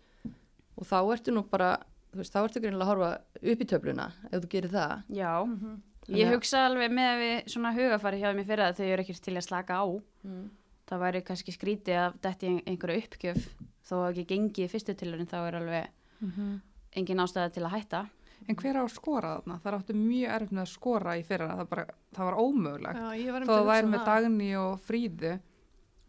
og 0.78 0.86
þá 0.86 0.99
ertu 1.16 1.34
nú 1.34 1.43
bara, 1.51 1.72
þú 2.12 2.20
veist, 2.22 2.34
þá 2.36 2.39
ertu 2.45 2.61
greinilega 2.62 2.86
að 2.86 2.93
horfa 2.93 3.11
upp 3.43 3.64
í 3.64 3.66
töfluna 3.72 4.07
ef 4.30 4.43
þú 4.45 4.51
gerir 4.53 4.70
það. 4.76 5.03
Já, 5.11 5.32
Mhm. 5.43 5.82
ég 6.09 6.30
hugsa 6.32 6.62
alveg 6.68 6.91
með 6.95 7.09
að 7.11 7.18
við 7.24 7.49
svona 7.53 7.74
hugafari 7.74 8.20
hjá 8.22 8.30
mér 8.36 8.47
fyrir 8.47 8.64
að 8.68 8.76
þau 8.78 8.86
eru 8.93 9.03
ekki 9.03 9.20
til 9.20 9.34
að 9.34 9.49
slaka 9.49 9.74
á. 9.82 9.84
Mm. 10.24 10.51
Það 10.89 11.03
væri 11.05 11.20
kannski 11.28 11.53
skrítið 11.53 11.99
að 12.01 12.14
detti 12.24 12.47
ein- 12.49 12.62
einhverju 12.66 13.03
uppgjöf, 13.05 13.49
þó 13.84 13.95
að 14.03 14.11
ekki 14.12 14.24
gengið 14.34 14.64
í 14.64 14.70
fyrstu 14.72 14.95
tilurinn, 14.97 15.28
þá 15.28 15.39
er 15.49 15.59
alveg 15.59 15.89
engin 16.97 17.20
ástæða 17.20 17.53
til 17.53 17.62
að 17.66 17.74
hætta. 17.76 18.07
en 18.49 18.57
hver 18.57 18.76
á 18.78 18.82
að 18.86 18.93
skora 18.95 19.30
þarna? 19.41 19.59
það 19.61 19.74
áttu 19.78 19.95
mjög 19.99 20.51
með 20.53 20.62
að 20.62 20.70
skora 20.72 21.16
í 21.18 21.22
fyrra 21.26 21.49
það, 21.59 21.68
bara, 21.68 21.84
það 22.14 22.24
var 22.24 22.36
ómögulegt 22.39 22.97
Já, 22.97 23.32
var 23.32 23.43
þó 23.43 23.45
einmitt 23.45 23.49
það 23.51 23.59
að 23.61 23.70
væri 23.72 23.89
með 23.89 23.99
það. 23.99 24.07
Dagný 24.09 24.51
og 24.62 24.80
Fríðu 24.86 25.32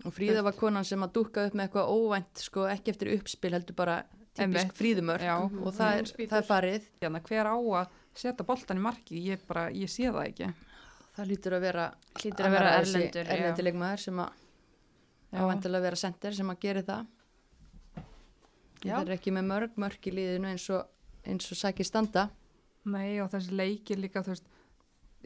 Og 0.06 0.14
Fríða 0.16 0.44
var 0.44 0.54
konan 0.56 0.86
sem 0.88 1.02
að 1.04 1.12
dúkka 1.18 1.46
upp 1.50 1.54
með 1.60 1.66
eitthvað 1.68 1.90
óvænt, 1.92 2.38
sko, 2.40 2.64
ekki 2.72 2.92
eftir 2.94 3.10
uppspil, 3.18 3.52
heldur 3.52 3.76
bara 3.76 4.04
Einmitt. 4.40 4.72
fríðumörk 4.78 5.20
Já. 5.26 5.36
og 5.44 5.74
það 5.76 5.98
er, 5.98 6.04
það 6.30 6.38
er 6.38 6.48
farið. 6.48 6.84
Hérna, 7.02 7.20
hver 7.28 7.50
á 7.52 7.56
að 7.60 7.88
setja 8.16 8.46
boltan 8.48 8.78
í 8.78 8.82
marki 8.86 9.20
ég, 9.28 9.40
bara, 9.48 9.66
ég 9.76 9.90
sé 9.92 10.08
það 10.08 10.28
ekki 10.30 10.54
Það 11.20 11.28
lítur 11.28 11.52
að 11.58 11.62
vera 11.68 11.94
Hlýtur 12.16 12.46
að 12.48 12.52
vera 12.56 12.70
já. 12.72 13.36
erlendilegmaður 13.36 14.00
sem 14.00 14.20
að 14.24 14.30
Já. 15.30 15.40
ávendilega 15.44 15.86
vera 15.86 16.00
sender 16.00 16.36
sem 16.36 16.50
að 16.50 16.60
gera 16.66 16.84
það. 16.88 17.08
Já. 18.80 18.96
Það 18.96 19.02
er 19.10 19.16
ekki 19.18 19.34
með 19.36 19.50
mörg 19.52 19.78
mörg 19.82 20.08
í 20.08 20.16
liðinu 20.16 20.50
eins 20.54 20.70
og, 20.74 20.88
eins 21.28 21.52
og 21.52 21.60
sækir 21.60 21.86
standa. 21.86 22.30
Nei 22.90 23.20
og 23.22 23.30
þessi 23.34 23.56
leikir 23.60 24.00
líka 24.00 24.24
þú 24.24 24.34
veist, 24.34 24.48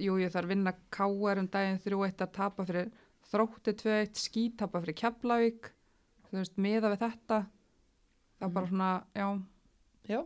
jú 0.02 0.18
ég 0.20 0.34
þarf 0.34 0.50
vinna 0.50 0.74
káar 0.92 1.40
um 1.40 1.48
daginn 1.48 1.80
3-1 1.84 2.26
að 2.26 2.32
tapa 2.34 2.66
fyrir 2.66 2.90
þrótti 3.30 3.76
2-1, 3.80 4.18
skítapa 4.20 4.82
fyrir 4.82 4.98
Keflavík, 5.00 5.70
þú 6.30 6.40
veist, 6.40 6.58
miða 6.58 6.92
við 6.92 7.06
þetta 7.06 7.44
það 8.40 8.48
er 8.50 8.54
bara 8.58 8.72
svona, 8.72 8.92
já 9.16 9.28
Já. 10.10 10.20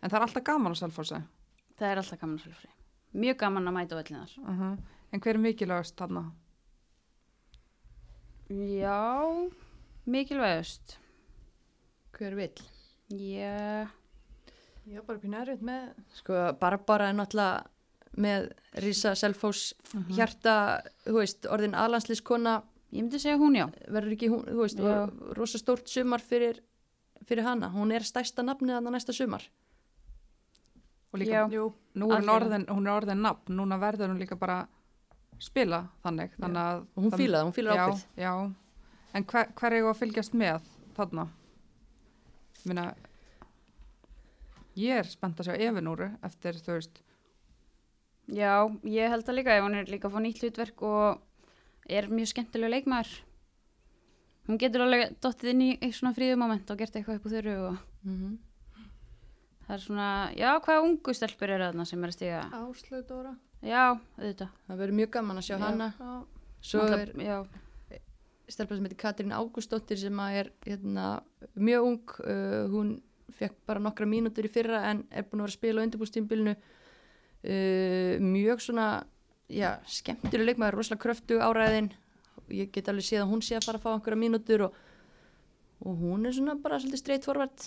en 0.00 0.10
það 0.10 0.16
er 0.16 0.24
alltaf 0.26 0.44
gaman 0.46 0.72
á 0.72 0.76
Selfossi 0.80 1.18
Það 1.76 1.90
er 1.90 2.00
alltaf 2.00 2.20
gaman 2.22 2.38
að 2.38 2.44
svolítið. 2.46 2.70
Mjög 3.20 3.36
gaman 3.42 3.68
að 3.68 3.74
mæta 3.76 3.96
á 3.96 4.00
öllinar. 4.00 4.30
uh 4.40 4.76
en 5.12 5.20
hver 5.20 5.36
er 5.36 5.38
mikilvægast 5.38 5.96
þarna? 5.96 6.32
Já, 8.50 9.50
mikilvægust. 10.06 10.98
Hver 12.16 12.34
vill? 12.38 12.60
Já, 13.10 13.88
Ég 14.86 15.00
var 15.00 15.06
bara 15.08 15.18
pínu 15.18 15.34
erfitt 15.40 15.62
með, 15.66 15.88
Sko, 16.14 16.34
Barbara 16.60 17.08
er 17.10 17.16
náttúrulega 17.18 17.64
með 18.22 18.44
Rísa 18.84 19.16
Selfos 19.18 19.72
hjarta, 20.14 20.52
þú 21.02 21.16
veist, 21.18 21.48
orðin 21.50 21.74
aðlandsliskona 21.74 22.52
ég 22.94 23.02
myndi 23.02 23.18
segja 23.18 23.40
hún 23.40 23.58
já. 23.58 23.64
verður 23.90 24.14
ekki 24.14 24.28
hún, 24.30 24.44
þú 24.46 24.60
veist, 24.62 24.78
Já. 24.78 25.10
rosa 25.34 25.58
stórt 25.58 25.90
sumar 25.90 26.22
fyrir, 26.22 26.62
fyrir 27.26 27.42
hana. 27.44 27.72
Hún 27.74 27.90
er 27.92 28.06
stærsta 28.06 28.46
nafnið 28.46 28.76
þarna 28.78 28.94
næsta 28.94 29.12
sumar. 29.12 29.42
og 31.12 31.18
líka, 31.18 31.42
Já. 31.42 31.50
jú, 31.50 31.72
nú 31.96 32.12
er 32.12 32.22
hún 32.22 32.30
orðin, 32.30 32.66
hún 32.70 32.86
er 32.86 32.94
orðin 32.94 33.22
nafn, 33.26 33.56
núna 33.58 33.78
verður 33.82 34.10
hún 34.14 34.18
líka 34.22 34.38
bara 34.38 34.68
spila 35.38 35.82
þannig, 36.04 36.30
þannig 36.40 36.62
að 36.62 36.78
Og 36.96 37.02
hún 37.02 37.10
það- 37.12 37.20
fílaði, 37.20 37.44
hún 37.44 37.52
fílar 37.56 37.76
já, 37.76 37.86
ábyrgð. 37.86 38.04
já, 38.16 38.54
en 39.14 39.24
hver, 39.24 39.52
hver 39.54 39.72
er 39.72 39.82
að 39.90 39.98
fylgjast 40.00 40.32
með 40.34 40.62
þarna? 40.96 41.28
Minna, 42.66 42.94
ég 44.76 44.98
er 45.00 45.04
spennt 45.04 45.38
að 45.40 45.46
sjá 45.50 45.58
Efinúru 45.68 46.08
eftir, 46.26 46.52
þú 46.62 46.78
veist, 46.78 47.02
Já, 48.26 48.66
ég 48.82 49.08
held 49.08 49.22
að 49.30 49.36
líka 49.38 49.54
ef 49.54 49.62
hún 49.62 49.76
er 49.78 49.84
líka 49.86 50.08
að 50.08 50.16
fá 50.16 50.18
nýtt 50.18 50.40
hlutverk 50.42 50.82
og 50.82 51.20
er 51.88 52.08
mjög 52.10 52.26
skemmtilega 52.32 52.72
leikmaður. 52.74 53.12
Hún 54.48 54.58
getur 54.58 54.82
alveg 54.82 55.14
dottið 55.22 55.50
inn 55.52 55.62
í 55.62 55.68
eitt 55.80 55.94
svona 55.94 56.10
fríðumoment 56.16 56.68
og 56.74 56.76
gert 56.80 56.92
eitthvað 56.98 57.20
upp 57.20 57.26
úr 57.26 57.36
þurru 57.36 57.54
og 57.70 57.78
Mm 58.02 58.38
það 59.66 59.74
er 59.74 59.78
svona, 59.82 60.08
já, 60.38 60.50
hvaða 60.62 60.82
ungu 60.86 61.14
stelpur 61.14 61.50
eru 61.50 61.64
þarna 61.70 61.86
sem 61.86 62.02
er 62.04 62.08
að 62.08 62.14
stiga? 62.14 62.42
Áslaug 62.54 63.06
Dóra. 63.08 63.32
Já, 63.66 63.82
auðvitað. 64.20 64.50
Það 64.68 64.80
verður 64.82 64.98
mjög 65.00 65.10
gaman 65.16 65.40
að 65.40 65.46
sjá 65.48 65.54
Já. 65.56 65.62
hana. 65.66 65.88
Já, 65.98 66.10
Svo 66.66 66.80
er 66.82 66.90
Náttúrulega- 66.90 67.26
Já, 67.26 68.00
stelpa 68.48 68.76
sem 68.76 68.84
heitir 68.86 68.98
Katrín 69.02 69.32
Ágústóttir 69.34 69.98
sem 69.98 70.16
að 70.22 70.36
er 70.40 70.50
hérna, 70.66 71.06
mjög 71.58 71.82
ung. 71.88 72.14
Uh, 72.22 72.68
hún 72.70 72.92
fekk 73.36 73.54
bara 73.66 73.80
nokkra 73.82 74.06
mínútur 74.06 74.46
í 74.46 74.50
fyrra 74.50 74.84
en 74.90 75.04
er 75.10 75.24
búin 75.26 75.42
að 75.42 75.46
vera 75.46 75.52
að 75.52 75.58
spila 75.58 75.82
á 75.82 75.84
undirbústímbilinu. 75.86 76.54
Uh, 77.46 78.16
mjög 78.22 78.62
svona, 78.64 78.86
já, 79.50 79.76
skemmtileg 79.86 80.46
leikmaður, 80.54 80.78
rosalega 80.80 81.02
kröftu 81.04 81.38
áræðin. 81.42 81.90
Ég 82.50 82.70
get 82.72 82.88
alveg 82.88 83.02
séð 83.06 83.24
að 83.24 83.30
hún 83.34 83.42
sé 83.42 83.56
að 83.58 83.66
fara 83.66 83.78
að 83.78 83.82
fá 83.82 83.90
einhverja 83.96 84.22
mínútur 84.22 84.64
og, 84.68 84.74
og 85.82 85.98
hún 86.00 86.26
er 86.26 86.32
svona 86.32 86.54
bara 86.62 86.78
svolítið 86.78 87.02
straight 87.02 87.24
forward 87.26 87.66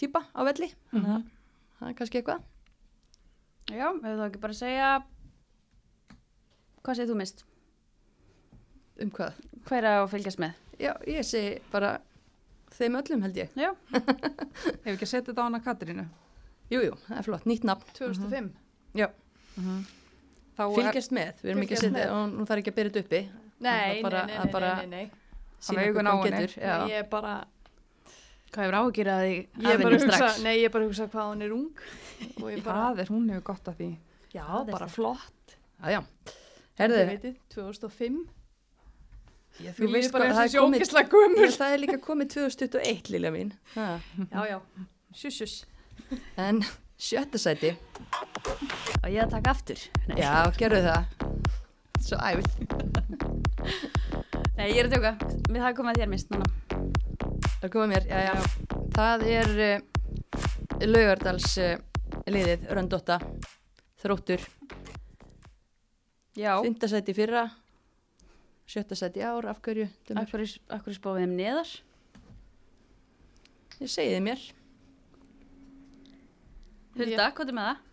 típa 0.00 0.26
á 0.36 0.40
velli. 0.44 0.68
Þannig 0.92 1.14
að 1.16 1.24
það 1.80 1.88
er 1.88 1.94
kannski 2.00 2.20
eitthvað. 2.20 2.42
Já, 3.70 3.86
ef 3.90 4.04
þú 4.18 4.24
ekki 4.26 4.40
bara 4.42 4.54
að 4.56 4.60
segja, 4.60 4.90
hvað 6.84 6.96
segir 6.98 7.10
þú 7.12 7.16
mist? 7.20 7.44
Um 9.00 9.10
hvað? 9.16 9.38
Hver 9.68 9.84
er 9.86 9.98
að 10.00 10.08
fylgjast 10.14 10.40
með? 10.42 10.56
Já, 10.80 10.92
ég 11.08 11.24
segi 11.28 11.54
bara 11.72 11.94
þeim 12.76 12.96
öllum 13.00 13.22
held 13.26 13.38
ég. 13.40 13.52
Já, 13.58 13.70
hefur 14.84 14.94
ekki 14.94 15.06
að 15.06 15.12
setja 15.12 15.28
þetta 15.30 15.44
á 15.44 15.46
hana 15.48 15.60
Katrínu? 15.64 16.06
Jú, 16.70 16.82
jú, 16.86 16.96
það 17.08 17.16
er 17.20 17.26
flott, 17.26 17.46
nýtt 17.50 17.64
nafn. 17.68 17.94
2005. 17.98 18.50
Já, 18.98 19.08
Þá 20.60 20.62
er, 20.66 20.74
fylgjast 20.76 21.12
með, 21.16 21.40
við 21.42 21.50
erum 21.54 21.64
ekki 21.64 21.76
að 21.78 21.84
setja, 21.86 22.04
og 22.14 22.26
nú 22.34 22.44
þarf 22.48 22.62
ekki 22.62 22.72
að 22.72 22.76
byrja 22.80 22.92
þetta 22.92 23.04
uppi. 23.06 23.20
Nei, 23.60 23.70
nei, 23.70 24.02
bara- 24.04 24.26
nei, 24.28 24.36
nei, 24.38 24.52
bara- 24.52 24.74
nei, 24.80 24.86
nei, 24.86 25.04
nei. 25.08 25.16
Sýna 25.60 25.82
hvað 25.92 26.10
hún 26.10 26.22
getur. 26.26 26.52
Já. 26.56 26.74
Nei, 26.80 26.90
Ég 26.94 27.02
er 27.04 27.08
bara, 27.12 27.32
hvað 28.50 28.64
hefur 28.66 28.76
áhugir 28.80 29.10
að 29.12 29.22
ég 29.30 29.38
er 29.60 29.70
afinni 29.70 29.86
að 29.86 29.94
hugsa, 29.96 30.16
strax? 30.16 30.40
nei, 30.44 30.52
ég 30.58 30.66
er 30.68 30.72
bara 30.74 30.84
að 30.84 30.90
hugsa 30.90 31.06
hvað 31.12 31.30
hún 31.30 31.44
er 31.46 31.54
ung. 31.56 31.70
Ég 32.50 32.62
það 32.66 33.00
er, 33.04 33.08
hún 33.14 33.30
hefur 33.32 33.44
gott 33.50 33.70
að 33.70 33.78
því. 33.80 33.88
já, 34.34 34.42
Það 34.44 34.60
er 34.68 34.72
bara 34.74 34.86
það. 34.86 34.94
flott. 34.98 35.56
Þið 35.80 36.04
Herðu, 36.80 37.00
veitir, 37.10 37.34
2005. 37.54 38.18
já, 39.60 39.70
Þú 39.76 39.88
veist 39.92 40.12
bara 40.14 40.28
það 40.34 40.42
er 40.44 40.52
sjókislega 40.54 41.12
gömur. 41.14 41.42
ég, 41.46 41.56
það 41.60 41.74
er 41.76 41.82
líka 41.84 41.98
komið 42.04 42.30
2021, 42.36 43.10
Lilja 43.14 43.32
mín. 43.34 43.50
Ha. 43.76 43.86
Já, 44.30 44.40
já, 44.50 44.58
sjus, 45.22 45.40
sjus. 45.40 45.56
En 46.40 46.62
sjötta 47.00 47.38
sæti, 47.40 47.74
Og 49.00 49.08
ég 49.12 49.22
að 49.24 49.30
taka 49.36 49.50
aftur? 49.54 49.80
Nei, 50.08 50.18
já, 50.20 50.32
gerðu 50.58 50.82
það. 50.88 51.02
Svo 52.00 52.16
æfið. 52.16 52.48
Nei 54.56 54.66
ég 54.72 54.80
er 54.82 54.88
að 54.88 54.94
tjóka. 54.96 55.12
Við 55.50 55.60
það 55.64 55.76
komið 55.78 55.90
að 55.92 56.00
þér 56.00 56.10
mist 56.14 56.32
núna. 56.32 56.48
Það 57.60 57.72
koma 57.74 57.86
mér, 57.90 58.06
já, 58.08 58.20
já. 58.24 58.34
Það 58.96 59.24
er 59.28 59.50
uh, 59.66 60.86
Laugardals 60.86 61.56
uh, 61.60 61.74
liðið, 62.30 62.64
Röndotta, 62.72 63.18
þróttur, 64.00 64.46
Já, 66.38 66.54
fymtasæti 66.62 67.12
fyrra, 67.12 67.44
sjötta 68.70 68.96
sæti 68.96 69.20
í 69.20 69.26
ár, 69.26 69.50
af 69.50 69.60
hverju? 69.64 69.90
Dömur? 70.08 70.24
akkur, 70.24 70.46
akkur 70.78 70.96
spáðið 70.96 71.26
þeim 71.26 71.36
neðar. 71.36 71.76
Ég 73.80 73.92
segi 73.92 74.14
þið 74.14 74.24
mér, 74.24 74.48
Hulda, 76.96 77.30
hvað 77.36 77.52
er 77.52 77.56
með 77.58 77.70
það? 77.70 77.86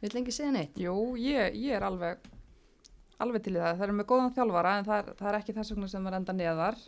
vil 0.00 0.12
lengi 0.16 0.32
segja 0.32 0.52
neitt. 0.54 0.76
Jú, 0.80 0.96
ég, 1.20 1.56
ég 1.60 1.76
er 1.76 1.84
alveg 1.84 2.28
alveg 3.20 3.44
til 3.44 3.56
í 3.56 3.60
það. 3.60 3.74
Það 3.76 3.86
eru 3.86 3.96
með 3.98 4.06
góðan 4.08 4.34
þjálfara 4.36 4.76
en 4.78 4.86
það 4.86 5.00
er, 5.00 5.10
það 5.18 5.30
er 5.30 5.38
ekki 5.40 5.56
þess 5.56 5.74
vegna 5.74 5.88
sem 5.92 6.06
er 6.08 6.16
enda 6.16 6.36
neðar. 6.36 6.78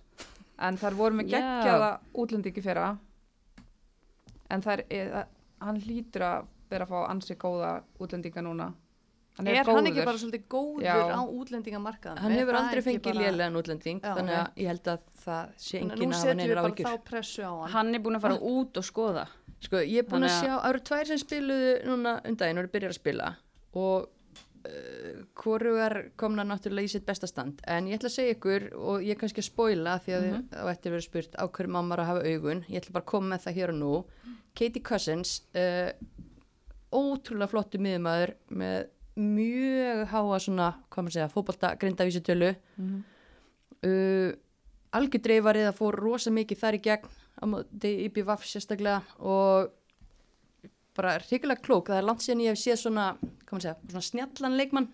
En 0.63 0.77
það 0.79 0.99
voru 1.01 1.19
með 1.19 1.33
Já. 1.33 1.39
geggjaða 1.41 1.91
útlendingi 2.23 2.63
fyrra. 2.63 2.91
En 4.53 4.63
það 4.63 4.83
er, 4.93 5.27
hann 5.65 5.81
hlýtur 5.83 6.25
að 6.27 6.47
vera 6.73 6.87
að 6.87 6.93
fá 6.93 7.01
ansi 7.11 7.37
góða 7.41 7.73
útlendinga 8.01 8.45
núna. 8.45 8.71
Hann 9.39 9.49
Er, 9.49 9.63
er, 9.63 9.65
hann 9.65 9.87
ekki 9.89 10.03
bara 10.05 10.21
svolítið 10.21 10.43
góður 10.53 10.85
Já. 10.85 10.97
á 11.09 11.21
útlendingamarkaðan? 11.25 12.19
Hann 12.21 12.35
hefur 12.37 12.59
aldrei 12.59 12.83
fengið 12.85 13.17
lélegan 13.17 13.55
útlending, 13.57 14.01
Já, 14.05 14.11
þannig 14.19 14.35
að 14.37 14.59
ég 14.61 14.69
held 14.69 14.91
að 14.93 15.07
það 15.23 15.55
sé 15.57 15.79
engin 15.81 16.13
að 16.13 16.43
við 16.43 16.53
bara 16.59 16.73
þá 16.91 16.99
pressu 17.07 17.47
á 17.49 17.53
hann. 17.63 17.71
Hann 17.73 17.95
er 17.97 18.03
búin 18.05 18.19
að 18.19 18.25
fara 18.27 18.37
út 18.53 18.77
og 18.83 18.85
skoða. 18.85 19.25
Sko, 19.63 19.81
ég 19.81 20.03
er 20.03 20.09
búin 20.11 20.27
að 20.29 20.35
að- 20.35 20.43
sjá, 20.43 20.53
það 20.59 20.69
eru 20.69 20.83
tvær 20.91 21.07
sem 21.13 21.23
spiluðu 21.23 21.73
núna 21.89 22.13
um 22.29 22.37
daginn 22.37 22.59
og 22.61 22.65
eru 22.67 22.73
byrjar 22.77 22.93
að 22.93 22.99
spila 23.01 23.31
og 23.73 24.09
hvorugar 25.35 26.11
komna 26.17 26.45
náttúrulega 26.47 26.87
í 26.87 26.93
sitt 26.93 27.07
besta 27.07 27.27
stand 27.27 27.61
en 27.67 27.89
ég 27.91 27.99
ætla 27.99 28.11
að 28.11 28.15
segja 28.17 28.35
ykkur 28.37 28.67
og 28.79 29.03
ég 29.03 29.11
er 29.17 29.21
kannski 29.21 29.43
að 29.43 29.49
spoila 29.49 29.97
því 30.05 30.15
að 30.17 30.27
Mhm. 30.29 30.43
þá 30.53 30.71
ætti 30.73 30.89
að 30.89 30.95
vera 30.97 31.07
spurt 31.07 31.35
á 31.35 31.45
hverju 31.49 31.69
mamma 31.75 31.95
er 31.95 32.01
að 32.03 32.07
hafa 32.13 32.23
augun 32.33 32.65
ég 32.69 32.81
ætla 32.83 32.93
bara 32.93 33.05
að 33.05 33.11
koma 33.13 33.29
með 33.37 33.43
það 33.47 33.57
hér 33.59 33.69
og 33.75 33.79
nú 33.81 34.05
Katie 34.55 34.83
Cousins 34.83 35.43
uh, 35.55 35.91
ótrúlega 36.93 37.49
flottu 37.51 37.79
miðumæður 37.79 38.35
með 38.51 38.87
mjög 39.17 40.07
háa 40.13 40.39
svona, 40.41 40.69
hvað 40.91 41.05
maður 41.05 41.13
segja, 41.17 41.33
fótbolta 41.35 41.77
grindavísutölu 41.79 42.55
Mhm. 42.79 43.03
uh, 43.85 44.33
algjör 44.93 45.23
dreifarið 45.25 45.69
að 45.71 45.79
fór 45.79 45.95
rosa 45.99 46.31
mikið 46.31 46.59
þar 46.61 46.75
í 46.79 46.83
gegn 46.85 47.09
á 47.43 47.45
móti 47.49 47.93
IBVF 48.07 48.45
sérstaklega 48.45 49.03
og 49.19 49.71
bara 50.97 51.17
hrikalega 51.23 51.65
klók 51.65 51.91
það 51.91 52.01
er 52.01 52.09
langt 52.09 52.25
síðan 52.25 52.45
ég 52.45 52.55
hef 52.55 52.61
séð 52.63 52.81
svona, 52.83 53.07
segja, 53.53 53.77
svona 53.89 54.05
snjallan 54.09 54.59
leikmann 54.61 54.91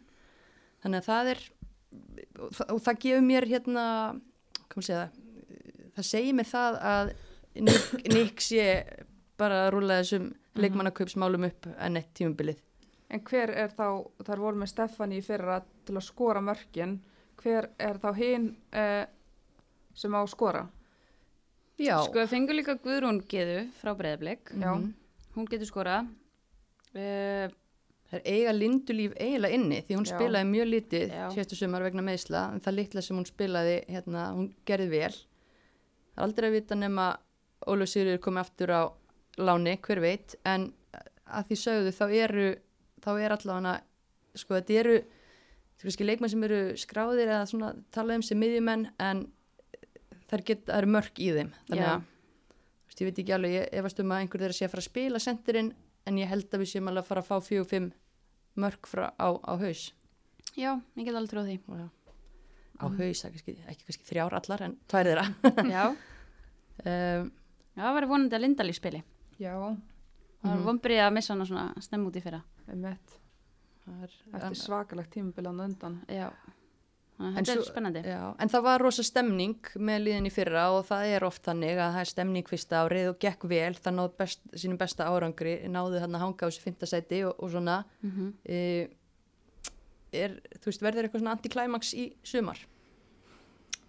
þannig 0.83 1.03
að 1.03 1.09
það 1.09 1.33
er 1.33 1.43
og 2.39 2.53
það, 2.55 2.71
og 2.75 2.83
það 2.87 3.01
gefur 3.05 3.27
mér 3.27 3.49
hérna 3.51 3.87
segja 4.79 5.09
það 5.97 6.09
segir 6.13 6.39
mér 6.39 6.51
það 6.53 6.81
að 6.93 7.13
Nick, 7.59 7.93
Nick 8.15 8.43
sé 8.45 8.65
bara 9.41 9.65
að 9.65 9.73
rúla 9.75 10.01
þessum 10.03 10.31
leikmannaköpsmálum 10.59 11.47
upp 11.49 11.69
enn 11.75 11.99
eitt 11.99 12.13
tímumbilið 12.19 12.65
En 13.09 13.23
hver 13.25 13.51
er 13.57 13.71
þá, 13.73 14.05
þar 14.21 14.43
voru 14.43 14.61
með 14.61 14.69
Stefani 14.75 15.19
í 15.19 15.25
fyrra 15.25 15.63
til 15.89 15.95
að 15.97 16.05
skora 16.05 16.43
mörkin, 16.45 16.99
hver 17.41 17.71
er 17.81 17.97
þá 18.03 18.11
hinn 18.19 18.51
eh, 18.77 19.07
sem 19.97 20.13
á 20.13 20.21
að 20.21 20.29
skora? 20.35 20.67
Já, 21.81 21.95
Sko, 22.05 22.27
fengur 22.29 22.59
líka 22.59 22.75
Guðrún 22.83 23.23
Geðu 23.31 23.63
frá 23.79 23.95
Breiðablik. 23.97 24.51
Já. 24.53 24.75
Mhm. 24.75 24.91
Hún 25.39 25.47
getur 25.47 25.71
skorað. 25.71 26.11
Uh, 26.97 27.49
Það 28.09 28.23
er 28.23 28.29
eiga 28.33 28.53
lindulíf 28.57 29.17
eiginlega 29.21 29.57
inni 29.59 29.79
því 29.85 29.97
hún 29.99 30.07
Já. 30.09 30.15
spilaði 30.15 30.49
mjög 30.49 30.69
lítið 30.73 31.11
Já. 31.13 31.25
síðastu 31.35 31.59
sumar 31.59 31.85
vegna 31.85 32.05
meðsla 32.07 32.45
en 32.55 32.63
það 32.65 32.77
litla 32.79 33.03
sem 33.05 33.19
hún 33.19 33.27
spilaði, 33.29 33.75
hérna, 33.93 34.23
hún 34.33 34.47
gerði 34.69 34.89
vel. 34.95 35.11
Það 36.15 36.23
er 36.23 36.25
aldrei 36.25 36.47
að 36.49 36.57
vita 36.57 36.79
nema 36.79 37.09
Ólaf 37.69 37.91
Sigurður 37.93 38.23
komið 38.25 38.45
aftur 38.47 38.73
á 38.73 38.83
láni, 39.45 39.77
hver 39.85 40.01
veit, 40.01 40.39
en 40.49 40.71
að 41.29 41.51
því 41.51 41.59
sögðu 41.61 41.95
þá 41.99 42.05
eru, 42.09 42.49
þá 43.05 43.11
er 43.13 43.35
allavega, 43.37 43.75
sko 44.41 44.57
þetta 44.57 44.79
eru, 44.81 44.97
leikmenn 46.09 46.33
sem 46.33 46.47
eru 46.49 46.63
skráðir 46.81 47.29
eða 47.29 47.45
svona 47.51 47.75
talað 47.93 48.23
um 48.23 48.25
sem 48.25 48.41
miðjumenn 48.41 48.89
en 49.05 49.27
það 50.33 50.55
eru 50.79 50.95
mörk 50.97 51.21
í 51.21 51.29
þeim. 51.37 51.53
Þannig 51.69 51.91
að, 51.93 52.09
veist, 52.99 53.03
ég 53.03 53.09
veit 53.09 53.19
ekki 53.23 53.35
alveg, 53.37 53.53
ég 53.55 53.69
efast 53.81 54.01
um 54.03 54.11
að 54.15 54.23
einhver 54.25 54.41
þeirra 54.43 54.57
sé 54.59 54.65
að 54.67 54.73
fara 54.75 54.83
að 54.85 54.89
spila 54.91 55.19
sendirinn 55.23 55.71
en 56.09 56.19
ég 56.19 56.29
held 56.29 56.49
að 56.55 56.63
við 56.65 56.71
séum 56.73 56.89
alveg 56.91 57.05
að 57.05 57.09
fara 57.13 57.23
að 57.23 57.29
fá 57.31 57.37
fjög 57.49 57.61
og 57.65 57.71
fimm 57.71 57.89
mörk 58.59 58.87
frá, 58.91 59.05
á, 59.15 59.29
á 59.39 59.53
haus 59.61 59.93
já, 60.59 60.73
ég 60.97 61.05
get 61.07 61.15
alveg 61.15 61.31
tróð 61.31 61.49
því. 61.53 61.59
á 62.79 62.87
haus, 62.87 63.21
það 63.23 63.29
er 63.29 63.33
kannski, 63.37 63.55
ekki 63.69 63.85
kannski 63.89 64.09
þrjár 64.09 64.35
allar 64.39 64.63
en 64.69 64.77
tvær 64.89 65.11
þeirra 65.11 65.27
já, 65.77 65.85
um, 65.91 67.31
já, 67.77 67.83
það 67.83 67.95
var 67.99 68.07
vonandi 68.11 68.37
að 68.39 68.45
Lindalí 68.45 68.75
spili. 68.75 69.03
Já, 69.39 69.55
Það 70.39 70.51
var 70.53 70.59
Mhm. 70.59 70.67
vonbrið 70.69 71.01
að 71.03 71.13
missa 71.17 71.33
hana 71.35 71.45
svona 71.49 71.83
snemm 71.83 72.05
út 72.07 72.15
í 72.15 72.21
fyrra. 72.23 72.39
er, 72.71 74.13
eftir 74.39 74.55
svakalegt 74.55 75.11
tímabilan 75.11 75.61
undan. 75.65 75.97
Já, 76.07 76.29
En 77.19 77.37
er 77.39 77.45
svo- 77.45 77.65
spennandi. 77.67 78.01
já, 78.07 78.35
en 78.39 78.49
það 78.49 78.63
var 78.63 78.79
rosa 78.81 79.03
stemning 79.03 79.57
með 79.75 80.03
liðin 80.05 80.27
í 80.29 80.31
fyrra 80.31 80.69
og 80.71 80.85
það 80.87 81.07
er 81.17 81.25
oft 81.27 81.43
þannig 81.43 81.75
að 81.83 81.93
það 81.97 82.01
er 82.05 82.11
stemning 82.13 82.47
fyrsta 82.49 82.83
árið 82.87 83.09
og 83.11 83.19
gekk 83.25 83.45
vel, 83.51 83.75
það 83.75 83.95
náðu 83.97 84.13
best, 84.21 84.41
sínum 84.55 84.79
besta 84.79 85.09
árangri, 85.11 85.57
náðu 85.67 85.99
hann 86.05 86.15
að 86.15 86.21
hanga 86.23 86.47
á 86.47 86.49
þessu 86.49 86.63
fymtasæti 86.63 87.25
og, 87.27 87.35
og 87.43 87.51
svona 87.51 87.85
Mm 88.03 88.33
uh, 88.49 88.87
er, 90.13 90.39
þú 90.63 90.71
veist, 90.71 90.81
verður 90.87 91.05
eitthvað 91.09 91.21
svona 91.25 91.35
antiklæmaks 91.37 91.91
í 91.99 92.05
sumar 92.25 92.59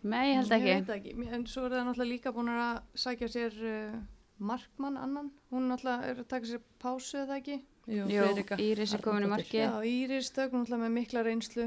Nei, 0.01 0.31
ég 0.31 0.37
held 0.39 0.51
Ég 0.51 0.55
ekki. 0.57 0.73
veit 0.73 0.87
það 0.87 0.97
ekki, 0.97 1.13
en 1.35 1.45
svo 1.51 1.65
er 1.67 1.73
það 1.75 1.85
náttúrulega 1.89 2.09
líka 2.13 2.31
búin 2.35 2.49
að 2.55 2.81
sækja 2.95 3.27
sér 3.33 3.57
uh, 3.67 3.97
markmann 4.39 4.95
annan. 4.97 5.29
Hún 5.51 5.65
náttúrulega 5.67 6.07
er 6.13 6.21
að 6.23 6.27
taka 6.31 6.47
sér 6.47 6.61
pásu 6.79 7.17
eða 7.25 7.35
ekki. 7.41 7.57
Jú, 7.89 8.05
Jú, 8.07 8.27
Íris 8.63 8.93
er 8.95 9.01
komin 9.03 9.25
í 9.25 9.27
Arnardóttir. 9.27 9.33
marki. 9.33 9.59
Já, 9.59 9.73
Íris 9.83 10.29
tök 10.31 10.55
náttúrulega 10.55 10.85
með 10.85 10.93
mikla 10.95 11.23
reynslu 11.27 11.65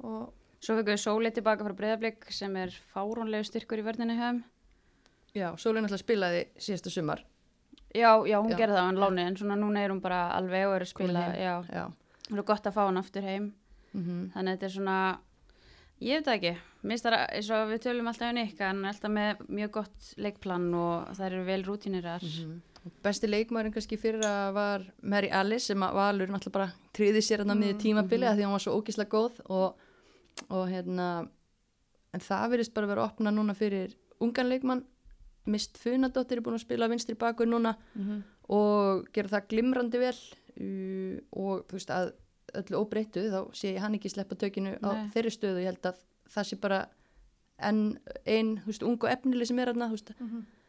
og 0.00 0.32
Svo 0.58 0.74
fekkum 0.74 0.92
við 0.94 1.02
Sólei 1.02 1.30
tilbaka 1.34 1.64
frá 1.64 1.74
Breiðablik 1.78 2.30
sem 2.34 2.56
er 2.56 2.72
fárónlegu 2.92 3.46
styrkur 3.46 3.78
í 3.78 3.86
vörninu 3.86 4.16
hefum. 4.18 4.42
Já, 5.36 5.52
Sólin 5.60 5.84
alltaf 5.86 6.02
spilaði 6.02 6.46
síðasta 6.58 6.90
sumar 6.90 7.22
Já, 7.94 8.10
já, 8.28 8.36
hún 8.40 8.50
Já. 8.52 8.58
gerði 8.58 8.74
það 8.74 8.82
á 8.84 8.88
hann 8.88 9.00
láni 9.00 9.24
en 9.24 9.36
svona 9.38 9.56
núna 9.56 9.80
er 9.84 9.92
hún 9.92 10.02
bara 10.04 10.28
alveg 10.36 10.66
og 10.68 10.74
er 10.76 10.84
að 10.84 10.90
spila, 10.90 11.24
já, 11.36 11.54
Já 11.72 11.84
það 12.28 12.42
er 12.42 12.46
gott 12.50 12.68
að 12.68 12.76
fá 12.76 12.82
hann 12.84 13.00
aftur 13.00 13.24
heim. 13.24 13.52
mm 13.94 14.30
Þannig 14.34 14.52
að 14.52 14.56
þetta 14.56 14.68
er 14.68 14.74
svona, 14.74 14.96
ég 16.04 16.20
veit 16.20 16.30
ekki, 16.34 16.54
minnst 16.82 17.06
það 17.06 17.16
eins 17.24 17.50
og 17.56 17.72
við 17.72 17.82
tölum 17.86 18.10
alltaf 18.10 18.28
um 18.28 18.40
hann 18.60 18.84
er 18.84 18.92
alltaf 18.92 19.14
með 19.14 19.44
mjög 19.48 19.70
gott 19.78 20.10
leikplan 20.16 20.68
og 20.74 21.14
það 21.16 21.26
eru 21.30 21.44
vel 21.44 21.62
rútinirar. 21.64 22.22
Mhm. 22.22 22.60
Besti 23.02 23.28
leikmærin 23.28 23.72
kannski 23.72 23.98
fyrir 23.98 24.22
að 24.24 24.52
var 24.54 24.84
Mary 25.02 25.28
Alice 25.30 25.66
sem 25.66 25.80
að 25.82 25.94
Valur 25.94 26.28
náttúrulega 26.28 26.52
bara 26.52 26.72
tríði 26.94 27.20
sér 27.20 27.38
hann 27.42 27.52
á 27.52 27.56
miður 27.56 27.80
tímabili 27.82 28.24
mm 28.24 28.36
því 28.36 28.42
að 28.42 28.46
hún 28.46 28.56
var 28.56 28.64
svo 28.64 28.76
ógislega 28.80 29.10
góð 29.10 29.40
og, 29.48 29.74
og 30.50 30.68
hérna 30.70 31.28
en 32.14 32.20
það 32.24 32.50
verðist 32.54 32.74
bara 32.74 32.86
vera 32.90 33.02
að 33.04 33.10
opna 33.12 33.30
núna 33.34 33.54
fyrir 33.58 33.94
ungan 34.20 34.48
leikmann 34.48 34.84
Mist 35.48 35.78
Funadóttir 35.80 36.38
er 36.38 36.44
búin 36.44 36.58
að 36.58 36.64
spila 36.66 36.88
vinstri 36.90 37.14
bakur 37.16 37.46
núna 37.48 37.74
Mhm. 37.94 38.22
og 38.50 39.06
gera 39.12 39.28
það 39.28 39.48
glimrandi 39.48 39.98
vel 39.98 40.18
og 41.32 41.66
þú 41.68 41.72
veist 41.78 41.90
að 41.94 42.12
öllu 42.58 42.78
óbreyttu 42.82 43.22
þá 43.32 43.40
sé 43.56 43.74
ég 43.74 43.80
hann 43.80 43.94
ekki 43.96 44.10
sleppa 44.12 44.34
tökinu 44.36 44.76
á 44.80 44.90
Nei. 44.92 45.08
þeirri 45.14 45.30
stöðu 45.34 45.60
ég 45.62 45.68
held 45.72 45.82
að 45.90 45.98
það 46.28 46.44
sé 46.48 46.56
bara 46.60 46.88
enn 47.58 47.98
ein, 48.26 48.56
þú 48.62 48.66
veist, 48.70 48.82
ungu 48.86 49.08
efnileg 49.10 49.46
sem 49.50 49.58
er 49.58 49.66
hann, 49.72 49.80
þú 49.82 49.96
veist, 49.96 50.12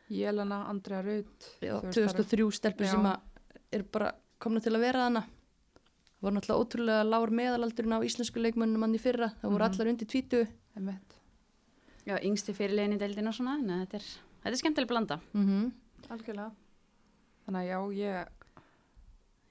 Jelena, 0.10 0.64
Andrea 0.70 1.02
Raut. 1.06 1.50
já, 1.62 1.76
þú 1.80 1.86
veist, 1.86 1.98
það 1.98 2.16
eru- 2.16 2.24
2003 2.24 2.52
stelpur 2.52 2.86
sem 2.90 3.06
er 3.72 3.84
bara 3.84 4.12
komna 4.40 4.60
til 4.60 4.74
að 4.74 4.80
vera 4.82 5.04
hana 5.06 5.24
það 6.20 6.26
voru 6.28 6.36
náttúrulega 6.36 6.64
ótrúlega 6.66 7.04
lágur 7.10 7.32
meðalaldurinn 7.40 7.96
á 7.96 8.00
íslensku 8.04 8.42
leikmönnum 8.44 8.82
hann 8.84 8.96
í 8.96 9.00
fyrra, 9.00 9.32
það 9.42 9.52
voru 9.54 9.64
Mhm. 9.64 9.74
allar 9.74 9.88
undir 9.88 10.08
20 10.08 10.48
Einmitt. 10.76 11.16
Já, 12.06 12.18
yngsti 12.24 12.54
fyrirlegin 12.56 12.96
í 12.96 13.00
deildin 13.00 13.28
og 13.28 13.34
svona, 13.34 13.56
en 13.60 13.86
þetta 13.86 13.96
er, 13.96 14.06
þetta 14.44 14.54
er 14.54 14.56
skemmtileg 14.62 14.88
blanda. 14.88 15.20
mm 15.34 15.72
algjörlega. 16.10 16.52
Þannig 17.46 17.60
að 17.60 17.70
já, 17.70 17.80
ég, 17.94 18.28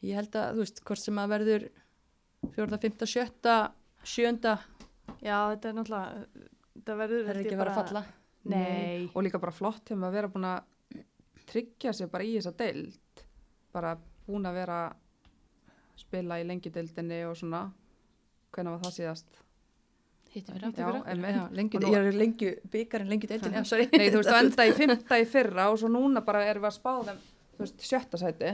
ég 0.02 0.14
held 0.14 0.30
að, 0.32 0.54
þú 0.54 0.58
veist, 0.64 0.80
hvort 0.84 0.98
sem 0.98 1.14
að 1.18 1.28
verður 1.28 1.68
fjórða, 2.54 2.80
fymta, 2.80 3.06
sjötta 3.06 3.72
sjönda, 4.04 4.58
Já, 5.22 5.56
þetta 5.56 5.68
er 5.68 5.72
náttúrulega, 5.74 6.26
þetta 6.76 6.96
verður 6.98 7.22
það 7.24 7.30
er 7.32 7.38
ekki 7.42 7.50
ég 7.54 7.60
að 7.64 7.74
falla 7.74 8.04
Nei. 8.44 9.10
og 9.14 9.22
líka 9.24 9.40
bara 9.40 9.52
flott 9.52 9.90
mig 9.90 10.08
að 10.08 10.12
vera 10.12 10.28
búin 10.28 10.44
að 10.44 10.62
tryggja 11.48 11.92
sig 11.94 12.10
bara 12.10 12.24
í 12.24 12.34
þessa 12.36 12.52
deild. 12.56 12.98
Bara 13.72 13.96
búin 14.28 14.44
að 14.46 14.54
vera 14.54 14.92
spila 15.99 16.38
í 16.40 16.46
lengi 16.46 16.70
og 17.28 17.36
svona. 17.36 17.64
Hvernig 18.55 18.72
var 18.74 18.80
það 18.86 18.94
síðast? 18.99 19.26
Hittu 20.32 20.53
fyrir 20.53 20.72
Já, 20.76 20.86
aftur. 20.88 21.09
einmitt. 21.09 21.36
Já, 21.36 21.44
lengi, 21.57 21.76
Og 21.78 21.82
nú- 21.82 21.92
ég 21.92 22.07
er 22.09 22.12
lengi 22.12 22.49
byggarinn, 22.72 23.09
lengi 23.09 23.26
deildin, 23.26 23.53
já, 23.57 23.62
sorry 23.64 23.88
Nei, 23.92 24.11
þú 24.12 24.18
veist, 24.20 24.28
það 24.32 24.42
enda 24.44 24.66
í 24.68 24.72
fymta 24.76 25.18
í 25.20 25.24
fyrra 25.26 25.68
og 25.72 25.78
svo 25.80 25.88
núna 25.88 26.20
bara 26.24 26.42
erum 26.44 26.62
við 26.62 26.68
að 26.68 26.76
spá 26.76 26.90
þeim, 27.09 27.20
þú 27.57 27.62
veist, 27.64 27.78
sjötta 27.88 28.20
sæti. 28.20 28.51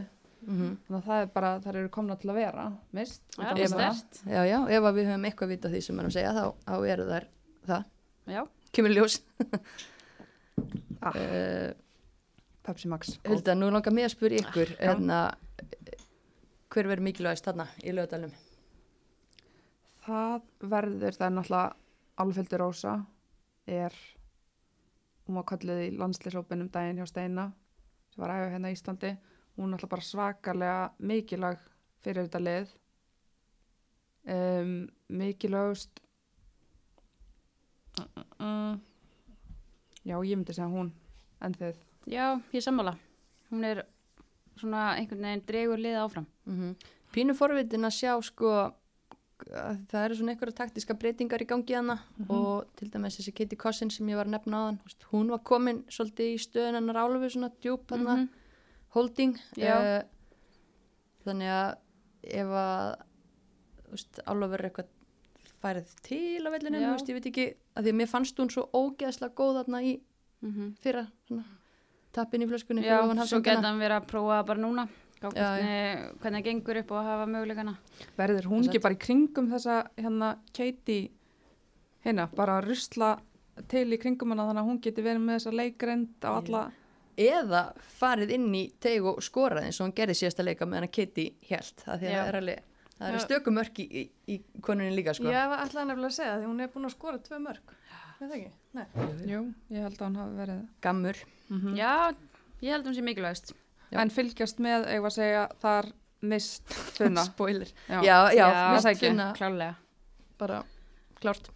mm 0.46 0.76
Þannig 0.86 0.98
að 1.00 1.06
það 1.08 1.22
er 1.24 1.30
bara, 1.34 1.50
það 1.64 1.76
eru 1.80 1.88
komna 1.88 2.16
til 2.20 2.30
að 2.30 2.34
vera, 2.38 2.66
mist. 2.92 3.22
Það 3.36 3.58
er 3.64 3.72
stert. 3.74 4.20
já, 4.26 4.42
já, 4.46 4.58
ef 4.78 4.82
að 4.90 4.94
við 5.00 5.08
höfum 5.10 5.24
eitthvað 5.30 5.48
vita 5.54 5.68
því 5.72 5.80
sem 5.82 5.98
erum 5.98 6.10
að 6.12 6.16
segja 6.18 6.32
þá, 6.36 6.44
þá 6.68 6.74
eru 6.94 7.06
þær 7.10 7.26
það, 7.66 7.84
Já, 8.26 8.42
kemur 8.72 8.90
í 8.90 8.94
ljós 9.00 9.20
Ah. 11.02 11.12
uh, 11.16 11.72
Pepsi 12.64 12.88
Max. 12.88 13.18
Hulda, 13.28 13.52
nú 13.58 13.66
langar 13.70 13.92
mig 13.92 14.06
að 14.06 14.14
spyrja 14.14 14.40
ykkur 14.46 14.70
Já. 14.78 14.94
enna, 14.94 15.18
hver 16.74 16.88
verður 16.90 17.06
mikilvægast 17.06 17.46
þarna 17.46 17.68
í 17.86 17.92
lögadalum? 17.94 18.32
Það 20.04 20.48
verður, 20.72 21.16
það 21.16 21.26
er 21.26 21.34
náttúrulega 21.36 22.24
Álfildur 22.24 22.60
Rósa 22.60 22.94
er, 23.70 23.94
hún 25.24 25.38
var 25.38 25.46
kallið 25.52 25.84
í 25.84 25.92
landsleisópinum 25.98 26.72
daginn 26.74 26.98
hjá 26.98 27.06
Steina 27.08 27.46
sem 28.10 28.24
var 28.24 28.34
æfa 28.34 28.50
hérna 28.56 28.72
í 28.72 28.76
Íslandi. 28.76 29.12
Hún 29.54 29.68
er 29.68 29.72
náttúrulega 29.76 29.92
bara 29.94 30.08
svakalega 30.08 30.82
mikilvæg 30.98 31.64
fyrir 32.02 32.26
þetta 32.26 32.42
lið. 32.42 32.74
Um, 34.34 34.76
mikilvægust, 35.12 35.98
uh, 38.00 38.22
uh, 38.40 38.76
já 40.02 40.16
ég 40.16 40.38
myndi 40.38 40.56
segja 40.56 40.70
hún 40.72 40.94
en 41.44 41.58
þið. 41.58 41.82
Já, 42.08 42.32
ég 42.50 42.60
er 42.60 42.64
sammála. 42.66 42.96
Hún 43.50 43.66
er 43.68 43.84
svona 44.58 44.94
einhvern 44.98 45.28
veginn 45.28 45.44
dregur 45.48 45.80
liða 45.80 46.06
áfram. 46.06 46.33
Mm 46.46 46.74
Pínu 47.14 47.34
forvitin 47.38 47.84
að 47.86 47.92
sjá 47.94 48.12
sko 48.26 48.48
að 49.54 49.76
það 49.90 50.04
eru 50.04 50.14
svona 50.18 50.32
einhverja 50.32 50.54
taktiska 50.58 50.94
breytingar 50.98 51.42
í 51.42 51.46
gangi 51.46 51.74
hana 51.76 51.98
og 52.28 52.64
til 52.76 52.88
dæmis 52.90 53.18
þessi 53.20 53.32
Katie 53.34 53.56
Cossin 53.58 53.90
sem 53.90 54.08
ég 54.08 54.16
var 54.16 54.26
að 54.26 54.34
nefna 54.34 54.56
á 54.58 54.62
hann 54.66 54.78
hún 55.12 55.30
var 55.30 55.38
komin 55.46 55.84
svolítið 55.88 56.32
í 56.34 56.40
stöðun 56.42 56.74
hennar 56.80 56.96
álfu 57.04 57.30
svona 57.30 57.50
djúp 57.62 57.90
hana 57.94 58.16
Mhm. 58.16 58.28
holding. 58.94 59.38
Eh, 59.58 60.02
þannig 61.24 61.50
að 61.50 61.76
ef 62.24 62.46
að 62.46 62.96
álfu 64.26 64.48
verður 64.50 64.68
eitthvað 64.70 64.90
færið 65.62 65.94
til 66.02 66.46
á 66.46 66.50
vellinu, 66.50 66.80
ég 66.80 67.14
veit 67.14 67.26
ekki 67.30 67.46
að 67.76 67.84
því 67.84 67.90
að 67.92 67.98
mér 68.00 68.08
fannst 68.10 68.36
hún 68.38 68.50
svo 68.50 68.68
ógeðslega 68.74 69.34
góð 69.34 69.62
þarna 69.64 69.82
í 69.82 70.00
Mm 70.42 70.74
fyrra 70.82 71.06
svona, 71.28 71.44
tappin 72.12 72.42
í 72.42 72.46
flöskunni 72.50 72.82
Já, 72.84 73.00
svo 73.24 73.40
geta 73.40 73.62
hann 73.62 73.78
verið 73.80 74.02
að 74.02 74.06
prófa 74.10 74.44
bara 74.46 74.60
núna. 74.60 74.88
Hvernig, 75.32 76.20
hvernig 76.20 76.40
það 76.42 76.44
gengur 76.44 76.76
upp 76.76 76.90
og 76.90 76.98
að 76.98 77.04
hafa 77.04 77.26
möguleikana. 77.26 77.76
Verður 78.18 78.44
hún 78.44 78.64
ekki 78.64 78.78
að- 78.78 78.82
bara 78.82 78.94
í 78.94 78.98
kringum 78.98 79.48
þessa 79.50 79.88
hérna 79.96 80.36
Katie 80.52 81.10
hérna, 82.04 82.28
bara 82.34 82.60
að 82.60 82.68
rusla 82.68 83.18
til 83.68 83.86
í 83.92 83.98
kringum 83.98 84.28
hana 84.34 84.48
þannig 84.50 84.62
að 84.62 84.68
hún 84.68 84.80
geti 84.82 85.02
verið 85.02 85.22
með 85.24 85.38
þessa 85.38 85.54
leikreind 85.54 86.08
á 86.24 86.30
alla 86.36 86.72
eða 87.16 87.72
farið 88.00 88.30
inn 88.30 88.54
í 88.54 88.72
teg 88.80 89.04
og 89.06 89.20
skorað 89.22 89.64
eins 89.68 89.80
og 89.80 89.86
hann 89.86 89.92
gerði 89.94 90.16
síðasta 90.18 90.44
leika 90.44 90.66
meðan 90.66 90.88
að 90.88 90.90
Kitty 90.90 91.26
held 91.48 91.76
það 91.84 91.94
að 91.94 92.02
er 92.02 92.34
alveg 92.40 92.62
það 92.98 93.14
Já. 93.14 93.18
stökumörk 93.24 93.78
í, 93.78 93.86
í, 93.90 94.10
í 94.34 94.40
konunni 94.60 94.94
líka 94.94 95.14
sko. 95.14 95.24
Ég 95.24 95.48
var 95.50 95.58
alltaf 95.58 95.86
nefnilega 95.86 96.10
að 96.10 96.18
segja 96.18 96.36
því 96.38 96.46
hún 96.50 96.60
er 96.62 96.68
búin 96.68 96.84
að 96.88 96.94
skora 96.94 97.18
ekki? 98.24 98.50
Nei. 98.74 98.86
Jú, 99.26 99.40
ég 99.70 99.82
held 99.82 99.98
að 99.98 100.06
hún 100.06 100.16
hafi 100.16 100.36
verið 100.38 100.60
gammur 100.80 101.16
mm 101.50 101.76
Já, 101.76 102.14
ég 102.62 102.70
held 102.72 102.86
hún 102.86 102.94
sé 102.94 103.02
mikilvægst. 103.02 103.52
Já. 103.94 104.00
En 104.02 104.10
fylgjast 104.10 104.58
með, 104.64 104.88
eigum 104.90 105.04
við 105.06 105.10
að 105.12 105.16
segja, 105.20 105.42
þar 105.62 105.88
mist 106.24 106.74
funna 106.98 107.24
spoiler 107.28 107.70
Já. 107.88 107.98
já, 108.02 108.16
já, 108.34 108.46
mist 108.74 108.88
það 108.88 109.00
finna 109.04 109.26
Klálega. 109.38 109.74
bara 110.40 110.62
klárt 111.20 111.50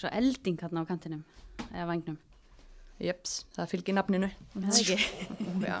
Svo 0.00 0.08
elding 0.16 0.56
hérna 0.62 0.80
á 0.80 0.88
kantinum, 0.88 1.24
eða 1.74 1.86
vagnum. 1.90 2.16
Jeps, 3.02 3.32
það 3.56 3.70
fylgir 3.74 3.96
nafninu 3.98 4.28
Er 4.30 4.68
Það 4.70 4.78
ekki. 4.80 4.98
já, 5.70 5.78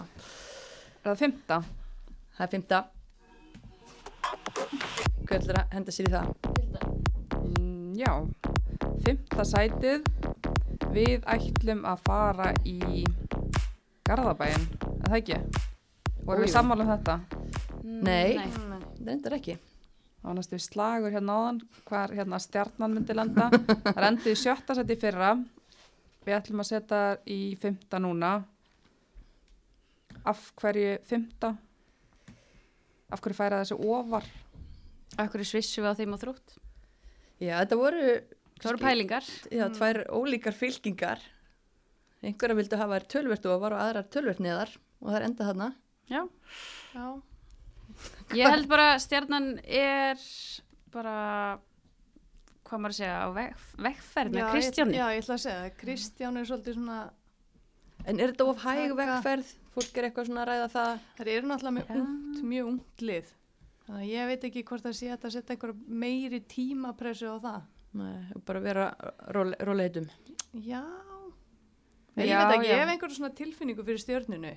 Er 1.00 1.06
það 1.12 1.20
fymta? 1.22 1.60
það 2.36 2.46
er 2.46 2.52
fymta 2.56 2.82
hvað 5.30 5.36
ætlar 5.38 5.58
að 5.62 5.74
henda 5.76 5.92
sér 5.94 6.08
í 6.08 6.12
það? 6.12 6.28
Mm, 7.40 7.92
já, 8.00 8.12
fymta 9.06 9.46
sætið 9.46 10.08
Við 10.90 11.26
ætlum 11.30 11.84
að 11.86 12.00
fara 12.08 12.48
í 12.66 13.04
Garðabæin, 14.10 14.64
er 14.82 15.04
það 15.06 15.16
ekki? 15.20 15.36
Vorum 16.26 16.42
við 16.42 16.50
sammála 16.50 16.82
um 16.82 16.88
þetta? 16.90 17.14
Nei. 17.86 18.32
Nei. 18.40 18.48
það 18.98 19.10
endur 19.12 19.36
ekki 19.36 19.54
Það 19.54 20.24
var 20.26 20.34
næstu 20.36 20.58
slagur 20.60 21.14
hérna 21.14 21.36
áðan 21.38 21.60
hvar 21.86 22.14
hérna 22.18 22.40
stjarnan 22.42 22.96
myndi 22.96 23.14
lenda. 23.16 23.46
Það 23.86 24.06
endi 24.08 24.34
í 24.34 24.36
sjötta 24.36 24.74
seti 24.76 24.92
í 24.92 25.00
fyrra. 25.00 25.30
Við 26.26 26.36
ætlum 26.36 26.60
að 26.60 26.68
setja 26.68 26.98
í 27.30 27.38
fymta 27.62 28.00
núna. 28.02 28.32
Af 30.28 30.42
hverju 30.60 30.98
fymta? 31.08 31.54
Af 33.14 33.22
hverju 33.22 33.38
færa 33.38 33.62
þessi 33.62 33.78
ofar? 33.94 34.26
Akkur 35.22 35.46
svissum 35.48 35.86
við 35.86 35.94
á 35.94 35.98
þeim 36.02 36.18
og 36.18 36.24
þrútt. 36.26 36.58
já, 37.40 37.54
þetta 37.62 37.78
voru 37.80 38.04
Það 38.60 38.68
voru 38.72 38.84
pælingar. 38.84 39.30
já, 39.54 39.64
tvær 39.72 40.02
ólíkar 40.12 40.58
fylkingar 40.58 41.24
einhverja 42.22 42.56
vildu 42.58 42.76
hafa 42.80 42.98
þær 42.98 43.06
tölvert 43.14 43.46
ofar 43.50 43.76
og 43.76 43.82
aðrar 43.84 44.08
tölvert 44.12 44.40
neðar 44.44 44.72
og 45.00 45.08
það 45.10 45.18
er 45.20 45.26
enda 45.30 45.48
þarna 45.50 45.68
Já. 46.10 46.22
Já. 46.94 47.04
Ég 48.34 48.50
held 48.50 48.66
bara 48.70 48.86
stjarnan 49.02 49.46
er 49.62 50.18
bara, 50.90 51.14
hvað 52.66 52.82
maður 52.82 52.94
að 52.94 52.98
segja, 52.98 53.16
á 53.22 53.28
veg, 53.36 53.64
vegferð 53.86 54.34
með 54.34 54.42
Já, 54.42 54.48
Kristjáni. 54.54 54.94
Ég, 54.96 55.00
já, 55.00 55.14
ég 55.14 55.22
ætla 55.24 55.36
að 55.36 55.42
segja 55.44 55.58
það. 55.60 55.74
Kristján 55.84 56.40
er 56.40 56.48
svolítið 56.50 56.78
svona, 56.78 56.98
En 58.08 58.16
er 58.24 58.32
þetta 58.32 58.46
of 58.48 58.62
hæg 58.64 58.94
vegferð? 58.98 59.52
Fólk 59.74 59.98
er 60.00 60.08
eitthvað 60.08 60.30
svona 60.30 60.42
að 60.42 60.48
ræða 60.50 60.68
það? 60.72 61.02
það 61.18 61.30
eru 61.36 61.50
náttúrulega 61.50 61.76
með 61.76 61.90
Já. 61.92 62.00
ungt, 62.00 62.40
mjög 62.54 62.70
ungt 62.72 63.04
lið. 63.06 63.30
Þannig 63.86 64.00
að 64.00 64.10
ég 64.10 64.30
veit 64.30 64.46
ekki 64.50 64.64
hvort 64.70 64.86
það 64.86 64.96
sé 64.98 65.12
að 65.14 65.28
setja 65.36 65.54
einhver 65.54 65.74
meiri 66.04 66.40
tímapressu 66.50 67.30
á 67.30 67.36
það. 67.44 67.60
Nei, 68.00 68.40
bara 68.46 68.62
vera 68.64 68.88
róle, 69.34 69.58
róleitum. 69.66 70.10
Já. 70.66 70.82
Nei, 72.20 72.26
ég 72.28 72.34
Já, 72.34 72.40
veit 72.44 72.56
ekki, 72.58 72.68
já. 72.68 72.72
ég 72.76 72.80
hef 72.84 72.92
einhverju 72.94 73.16
svona 73.18 73.34
tilfinningu 73.40 73.84
fyrir 73.86 74.02
stjörnunu. 74.02 74.52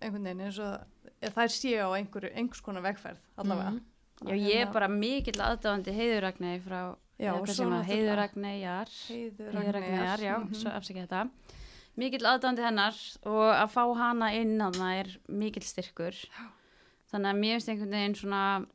Einhvern 0.00 0.24
veginn 0.28 0.44
eins 0.48 0.58
og 0.58 1.10
eða 1.20 1.34
þær 1.36 1.52
séu 1.54 1.80
á 1.84 1.88
einhverju, 1.98 2.30
einhvers 2.34 2.62
konar 2.64 2.82
vegferð 2.84 3.20
allavega. 3.38 3.70
Mhm. 3.70 4.30
Já, 4.30 4.34
ég 4.38 4.60
er 4.64 4.72
bara 4.72 4.88
mikill 4.88 5.40
aðdáðandi 5.42 5.92
heiðuragnei 5.94 6.60
frá, 6.62 6.80
Já, 7.18 7.28
eða 7.30 7.34
og 7.34 7.44
hvað 7.44 7.50
svo 7.50 7.54
sem 7.54 7.68
að 7.68 7.74
náttúrulega- 7.74 7.94
heiðuragneijar, 7.94 8.88
Heiður 9.08 9.52
heiðuragneijar, 9.58 10.18
já, 10.24 10.34
Mhm. 10.38 10.54
svo 10.54 10.70
afsækja 10.70 11.06
þetta. 11.06 11.30
Mikill 11.96 12.26
aðdáðandi 12.26 12.62
hennar 12.64 12.94
og 13.24 13.54
að 13.54 13.68
fá 13.70 13.94
hana 13.96 14.32
inn 14.34 14.58
hana 14.60 14.94
er 14.98 15.06
mikill 15.28 15.62
styrkur. 15.62 16.14
Þannig 17.12 17.30
að 17.30 17.38
mér 17.38 17.54
finnst 17.54 17.68
einhvern 17.68 17.90
veginn 17.90 18.14
svona 18.16 18.66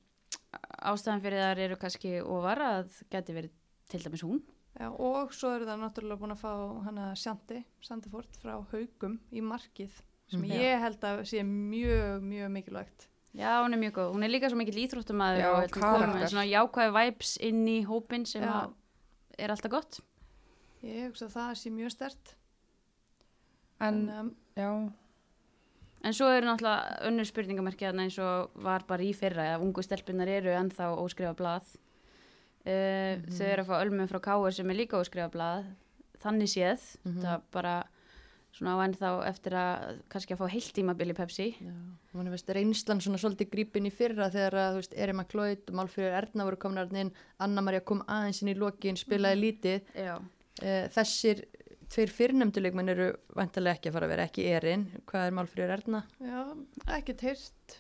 ástæðan 0.81 1.21
fyrir 1.21 1.41
þar 1.43 1.57
eru 1.65 1.75
kannski 1.75 2.21
ofar 2.23 2.57
að 2.63 3.03
geti 3.11 3.33
verið 3.35 3.49
til 3.89 3.99
dæmis 3.99 4.23
hún. 4.23 4.41
Já, 4.79 4.87
og 4.95 5.33
svo 5.35 5.49
eru 5.57 5.65
það 5.67 5.81
náttúrulega 5.81 6.19
búin 6.21 6.31
að 6.31 6.39
fá 6.39 6.51
hana 6.85 7.09
Sjanti, 7.19 7.63
Sandifort 7.83 8.37
frá 8.39 8.53
Haugum 8.71 9.17
í 9.35 9.41
markið 9.43 9.91
sem 10.29 10.41
Mhm. 10.41 10.51
ég 10.61 10.79
held 10.79 10.99
að 11.03 11.19
sé 11.27 11.41
mjög, 11.43 12.21
mjög 12.23 12.51
mikilvægt. 12.51 13.07
Já, 13.35 13.61
hún 13.63 13.73
er 13.73 13.77
mjög 13.77 13.93
góð. 13.93 14.13
Hún 14.15 14.23
er 14.23 14.29
líka 14.29 14.49
svo 14.49 14.57
Já, 15.39 15.51
hún 15.53 15.69
komi 15.69 15.81
karakter. 15.83 16.21
með 16.21 16.29
svona 16.31 16.49
jákvæði 16.49 16.93
vibes 16.97 17.37
inn 17.41 17.65
í 17.67 17.85
hópin 17.85 18.25
sem 18.25 18.41
Já. 18.41 18.49
að 18.49 18.73
er 19.37 19.49
alltaf 19.49 19.71
gott. 19.71 19.99
Ég 20.83 21.07
hugsa 21.11 21.25
að 21.27 21.33
það 21.35 21.51
sé 21.55 21.69
mjög 21.71 21.91
stert. 21.91 22.35
En, 23.81 24.09
um, 24.09 24.35
já, 24.57 24.91
En 26.01 26.13
svo 26.13 26.27
eru 26.31 26.47
náttúrulega 26.47 27.01
önnur 27.03 27.25
spurningamerki 27.27 27.83
þarna 27.85 28.03
eins 28.07 28.17
og 28.19 28.51
var 28.55 28.85
bara 28.87 29.03
í 29.03 29.13
fyrra 29.13 29.57
að 29.57 29.61
ungu 29.65 29.83
stelpunar 29.83 30.27
eru 30.29 30.47
ennþá 30.55 30.95
óskrifa 30.97 31.35
blað. 31.35 31.75
Uh, 32.69 33.21
Þau 33.33 33.45
eru 33.49 33.63
að 33.63 33.69
fá 33.71 33.77
ölmu 33.81 34.05
frá 34.11 34.19
Káur 34.29 34.53
sem 34.53 34.69
er 34.69 34.77
líka 34.77 34.99
óskrifa 34.99 35.31
blað. 35.33 35.69
Þannig 36.21 36.51
séð, 36.51 36.83
Mhm. 37.05 37.21
það 37.23 37.41
bara 37.55 37.75
svona 38.53 38.75
á 38.75 38.83
ennþá 38.85 39.09
eftir 39.29 39.53
að 39.55 39.99
kannski 40.09 40.33
að 40.35 40.39
fá 40.41 40.47
heilt 40.51 40.73
tímabil 40.75 41.09
í 41.13 41.15
Pepsi. 41.15 41.47
Er 41.61 42.29
veist 42.33 42.49
reynslan 42.49 42.99
svona 43.01 43.17
svolítið 43.21 43.49
grípin 43.53 43.85
í 43.87 43.91
fyrra 43.93 44.29
þegar 44.29 44.53
að, 44.57 44.73
þú 44.73 44.79
veist, 44.81 44.93
Erima 44.97 45.23
Klóit 45.23 45.69
og 45.69 45.75
Málfríður 45.79 46.17
Erna 46.17 46.43
voru 46.45 46.57
komin 46.57 46.77
að 46.83 46.97
inn, 46.99 47.11
Anna 47.39 47.61
Maria 47.61 47.79
kom 47.81 48.01
aðeins 48.07 48.41
inn 48.41 48.49
í 48.49 48.57
lokin, 48.57 48.95
spilaði 48.97 49.39
lítið. 49.39 49.81
Já. 49.95 50.17
Uh, 50.61 50.87
þessir 50.89 51.45
tveir 51.89 52.09
fyrrnefnduleikmenn 52.09 52.89
eru 52.89 53.15
vantarlega 53.33 53.77
ekki 53.79 53.89
að 53.89 53.93
fara 53.93 54.05
að 54.09 54.13
vera 54.15 54.25
ekki 54.27 54.43
erinn. 54.57 54.83
Hvað 55.07 55.27
er 55.27 55.31
Málfríður 55.31 55.75
Erna? 55.77 56.03
já, 56.19 56.43
ekkert 56.99 57.21
heyrt. 57.21 57.79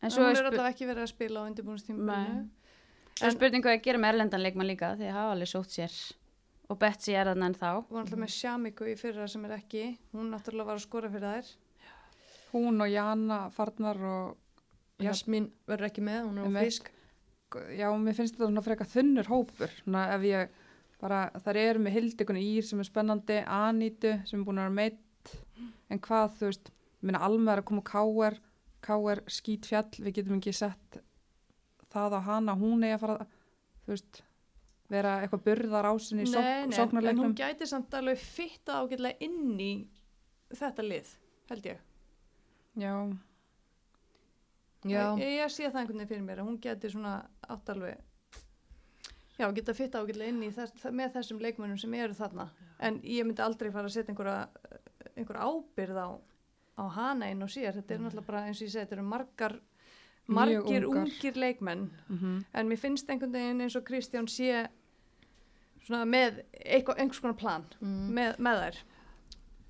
En 0.00 0.06
En 0.06 0.10
svo 0.10 0.22
hún 0.22 0.36
er, 0.36 0.44
alltaf 0.44 0.70
ekki 0.74 0.86
verið 0.86 1.02
að 1.02 1.08
spila 1.10 1.40
á 1.42 1.48
undirbúinustíminu. 1.50 2.48
Svo 3.18 3.26
er 3.26 3.34
spurning 3.34 3.64
hvað 3.64 3.76
að 3.78 3.84
gera 3.88 3.98
með 3.98 4.12
erlendan 4.14 4.42
leikmann 4.44 4.68
líka 4.68 4.92
því 4.98 5.08
að 5.08 5.16
hafa 5.16 5.30
alveg 5.34 5.50
sótt 5.50 5.72
sér. 5.74 5.94
Og 6.68 6.76
Betsy 6.78 7.14
er 7.16 7.30
þarna 7.30 7.48
ennþá. 7.48 7.70
Hún 7.88 7.96
er 7.96 8.04
alltaf 8.04 8.20
með 8.20 8.34
Sjamiku 8.34 8.86
í 8.86 8.94
fyrra 9.00 9.26
sem 9.30 9.46
er 9.48 9.54
ekki. 9.56 9.86
Hún 10.14 10.28
náttúrulega 10.30 10.68
var 10.68 10.78
að 10.78 10.84
skora 10.84 11.10
fyrir 11.10 11.32
þær. 11.32 11.50
hún 12.52 12.80
og 12.84 12.92
Jana 12.92 13.40
farnar 13.50 14.04
og. 14.08 14.36
Jasmín 14.98 15.50
verður 15.68 15.86
ekki 15.90 16.02
með, 16.02 16.24
hún 16.26 16.38
er 16.38 16.46
Einmitt. 16.48 16.62
frisk. 16.62 16.88
já, 17.78 17.86
mér 17.96 18.16
finnst 18.18 18.34
þetta 18.34 18.48
svona 18.48 18.64
freka 18.66 18.84
þunnur 18.84 19.28
hópur. 19.30 19.70
Svona 19.84 20.06
ef 20.14 20.24
ég 20.26 20.48
bara, 21.00 21.20
þar 21.44 21.56
eru 21.56 21.82
með 21.84 21.94
Hildikun 21.98 22.40
Ír 22.40 22.66
sem 22.66 22.80
er 22.82 22.88
spennandi, 22.88 23.38
Anítu 23.46 24.16
sem 24.26 24.40
er 24.40 24.44
búin 24.44 24.58
að 24.58 24.66
vera 24.66 24.74
meitt, 24.74 25.34
en 25.88 26.00
hvað, 26.02 26.34
þú 26.40 26.50
veist, 26.50 26.72
ég 26.98 27.06
meina 27.06 27.22
alveg 27.22 27.52
er 27.52 27.62
að 27.62 27.68
koma 27.70 27.84
Káer, 27.86 28.40
Káer 28.82 29.22
skít 29.30 29.70
fjall, 29.70 29.88
við 30.02 30.18
getum 30.18 30.40
ekki 30.40 30.52
sett 30.52 30.98
það 31.92 32.16
á 32.16 32.20
hana, 32.28 32.54
hún 32.58 32.84
er 32.84 32.96
að 32.96 33.00
fara, 33.04 33.26
þú 33.86 33.94
veist, 33.94 34.22
vera 34.88 35.14
eitthvað 35.22 35.44
burðar 35.44 35.88
ásinni 35.92 36.24
í 36.24 36.30
Nei, 36.30 36.32
nei, 36.32 36.42
sók, 36.42 36.48
en 36.50 36.64
hún 36.68 36.76
sóknarleiknum. 36.78 37.34
gæti 37.36 37.66
samt 37.68 37.94
alveg 37.94 38.18
fitta 38.20 38.80
ágætlega 38.82 39.16
inn 39.24 39.58
í 39.60 39.72
þetta 40.56 40.84
lið. 40.86 41.14
held 41.50 41.66
ég. 41.66 41.78
Já, 42.78 42.92
Já, 44.86 45.16
Ég, 45.18 45.32
ég 45.42 45.50
sé 45.50 45.66
það 45.66 45.80
einhvern 45.80 45.98
veginn 45.98 46.08
fyrir 46.12 46.22
mér 46.26 46.40
að 46.42 46.46
hún 46.48 46.58
geti 46.62 46.88
svona 46.92 47.14
átt 47.50 47.70
alveg, 47.72 47.98
já, 49.38 49.48
geta 49.56 49.74
fitt 49.74 49.96
ágætlega 49.98 50.30
inn 50.30 50.44
í 50.46 50.50
þess, 50.54 50.84
með 50.94 51.16
þessum 51.16 51.40
leikmönnum 51.42 51.80
sem 51.82 51.94
eru 51.98 52.14
þarna. 52.14 52.46
En 52.78 53.00
ég 53.02 53.26
myndi 53.26 53.42
aldrei 53.42 53.72
fara 53.74 53.90
að 53.90 53.96
setja 53.96 54.14
einhverja, 54.14 54.46
einhverja 55.16 55.48
ábyrð 55.50 55.98
á, 55.98 56.08
á 56.78 56.84
hana 56.94 57.26
inn 57.32 57.42
og 57.42 57.50
sér. 57.50 57.74
Þetta 57.74 57.96
er 57.96 58.04
náttúrulega 58.04 58.28
bara 58.30 58.44
eins 58.46 58.60
og 58.62 58.68
ég 58.68 58.72
segi, 58.76 58.84
þetta 58.84 58.96
eru 59.00 59.06
margar, 59.10 59.56
margir 60.28 60.84
ungir 60.88 61.36
leikmenn. 61.40 61.90
mhm, 62.08 62.44
En 62.54 62.68
mér 62.68 62.78
finnst 62.78 63.08
einhvern 63.10 63.32
veginn 63.32 63.60
eins 63.64 63.76
og 63.76 63.84
Kristján 63.88 64.28
sé 64.28 64.68
svona 65.86 66.04
með 66.04 66.42
einhvers 66.64 67.20
konar 67.20 67.36
plan 67.38 67.64
mm. 67.80 68.08
með, 68.12 68.38
með 68.38 68.62
þær. 68.62 68.80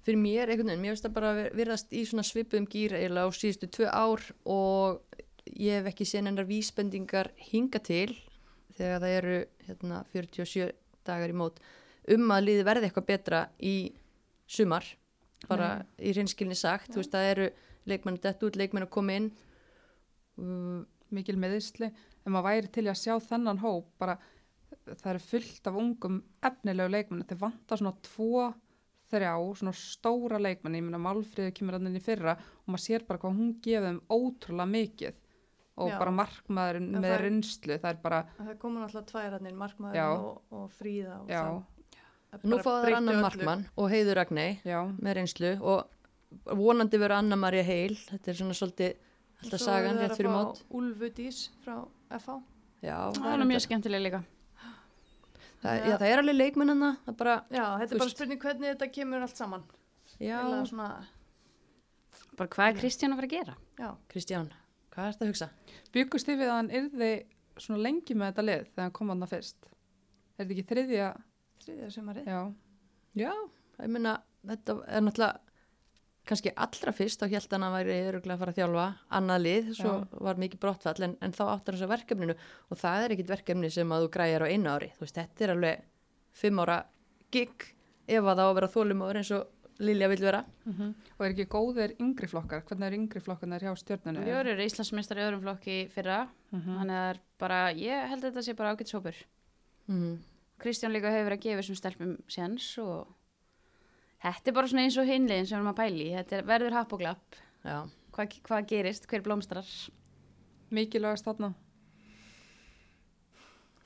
fyrir 0.08 0.18
mér 0.22 0.48
einhvern 0.50 0.70
veginn, 0.72 0.82
mér 0.82 0.94
finnst 0.94 1.04
það 1.06 1.14
bara 1.18 1.32
vir- 1.36 1.52
virðast 1.60 1.92
í 1.92 2.04
svona 2.08 2.24
svipuðum 2.26 2.66
gýr 2.72 2.94
eiginlega 2.96 3.28
á 3.28 3.38
síðustu 3.38 3.68
tvö 3.76 3.86
ár 3.92 4.24
og 4.44 5.02
ég 5.54 5.78
hef 5.78 5.86
ekki 5.92 6.04
séð 6.08 6.26
hennar 6.26 6.48
vísbendingar 6.48 7.30
hinga 7.36 7.78
til 7.78 8.16
þegar 8.78 9.00
það 9.04 9.16
eru 9.18 9.36
hérna, 9.68 10.04
47 10.12 10.72
dagar 11.04 11.30
í 11.30 11.36
mót 11.36 11.60
um 12.08 12.30
að 12.32 12.44
liði 12.48 12.64
verði 12.64 12.88
eitthvað 12.88 13.06
betra 13.06 13.40
í 13.60 13.92
sumar, 14.48 14.84
bara 15.48 15.84
í 16.00 16.12
reynskilni 16.16 16.56
sagt, 16.56 16.90
þú 16.90 17.02
veist 17.02 17.12
það 17.12 17.30
eru 17.34 17.48
leikmenn 17.88 18.18
dett 18.22 18.42
út, 18.42 18.56
leikmenn 18.56 18.86
að 18.86 18.90
koma 18.96 19.12
inn 19.20 19.30
um, 20.38 20.86
mikil 21.14 21.36
meðisli. 21.40 21.90
En 22.26 22.32
maður 22.34 22.48
væri 22.50 22.72
til 22.74 22.86
að 22.90 22.98
sjá 23.00 23.14
þennan 23.28 23.60
hóp, 23.62 23.86
bara 24.00 24.18
það 24.88 25.10
eru 25.14 25.22
fullt 25.24 25.68
af 25.70 25.76
ungum 25.80 26.18
efnilegu 26.44 26.90
leikmenni. 26.92 27.24
Þeir 27.28 27.40
vantar 27.44 27.80
svona 27.80 27.94
tvo, 28.04 28.48
þrjá, 29.12 29.32
svona 29.60 29.72
stóra 29.76 30.40
leikmenni. 30.40 30.80
Ég 30.82 30.84
meina 30.88 31.00
Málfríði 31.00 31.54
kemur 31.56 31.78
hann 31.78 31.88
inn 31.88 31.96
í 31.96 32.04
fyrra 32.04 32.34
og 32.36 32.68
maður 32.74 32.84
sér 32.84 33.06
bara 33.08 33.22
hvað 33.22 33.38
hún 33.38 33.54
gefið 33.64 33.88
þeim 33.88 34.00
ótrúlega 34.18 34.68
mikið. 34.74 35.24
Og 35.78 35.92
Já. 35.92 35.98
bara 36.00 36.10
markmaðurinn 36.10 36.88
En 36.96 37.02
með 37.04 37.12
er- 37.14 37.20
reynslu, 37.22 37.76
það 37.78 37.90
er 37.92 37.98
bara, 38.02 38.22
Það 38.36 38.54
koma 38.58 38.80
náttúrulega 38.82 39.10
tværarnir, 39.12 39.52
Já. 39.52 39.58
markmaður 39.62 40.24
og, 40.24 40.40
og 40.50 40.70
fríða. 40.74 41.20
Og 41.22 41.28
já, 41.30 41.42
það 42.32 42.42
nú 42.44 42.56
bara 42.56 42.64
fáðu 42.66 42.78
þær 42.78 42.82
breytti 42.88 42.96
annan 42.98 43.14
öllu. 43.14 43.22
markmann 43.22 43.62
og 43.78 43.90
heiður 43.92 44.18
Ragnei 44.18 44.48
já, 44.66 44.80
með 44.98 45.14
reynslu 45.20 45.52
og 45.62 46.58
vonandi 46.58 46.98
verður 47.00 47.16
Anna 47.22 47.36
Maria 47.40 47.62
Heil 47.64 47.94
þetta 47.94 48.28
er 48.28 48.36
svona 48.40 48.56
svolítið 48.58 48.98
alltaf 49.42 49.60
sagan 49.62 49.98
rétt 50.02 50.16
fyrir 50.18 50.32
mót 50.34 50.62
Úlfu 50.74 51.10
Dís 51.14 51.42
frá 51.64 51.76
FH. 52.18 52.38
já, 52.82 52.96
Það 53.18 53.32
er 53.34 53.46
mjög 53.52 53.64
skemmtilega 53.66 54.04
líka. 54.06 54.20
það, 55.62 55.78
já, 55.88 55.96
það 55.98 56.08
er 56.12 56.22
alveg 56.22 56.36
leikmennina 56.38 56.90
það 57.04 57.12
er 57.12 57.18
bara, 57.22 57.36
Já, 57.50 57.64
þetta 57.82 57.94
er 57.94 58.02
bara 58.04 58.14
spurning 58.14 58.42
hvernig 58.44 58.72
þetta 58.74 58.90
kemur 58.94 59.22
allt 59.26 59.36
saman. 59.40 59.64
já, 60.18 60.38
Eða 60.42 60.62
Svona, 60.70 60.88
Bara 62.38 62.48
hvað 62.54 62.68
er 62.72 62.78
Kristján 62.80 63.12
að 63.14 63.20
fara 63.20 63.28
að 63.28 63.36
gera? 63.36 63.56
já. 63.78 63.88
Kristján 64.12 64.50
hvað 64.94 65.06
er 65.08 65.12
þetta 65.12 65.24
að 65.24 65.32
hugsa? 65.32 65.48
byggust 65.94 66.26
þið 66.28 66.38
við 66.42 66.48
að 66.52 66.56
hann 66.58 66.70
yrði 66.70 67.10
svona 67.58 67.82
lengi 67.82 68.14
með 68.14 68.28
þetta 68.32 68.44
lið 68.46 68.64
þegar 68.70 68.84
hann 68.86 68.92
kom 68.98 69.08
hann 69.12 69.26
fyrst. 69.26 69.68
Er 70.38 70.44
þetta 70.46 70.54
ekki 70.54 70.66
þriðja, 70.70 71.08
Þriðja 71.64 71.88
sumarið. 71.90 72.26
já, 72.30 72.40
já, 73.18 73.32
ég 73.82 73.90
meina 73.90 74.12
þetta 74.46 74.76
er 74.86 75.02
náttúrulega 75.02 75.40
kannski 76.28 76.52
allra 76.64 76.92
fyrst 76.94 77.22
þá 77.22 77.26
held 77.32 77.54
hann 77.56 77.66
að 77.66 77.76
væri 77.78 77.98
öruglega 78.08 78.34
að 78.36 78.42
fara 78.44 78.52
að 78.54 78.58
þjálfa 78.60 78.86
annað 79.18 79.44
lið, 79.46 79.70
svo 79.78 79.92
var 80.28 80.40
mikið 80.44 80.60
brottfall 80.62 81.04
en, 81.08 81.16
en 81.24 81.32
þá 81.34 81.44
áttar 81.54 81.74
þess 81.78 81.86
að 81.88 81.92
verkefninu 81.94 82.36
og 82.68 82.80
það 82.82 83.04
er 83.06 83.14
ekkit 83.16 83.32
verkefni 83.34 83.70
sem 83.72 83.92
að 83.96 84.04
þú 84.06 84.10
græjar 84.18 84.44
á 84.44 84.52
einu 84.52 84.72
ári 84.74 84.90
þú 84.96 85.06
veist, 85.06 85.18
þetta 85.20 85.44
er 85.48 85.54
alveg 85.56 85.86
fimm 86.38 86.60
ára 86.64 86.78
gig 87.34 87.68
ef 88.08 88.24
að 88.24 88.34
það 88.38 88.44
á 88.44 88.48
að 88.48 88.58
vera 88.60 88.74
þólumóður 88.76 89.20
eins 89.22 89.32
og 89.36 89.54
Lilja 89.78 90.08
vill 90.10 90.18
vera 90.26 90.40
og 91.14 91.20
er 91.22 91.30
ekki 91.30 91.44
góðir 91.46 91.92
yngri 92.02 92.26
flokkar, 92.26 92.64
hvernig 92.66 92.86
er 92.88 92.94
yngri 92.96 93.20
flokkarnir 93.22 93.62
hjá 93.62 93.76
stjórnunu? 93.78 94.24
Við 94.26 94.38
eru 94.40 94.64
Íslandsmeistar 94.64 95.20
í 95.20 95.22
öðrum 95.22 95.44
flokki 95.44 95.76
í 95.84 95.88
fyrra. 95.92 96.16
Mhm. 96.50 96.78
Þannig 96.80 96.96
að 96.96 97.04
það 97.04 97.10
er 97.12 97.20
bara, 97.38 97.60
ég 97.78 98.08
held 98.10 98.24
að 98.24 98.32
þetta 98.32 98.42
sé 98.42 98.54
bara 98.58 98.72
ágætt 98.74 98.90
sópur. 98.90 99.14
mm. 99.86 100.16
Kristján 100.58 100.90
líka 100.90 101.12
hefur 101.14 101.30
verið 101.30 101.38
að 101.38 101.44
gefa 101.46 101.60
þessum 101.62 101.78
stelpum 101.78 102.16
séns 102.26 102.66
og 102.82 103.06
þetta 104.22 104.50
er 104.50 104.56
bara 104.58 104.70
svona 104.70 104.84
eins 104.86 104.96
og 105.00 105.06
hinliðin 105.08 105.46
sem 105.46 105.56
við 105.56 105.60
erum 105.60 105.70
að 105.72 105.78
pæli. 105.82 106.08
Þetta 106.16 106.36
er, 106.40 106.44
verður 106.48 106.76
happ 106.78 106.92
og 106.96 107.02
glapp. 107.04 107.38
já, 107.64 107.78
Hvað, 108.18 108.38
hvað 108.48 108.66
gerist? 108.72 109.06
Hver 109.06 109.22
blómstrar? 109.22 109.68
Mikilvægast 110.74 111.24
þarna? 111.28 111.52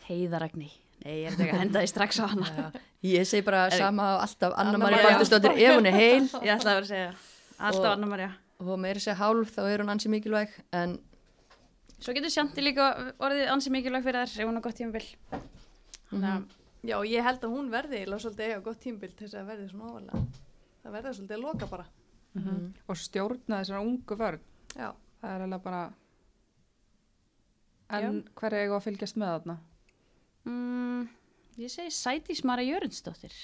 Heiðaragni. 0.08 0.70
Nei, 1.02 1.16
ég 1.24 1.28
er 1.28 1.34
ekki 1.36 1.50
að 1.52 1.60
henda 1.62 1.82
því 1.82 1.90
strax 1.90 2.18
á 2.22 2.26
hana. 2.30 2.46
Já, 2.46 2.80
ég 3.12 3.26
segi 3.28 3.44
bara 3.46 3.64
Er- 3.68 3.76
sama 3.78 4.02
á 4.02 4.22
alltaf 4.22 4.52
Anna 4.56 4.70
Anna 4.74 4.78
Maria 4.78 4.96
María. 5.02 5.10
Baldursdóttir 5.10 5.56
ef 5.58 5.76
hún 5.76 5.86
er 5.90 5.96
heil 5.98 6.26
Ég 6.46 6.52
ætla 6.54 6.72
að 6.72 6.76
vera 6.78 6.86
að 6.86 6.90
segja. 6.92 7.12
Alltaf 7.58 7.86
Og- 7.90 7.92
Anna 7.96 8.06
Marja. 8.12 8.30
og 8.62 8.78
meira 8.78 9.00
segja 9.02 9.16
hálf 9.18 9.50
þá 9.56 9.62
er 9.72 9.82
hún 9.82 9.90
ansi 9.90 10.08
mikilvæg 10.12 10.48
en 10.78 10.98
Svo 12.02 12.12
getur 12.14 12.30
Sjanti 12.34 12.62
líka 12.62 12.88
orðið 13.22 13.50
ansi 13.52 13.70
mikilvæg 13.70 14.02
fyrir 14.06 14.22
þær 14.26 14.40
ef 14.42 14.48
hún 14.48 14.56
er 14.58 14.64
gott 14.64 14.78
tímabil. 14.78 15.06
Þannig 16.10 16.30
að 16.32 16.42
Já, 16.82 16.96
ég 17.06 17.22
held 17.22 17.44
að 17.46 17.52
hún 17.54 17.68
verði 17.70 18.00
eiginlega 18.00 18.22
svolítið 18.24 18.46
eiga 18.48 18.60
gott 18.66 18.80
tímbil 18.82 19.12
til 19.14 19.26
þess 19.28 19.38
að 19.38 19.46
verði 19.52 19.68
svona 19.70 19.90
ofalega. 19.92 20.22
Það 20.82 20.92
verði 20.96 21.12
svolítið 21.18 21.36
að 21.36 21.44
loka 21.46 21.66
bara. 21.70 21.84
Mhm. 22.34 22.72
Og 22.88 22.96
stjórna 22.96 23.58
þessar 23.60 23.80
ungu 23.84 24.16
vörn, 24.16 24.40
Já. 24.76 24.88
það 25.22 25.34
er 25.36 25.44
alveg 25.46 25.62
bara, 25.62 25.82
en 27.92 28.22
hver 28.40 28.52
er 28.56 28.66
ég 28.66 28.72
að 28.76 28.84
fylgjast 28.86 29.18
með 29.20 29.32
þarna? 29.34 29.56
mm, 30.48 31.08
ég 31.60 31.70
segi 31.70 31.92
Sædís 31.92 32.42
Mara 32.48 32.62
Jörundsdóttir. 32.66 33.34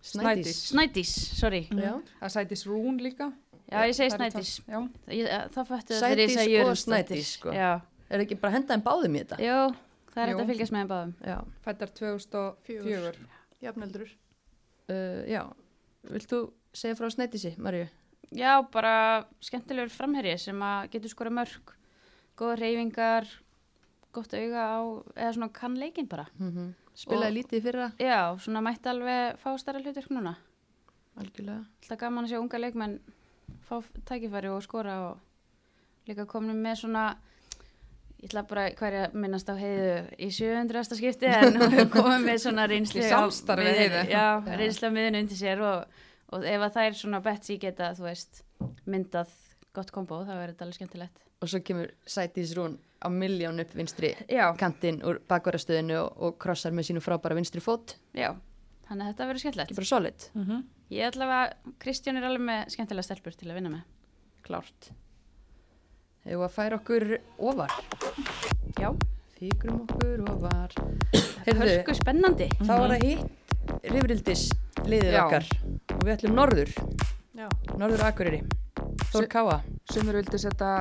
Snædís 0.00 0.60
Snædís, 0.72 1.10
sorry. 1.36 1.66
Já. 1.70 1.98
Það 2.20 2.24
er 2.24 2.28
Sætis 2.36 2.64
Rún 2.66 3.00
líka. 3.04 3.32
Já, 3.70 3.82
ég 3.84 3.94
segi 3.98 4.14
Snædís. 4.16 4.60
það- 4.64 4.88
Já, 5.10 5.48
fættu 5.52 5.92
það 5.92 6.00
þegar 6.00 6.16
ég 6.24 6.30
segi 6.30 6.56
og 6.60 6.66
Jörundsdóttir. 6.66 7.04
Snædís, 7.20 7.32
sko. 7.36 7.50
Já, 7.52 7.80
er 8.10 8.18
ekki 8.24 8.40
bara 8.40 8.52
að 8.52 8.56
henda 8.56 8.74
þeim 8.76 8.82
báðum 8.82 9.14
í 9.16 9.24
þetta 9.24 9.38
Jú, 9.44 9.76
það 10.14 10.22
er 10.22 10.32
hægt 10.32 10.42
að 10.44 10.50
fylgjast 10.52 10.72
með 10.74 10.80
þeim 10.82 10.90
báðum. 10.92 11.14
já, 11.26 11.36
fættar 11.64 11.92
2004. 12.00 12.82
Fjögur. 12.84 13.20
Jafnöldur. 13.62 14.08
uh, 14.90 15.22
já. 15.30 15.42
vilt 16.10 16.30
þú 16.30 16.40
segja 16.72 16.96
frá 16.98 17.10
Snædísi, 17.10 17.54
Marju? 17.58 17.88
Já, 18.30 18.62
bara 18.72 19.26
skemmtilegur 19.42 19.90
framherji 19.90 20.36
sem 20.38 20.60
að 20.62 20.90
getur 20.92 21.10
skora 21.10 21.30
mörg, 21.34 21.74
góða 22.38 22.58
reyfingar, 22.60 23.26
gott 24.12 24.34
auga 24.34 24.62
á, 24.66 24.78
eða 25.16 25.32
svona 25.34 25.52
kann 25.52 25.74
leikinn 25.78 26.08
bara. 26.08 26.28
Mm 26.38 26.74
spilaði 27.00 27.30
Og- 27.30 27.36
lítið 27.36 27.58
í 27.58 27.62
fyrra 27.64 27.92
Já, 27.98 28.36
svona 28.38 28.60
mætti 28.60 28.88
alveg 28.90 29.38
fá 29.40 29.54
starra 29.58 29.80
hlutverk 29.80 30.10
núna. 30.10 30.36
algjörlega 31.16 31.64
Alltaf 31.82 31.98
gaman 31.98 32.24
að 32.24 32.30
sjá 32.32 32.40
unga 32.40 32.58
leikmenn 32.58 33.00
fá 33.68 33.80
tækifæri 34.04 34.50
og 34.50 34.62
skora 34.62 34.94
og 35.10 35.18
líka 36.08 36.26
komin 36.26 36.60
með 36.62 36.76
svona, 36.82 37.04
ég 38.20 38.28
ætla 38.28 38.42
bara 38.48 38.66
hverja 38.76 39.06
minnast 39.16 39.48
á 39.48 39.54
heiðu 39.56 39.92
í 40.20 40.28
700. 40.36 40.84
skipti 40.98 41.26
en 41.30 41.56
hún 41.56 41.72
hefur 41.72 41.90
komið 41.94 42.26
með 42.28 42.38
svona 42.44 42.66
reynslu 42.68 43.00
Í 43.00 43.08
á 43.08 43.12
samstarfi 43.16 43.64
við 43.64 43.78
miðjunni- 43.78 44.02
Heiðu. 44.02 44.12
Já, 44.12 44.26
á 44.84 44.90
miðun 44.92 45.18
undir 45.22 45.38
sér 45.40 45.62
og, 45.64 46.02
og 46.36 46.44
ef 46.44 46.60
að 46.66 46.74
þær 46.76 46.98
svona 47.00 47.20
Betsy 47.24 47.56
geta, 47.62 47.92
þú 47.96 48.04
veist, 48.10 48.42
myndað 48.86 49.32
gott 49.72 49.90
kombo, 49.94 50.20
þá 50.26 50.34
er 50.36 50.52
þetta 50.52 50.66
alveg 50.66 50.78
skemmtilegt. 50.80 51.18
og 51.40 51.48
svo 51.48 51.60
kemur 51.64 51.88
Sædís 52.04 52.50
Rún 52.58 52.74
á 53.00 53.08
miljón 53.08 53.60
upp 53.62 53.70
vinstri 53.72 54.10
Já, 54.28 54.50
kantinn 54.60 55.00
úr 55.02 55.22
bakvarastöðinu 55.30 55.96
og, 56.02 56.10
og 56.20 56.38
krossar 56.38 56.72
með 56.76 56.90
sínu 56.90 57.00
frábæra 57.00 57.34
vinstri 57.38 57.62
fót 57.64 57.94
já, 58.12 58.34
þannig 58.84 59.06
að 59.06 59.12
þetta 59.14 59.28
verður 59.30 59.40
skemmtilegt. 59.44 59.70
ekki 59.70 59.78
bara 59.80 59.86
solid, 59.94 60.28
Mm 60.34 60.64
Ég 60.90 61.06
ætla 61.06 61.24
að 61.30 61.52
Kristján 61.78 62.16
er 62.18 62.24
alveg 62.26 62.42
með 62.42 62.68
skemmtilega 62.74 63.06
stelpur 63.06 63.32
til 63.38 63.48
að 63.48 63.54
vinna 63.60 63.70
með. 63.70 63.82
klárt 64.42 64.90
hefur 66.26 66.46
að 66.46 66.54
færa 66.56 66.78
okkur 66.80 67.06
ofar 67.50 67.74
Já, 68.80 68.90
fíkrum 69.38 69.82
okkur 69.86 70.24
ofar 70.34 70.74
heyrðu, 71.46 71.60
hörku 71.64 71.94
spennandi. 71.98 72.48
þá 72.62 72.72
var 72.76 72.94
það 72.94 73.06
hitt 73.08 73.84
rifrildis 73.94 74.46
liðið 74.86 75.14
Já. 75.16 75.22
okkar 75.26 75.48
og 75.96 76.02
við 76.06 76.14
ætlum 76.16 76.36
norður 76.38 76.74
Já. 77.40 77.46
norður 77.80 78.06
Akureyri 78.08 78.42
Þór 79.10 79.26
Káa 79.32 79.56
Sumur 79.90 80.18
vildi 80.20 80.38
setja 80.40 80.74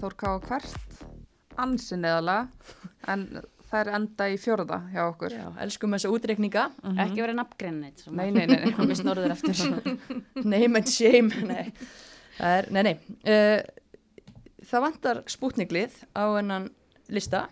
Þór 0.00 0.14
Ká 0.20 0.30
hvert 0.46 1.02
ansi 1.60 1.94
neðalega, 2.00 2.48
en 3.12 3.20
það 3.68 3.76
er 3.80 3.90
enda 3.94 4.26
í 4.32 4.38
fjórða 4.42 4.78
hjá 4.90 5.02
okkur. 5.04 5.34
Já, 5.38 5.44
elskum 5.62 5.94
þessa 5.94 6.10
útreikninga 6.10 6.64
Ekki 7.04 7.22
verið 7.22 7.36
nafngrein 7.38 7.76
neitt. 7.84 8.02
Nei, 8.10 8.26
nei, 8.34 8.42
nei, 8.50 8.56
nei. 8.64 8.72
Komist 8.74 9.04
norður 9.06 9.34
eftir. 9.36 9.60
name 10.54 10.80
and 10.80 10.90
shame 10.90 11.30
nei, 11.46 11.70
það 12.40 12.56
er, 12.58 12.68
nei, 12.74 12.82
nei. 12.88 12.94
Uh, 13.22 13.62
það 14.74 14.84
vantar 14.88 15.22
spútniklið 15.30 15.96
á 16.18 16.24
hennan 16.34 16.68
lista 17.14 17.46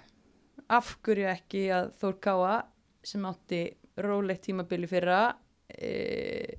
af 0.72 0.96
hverju 1.06 1.28
ekki 1.30 1.66
að 1.74 1.92
Þór 2.00 2.16
Káa 2.24 2.54
sem 3.06 3.26
átti 3.28 3.62
rólegt 4.02 4.46
tímabili 4.48 4.88
fyrra 4.90 5.20
uh, 5.30 6.52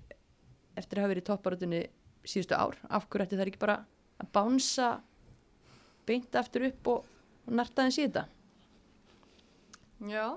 eftir 0.79 0.99
að 0.99 1.03
hafa 1.03 1.11
verið 1.11 1.23
í 1.23 1.27
topparátunni 1.27 1.81
síðustu 2.23 2.55
ár, 2.55 2.77
af 2.87 3.09
hverju 3.09 3.27
ætti 3.27 3.39
það 3.39 3.51
ekki 3.51 3.63
bara 3.65 3.79
að 4.23 4.31
bánsa 4.35 4.89
beint 6.07 6.35
aftur 6.39 6.69
upp 6.69 6.91
og, 6.93 7.09
og 7.47 7.57
narta 7.59 7.83
þeim 7.83 7.97
síða 7.97 8.27
Já. 10.03 10.35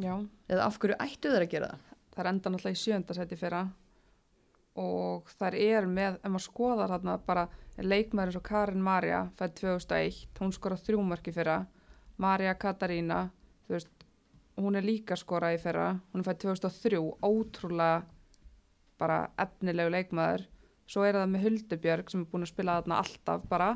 Já, 0.00 0.14
eða 0.48 0.66
af 0.68 0.76
hverju 0.80 0.96
ættu 1.02 1.32
þeir 1.32 1.44
að 1.44 1.52
gera 1.52 1.72
það 1.72 1.90
það 2.10 2.22
er 2.22 2.30
enda 2.30 2.52
náttúrulega 2.52 2.76
í 2.76 2.80
sjönda 2.80 3.16
seti 3.16 3.38
fyrra. 3.38 3.60
Og 4.80 5.28
þær 5.38 5.56
eru 5.58 5.90
með, 5.90 6.16
ef 6.20 6.32
maður 6.32 6.46
skoðar 6.46 6.94
þarna 6.94 7.16
bara 7.26 7.46
leikmaður 7.80 8.30
eins 8.30 8.38
og 8.40 8.46
Karin 8.46 8.84
Marja 8.84 9.20
fætt 9.38 9.58
2001, 9.60 10.20
hún 10.40 10.54
skora 10.56 10.78
þrjúmarki 10.80 11.34
fyrra, 11.36 11.58
Marja 12.20 12.54
Katarína 12.60 13.20
þú 13.66 13.76
veist, 13.76 14.06
hún 14.60 14.76
er 14.76 14.86
líka 14.86 15.18
skora 15.18 15.52
í 15.54 15.60
fyrra, 15.60 15.92
hún 16.12 16.24
er 16.24 16.28
fætt 16.30 16.42
2003 16.46 17.00
ótrúlega 17.26 18.02
bara 19.00 19.22
efnilegu 19.40 19.92
leikmaður. 19.94 20.42
Svo 20.90 21.06
er 21.06 21.16
það 21.16 21.30
með 21.32 21.44
Huldubjörg 21.46 22.10
sem 22.10 22.24
er 22.24 22.28
búin 22.32 22.44
að 22.44 22.50
spila 22.50 22.80
þarna 22.80 22.98
alltaf 23.00 23.46
bara. 23.48 23.68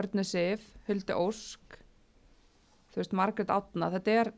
Örnu 0.00 0.24
Sif, 0.26 0.64
Huldu 0.88 1.14
Ósk 1.18 1.80
þú 2.90 3.00
veist, 3.00 3.14
Margaret 3.16 3.52
Átna 3.54 3.90
þetta 3.94 4.16
er, 4.22 4.32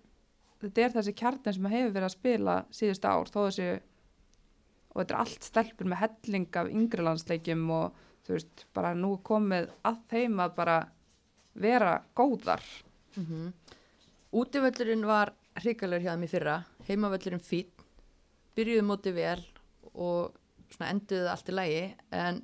þetta 0.63 0.85
er 0.85 0.95
þessi 0.97 1.15
kjarnin 1.17 1.57
sem 1.57 1.71
hefur 1.73 1.95
verið 1.95 2.09
að 2.09 2.15
spila 2.15 2.57
síðustu 2.75 3.09
ár 3.09 3.33
þó 3.33 3.39
þessi 3.47 3.69
og 4.93 5.01
þetta 5.01 5.15
er 5.15 5.21
allt 5.25 5.47
stelpur 5.49 5.89
með 5.89 6.03
helling 6.03 6.49
af 6.61 6.71
yngri 6.71 7.07
landsleikjum 7.07 7.71
og 7.73 8.01
þú 8.27 8.37
veist, 8.37 8.67
bara 8.77 8.95
nú 8.95 9.17
komið 9.25 9.71
að 9.89 10.01
þeim 10.13 10.43
að 10.45 10.57
bara 10.57 10.79
vera 11.55 12.03
góðar. 12.15 12.63
Mm 13.17 13.53
Útivöllurinn 14.33 15.05
var 15.05 15.35
hrikalega 15.61 16.01
hjá 16.01 16.15
þeim 16.15 16.23
í 16.25 16.29
fyrra, 16.31 16.55
heimavöllurinn 16.89 17.43
fín, 17.45 17.69
byrjuðu 18.57 18.85
móti 18.89 19.13
vel 19.13 19.43
og 19.93 20.33
enduðu 20.81 21.29
allt 21.29 21.51
í 21.53 21.53
lægi 21.53 21.83
en 22.17 22.39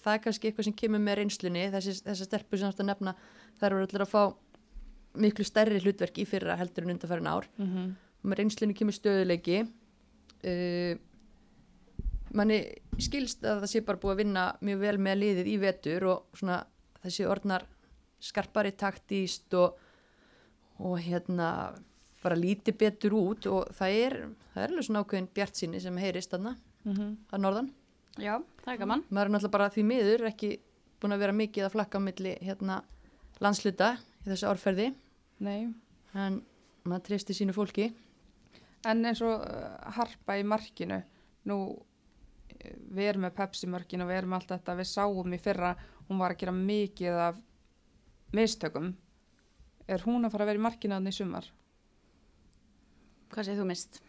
það 0.00 0.14
er 0.14 0.22
kannski 0.24 0.48
eitthvað 0.48 0.64
sem 0.64 0.76
kemur 0.80 1.02
með 1.02 1.18
reynslunni, 1.20 1.66
þessi, 1.74 1.92
þessi 2.06 2.24
stelpur 2.24 2.58
sem 2.58 2.72
þetta 2.72 2.86
nefna, 2.88 3.14
þær 3.60 3.76
voru 3.76 3.88
allir 3.88 4.04
að 4.06 4.12
fá 4.14 4.22
miklu 5.26 5.44
stærri 5.44 5.82
hlutverk 5.82 6.20
í 6.22 6.26
fyrra 6.28 6.56
heldur 6.56 6.86
en 6.86 6.94
undanfærin 6.94 7.28
ár. 7.28 7.48
Mm 7.58 7.66
-hmm. 7.66 7.92
og 8.22 8.30
með 8.30 8.38
reynslunni 8.40 8.74
kemur 8.74 8.96
stöðuleiki 8.96 9.58
uh, 9.60 10.94
manni 12.36 12.60
skilst 13.02 13.44
að 13.44 13.64
það 13.64 13.72
sé 13.72 13.82
bara 13.86 14.00
búið 14.02 14.14
að 14.14 14.20
vinna 14.22 14.44
mjög 14.64 14.82
vel 14.84 14.96
með 15.06 15.18
liðið 15.22 15.50
í 15.50 15.56
vetur 15.62 16.06
og 16.12 16.38
svona 16.38 16.60
þessi 17.02 17.26
orðnar 17.28 17.66
skarpari 18.22 18.72
taktíst 18.76 19.54
og, 19.58 19.76
og 20.82 20.96
hérna 21.04 21.50
bara 22.22 22.38
líti 22.38 22.74
betur 22.76 23.14
út 23.16 23.46
og 23.50 23.72
það 23.76 23.98
er, 24.00 24.16
það 24.54 24.62
er 24.62 24.72
alveg 24.72 24.88
svona 24.88 25.02
ákveðin 25.04 25.32
bjart 25.36 25.60
sinni 25.60 25.82
sem 25.82 26.00
heyrist 26.00 26.32
þarna 26.32 26.56
að 26.86 27.42
norðan. 27.42 27.72
Já, 28.16 28.38
það 28.64 28.72
er 28.72 28.80
gaman. 28.80 29.02
maður 29.10 29.28
er 29.28 29.32
náttúrulega 29.34 29.56
bara 29.58 29.72
því 29.74 29.84
miður 29.90 30.26
ekki 30.30 30.50
búin 31.02 31.14
að 31.16 31.22
vera 31.24 31.36
mikið 31.36 31.66
að 31.66 31.74
flakka 31.74 32.00
á 32.00 32.06
milli 32.06 32.34
hérna 32.40 32.78
landsluta 33.44 33.90
í 34.24 34.30
þessu 34.30 34.48
árferði. 34.48 34.86
Nei, 35.44 35.68
en 36.16 36.40
maður 36.86 37.04
treysti 37.10 37.36
sínu 37.36 37.54
fólki. 37.56 37.90
En 38.86 39.04
eins 39.04 39.20
og 39.24 39.42
uh, 39.42 39.76
harpa 39.98 40.38
í 40.38 40.46
markinu 40.46 41.02
nú 41.50 41.58
við 42.96 43.10
erum 43.10 43.26
með 43.26 43.36
Pepsi 43.36 43.68
markinu 43.70 44.04
og 44.04 44.10
við 44.10 44.20
erum 44.20 44.32
allt 44.36 44.48
þetta 44.54 44.76
við 44.78 44.88
sáum 44.90 45.34
í 45.34 45.38
fyrra, 45.42 45.74
hún 46.08 46.22
var 46.22 46.34
að 46.34 46.40
gera 46.42 46.56
mikið 46.56 47.20
af 47.26 47.38
mistökum 48.36 48.94
er 49.86 50.02
hún 50.06 50.26
að 50.26 50.34
fara 50.34 50.46
að 50.46 50.52
vera 50.52 50.60
í 50.60 50.66
markinu 50.66 50.96
þannig 50.96 51.14
í 51.14 51.18
sumar? 51.20 51.52
Hvað 53.30 53.48
segir 53.48 53.60
þú 53.60 53.68
mist? 53.70 54.00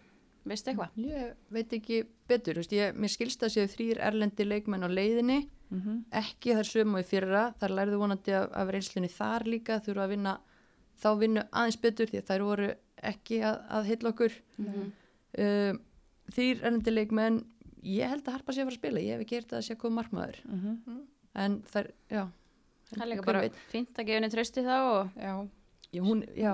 Veistu 0.47 0.71
eitthvað? 0.71 0.97
ég 1.03 1.35
veit 1.51 1.73
ekki 1.75 2.01
betur, 2.27 2.55
þú 2.55 2.63
veist, 2.63 2.75
ég, 2.77 2.95
mér 2.95 3.11
skilst 3.11 3.43
að 3.43 3.53
séu 3.55 3.69
þrýr 3.71 4.01
erlendi 4.09 4.47
leikmenn 4.47 4.87
á 4.87 4.89
leiðinni 4.89 5.45
Mm 5.67 5.81
-hmm. 5.81 6.03
ekki 6.11 6.53
þar 6.55 6.63
sömu 6.63 6.99
í 6.99 7.03
fyrra 7.03 7.53
þar 7.59 7.71
lærðu 7.75 7.97
vonandi 7.99 8.31
af, 8.31 8.51
af 8.55 8.69
reynslunni 8.71 9.09
þar 9.11 9.43
líka 9.45 9.79
þurfa 9.83 10.03
að 10.03 10.09
vinna 10.09 10.39
þá 11.01 11.09
vinnu 11.19 11.41
aðeins 11.51 11.81
betur 11.81 12.07
því 12.07 12.17
að 12.17 12.27
þær 12.29 12.43
voru 12.43 12.69
ekki 13.03 13.41
að, 13.43 13.57
að 13.69 13.87
heilla 13.89 14.09
okkur 14.09 14.31
Mm 14.57 14.65
-hmm. 14.65 14.91
uh, 15.43 15.73
þrýr 16.31 16.63
erlendi 16.63 16.91
leikmenn 16.91 17.45
ég 17.83 18.09
held 18.09 18.27
að 18.27 18.33
Harpa 18.37 18.53
sé 18.53 18.61
að 18.61 18.67
fara 18.69 18.75
að 18.75 18.79
spila 18.79 18.99
ég 19.03 19.13
hef 19.17 19.23
ekki 19.25 19.35
gert 19.37 19.53
að 19.57 19.65
sé 19.67 19.73
að 19.75 19.81
koma 19.83 20.01
markmaður. 20.01 20.39
En 21.37 21.59
þær, 21.69 21.91
já. 22.09 22.23
Það 22.87 23.01
er 23.03 23.09
líka 23.11 23.25
bara 23.27 23.41
veit. 23.43 23.57
fínt 23.71 23.99
að 23.99 24.05
gefa 24.07 24.17
henni 24.21 24.29
trösti 24.33 24.63
þá 24.63 24.75
og 24.87 25.09
Já, 25.19 25.33
já, 25.91 26.01
hún, 26.05 26.23
já, 26.39 26.53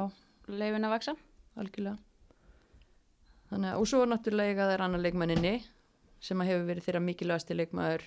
leifin 0.49 0.87
að 0.87 0.93
vaksa. 0.95 1.13
algjörlega. 1.55 1.97
Þannig 3.51 3.69
að, 3.69 3.79
og 3.83 3.87
svo 3.91 4.05
náttúrulega 4.09 4.65
það 4.65 4.73
er 4.73 4.81
annar 4.87 5.03
leikmanninni 5.03 5.53
sem 6.23 6.41
að 6.41 6.49
hefur 6.49 6.67
verið 6.71 6.85
þeirra 6.87 7.01
mikilvægasti 7.05 7.57
leikmaður 7.59 8.05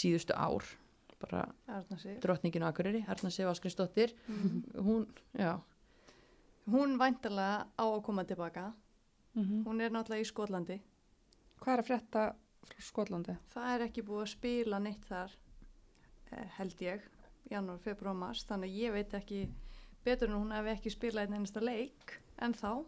síðustu 0.00 0.34
ár. 0.34 0.66
Bara 1.20 1.44
Arna 1.68 1.98
Sif. 2.00 2.16
drottningin 2.22 2.64
á 2.64 2.70
Akureyri, 2.72 3.02
Arna 3.12 3.30
Sif 3.30 3.46
Áskrinsdóttir 3.50 4.14
hún, 4.80 5.06
já, 5.38 5.58
Hún 6.70 6.96
væntalega 7.00 7.66
á 7.76 7.84
að 7.84 8.02
koma 8.06 8.24
tilbaka. 8.24 8.72
mm 9.34 9.64
Hún 9.66 9.80
er 9.80 9.90
náttúrulega 9.90 10.22
í 10.24 10.28
Skotlandi. 10.28 10.80
Hvað 11.60 11.74
er 11.74 11.82
að 11.82 11.88
frétta 11.90 12.26
frá 12.70 12.84
Skotlandi? 12.84 13.36
Það 13.52 13.74
er 13.74 13.86
ekki 13.86 14.06
búið 14.06 14.22
að 14.24 14.32
spila 14.34 14.80
neitt 14.82 15.04
þar, 15.08 15.34
eh, 16.32 16.46
held 16.58 16.84
ég, 16.84 17.04
janúar, 17.50 17.82
februar, 17.84 18.16
mars. 18.16 18.46
Þannig 18.48 18.76
ég 18.76 18.94
veit 18.94 19.14
ekki 19.14 19.44
betur 20.04 20.30
en 20.30 20.38
hún 20.38 20.56
hefði 20.56 20.74
ekki 20.76 20.94
spilað 20.94 21.26
einn 21.26 21.40
einasta 21.40 21.62
leik 21.64 22.16
en 22.40 22.54
þá. 22.56 22.84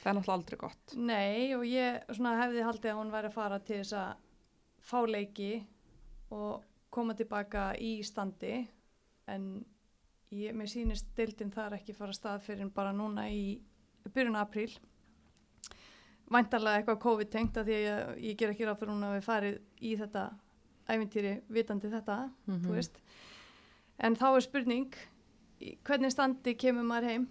Það 0.00 0.10
er 0.10 0.16
náttúrulega 0.16 0.36
aldrei 0.38 0.58
gott 0.60 0.94
Nei 0.96 1.54
og 1.56 1.66
ég 1.68 2.06
svona 2.08 2.38
hefði 2.40 2.64
haldið 2.64 2.92
að 2.92 2.98
hún 3.00 3.12
væri 3.12 3.28
að 3.28 3.34
fara 3.36 3.58
til 3.60 3.80
þess 3.82 3.96
að 4.00 4.22
fá 4.90 4.98
leiki 5.04 5.50
og 6.32 6.62
koma 6.94 7.16
tilbaka 7.18 7.64
í 7.76 7.90
standi 8.06 8.54
en 9.30 9.50
ég, 10.32 10.54
mér 10.56 10.70
sýnist 10.72 11.10
deildin 11.18 11.52
þar 11.52 11.76
ekki 11.76 11.96
fara 11.96 12.16
stað 12.16 12.46
fyrir 12.46 12.72
bara 12.74 12.94
núna 12.96 13.26
í 13.28 13.60
byrjun 14.08 14.40
apríl 14.40 14.72
væntarlega 16.30 16.80
eitthvað 16.82 17.00
COVID-tengt 17.04 17.56
að 17.60 17.64
því 17.70 17.74
að 17.78 17.84
ég, 17.86 18.22
ég 18.30 18.36
ger 18.38 18.52
ekki 18.54 18.66
ráð 18.68 18.78
fyrir 18.82 18.94
hún 18.94 19.06
að 19.08 19.16
við 19.18 19.24
farið 19.26 19.58
í 19.82 19.96
þetta 19.98 20.24
æfintýri 20.90 21.34
vitandi 21.50 21.90
þetta, 21.90 22.18
Mhm. 22.46 22.60
þú 22.66 22.76
veist 22.76 23.00
en 24.00 24.16
þá 24.16 24.26
er 24.36 24.40
spurning 24.40 24.94
hvernig 25.84 26.10
standi 26.14 26.54
kemur 26.56 26.82
maður 26.88 27.04
heim 27.10 27.26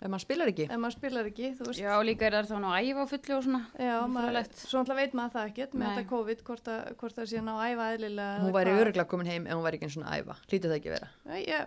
ef 0.00 0.08
maður 0.08 0.22
spilar 0.24 0.48
ekki 0.48 0.64
ef 0.70 0.78
maður 0.80 0.94
spilar 0.96 1.26
ekki, 1.28 1.50
þú 1.58 1.66
veist 1.68 1.80
Já, 1.82 1.92
líka 2.02 2.22
er 2.30 2.32
það 2.38 2.48
þá 2.48 2.60
ná 2.64 2.68
að 2.72 2.86
æfa 2.88 3.02
á 3.04 3.06
fullu 3.10 3.34
og 3.36 3.44
svona. 3.44 3.60
Já, 3.76 3.96
maður, 4.08 4.30
Furðulegt. 4.30 4.54
svo 4.56 4.78
náttúrulega 4.80 5.00
veit 5.02 5.12
maður 5.18 5.34
það 5.34 5.50
ekkert 5.50 5.74
með 5.74 5.84
Nei. 5.84 5.90
þetta 5.98 6.08
COVID, 6.14 6.42
hvort, 6.48 6.64
að, 6.72 6.94
hvort 6.96 7.14
það 7.18 7.26
sé 7.28 7.36
að 7.38 7.44
ná 7.44 7.52
að 7.58 7.66
æfa 7.74 7.88
eðlilega. 7.94 8.40
hún 8.40 8.52
væri 8.56 8.76
öruglega 8.80 9.08
komin 9.12 9.26
heim 9.26 9.46
ef 9.46 9.52
hún 9.58 9.66
væri 9.66 9.76
ekki 9.76 9.88
eins 9.90 9.96
og 10.00 10.04
æfa 10.08 10.36
hlýtur 10.48 10.70
það 10.70 10.78
ekki 10.80 10.88
að 10.88 10.96
vera 10.96 11.08
Já, 11.26 11.36
ég, 11.44 11.66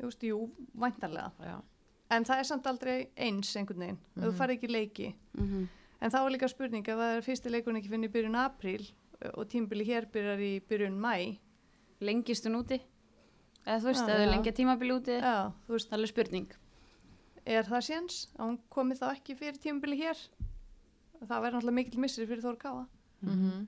þú 0.00 0.04
veist, 0.08 0.22
jú, 0.30 0.38
væntanlega. 0.74 1.32
já. 1.44 1.56
En 2.10 2.24
það 2.24 2.38
er 2.38 2.44
samt 2.44 2.66
aldrei 2.70 3.08
eins 3.16 3.56
einhvern 3.56 3.78
veginn, 3.82 3.98
ef 4.16 4.22
þú 4.22 4.30
Mhm. 4.30 4.38
farið 4.38 4.58
ekki 4.60 4.70
leiki. 4.70 5.14
Mm 5.38 5.68
En 5.98 6.10
þá 6.10 6.16
er 6.26 6.30
líka 6.30 6.48
spurning 6.48 6.86
ef 6.88 6.94
það 6.98 7.16
er 7.16 7.22
fyrsti 7.22 7.50
leikurinn 7.50 7.78
ekki 7.80 7.88
finnir 7.88 8.10
í 8.10 8.12
byrjun 8.12 8.34
apríl 8.36 8.90
og 9.34 9.48
tímbili 9.48 9.84
hér 9.86 10.04
byrjar 10.12 10.38
í 10.38 10.60
byrjun 10.68 10.98
mæ. 11.00 11.38
Lengist 12.02 12.44
hún 12.44 12.58
úti? 12.62 12.80
Eða 13.66 13.80
þú 13.80 13.84
veist, 13.88 14.04
eða 14.08 14.26
lengja 14.30 14.52
tímabili 14.52 14.92
úti? 14.92 15.16
Já, 15.18 15.52
þú 15.66 15.72
veist, 15.72 15.88
Það 15.88 15.92
er 15.92 15.98
alveg 15.98 16.08
spurning. 16.12 16.52
er 17.46 17.62
það 17.62 17.82
séns 17.88 18.26
að 18.38 18.44
hún 18.46 18.58
komi 18.68 18.94
þá 18.94 19.06
ekki 19.16 19.34
fyrir 19.38 19.58
tímbili 19.58 19.96
hér? 19.96 20.18
Það 21.24 21.40
verður 21.42 21.52
náttúrulega 21.62 21.74
mikill 21.74 21.98
missir 22.00 22.26
fyrir 22.26 22.42
Þór 22.42 22.58
Káa. 22.58 22.86
Mm 23.24 23.66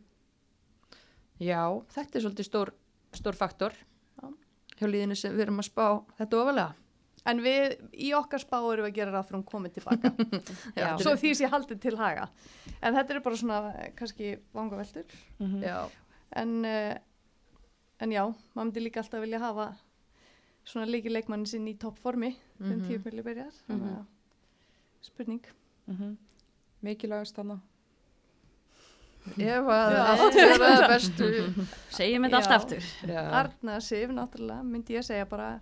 já, 1.40 1.62
þetta 1.94 2.18
er 2.18 2.20
svolítið 2.24 2.44
stór, 2.48 2.70
stór 3.14 3.34
faktor 3.38 3.72
Já. 4.22 4.28
hjá 4.78 4.86
líðinu 4.90 5.16
sem 5.16 5.32
við 5.36 5.46
erum 5.46 5.60
að 5.62 5.68
spá 5.70 6.04
þetta 6.18 6.40
ofalega 6.42 6.74
En 7.28 7.40
við, 7.44 7.74
í 7.92 8.12
okkar 8.16 8.40
spá 8.40 8.56
erum 8.60 8.86
við 8.86 8.90
að 8.92 8.94
gera 8.98 9.12
ráð 9.12 9.26
fyrir 9.28 9.38
hún 9.40 9.48
komið 9.50 9.72
tilbaka. 9.78 10.12
Já. 10.80 10.88
Svo 11.02 11.12
því 11.20 11.32
sé 11.36 11.50
haldið 11.52 11.80
til 11.82 11.96
haga. 12.00 12.28
En 12.80 12.94
þetta 12.96 13.14
eru 13.14 13.20
bara 13.26 13.36
svona, 13.40 13.58
eh, 13.82 13.90
kannski, 13.98 14.30
vangaveltur. 14.56 15.04
mm 15.38 15.62
já, 15.66 15.78
En, 16.36 16.50
uh, 16.64 16.94
en 18.00 18.10
já, 18.12 18.22
maður 18.54 18.64
myndi 18.68 18.80
líka 18.84 19.00
alltaf 19.02 19.20
vilja 19.24 19.38
hafa 19.40 19.70
svona 20.68 20.86
líki 20.86 21.08
leikmannin 21.12 21.46
sinn 21.48 21.66
í 21.68 21.76
toppformi 21.80 22.34
mm 22.34 22.66
Mhm. 22.66 22.72
-hmm. 22.72 22.86
tíumili 22.88 23.22
byrjar. 23.22 23.52
Mhm. 23.68 23.78
Mm 23.78 23.88
-hmm. 23.88 24.04
Spurning. 25.00 25.44
Mikilvægast 26.82 27.34
þannig 27.36 27.60
ef 29.38 29.66
að 29.68 29.92
Já. 29.92 30.04
allt 30.08 30.36
er 30.36 30.52
að 30.58 30.88
bestu 30.88 31.26
Segjum 31.90 32.24
þetta 32.24 32.36
allt 32.36 32.48
Já. 32.48 32.56
aftur. 32.56 32.82
Arna 33.40 33.80
Sif, 33.80 34.10
náttúrulega, 34.10 34.62
myndi 34.64 34.94
ég 34.96 35.04
segja 35.04 35.26
bara, 35.28 35.60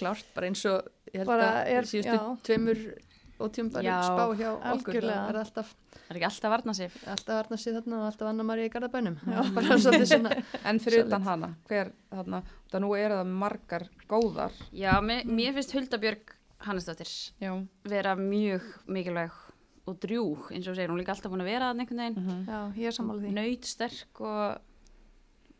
klárt, 0.00 0.26
bara 0.34 0.50
eins 0.50 0.64
og 0.70 0.88
ég 1.12 1.20
held 1.22 1.30
Bara 1.30 1.48
að 1.60 1.70
er- 1.76 1.88
síðustu 1.92 2.16
já. 2.16 2.26
tveimur 2.48 2.82
og 3.40 3.54
Já, 3.80 3.94
spá 4.04 4.24
hjá 4.36 4.48
okkur 4.74 5.00
það 5.00 5.28
er 5.30 5.36
alltaf, 5.40 5.68
Það 5.94 6.10
er 6.10 6.16
ekki 6.18 6.26
alltaf 6.28 6.50
varna 6.52 6.74
sig. 6.76 6.90
alltaf 7.08 7.38
varna 7.38 7.56
sig 7.56 7.72
þarna 7.72 8.00
og 8.00 8.06
alltaf 8.10 8.28
Anna 8.28 8.44
María 8.44 8.66
í 8.68 8.72
Garðabænum 8.74 9.16
En 10.68 10.78
fyrir 10.82 11.06
utan 11.06 11.22
hana, 11.24 11.48
hver 11.70 11.92
þarna 12.12 12.42
það 12.70 12.82
nú 12.84 12.90
eru 12.98 13.16
það 13.16 13.30
margar 13.40 13.86
góðar 14.10 14.52
Já, 14.76 14.92
mér, 15.00 15.24
mér 15.24 15.54
finnst 15.56 15.72
Huldabjörg 15.72 16.34
Hannesdóttir 16.66 17.08
vera 17.88 18.12
mjög 18.20 18.66
mikilvæg 18.92 19.30
og 19.88 19.96
drjúg, 20.04 20.50
eins 20.52 20.68
og 20.68 20.76
segir, 20.76 20.90
hún 20.92 20.98
er 21.00 21.02
líka 21.06 21.14
alltaf 21.16 21.32
búin 21.32 21.40
að 21.40 21.48
vera 21.48 21.70
þannig 21.72 21.88
einhvern 21.88 22.02
veginn. 22.04 22.26
mm 22.26 22.42
já, 22.46 22.58
ég 22.76 22.86
er 22.90 22.94
sammála 22.94 23.22
því. 23.24 23.30
Naut, 23.38 23.64
sterk 23.64 24.20
og 24.20 24.60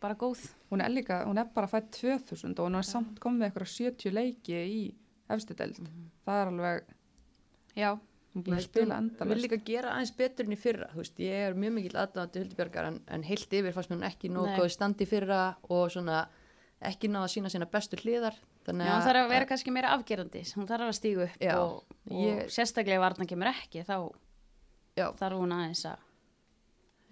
bara 0.01 0.15
góð. 0.19 0.43
hún 0.71 0.81
er 0.85 0.91
líka, 0.91 1.25
hún 1.27 1.39
er 1.39 1.49
bara 1.55 1.67
fætt 1.69 1.91
2000 2.01 2.59
og 2.59 2.67
hún 2.71 2.79
er 2.79 2.83
samt 2.89 3.19
komið 3.21 3.49
eitthvað 3.51 3.69
70 3.75 4.13
leiki 4.17 4.53
í 4.55 4.95
efstu 5.31 5.55
deild. 5.55 5.79
Mhm. 5.81 6.11
það 6.27 6.41
er 6.43 6.53
alveg, 6.55 6.85
Já, 7.77 7.91
hún 8.35 8.45
Ég 8.45 8.55
að 8.57 8.63
spila 8.65 8.95
held 8.97 9.19
hún 9.21 9.29
vil 9.29 9.43
líka 9.43 9.59
gera 9.65 9.91
aðeins 9.95 10.13
betur 10.17 10.45
enn 10.47 10.53
í 10.53 10.59
fyrra 10.59 10.89
þú 10.93 10.97
veist, 11.03 11.19
ég 11.19 11.47
er 11.49 11.55
mjög 11.55 11.73
mikill 11.77 11.99
aðdáðandi 11.99 12.43
Huldibjörgar 12.45 12.87
en, 12.89 13.01
en 13.09 13.23
heilt 13.23 13.53
yfir 13.53 13.73
fannst 13.73 13.91
mér 13.91 13.99
hún 14.01 14.09
ekki 14.11 14.29
góð 14.31 14.71
standi 14.71 15.05
í 15.05 15.11
fyrra 15.11 15.57
og 15.69 15.91
svona 15.91 16.29
ekki 16.81 17.09
náða 17.11 17.27
að 17.29 17.33
sína 17.35 17.51
sína 17.53 17.67
bestu 17.71 17.97
hliðar 18.01 18.35
þannig 18.67 18.87
Já, 18.87 18.93
hún 18.95 19.07
þarf 19.07 19.23
að 19.25 19.29
vera 19.35 19.47
kannski 19.51 19.71
meira 19.75 19.93
afgerandi, 19.95 20.43
hún 20.57 20.67
þarf 20.71 20.87
að 20.89 20.95
stígu 20.99 21.23
upp 21.27 21.37
Já, 21.43 21.55
og, 21.61 21.85
og 22.11 22.23
ég- 22.25 22.49
sérstaklega 22.51 23.01
varna 23.01 23.27
kemur 23.27 23.51
ekki, 23.53 23.83
þá 23.85 23.97
Já. 24.97 25.07
þarf 25.19 25.37
hún 25.43 25.53
aðeins 25.55 25.85
að, 25.91 25.99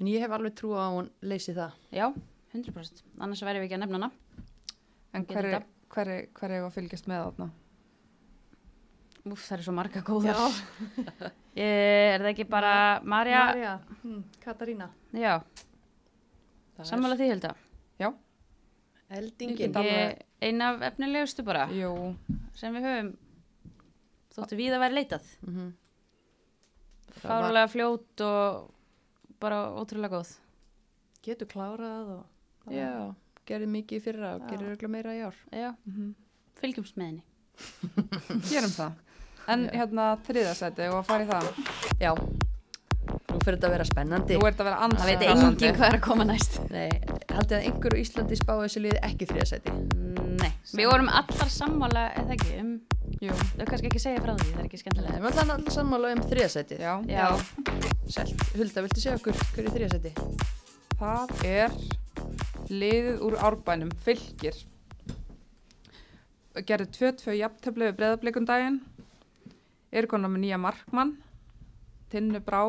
en 0.01 0.07
ég 0.07 0.20
hef 0.20 0.30
alveg 0.39 0.55
trú 0.59 0.72
á 0.74 0.82
að 0.89 0.95
hún 0.99 1.11
leysi 1.22 1.55
það. 1.55 1.72
Já, 1.93 2.12
100%, 2.59 3.02
annars 3.18 3.42
verðum 3.46 3.62
við 3.64 3.68
ekki 3.68 3.78
að 3.78 3.82
nefna 3.84 3.98
hana. 4.00 4.11
en 5.14 5.24
hver, 5.28 5.48
þetta. 5.48 5.62
hver, 5.94 6.12
hver 6.38 6.54
er 6.59 6.66
að 6.66 6.76
fylgjast 6.76 7.09
með 7.11 7.24
þarna 7.26 7.50
Úf, 9.28 9.42
það 9.44 9.59
er 9.59 9.62
svo 9.66 9.72
marga 9.76 10.00
góðar. 10.06 10.38
Ég, 11.59 11.64
er 12.14 12.22
það 12.22 12.30
ekki 12.30 12.46
bara 12.48 12.70
Marja? 13.04 13.40
Marja, 13.50 13.72
hm, 14.02 14.22
Katarína. 14.40 14.86
Já, 15.12 15.34
er 16.78 16.88
sammála 16.88 17.18
því 17.18 17.26
held 17.34 17.48
að. 17.50 17.64
eldingin 19.09 19.56
Ekki 19.56 19.68
alveg- 19.80 20.24
Einn 20.44 20.62
af 20.62 20.82
efnilegustu 20.92 21.44
bara 21.44 21.66
jú, 21.72 21.90
sem 22.54 22.74
við 22.76 22.84
höfum 22.86 23.12
þóttu 24.36 24.59
við 24.59 24.74
að 24.76 24.82
vera 24.84 24.94
leitað. 24.98 25.28
Mhm. 25.42 25.70
Það 27.09 27.22
var- 27.24 27.42
Fárulega 27.42 27.70
fljót 27.72 28.24
og 28.28 28.74
bara 29.40 29.61
ótrúlega 29.80 30.12
góð. 30.18 30.34
Getur 31.24 31.48
klárað 31.50 32.12
og... 32.18 32.26
já, 32.74 32.90
gerði 33.48 33.70
mikið 33.74 34.00
í 34.00 34.04
fyrra 34.04 34.34
og 34.36 34.46
gerir 34.48 34.72
örgulega 34.72 34.94
meira 34.96 35.16
í 35.16 35.22
ár. 35.26 35.38
Já, 35.52 35.70
mhm. 35.88 36.10
fylgjumst 36.60 36.98
með 37.00 37.12
henni. 37.12 37.24
gerum 38.52 38.74
það. 38.74 39.04
En 39.48 39.64
Já. 39.64 39.72
hérna 39.80 40.10
þriðasæti 40.26 40.90
og 40.92 40.98
að 41.00 41.06
fara 41.08 41.24
í 41.24 41.28
það. 41.30 41.46
Já, 42.02 42.10
nú 42.18 43.38
fyrir 43.40 43.56
þetta 43.56 43.70
að 43.70 43.74
vera 43.78 43.86
spennandi. 43.88 44.36
Nú 44.36 44.44
er 44.44 44.52
þetta 44.52 44.66
að 44.66 44.68
vera 44.68 44.90
Það 44.98 45.08
veit 45.08 45.24
enginn 45.32 45.78
hvað 45.78 45.88
er 45.88 45.96
að 45.96 46.04
koma 46.04 46.26
næst. 46.28 46.58
Nei, 46.68 46.90
haldið 47.38 47.58
að 47.58 47.66
einhver 47.68 47.94
á 47.94 47.98
Íslandi 48.02 48.38
spá 48.38 48.52
þessu 48.58 48.82
liði 48.82 49.00
ekki 49.08 49.28
þriðasæti 49.30 49.74
Nei, 50.38 50.50
við 50.74 50.88
vorum 50.90 51.10
allar 51.20 51.50
sammála, 51.52 52.04
eða 52.20 52.34
ekki, 52.36 52.54
um, 52.62 52.72
jú, 53.22 53.36
þau 53.54 53.64
kannski 53.68 53.90
ekki 53.90 54.02
segja 54.02 54.22
frá 54.24 54.34
því, 54.34 54.48
það 54.52 54.60
er 54.62 54.68
ekki 54.68 54.78
Við 54.78 54.82
skemmtilega. 54.84 55.14
erum 55.16 55.28
alltaf 55.30 55.52
alltaf 55.54 55.76
sammála 55.76 56.12
um 56.14 56.22
þriðasæti 56.30 56.78
já, 56.82 56.92
Já, 57.10 57.26
Sælt, 58.14 58.44
Hulda, 58.58 58.84
viltu 58.86 59.04
segja 59.04 59.18
okkur 59.18 59.40
hver 59.54 59.64
er 59.64 59.76
þriðasæti? 59.76 60.14
það 60.98 61.34
er 61.46 61.76
liðið 62.70 63.22
úr 63.26 63.36
árbænum 63.48 63.90
fylgir. 64.04 64.56
Gerði 66.58 66.88
2-2 66.96 67.36
jafntöflu 67.38 67.86
við 67.88 67.96
breðablikun 68.00 68.48
daginn. 68.48 68.80
Eru 69.92 70.10
konar 70.10 70.30
með 70.32 70.42
nýja 70.46 70.58
markmann 70.60 71.16
Tinnu 72.10 72.40
Brá. 72.44 72.64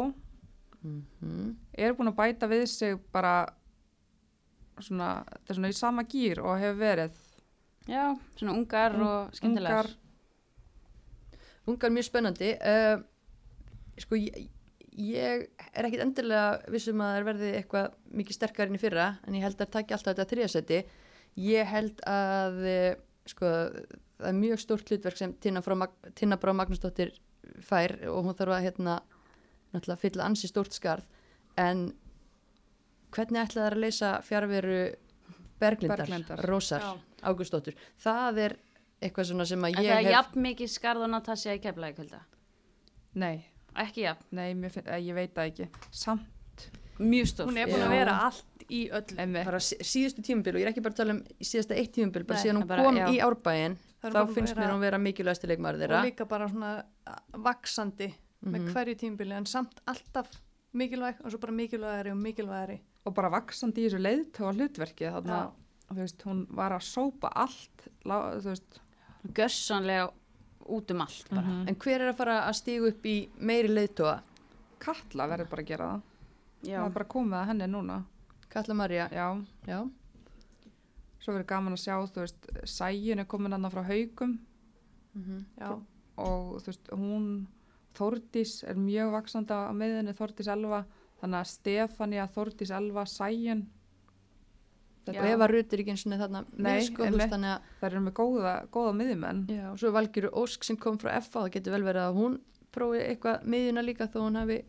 Mm 0.83 1.55
eru 1.79 1.95
búin 1.95 2.09
að 2.11 2.17
bæta 2.17 2.47
við 2.51 2.65
sig 2.67 2.97
bara 3.13 3.47
svona, 4.79 5.23
þetta 5.31 5.51
er 5.51 5.57
svona 5.57 5.71
í 5.71 5.75
sama 5.77 6.03
gýr 6.07 6.41
og 6.43 6.57
hefur 6.59 6.79
verið. 6.79 7.17
Já, 7.87 8.03
svona 8.35 8.53
ungar 8.55 8.95
Un- 8.95 9.03
og 9.07 9.33
skemmtilegar. 9.35 9.85
ungar. 9.85 9.95
Ungar 11.67 11.89
mjög 11.89 12.07
spennandi. 12.09 12.51
Uh, 12.59 13.03
Sko, 13.99 14.15
ég, 14.15 14.47
ég 14.99 15.45
er 15.73 15.85
ekkit 15.87 16.01
endilega 16.03 16.71
vissum 16.73 16.99
að 17.05 17.13
það 17.15 17.27
verði 17.29 17.49
eitthvað 17.59 17.93
mikið 18.19 18.35
sterkar 18.39 18.67
inn 18.71 18.75
í 18.77 18.81
fyrra 18.81 19.05
en 19.27 19.37
ég 19.37 19.45
held 19.45 19.61
að 19.63 19.71
taki 19.77 19.95
alltaf 19.95 20.15
þetta 20.17 20.29
þriðasæti 20.33 20.81
Ég 21.39 21.67
held 21.69 21.99
að 22.09 22.55
eh, 22.67 22.95
sko, 23.29 23.45
það 24.17 24.27
er 24.31 24.37
mjög 24.39 24.59
stórt 24.63 24.89
hlutverk 24.89 25.19
sem 25.19 25.33
Tinna, 25.39 25.61
frá, 25.63 25.75
Mag- 25.77 26.09
Tinna 26.17 26.39
Brá 26.41 26.51
Magnúsdóttir 26.57 27.13
fær 27.63 27.93
og 28.09 28.25
hún 28.25 28.35
þarf 28.35 28.55
að 28.57 28.65
hérna 28.65 28.95
náttúrulega 29.71 30.01
fylla 30.01 30.25
ansi 30.25 30.49
stórt 30.49 30.73
skarð 30.75 31.05
en 31.61 31.85
hvernig 33.13 33.43
ætla 33.45 33.61
það 33.61 33.69
að 33.71 33.83
leysa 33.85 34.09
fjárveru 34.25 34.79
Berglindar, 35.59 36.01
Berglindar. 36.01 36.43
Rósar. 36.49 36.83
Ágústóttur 37.21 37.77
það 37.99 38.37
er 38.47 38.57
eitthvað 39.03 39.29
svona 39.31 39.45
sem 39.49 39.63
að 39.63 39.73
En 39.77 39.83
ég 39.83 39.89
það 39.93 39.97
er 40.01 40.05
hef 40.09 40.13
jafn 40.17 40.43
mikið 40.49 40.71
skarð 40.73 41.05
og 41.05 41.11
Natasja 41.13 41.55
í 41.55 41.61
keflaði 41.63 41.97
kvölda. 41.99 42.19
nei, 43.19 43.45
Ekki 43.76 44.01
jafn, 44.03 44.26
nei, 44.32 44.53
mér 44.53 44.72
finn, 44.72 44.88
eh, 44.88 44.99
ég 45.01 45.13
veit 45.13 45.34
það 45.34 45.51
ekki 45.51 45.67
samt, 45.91 46.70
mjög 46.99 47.28
stórt. 47.28 47.49
Hún 47.49 47.57
er 47.57 47.67
búin 47.67 47.80
Já. 47.80 47.86
að 47.86 47.89
vera 47.89 48.15
allt 48.26 48.45
í 48.70 48.89
öllu. 48.91 49.17
emmi 49.17 49.43
bara 49.45 49.57
sí- 49.59 49.80
síðustu 49.82 50.22
tímubil 50.22 50.55
og 50.55 50.59
ég 50.61 50.65
er 50.67 50.72
ekki 50.74 50.82
bara 50.84 50.93
að 50.93 50.97
tala 50.97 51.11
um 51.13 51.24
síðasta 51.41 51.76
eitt 51.78 51.93
tímubil, 51.93 52.26
bara 52.28 52.38
Nei, 52.39 52.43
síðan 52.43 52.61
hún 52.61 52.67
bara- 52.67 52.84
kom 52.84 52.95
já. 52.95 53.07
í 53.07 53.20
árbæin 53.20 53.78
þá 54.03 54.34
finnst 54.34 54.55
mér 54.55 54.70
hún 54.74 54.80
vera 54.80 54.97
mikilvægsti 54.97 55.47
leikmaður 55.47 55.80
þeirra 55.80 55.99
Og 55.99 56.05
líka 56.05 56.28
bara 56.28 56.47
svona 56.47 56.84
vaksandi 57.34 58.13
með 58.45 58.59
Mhm. 58.61 58.74
hverju 58.74 58.95
tímbili 58.97 59.32
en 59.34 59.45
samt 59.45 59.80
alltaf 59.88 60.28
mikilvæg 60.74 61.15
og 61.26 61.32
svo 61.32 61.39
bara 61.39 61.51
mikilvægari 61.53 62.11
og 62.11 62.17
mikilvægari. 62.17 62.80
og 63.05 63.13
bara 63.15 63.30
vaksandi 63.30 63.78
í 63.86 63.89
þessu 63.89 63.99
leiðtóa 63.99 64.53
hlutverki 64.53 65.05
þannig 65.09 65.26
að 65.32 65.51
þú 65.89 65.95
veist, 65.95 66.22
hún 66.24 66.47
var 66.53 66.72
að 66.72 66.82
sópa 66.84 67.32
allt 67.36 67.88
lá, 68.05 68.36
þú 68.39 68.43
veist, 68.43 68.80
Gössanlega 69.34 70.11
út 70.68 70.91
um 70.91 71.01
allt 71.01 71.30
bara. 71.30 71.41
Mhm. 71.41 71.68
en 71.68 71.76
hver 71.76 72.01
er 72.01 72.14
að 72.14 72.18
fara 72.18 72.41
að 72.47 72.55
stígu 72.60 72.88
upp 72.88 73.05
í 73.05 73.30
meiri 73.39 73.68
leiðtóa 73.70 74.20
Katla 74.80 75.28
verður 75.28 75.49
bara 75.49 75.62
að 75.62 75.68
gera 75.68 75.86
það. 75.86 76.01
Já, 76.64 76.78
það 76.80 76.86
er 76.86 76.93
bara 76.95 77.05
komið 77.05 77.34
að 77.39 77.47
henni 77.47 77.68
núna. 77.68 78.03
Katla 78.49 78.74
Marja, 78.74 79.10
já, 79.12 79.45
já, 79.68 79.89
svo 81.20 81.34
verður 81.34 81.47
gaman 81.51 81.74
að 81.76 81.84
sjá 81.84 81.95
þú 82.07 82.24
veist, 82.24 82.47
sæjun 82.66 83.20
er 83.20 83.26
komin 83.26 83.53
annað 83.53 83.76
frá 83.76 83.84
haugum 83.89 84.39
mm 85.16 85.45
Já, 85.60 85.72
og 86.18 86.62
þú 86.62 86.66
veist, 86.72 86.91
hún 86.91 87.30
Þórdís 87.99 88.64
er 88.64 88.76
mjög 88.80 89.12
vaksandi 89.12 89.51
á 89.51 89.74
meðinni 89.76 90.14
Þórdís 90.16 90.47
Elva, 90.47 90.86
þannig 91.20 91.39
að 91.39 91.49
Stefania 91.51 92.28
Þórdís 92.32 92.72
Elva, 92.72 93.03
Sæjun 93.05 93.66
og. 95.18 95.26
Eva 95.34 95.47
Rutt 95.47 95.74
er 95.74 95.80
ekki 95.84 95.89
eins 95.95 96.05
og 96.05 96.14
þarna 96.20 96.41
Nei, 96.51 96.64
með 96.66 96.82
sko, 96.88 97.01
þú 97.01 97.05
einmitt. 97.05 97.20
veist 97.20 97.34
þannig 97.34 97.53
að 97.55 97.62
þær 97.82 97.89
eru 97.91 98.01
með 98.05 98.14
góða, 98.20 98.53
góða 98.72 98.93
miðjumenn 98.99 99.41
já, 99.49 99.66
og 99.72 99.80
svo 99.80 99.91
Valgjöru 99.91 100.30
Ósk 100.43 100.64
sem 100.64 100.78
kom 100.78 100.97
frá 101.01 101.12
FA 101.22 101.39
það 101.45 101.51
getur 101.57 101.72
vel 101.78 101.84
verið 101.88 102.03
að 102.05 102.20
hún 102.20 102.39
prófi 102.72 103.01
eitthvað 103.07 103.43
miðjuna 103.49 103.82
líka 103.86 104.07
þó 104.07 104.20
hún 104.28 104.36
hafi 104.38 104.60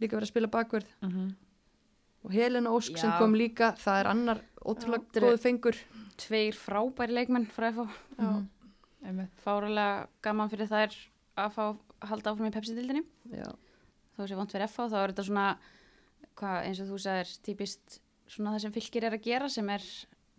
líka 0.00 0.16
verið 0.16 0.26
að 0.28 0.32
spila 0.34 0.52
bakverð 0.52 0.86
mm 1.02 1.34
og 2.26 2.32
Helena 2.34 2.70
Ósk 2.74 2.96
sem 2.98 3.10
Já. 3.10 3.18
kom 3.20 3.34
líka 3.38 3.68
það 3.78 4.00
er 4.00 4.06
annar 4.10 4.38
ótrúlega 4.66 5.04
Já. 5.14 5.20
góðu 5.22 5.38
fengur 5.38 5.76
tveir 6.18 6.56
frábæri 6.58 7.14
leikmenn 7.14 7.46
frá 7.46 7.68
FH. 7.70 7.86
já. 8.18 8.24
Mhm. 8.24 8.48
einmitt 9.06 9.30
Fárulega 9.44 10.08
gaman 10.22 10.50
fyrir 10.50 10.66
þær 10.66 10.90
að 11.38 11.52
fá 11.54 11.62
að 11.70 11.76
halda 12.08 12.30
áfram 12.32 12.48
í 12.48 12.54
Pepsi-dildinni. 12.56 13.04
já, 13.30 13.46
Þó 14.18 14.26
sé 14.26 14.34
vant 14.34 14.50
fyrir 14.50 14.66
FH, 14.66 14.88
þá 14.90 14.96
er 15.04 15.12
þetta 15.12 15.24
svona, 15.28 15.56
hvað, 16.36 16.66
eins 16.66 16.80
og 16.80 16.86
þú 16.90 16.98
sagðir, 17.04 17.30
típist 17.46 18.00
svona 18.30 18.54
það 18.54 18.64
sem 18.64 18.74
fylgir 18.76 19.06
er 19.08 19.16
að 19.16 19.26
gera 19.26 19.48
sem 19.52 19.70
er 19.74 19.86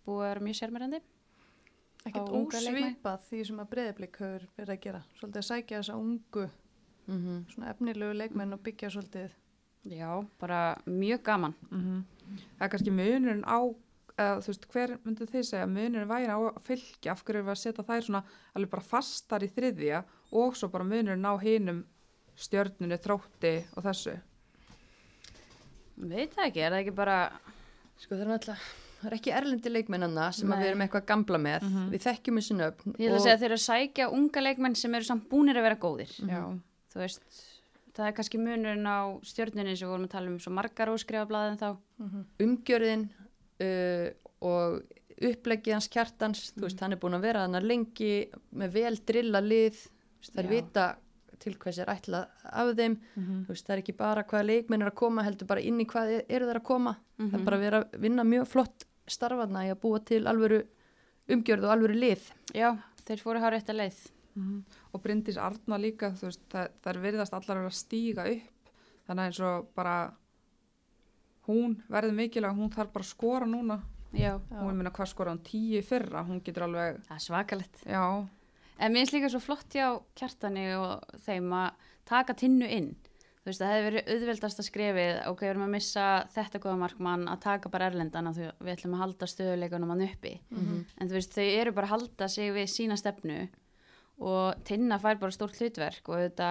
búið 0.06 0.24
að 0.24 0.30
vera 0.32 0.46
mjög 0.48 0.60
sérmærandi. 0.62 1.02
ekkert 2.08 2.30
ósvipað 2.38 3.26
því 3.28 3.42
sem 3.50 3.60
að 3.60 3.72
breyðablík 3.74 4.22
hefur 4.22 4.46
verið 4.56 4.76
að 4.76 4.84
gera. 4.86 5.02
Svolítið 5.18 5.42
að 5.42 5.48
sækja 5.50 5.82
þessa 5.82 5.98
ungu, 6.00 6.46
mm 7.08 7.42
svona 7.54 7.74
efnilegu 7.74 8.14
leikmenn 8.14 8.56
og 8.56 8.64
byggja 8.64 8.94
svolítið. 8.94 9.36
Já, 9.88 10.12
bara 10.40 10.62
mjög 10.86 11.24
gaman. 11.24 11.56
mm 11.72 12.06
það 12.58 12.66
er 12.66 12.72
kannski 12.72 12.92
munurinn 12.92 13.44
á 13.44 13.60
eða, 14.18 14.40
þú 14.42 14.52
veist, 14.52 14.66
hver 14.74 14.96
myndu 15.04 15.28
þið 15.30 15.44
segja 15.50 15.68
munurinn 15.70 16.10
væri 16.10 16.32
á 16.32 16.40
að 16.40 16.62
fylgja, 16.68 17.12
af 17.14 17.24
hverju 17.24 17.42
er 17.42 17.46
við 17.46 17.54
að 17.54 17.62
setja 17.62 17.86
þær 17.88 18.08
svona 18.08 18.24
alveg 18.54 18.72
bara 18.72 18.88
fastar 18.88 19.46
í 19.46 19.52
þriðja 19.54 20.02
og 20.32 20.58
svo 20.58 20.70
bara 20.74 20.88
munurinn 20.88 21.28
á 21.28 21.34
hinum 21.42 21.84
stjörnunni, 22.38 22.98
þrótti 23.02 23.54
og 23.76 23.86
þessu 23.86 24.18
Veit 25.98 26.36
það 26.36 26.44
ekki, 26.46 26.62
er 26.62 26.74
það 26.74 26.82
ekki 26.84 26.96
bara, 26.98 27.18
Sko 27.98 28.16
það 28.16 28.22
er 28.22 28.30
náttúrulega, 28.32 28.68
það 29.02 29.08
er 29.10 29.16
ekki 29.18 29.32
erlendi 29.34 29.72
leikmennanna 29.74 30.28
sem 30.34 30.50
við 30.54 30.66
erum 30.72 30.82
eitthvað 30.86 31.06
gamla 31.12 31.38
með, 31.42 31.62
Mhm. 31.68 31.90
við 31.94 32.04
þekkjum 32.08 32.40
þessu 32.42 32.56
nöfn. 32.58 32.96
ég 32.98 33.08
ætla 33.10 33.18
að 33.18 33.26
segja 33.26 33.36
að 33.36 33.42
þeir 33.42 33.52
eru 33.52 33.60
að 33.60 33.68
sækja 33.68 34.12
unga 34.14 34.42
leikmenn 34.42 34.76
sem 34.76 34.96
eru 34.96 35.04
samt 35.04 35.30
búnir 35.30 35.56
að 35.58 35.66
vera 35.68 35.76
góðir. 35.76 36.12
Mhm. 36.22 36.30
já, 36.30 36.60
Þú 36.94 37.00
veist, 37.04 37.22
það 37.94 38.08
er 38.08 38.14
kannski 38.14 38.38
munurinn 38.40 38.86
á 38.88 39.00
stjörnunni 39.22 39.78
sem 39.78 39.88
við 39.88 39.92
vorum 39.92 40.06
að 40.08 40.10
tala 40.10 40.28
um 40.28 40.40
svo 40.40 40.52
margar 40.52 40.88
óskrifablaðin 40.88 41.58
þá. 41.60 41.78
Mm 42.00 42.26
Umgjörðin 42.40 43.10
uh, 43.60 44.10
og 44.42 44.84
uppleggið 45.22 45.74
hans 45.74 45.88
kjartans, 45.90 46.52
þú 46.54 46.58
Mhm. 46.58 46.62
veist, 46.64 46.80
hann 46.80 46.92
er 46.94 46.98
búin 46.98 47.16
að 47.18 47.22
vera 47.22 47.48
þannig 47.48 47.64
lengi 47.66 48.30
með 48.56 48.72
vel 48.72 48.96
drilla 49.06 49.42
lið, 49.42 49.88
það 50.22 50.44
er 50.44 50.48
vita 50.48 50.96
til 51.40 51.54
hvers 51.56 51.78
er 51.80 51.86
ætlað 51.94 52.28
af 52.46 52.72
þeim, 52.76 52.98
mm 53.16 53.44
þú 53.46 53.54
veist, 53.54 53.66
það 53.68 53.76
er 53.78 53.82
ekki 53.84 53.96
bara 53.98 54.24
hvaða 54.24 54.46
leikmenn 54.48 54.82
er 54.82 54.92
að 54.92 54.96
koma, 54.96 55.24
heldur 55.24 55.48
bara 55.48 55.62
inn 55.62 55.80
í 55.80 55.86
hvað 55.86 56.12
er- 56.18 56.26
eru 56.30 56.46
þeir 56.50 56.60
að 56.62 56.64
koma. 56.64 56.96
Mhm. 57.20 57.30
Það 57.32 57.40
er 57.40 57.46
bara 57.46 57.58
að 57.58 57.66
vera 57.68 57.84
að 57.84 58.00
vinna 58.00 58.24
mjög 58.24 58.48
flott 58.48 58.86
starfaðna 59.08 59.66
í 59.68 59.72
að 59.72 59.80
búa 59.82 60.00
til 60.06 60.24
alvöru 60.28 60.62
umgjörð 61.30 61.64
og 61.64 61.72
alvöru 61.78 61.96
lið. 62.00 62.32
Já, 62.54 62.78
þeir 63.06 63.22
fóru 63.24 63.40
hár 63.40 63.52
rétt 63.54 63.70
að 63.70 63.82
leið. 63.84 64.08
og 64.94 65.02
Bryndís 65.02 65.38
Arna 65.42 65.78
líka 65.82 66.12
þú 66.14 66.28
veist, 66.30 66.42
það, 66.50 66.68
það 66.84 66.96
er 66.96 67.02
virðast 67.02 67.34
allar 67.34 67.58
að 67.58 67.64
vera 67.64 67.72
að 67.74 67.78
stíga 67.82 68.26
upp 68.30 68.70
þannig 69.08 69.24
að 69.24 69.26
eins 69.26 69.40
og 69.42 69.68
bara 69.74 70.14
hún 71.48 71.78
verður 71.90 72.14
mikilvæg 72.14 72.56
hún 72.60 72.70
þarf 72.70 72.92
bara 72.94 73.04
að 73.06 73.10
skora 73.12 73.48
núna 73.50 73.80
Já, 74.14 74.38
hún 74.52 74.78
minna 74.78 74.92
hvað 74.94 75.10
skora 75.12 75.34
hún 75.34 75.42
tíu 75.44 75.80
í 75.82 75.84
fyrra 75.84 76.22
hún 76.28 76.40
getur 76.46 76.64
alveg, 76.68 77.02
það 77.08 77.16
er 77.18 77.24
svakalett. 77.26 77.82
já 77.86 78.28
En 78.80 78.94
mér 78.94 79.04
finnst 79.04 79.16
líka 79.18 79.30
svo 79.34 79.42
flott 79.42 79.74
hjá 79.74 79.88
kjartani 80.18 80.70
og 80.78 81.20
þeim 81.26 81.54
að 81.58 81.92
taka 82.08 82.36
tinnu 82.38 82.68
inn. 82.70 82.96
Þú 83.42 83.52
veist, 83.52 83.62
það 83.62 83.72
hefði 83.72 83.84
verið 83.88 84.10
auðveldast 84.12 84.60
að 84.60 84.66
skrefið, 84.68 85.12
ok, 85.32 85.42
við 85.42 85.50
erum 85.54 85.64
að 85.64 85.74
missa 85.78 86.06
þetta 86.34 86.60
góða 86.60 86.80
markmann 86.82 87.28
að 87.32 87.44
taka 87.46 87.70
bara 87.72 87.88
erlendan 87.88 88.28
að 88.28 88.42
við 88.60 88.74
ætlum 88.74 88.96
að 88.98 89.04
halda 89.06 89.30
stöðuleikunum 89.32 89.94
hann 89.94 90.04
uppi. 90.04 90.34
En 91.00 91.08
þú 91.08 91.16
veist, 91.16 91.38
þau 91.38 91.46
eru 91.48 91.72
bara 91.78 91.88
að 91.88 91.94
halda 91.96 92.28
sig 92.28 92.52
við 92.52 92.68
sína 92.74 92.98
stefnu 93.00 93.38
og 94.20 94.66
tinna 94.68 94.98
fær 95.00 95.20
bara 95.22 95.32
stórt 95.32 95.56
hlutverk 95.62 96.10
og 96.12 96.20
þetta 96.26 96.50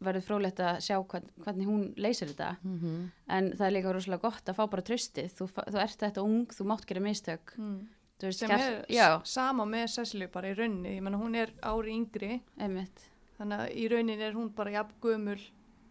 verður 0.00 0.24
frólægt 0.24 0.60
að 0.64 0.78
sjá 0.86 0.96
hvern, 1.02 1.26
hvernig 1.44 1.66
hún 1.68 1.82
leysir 2.00 2.30
þetta. 2.30 2.56
Mhm. 2.62 3.10
En 3.28 3.50
það 3.52 3.66
er 3.66 3.74
líka 3.74 3.92
rosalega 3.92 4.22
gott 4.22 4.46
að 4.48 4.56
fá 4.56 4.70
bara 4.70 4.82
tröstið. 4.86 5.34
Þú, 5.34 5.48
þú 5.66 5.80
ert 5.82 5.98
þetta 5.98 6.22
ung, 6.22 6.46
þú 6.46 6.64
mátt 6.70 6.86
gera 6.86 7.00
mistök. 7.00 7.52
Mm. 7.58 7.88
Veist, 8.28 8.38
sem 8.42 8.50
er 8.50 8.84
Já, 8.92 9.20
sama 9.24 9.64
með 9.64 9.86
Cecily 9.94 10.26
bara 10.26 10.50
í 10.50 10.56
rauninni, 10.58 10.96
ég 10.98 11.02
menna 11.02 11.18
hún 11.18 11.34
er 11.36 11.52
ári 11.62 11.94
yngri 11.96 12.40
einmitt. 12.58 13.06
þannig 13.38 13.58
að 13.64 13.74
í 13.76 13.88
rauninni 13.90 14.22
er 14.22 14.32
hún 14.36 14.50
bara 14.54 14.70
jafn 14.70 14.92
gömul 15.00 15.40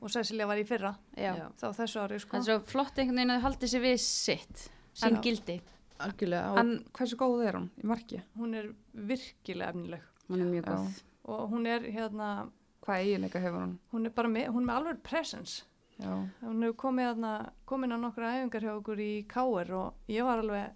og 0.02 0.10
Cecilia 0.14 0.46
var 0.48 0.58
í 0.58 0.64
fyrra 0.68 0.94
Já. 1.18 1.34
Þá 1.60 1.68
þessu 1.76 2.00
ári 2.04 2.20
sko 2.20 2.38
er 2.38 2.44
svo 2.46 2.60
flott 2.70 2.96
einhvern 3.02 3.18
veginn 3.18 3.32
að 3.34 3.42
þau 3.42 3.48
haldið 3.50 3.70
sér 3.74 3.82
við 3.84 3.98
sitt, 4.00 4.70
sín 4.94 5.16
En- 5.16 5.22
gildi. 5.22 5.62
algjörlega 6.00 6.52
og 6.54 6.60
En 6.62 6.70
hversu 6.94 7.16
góð 7.20 7.42
er 7.48 7.54
hún 7.60 7.70
í 7.82 7.84
marki? 7.86 8.22
hún 8.38 8.54
er 8.56 8.70
virkilega 8.94 9.70
efnileg 9.74 10.02
Hún 10.30 10.42
er 10.42 10.46
mjög 10.54 10.66
góð. 10.70 11.02
og 11.26 11.50
hún 11.52 11.68
er 11.68 11.80
hérna 11.92 12.50
Hvað 12.86 13.02
eiginleika 13.04 13.40
hefur 13.42 13.60
hún? 13.66 13.78
hún 13.92 14.06
er 14.06 14.10
bara 14.12 14.28
með, 14.30 14.48
hún 14.54 14.62
er 14.64 14.68
með 14.70 14.78
alveg 14.80 15.04
presence 15.04 15.64
Já. 16.00 16.30
hún 16.46 16.64
hefur 16.64 16.76
komið 16.78 17.10
hérna 17.10 17.34
komin 17.66 17.92
á 17.92 17.98
nokkra 18.00 18.32
æfingar 18.40 18.62
hjá 18.64 18.72
okkur 18.80 18.98
í 19.04 19.28
Káir 19.28 19.72
og 19.76 19.94
ég 20.08 20.24
var 20.24 20.40
alveg 20.40 20.72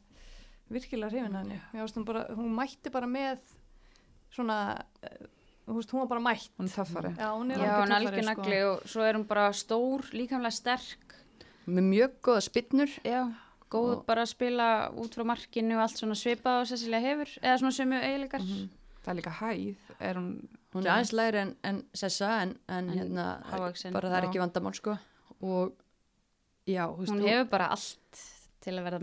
virkilega 0.74 1.12
hrifin 1.14 1.36
að 1.36 1.44
henni 1.44 1.60
fannst 1.72 1.98
hún, 2.00 2.06
bara, 2.08 2.26
hún 2.38 2.52
mætti 2.58 2.92
bara 2.94 3.08
með 3.10 3.40
svona 4.34 4.58
eh, 5.04 5.26
þú 5.68 5.78
veist, 5.78 5.94
hún 5.94 6.04
var 6.04 6.10
bara 6.16 6.24
mætt 6.26 6.50
Hún 6.60 6.68
er 6.70 6.76
töffari. 6.76 7.12
Já, 7.18 7.30
hún 7.38 7.52
er 7.54 7.62
Já, 7.64 7.72
hún 7.80 7.92
er 7.94 8.04
töffari, 8.04 8.24
sko. 8.24 8.30
nagli 8.34 8.60
og 8.68 8.84
svo 8.90 9.06
er 9.08 9.16
hún 9.20 9.28
bara 9.30 9.48
stór, 9.54 10.06
líkamlega 10.14 10.52
sterk. 10.58 11.16
með 11.68 11.86
mjög 11.94 12.16
góða 12.26 12.42
spinnur 12.44 12.92
Já, 13.08 13.22
góð 13.72 13.92
Og- 13.98 14.06
bara 14.06 14.22
að 14.26 14.34
spila 14.34 14.68
út 15.00 15.16
frá 15.16 15.24
markinu 15.26 15.76
og 15.78 15.82
allt 15.86 15.98
svona 15.98 16.16
svipað 16.20 16.62
og 16.62 16.68
Cecilia 16.68 17.00
hefur, 17.00 17.30
eða 17.42 17.58
svona 17.62 17.72
sömu 17.78 18.02
eiginleikar. 18.02 18.42
Það 19.04 19.12
er 19.14 19.18
líka 19.20 19.32
hæð. 19.40 19.78
Er 20.00 20.16
hún... 20.20 20.28
hún 20.74 20.86
er 20.86 20.92
aðeins 20.94 21.14
læri 21.14 21.38
en, 21.42 21.56
en 21.64 21.80
Sessa 21.94 22.42
en, 22.44 22.58
en 22.68 22.90
En 22.90 22.98
hérna 22.98 23.26
hávaxin, 23.52 23.94
bara 23.94 24.10
það 24.10 24.18
er 24.18 24.24
já. 24.24 24.30
ekki 24.30 24.40
vandamál 24.44 24.74
sko 24.76 24.98
og 25.44 25.74
já, 26.68 26.86
þú 26.88 26.98
veist, 27.00 27.12
Hún 27.12 27.22
og- 27.24 27.30
hefur 27.30 27.50
bara 27.52 27.68
allt 27.76 28.22
til 28.64 28.74
að 28.80 28.84
verða 28.88 29.02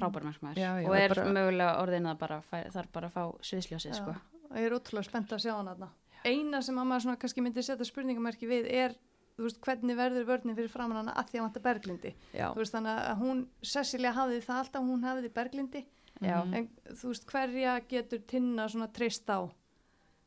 frábær 0.00 0.24
markmaður 0.28 0.56
Já, 0.60 0.70
já, 0.82 0.88
og 0.88 0.96
er 0.98 1.14
bara- 1.14 1.32
mögulega 1.36 1.74
orðin 1.82 2.08
að 2.10 2.18
bara 2.18 2.40
fæ, 2.50 2.56
þarf 2.74 2.90
bara 2.92 3.08
að 3.08 3.12
fá 3.12 3.24
sviðsljósið, 3.50 3.94
sko. 4.00 4.14
Ég 4.56 4.66
er 4.66 4.74
ótrúlega 4.78 5.04
spennt 5.06 5.30
að 5.36 5.42
sjá 5.44 5.52
hann 5.56 5.66
þarna. 5.70 5.88
Eina 6.24 6.60
sem 6.62 6.76
að 6.76 6.86
maður 6.90 7.02
svona 7.06 7.16
kannski 7.22 7.40
myndi 7.44 7.62
setja 7.62 7.84
spurningamerki 7.86 8.48
við 8.50 8.66
er, 8.70 8.94
þú 9.38 9.46
veist, 9.46 9.60
hvernig 9.64 9.96
verður 9.96 10.26
vörnin 10.28 10.56
fyrir 10.58 10.68
framann 10.68 10.96
hana 11.00 11.14
að 11.16 11.30
því 11.30 11.38
að 11.38 11.44
vanta 11.46 11.60
berglindi. 11.64 12.14
já, 12.34 12.48
Þú 12.52 12.56
veist, 12.60 12.74
þannig 12.74 12.98
að 13.10 13.18
hún, 13.22 13.46
Cecilia 13.62 14.12
hafði 14.12 14.40
það 14.44 14.58
alltaf, 14.64 14.82
hún 14.82 15.04
hafði 15.04 15.30
berglindi, 15.32 15.84
Já. 16.20 16.44
Mhm. 16.44 16.54
en 16.54 16.68
þú 16.92 17.08
veist, 17.08 17.26
hverja 17.26 17.80
getur 17.88 18.18
tinna 18.26 18.66
svona 18.68 18.92
treyst 18.92 19.24
á 19.30 19.48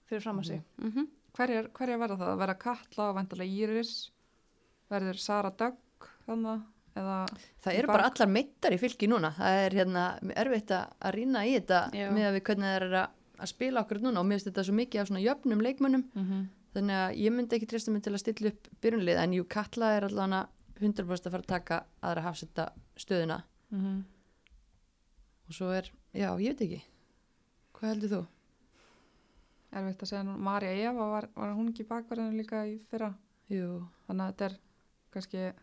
fyrir 0.09 0.21
framann 0.21 0.43
sig? 0.45 0.61
Mm 0.81 1.07
Hverjar, 1.33 1.67
hverjar 1.73 1.97
verða 1.97 2.17
það? 2.17 2.37
Verða 2.37 2.59
Katla 2.59 3.09
og 3.09 3.15
vantarlega 3.15 3.49
Íris? 3.57 4.11
Verður 4.91 5.17
Sara 5.17 5.49
Dögg 5.49 5.77
þannig? 6.27 6.61
Eða... 6.95 7.25
það 7.63 7.77
eru 7.79 7.87
bara 7.89 8.05
allar 8.09 8.29
meittar 8.29 8.73
í 8.75 8.77
fylki 8.77 9.07
núna 9.09 9.31
það 9.37 9.59
er 9.65 9.75
hérna 9.79 10.03
erfitt 10.35 10.71
að 10.71 10.91
að 11.01 11.13
rýna 11.15 11.45
í 11.49 11.53
þetta 11.57 11.79
Já. 11.97 12.09
með 12.13 12.27
að 12.27 12.33
við 12.37 12.43
hvernig 12.49 12.67
það 12.69 12.75
er 12.81 12.97
að, 12.99 13.07
að 13.39 13.49
spila 13.53 13.81
okkur 13.81 14.01
núna 14.03 14.19
og 14.21 14.27
mér 14.29 14.37
finnst 14.37 14.49
þetta 14.51 14.63
svo 14.67 14.75
mikið 14.77 15.01
af 15.01 15.07
svona 15.09 15.23
jöfnum 15.25 15.63
leikmönnum 15.65 16.03
Mm 16.13 16.25
-hmm. 16.27 16.43
þannig 16.73 16.95
að 17.01 17.15
ég 17.23 17.31
myndi 17.33 17.55
ekki 17.55 17.67
treysta 17.71 17.91
mig 17.91 18.03
til 18.03 18.13
að 18.13 18.19
stilla 18.23 18.49
upp 18.53 18.67
byrjunlið 18.81 19.17
en 19.23 19.33
jú, 19.33 19.43
Katla 19.49 19.91
er 19.97 20.03
allan 20.03 20.37
100% 20.79 21.27
að 21.27 21.31
fara 21.31 21.41
að 21.43 21.47
taka 21.47 21.83
aðra 22.01 22.21
hafsetta 22.21 22.69
stöðuna 22.97 23.43
Mhm. 23.71 24.03
og 25.49 25.53
svo 25.53 25.71
er, 25.73 25.89
já, 26.13 26.29
ég 26.39 26.53
veit 26.53 26.61
ekki 26.61 26.81
hvað 27.73 27.89
heldur 27.89 28.09
þú? 28.09 28.25
Erfitt 29.73 30.03
að 30.03 30.09
segja 30.09 30.23
nú. 30.23 30.37
Marja 30.37 30.69
Eva 30.89 31.07
var, 31.09 31.27
var 31.35 31.53
hún 31.57 31.69
ekki 31.71 31.83
bakvarðinu 31.89 32.37
líka 32.37 32.59
í 32.69 32.75
fyrra? 32.91 33.13
Jú, 33.49 33.87
Þannig 34.07 34.21
að 34.27 34.33
þetta 34.33 34.45
er 34.45 34.57
kannski... 35.11 35.53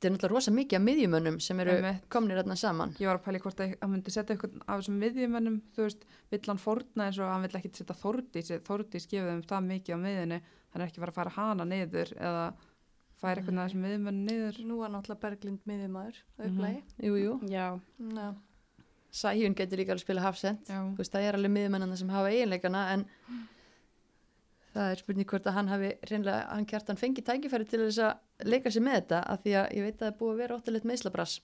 þetta 0.00 0.08
er 0.08 0.14
náttúrulega 0.14 0.32
rosa 0.32 0.52
mikið 0.56 0.78
af 0.78 0.84
miðjumönnum 0.86 1.34
sem 1.44 1.58
eru 1.60 1.74
Einmitt. 1.76 2.06
komnir 2.08 2.38
þarna 2.40 2.56
saman. 2.56 2.94
Ég 2.96 3.10
var 3.10 3.18
að 3.18 3.26
pæli 3.26 3.40
hvort 3.44 3.60
að 3.60 3.74
hann 3.82 3.92
myndi 3.92 4.14
setja 4.14 4.34
eitthvað 4.34 4.56
af 4.64 4.80
þessum 4.80 4.96
miðjumönnum, 5.02 5.60
þú 5.76 5.84
veist, 5.84 6.06
vill 6.32 6.40
hann 6.46 6.62
fórna 6.62 7.06
eins 7.06 7.20
og 7.20 7.28
hann 7.28 7.44
vill 7.44 7.60
ekki 7.60 7.72
setja 7.76 7.96
Þórdís, 8.00 8.50
Þórdís 8.64 9.08
gefið 9.10 9.28
þeim 9.34 9.44
það 9.52 9.68
mikið 9.68 9.92
á 9.92 9.98
miðjunni, 10.06 10.40
hann 10.72 10.80
er 10.80 10.86
ekki 10.88 11.04
bara 11.04 11.12
að 11.12 11.20
fara 11.20 11.34
hana 11.36 11.68
niður 11.68 12.14
eða 12.16 12.46
færa 13.20 13.42
eitthvað 13.42 13.60
af 13.60 13.68
þessum 13.68 13.84
miðjumönnum 13.84 14.30
niður. 14.32 14.62
Nú 14.64 14.80
var 14.80 14.94
náttúrulega 14.94 15.24
Berglind 15.26 15.66
Já, 17.52 17.66
Mm 18.00 18.38
Sæjun 19.10 19.56
getur 19.58 19.80
líka 19.80 19.90
alveg 19.90 20.04
að 20.04 20.06
spila 20.06 20.22
hafsend 20.22 20.68
Já, 20.70 20.78
þú 20.86 21.00
veist, 21.02 21.12
það 21.12 21.24
er 21.26 21.34
alveg 21.34 21.50
miðjumennana 21.50 21.96
sem 21.98 22.10
hafa 22.14 22.30
eiginleikana 22.30 22.82
en 22.94 23.00
það 24.74 24.90
er 24.94 25.00
spurning 25.02 25.26
hvort 25.30 25.46
að 25.50 25.56
hann 25.58 25.68
hafi 25.72 25.90
reynlega, 26.10 26.42
hann 26.54 26.66
kjartan 26.70 26.98
fengi 27.00 27.22
tækifæri 27.26 27.66
til 27.68 27.80
þess 27.86 28.02
að 28.06 28.50
leika 28.52 28.70
sér 28.70 28.84
með 28.86 28.98
þetta 29.00 29.20
af 29.34 29.40
því 29.44 29.54
að 29.60 29.70
ég 29.78 29.86
veit 29.86 29.94
að 29.96 30.02
það 30.04 30.10
er 30.12 30.18
búið 30.20 30.32
að 30.34 30.42
vera 30.44 30.58
óttalegt 30.60 30.88
meðslabrass 30.90 31.38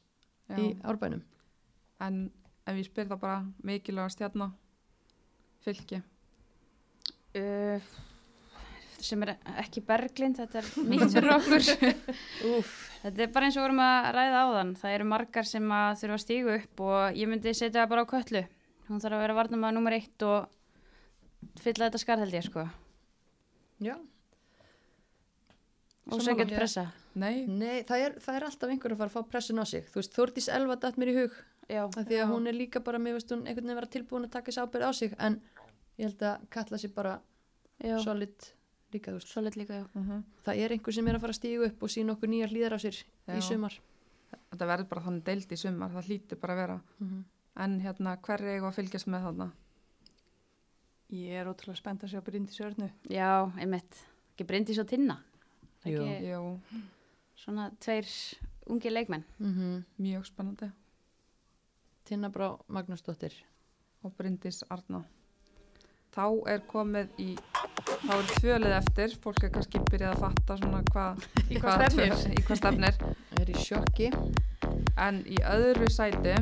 í 0.56 0.66
árbænum 0.86 1.22
En 2.06 2.18
ef 2.68 2.76
ég 2.76 2.86
spyr 2.90 3.06
það 3.08 3.20
bara 3.22 3.38
mikilvæga 3.64 4.12
stjarnar, 4.12 4.50
fylki. 5.64 6.02
uh, 7.38 7.80
sem 9.00 9.22
er 9.24 9.32
ekki 9.62 9.80
berglind, 9.86 10.36
þetta 10.40 10.60
er 10.60 10.68
nýtt 10.90 11.14
fyrir 11.14 11.32
okkur. 11.36 11.66
Úf, 12.56 12.74
Þetta 13.02 13.22
er 13.22 13.32
bara 13.34 13.46
eins 13.48 13.56
og 13.60 13.66
vorum 13.66 13.80
að 13.84 14.06
ræða 14.16 14.38
áðan. 14.48 14.70
Það 14.80 14.94
eru 14.96 15.04
margar 15.12 15.46
sem 15.46 15.72
að 15.72 15.98
þurfa 16.00 16.16
að 16.16 16.22
stígu 16.24 16.54
upp 16.56 16.80
og 16.86 17.18
ég 17.20 17.28
myndi 17.30 17.52
setja 17.54 17.82
það 17.82 17.90
bara 17.92 18.04
á 18.08 18.10
köllu. 18.12 18.42
Hún 18.88 19.02
þarf 19.02 19.18
að 19.18 19.22
vera 19.24 19.36
varnamaður 19.36 19.76
nummer 19.76 19.96
eitt 19.96 20.24
og 20.26 20.48
fylla 21.62 21.86
þetta 21.88 22.00
skarð 22.02 22.24
held 22.24 22.36
ég 22.38 22.46
sko. 22.48 22.64
Já 23.80 23.96
Og 26.06 26.20
Sammála. 26.20 26.24
söngjart 26.24 26.54
pressa. 26.54 26.84
Nei, 27.18 27.46
Nei, 27.50 27.82
það 27.82 27.98
er, 28.06 28.12
það 28.22 28.36
er 28.38 28.44
alltaf 28.46 28.70
einhver 28.70 28.92
að 28.94 28.98
fara 29.00 29.10
að 29.10 29.14
fá 29.16 29.22
pressun 29.32 29.58
á 29.58 29.64
sig 29.66 29.86
þú 29.90 29.98
veist, 29.98 30.12
Þórdís 30.14 30.48
Elva 30.54 30.76
datt 30.78 30.96
mér 31.00 31.08
í 31.10 31.14
hug 31.16 31.32
Já. 31.68 31.82
af 31.82 31.96
því 32.06 32.14
að 32.14 32.20
Já. 32.22 32.26
hún 32.30 32.46
er 32.46 32.54
líka 32.54 32.80
bara, 32.84 32.98
mér 33.02 33.16
veist 33.16 33.32
hún 33.32 33.42
einhvern 33.46 33.66
veginn 33.66 33.74
vera 33.80 33.90
tilbúin 33.90 34.24
að 34.28 34.30
taka 34.36 34.52
þessi 34.52 34.62
ábyrð 34.62 34.86
á 34.86 34.92
sig 34.94 35.14
en 35.18 35.40
ég 35.98 36.04
held 36.06 36.22
að 36.22 36.44
kalla 36.50 36.78
sér 36.78 36.92
bara 36.94 37.16
Já, 37.82 37.98
solid 38.04 38.36
líka, 38.94 39.10
þú 39.10 39.18
veist 39.18 39.32
solid 39.34 39.56
líka, 39.58 39.80
já. 39.82 39.86
uh 39.98 40.22
það 40.46 40.60
er 40.62 40.70
einhver 40.76 40.94
sem 40.94 41.08
er 41.08 41.14
að 41.18 41.20
fara 41.26 41.34
að 41.34 41.40
stígu 41.40 41.66
upp 41.66 41.82
og 41.82 41.90
sína 41.90 42.12
okkur 42.14 42.28
nýjar 42.30 42.52
hlýðar 42.54 42.76
á 42.76 42.78
sér 42.78 42.96
í 43.02 43.40
Já. 43.40 43.40
sumar 43.42 43.74
þetta 44.52 44.66
verður 44.70 44.88
bara 44.88 45.02
þannig 45.08 45.24
deild 45.26 45.50
í 45.52 45.56
sumar, 45.58 45.90
það 45.90 46.06
hlýtur 46.06 46.38
bara 46.38 46.54
að 46.54 46.60
vera. 46.62 46.80
mm 47.00 47.24
En 47.56 47.80
hérna, 47.80 48.18
hver 48.20 48.42
er 48.44 48.58
ég 48.60 48.62
að 48.68 48.74
fylgjast 48.76 49.06
með 49.08 49.22
þarna? 49.24 49.46
Ég 51.14 51.38
er 51.38 51.46
ótrúlega 51.46 51.78
spennt 51.78 52.02
að 52.02 52.10
sjá 52.14 52.20
Bryndi 52.26 52.52
Sörnu. 52.54 52.88
Já, 53.12 53.46
einmitt. 53.60 53.98
Ekki 54.34 54.46
brindi 54.48 54.74
svo 54.74 54.84
tinna. 54.84 55.20
Jú. 55.86 56.02
Jú, 56.02 56.40
svona 57.38 57.68
tveir 57.80 58.08
ungi 58.66 58.90
leikmenn. 58.90 59.24
-hmm. 59.40 59.82
mjög 59.98 60.24
spennandi. 60.26 60.70
Tinna 62.04 62.28
Brá 62.30 62.58
Magnúsdóttir 62.68 63.32
Og 64.02 64.12
Bryndís 64.16 64.62
Arna. 64.70 65.04
Þá 66.14 66.48
er 66.48 66.60
komið 66.66 67.08
í, 67.18 67.36
þá 68.06 68.12
er 68.18 68.26
tvölið 68.40 68.72
eftir, 68.76 69.16
fólk 69.22 69.42
er 69.44 69.50
kannski 69.50 69.78
byrjað 69.90 70.14
að 70.14 70.20
fatta 70.20 70.56
svona 70.56 70.82
hvað, 70.92 71.26
Í 71.50 71.58
hvað 71.60 71.74
stefnir? 71.74 72.32
í 72.32 72.42
hvað 72.42 72.56
stefnir. 72.56 72.94
er 73.40 73.50
í 73.50 73.54
sjokki 73.54 74.10
En 74.98 75.24
í 75.26 75.36
öðru 75.44 75.90
sæti 75.90 76.34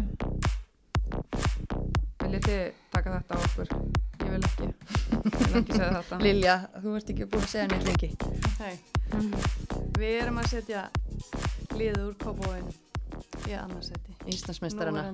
viljið 2.23 2.45
þið 2.47 2.73
taka 2.93 3.11
þetta 3.19 3.35
á 3.35 3.39
okkur? 3.45 3.94
Vil 4.35 4.47
ekki. 4.49 4.69
Vil 5.23 5.59
ekki 5.61 5.77
segja 5.77 5.91
þetta. 5.95 6.17
Lilja, 6.27 6.55
þú 6.83 6.95
ert 6.99 7.11
ekki 7.13 7.27
búin 7.31 7.45
að 7.45 7.53
segja 7.53 7.67
neitt 7.71 7.85
lengi 7.87 8.09
Hei, 8.59 8.73
við 10.01 10.15
erum 10.25 10.41
að 10.43 10.49
setja 10.51 10.81
liður 11.75 12.09
úr 12.09 12.17
kópóin 12.19 12.67
í 13.47 13.55
annarsæti. 13.55 14.17
Íslandsmeistarana 14.33 15.05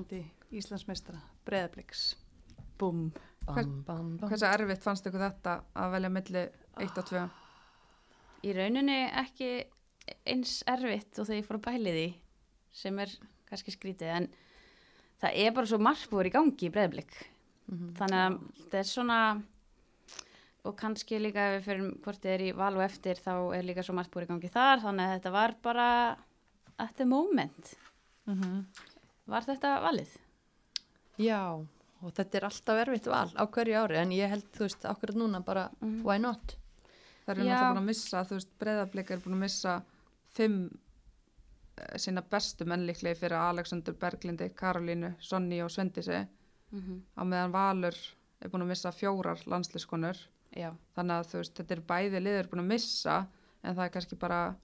Íslandsmeistara, 0.51 1.21
Breiðabliks. 1.45 2.01
Búm. 2.81 3.11
bam, 3.45 3.75
bam, 3.85 4.07
bam. 4.17 4.31
Hversu 4.31 4.47
erfitt 4.49 4.81
fannst 4.83 5.05
ykkur 5.05 5.21
þetta 5.27 5.53
að 5.77 5.93
velja 5.95 6.11
milli 6.17 6.43
1 6.81 6.97
og 7.03 7.11
2? 7.11 7.25
Í 8.41 8.55
rauninni 8.57 8.97
ekki 9.21 9.51
eins 10.25 10.55
erfitt 10.69 11.19
og 11.21 11.29
þegar 11.29 11.43
ég 11.43 11.47
fór 11.51 11.59
að 11.59 11.67
bæli 11.67 11.93
því 11.97 12.07
sem 12.81 12.97
er 13.03 13.13
kannski 13.51 13.75
skrítið 13.75 14.15
en 14.15 14.27
það 15.21 15.37
er 15.43 15.53
bara 15.53 15.69
svo 15.69 15.77
margbúður 15.83 16.31
í 16.31 16.33
gangi 16.33 16.71
í 16.71 16.73
breyðblik. 17.67 17.79
Mhm. 17.79 17.93
Þannig 17.97 18.21
að 18.25 18.39
þetta 18.61 18.77
er 18.79 18.83
svona 18.83 19.43
og 20.63 20.75
kannski 20.77 21.17
líka 21.19 21.55
ef 21.55 21.55
við 21.55 21.65
fyrir 21.65 22.01
hvort 22.03 22.21
þið 22.21 22.33
er 22.35 22.41
í 22.41 22.51
val 22.55 22.75
og 22.77 22.83
eftir 22.85 23.15
þá 23.15 23.31
er 23.57 23.63
líka 23.63 23.83
svo 23.83 23.95
margbúður 23.97 24.23
í 24.23 24.27
gangi 24.27 24.51
þar 24.53 24.79
þannig 24.83 25.05
að 25.07 25.13
þetta 25.19 25.31
var 25.31 25.55
bara 25.63 26.17
at 26.79 26.95
the 26.97 27.05
moment. 27.05 27.73
Mm 28.27 28.35
-hmm. 28.41 28.65
Var 29.27 29.41
þetta 29.41 29.81
valið? 29.81 30.17
Já, 31.17 31.65
og 32.03 32.13
þetta 32.13 32.35
er 32.37 32.43
alltaf 32.45 32.77
erfitt 32.87 33.05
val 33.07 33.29
á 33.37 33.43
hverju 33.45 33.75
ári 33.83 33.97
en 33.97 34.09
ég 34.11 34.29
held, 34.29 34.45
þú 34.53 34.59
veist, 34.59 34.85
akkurat 34.85 35.15
núna 35.15 35.43
bara 35.43 35.69
Mhm. 35.81 36.03
why 36.03 36.17
not? 36.19 36.55
Það 37.27 37.35
Já. 37.37 37.43
náttúrulega 37.43 37.73
búin 37.73 37.77
að 37.81 37.85
missa, 37.85 38.23
þú 38.23 38.29
veist, 38.35 38.47
breyðablika 38.59 39.11
er 39.13 39.19
búin 39.19 39.33
að 39.35 39.39
missa 39.39 39.81
fimm 40.33 40.69
uh, 41.77 41.97
sína 41.97 42.21
bestu 42.21 42.65
mennliklega 42.65 43.15
fyrir 43.15 43.37
Alexander 43.37 43.93
Berglindi, 43.93 44.49
Karolínu, 44.49 45.15
Sonny 45.19 45.61
og 45.61 45.69
Svendisi 46.71 46.91
Mhm. 46.91 47.01
á 47.17 47.21
meðan 47.25 47.51
Valur 47.51 47.95
er 48.41 48.49
búin 48.49 48.63
að 48.63 48.67
missa 48.67 48.91
fjórar 48.91 49.37
landsliskonur 49.45 50.17
Já. 50.55 50.71
þannig 50.95 51.19
að 51.19 51.33
veist, 51.33 51.53
þetta 51.55 51.71
er 51.71 51.81
bæði 51.81 52.21
liður 52.23 52.49
búin 52.49 52.63
að 52.63 52.67
missa 52.73 53.27
en 53.63 53.75
það 53.75 53.85
er 53.85 53.89
kannski 53.89 54.19
bara 54.19 54.55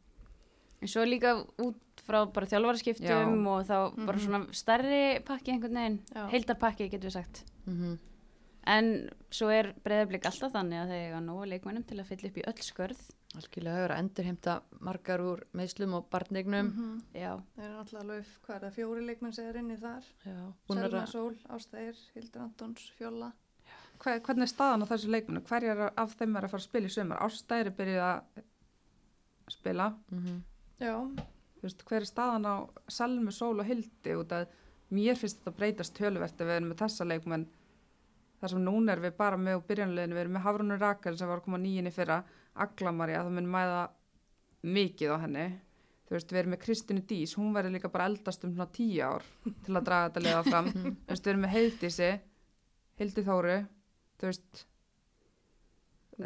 En 0.79 0.87
svo 0.87 1.01
líka 1.05 1.43
út 1.57 1.75
frá 2.05 2.31
bara 2.31 2.45
þjálfaraskiptum 2.45 3.47
og 3.47 3.65
þá 3.65 4.05
bara 4.05 4.17
svona 4.19 4.45
stærri 4.53 5.19
pakki 5.25 5.51
einhvern 5.51 5.73
veginn, 5.73 5.99
Já. 6.13 6.27
heildarpakki 6.29 6.89
getur 6.91 7.09
við 7.09 7.13
sagt. 7.13 7.43
Mm 7.65 7.97
En 8.67 9.09
svo 9.31 9.47
er 9.49 9.73
breyðarblik 9.83 10.25
alltaf 10.25 10.51
þannig 10.51 10.77
að 10.83 10.89
þeir 10.89 11.07
eiga 11.07 11.19
nógu 11.23 11.47
leikmennum 11.49 11.83
til 11.87 11.97
að 11.97 12.05
fylla 12.05 12.27
upp 12.29 12.37
í 12.37 12.43
öll 12.45 12.61
skörð. 12.61 12.99
Algjörlega 13.35 13.75
hefur 13.75 13.91
að 13.93 13.99
endurheimta 14.01 14.53
margar 14.87 15.19
úr 15.21 15.41
meðslum 15.53 15.93
og 15.97 16.05
barnignum 16.09 16.69
Mhm. 16.71 17.01
Já. 17.13 17.33
Það 17.57 17.65
er 17.65 17.73
náttúrulega 17.75 18.07
lauf, 18.07 18.39
hvað 18.47 18.55
er 18.55 18.61
það, 18.67 18.75
fjóri 18.77 19.05
leikmenn 19.05 19.33
sem 19.35 19.45
er 19.49 19.57
inni 19.59 19.77
þar. 19.77 20.03
Já, 20.25 20.37
að 20.69 20.79
Selma 20.79 21.05
Sól, 21.05 21.35
Ástæðir, 21.49 21.95
Hildur 22.15 22.41
Antons, 22.41 22.91
Fjóla. 22.97 23.31
hver, 23.99 24.19
hvernig 24.21 24.41
er 24.47 24.53
staðan 24.53 24.83
á 24.83 24.87
þessu 24.87 25.09
leikmennu? 25.11 25.41
Hverjar 25.43 25.91
af 25.97 26.15
þeim 26.17 26.37
er 26.37 26.43
að 26.43 26.49
fara 26.49 26.61
að 26.61 26.69
spila 26.69 26.87
í 26.87 26.89
sumar? 26.89 27.17
Ástæri 27.19 27.75
byrjuð 27.75 28.01
að 28.07 28.43
spila 29.49 29.93
mm 30.11 30.43
Já, 30.79 30.93
Þú 31.57 31.63
veist, 31.65 31.83
hver 31.89 32.01
er 32.03 32.05
staðan 32.05 32.45
á 32.45 32.55
Selmu, 32.87 33.31
Sól 33.33 33.59
og 33.59 33.65
Hildi 33.65 34.13
út 34.15 34.29
að 34.35 34.47
mér 34.93 35.17
finnst 35.17 35.39
þetta 35.41 35.55
breytast 35.57 35.95
töluvert 35.97 36.33
ef 36.39 36.45
við 36.47 36.55
erum 36.59 36.69
með 36.69 36.77
þessa 36.83 37.07
leikmenn 37.09 37.47
þar 38.39 38.49
sem 38.53 38.61
núna 38.63 38.91
er 38.93 38.99
við 39.01 39.15
bara 39.17 39.37
með 39.37 39.55
úr 39.57 39.63
byrjanleginu, 39.67 40.13
við 40.13 40.21
erum 40.21 40.33
með 40.37 40.43
Hafrúnur 40.45 40.79
Rakar 40.79 41.17
sem 41.17 41.27
var 41.27 41.39
að 41.39 41.43
koma 41.47 41.57
nýjinni 41.57 41.91
fyrra, 41.91 42.19
Aglamarja, 42.65 43.23
það 43.25 43.37
mun 43.37 43.49
mæða 43.53 43.81
mikið 44.67 45.13
á 45.13 45.17
henni 45.23 45.47
þú 46.07 46.15
veist, 46.15 46.31
við 46.31 46.39
erum 46.41 46.53
með 46.55 46.63
Kristínu 46.63 47.03
Dís, 47.07 47.35
hún 47.37 47.51
verður 47.55 47.75
líka 47.75 47.91
bara 47.91 48.07
eldast 48.07 48.45
um 48.47 48.53
svona 48.53 48.69
tíu 48.71 49.03
ár 49.03 49.25
til 49.65 49.75
að 49.75 49.85
draga 49.89 50.09
þetta 50.09 50.23
liða 50.25 50.43
fram, 50.47 50.71
þú 51.05 51.11
veist, 51.11 51.25
við 51.25 51.33
erum 51.33 51.45
með 51.45 51.55
Heildísi 51.57 52.09
Hildi 52.97 53.25
Þóru 53.27 53.59
þú 54.17 54.31
veist 54.31 54.65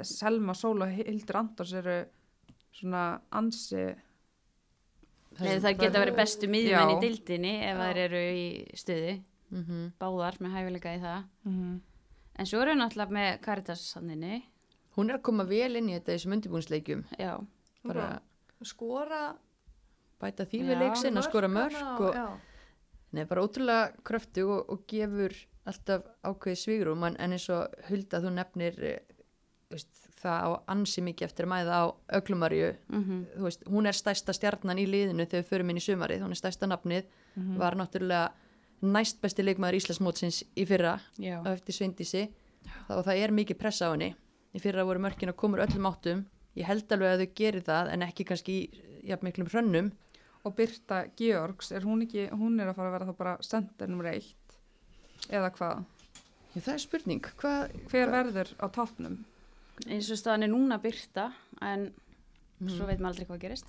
Selma, 0.08 0.56
Sól 0.56 0.86
og 0.86 0.94
Hildur 0.96 1.42
Andors 1.42 1.74
eru 1.76 1.98
svona 2.72 3.20
ansi 3.36 3.90
Nei, 5.40 5.60
það 5.64 5.78
geta 5.80 6.00
verið 6.02 6.18
bestu 6.20 6.48
miðjumenn 6.52 6.94
í 6.98 7.02
dildinni 7.02 7.54
ef 7.64 7.78
Já. 7.78 7.82
þær 7.82 8.00
eru 8.06 8.22
í 8.36 8.48
stuði. 8.76 9.14
-hmm. 9.52 9.92
Báðar 10.00 10.38
með 10.44 10.56
hæfileika 10.58 10.96
í 10.96 11.00
það. 11.00 11.24
mm 11.48 11.80
En 12.40 12.48
svo 12.48 12.62
eru 12.62 12.72
við 12.72 12.80
náttúrulega 12.80 13.12
með 13.12 13.42
Caritas 13.42 13.82
sanninni. 13.92 14.42
Hún 14.98 15.10
er 15.10 15.20
að 15.20 15.26
koma 15.30 15.46
vel 15.48 15.76
inn 15.80 15.90
í 15.90 15.96
þetta 15.96 16.16
þessum 16.16 16.36
undirbúinsleikjum 16.38 17.04
Já. 17.20 17.34
bara 17.88 18.08
skora. 18.68 19.22
bæta 20.22 20.46
því 20.46 20.64
við 20.68 20.82
leiksinn 20.84 21.18
að 21.18 21.30
skora 21.30 21.50
mörg 21.52 22.04
og 22.08 22.18
Já, 22.18 22.28
Nei, 23.12 23.26
bara 23.28 23.44
ótrúlega 23.44 23.92
kröftu 24.08 24.46
og, 24.48 24.70
og 24.72 24.84
gefur 24.88 25.34
alltaf 25.68 26.06
ákveði 26.24 26.60
svígrum 26.62 27.04
en, 27.04 27.18
en 27.20 27.36
eins 27.36 27.50
og 27.52 27.74
Hulda 27.90 28.22
þú 28.24 28.32
nefnir 28.38 28.78
eh, 28.88 29.02
veist, 29.72 29.90
það 30.22 30.46
á 30.48 30.50
ansi 30.72 31.04
mikið 31.04 31.28
eftir 31.28 31.48
að 31.48 31.52
mæða 31.52 31.82
á 31.82 31.86
Öglumarju 32.20 32.70
Mm 32.92 33.26
veist, 33.44 33.66
hún 33.68 33.90
er 33.90 33.98
stærsta 33.98 34.34
stjarnan 34.34 34.80
í 34.80 34.88
liðinu 34.88 35.26
þegar 35.26 35.44
við 35.44 35.50
förum 35.50 35.74
inn 35.74 35.82
í 35.82 35.86
sumarið, 35.86 36.24
hún 36.24 36.32
er 36.32 36.40
stærsta 36.40 36.68
nafnið. 36.70 37.08
Var 37.58 37.78
náttúrulega 37.80 38.32
næst 38.82 39.22
besti 39.22 39.44
leikmaður 39.44 39.78
Íslandsmótsins 39.80 40.44
í 40.56 40.66
fyrra 40.66 41.00
Já. 41.18 41.40
á 41.44 41.50
eftir 41.54 41.76
Sveindísi. 41.76 42.24
Og 42.90 43.04
það 43.06 43.24
er 43.24 43.32
mikið 43.32 43.58
pressa 43.58 43.90
á 43.90 43.94
henni 43.94 44.16
í 44.56 44.60
fyrra 44.62 44.84
voru 44.88 45.00
mörkin 45.04 45.30
að 45.32 45.38
komur 45.40 45.64
öllum 45.66 45.88
áttum 45.90 46.26
ég 46.60 46.66
held 46.68 46.92
alveg 46.92 47.14
að 47.14 47.22
þau 47.24 47.34
gerir 47.40 47.64
það 47.68 47.92
en 47.94 48.02
ekki 48.08 48.26
kannski 48.28 48.56
í 48.68 49.08
jafn 49.10 49.26
miklum 49.30 49.48
hrönnum 49.52 49.92
og 50.44 50.56
Birta 50.58 51.04
Georgs, 51.20 51.72
er 51.72 51.82
hún 51.86 52.02
ekki, 52.02 52.28
hún 52.34 52.60
er 52.60 52.72
að 52.72 52.76
fara 52.80 52.90
að 52.90 52.96
vera 52.98 53.06
þá 53.12 53.18
bara 53.18 53.36
sender 53.46 53.88
nummer 53.92 54.10
eitt 54.12 54.56
eða 55.30 55.52
hvað? 55.54 55.84
Já, 56.56 56.62
það 56.66 56.74
er 56.74 56.82
spurning, 56.84 57.22
hvað 57.40 57.76
Hver 57.92 58.10
verður 58.12 58.50
á 58.60 58.66
toppnum? 58.74 59.20
Eins 59.88 60.10
og 60.12 60.18
staðan 60.20 60.44
er 60.48 60.52
núna 60.52 60.80
byrta 60.82 61.30
en 61.62 61.92
Mhm. 62.62 62.70
svo 62.78 62.86
veit 62.86 63.00
maður 63.00 63.14
aldrei 63.14 63.26
hvað 63.30 63.40
gerist. 63.42 63.66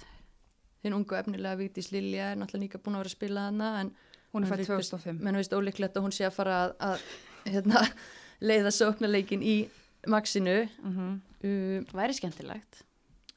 þinn 0.82 0.94
ungu 0.96 1.14
efnilega 1.16 1.56
Vigdís 1.56 1.92
Lilja 1.92 2.32
er 2.32 2.36
náttúrulega 2.36 2.64
líka 2.66 2.78
búin 2.82 2.94
að 2.96 2.98
vera 3.04 3.08
að 3.08 3.16
spila 3.16 3.40
hana 3.46 3.80
en 3.80 3.92
Hún 4.32 4.44
er 4.44 4.48
Men 4.48 4.58
fætt 4.58 4.66
líka- 4.66 4.76
2005. 4.80 5.20
menn 5.20 5.34
veist 5.36 5.52
ólíklegt 5.52 5.94
að 5.96 6.02
hún 6.02 6.12
sé 6.12 6.24
að 6.26 6.32
fara 6.32 6.56
að, 6.64 6.76
að 6.80 7.00
hérna, 7.52 7.80
leiða 8.40 8.70
sóknarleikin 8.72 9.42
í 9.42 9.68
Maxinu 10.06 10.68
Mm 10.82 10.96
-hmm. 10.96 11.20
uh, 11.44 11.94
Væri 11.94 12.12
skemmtilegt. 12.12 12.82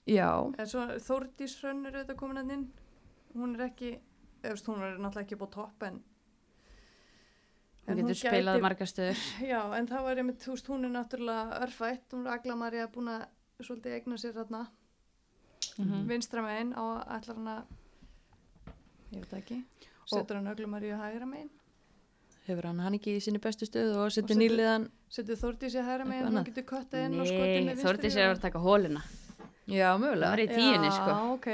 já, 0.08 0.54
en 0.60 0.68
svo 0.68 0.80
Þórdís 1.00 1.60
Hrönn 1.62 1.86
er 1.86 1.92
auðvitað 1.94 2.16
komin 2.16 2.38
að 2.38 2.52
inn. 2.54 2.72
Hún 3.36 3.56
er 3.56 3.66
ekki, 3.70 4.00
veist, 4.44 4.66
hún 4.68 4.82
er 4.84 4.98
náttúrulega 4.98 5.22
ekki 5.26 5.36
búið 5.36 5.52
topp 5.52 5.84
en 5.84 6.04
Hún 7.88 7.92
En 7.92 7.98
getur 7.98 8.10
hún 8.10 8.16
spilað 8.16 8.56
gæti- 8.58 8.62
margar 8.62 8.88
stöður. 8.88 9.18
Já, 9.52 9.78
en 9.78 9.88
þá 9.88 10.00
er 10.12 10.18
einmitt, 10.18 10.40
þú 10.42 10.52
veist, 10.52 10.68
hún 10.68 10.86
er 10.86 10.90
náttúrulega 10.90 11.60
örfætt, 11.64 12.14
hún 12.14 12.26
er 12.28 12.32
Aglamarja 12.34 12.88
búin 12.88 13.08
að 13.08 13.26
svolítið 13.62 13.94
eigna 13.94 14.18
sér 14.18 14.34
þarna 14.34 14.68
Mhm. 15.78 16.08
vinstra 16.08 16.42
megin 16.42 16.74
á 16.74 17.04
ætlar 17.18 17.36
hann 17.36 17.48
að 17.48 17.64
ég 19.12 19.20
veit 19.20 19.34
ekki 19.34 19.64
setur 20.06 20.36
hann 20.36 20.48
Aglamarju 20.48 20.96
hægra 20.98 21.26
megin 21.26 21.50
hefur 22.48 22.68
hann 22.70 22.80
hann 22.86 22.94
ekki 22.98 23.16
í 23.18 23.22
sinni 23.24 23.40
bestu 23.42 23.66
stöðu 23.68 23.96
og 24.04 24.12
setur 24.14 24.38
nýliðan 24.40 24.88
setur 25.10 25.40
Þórdísi 25.42 25.82
hægra 25.82 26.06
megin, 26.06 26.14
Eitthvað 26.14 26.30
hún 26.30 26.38
annað. 26.38 26.50
getur 26.52 26.66
köttað 26.72 27.06
inn 27.08 27.20
og 27.20 27.28
skotið 27.30 27.56
Nei, 27.56 27.66
með 27.70 27.82
Þórti 27.84 28.06
vinstri 28.06 28.12
sér 28.16 28.34
að 28.36 28.42
taka 28.46 28.60
hóluna. 28.66 29.02
já, 29.68 29.88
Hún 29.96 30.02
var 30.02 30.04
mögulega, 30.06 30.44
í 30.44 30.48
tíunni, 30.54 30.90
Já, 30.92 30.96
sko. 31.00 31.34
ok, 31.34 31.48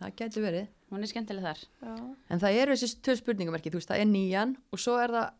það 0.00 0.14
getur 0.20 0.42
verið. 0.46 0.66
Hún 0.90 1.02
er 1.02 1.10
skemmtileg 1.10 1.42
þar. 1.42 1.60
já. 1.82 1.94
En 2.30 2.38
það 2.40 2.58
eru 2.62 2.72
þessi 2.76 3.00
tvö 3.02 3.16
spurningamerki, 3.18 3.70
þú 3.72 3.80
veist, 3.80 3.88
það 3.90 4.00
er 4.04 4.10
nýjan 4.12 4.56
og 4.72 4.78
svo 4.78 4.98
er 5.02 5.10
það 5.16 5.30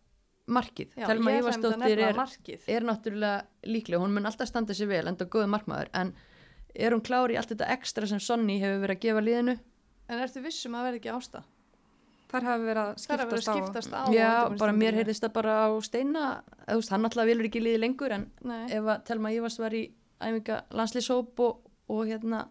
markið. 0.47 0.89
Já, 0.97 1.07
Telma 1.07 1.31
að 1.31 1.39
Ívarsdóttir 1.41 1.99
er, 2.07 2.59
er 2.77 2.83
náttúrulega 2.87 3.47
líklega, 3.67 4.01
hún 4.03 4.15
mun 4.15 4.27
alltaf 4.27 4.49
standa 4.49 4.75
sér 4.75 4.89
vel 4.91 5.07
enda 5.11 5.25
góðu 5.27 5.49
markmaður, 5.51 5.89
en 5.95 6.13
er 6.75 6.93
hún 6.95 7.03
klári 7.03 7.35
í 7.35 7.39
allt 7.39 7.51
þetta 7.55 7.69
ekstra 7.75 8.07
sem 8.07 8.21
Sonny 8.21 8.59
hefur 8.63 8.83
verið 8.85 8.97
að 8.97 9.01
gefa 9.07 9.23
liðinu? 9.27 9.57
En 10.09 10.19
ertu 10.23 10.43
vissum 10.45 10.75
að 10.79 10.85
verði 10.87 11.01
ekki 11.03 11.13
ásta? 11.15 11.43
Þar 12.37 12.47
hafi 12.51 12.67
verið 12.69 12.83
að 12.83 13.05
er 13.17 13.23
að 13.25 13.31
vera 13.33 13.43
skiptast 13.43 13.49
á. 13.49 13.55
skiptast 13.57 13.93
á 13.97 14.03
já, 14.13 14.31
bara 14.61 14.73
mér 14.77 14.99
heyrðist 15.01 15.25
það 15.25 15.33
bara 15.39 15.55
á 15.65 15.69
steina 15.87 16.25
þú 16.67 16.79
veist, 16.81 16.93
hann 16.93 17.09
alltaf 17.09 17.29
vilur 17.31 17.49
ekki 17.49 17.63
liði 17.65 17.81
lengur 17.83 18.13
en 18.17 18.27
Nei, 18.45 18.65
ef 18.77 18.91
að 18.93 19.05
Telma 19.09 19.33
Ívars 19.35 19.59
var 19.63 19.77
í 19.77 19.85
æfinga 20.21 20.59
landslýshóp 20.77 21.41
og, 21.47 21.63
og 21.93 22.03
hérna 22.09 22.43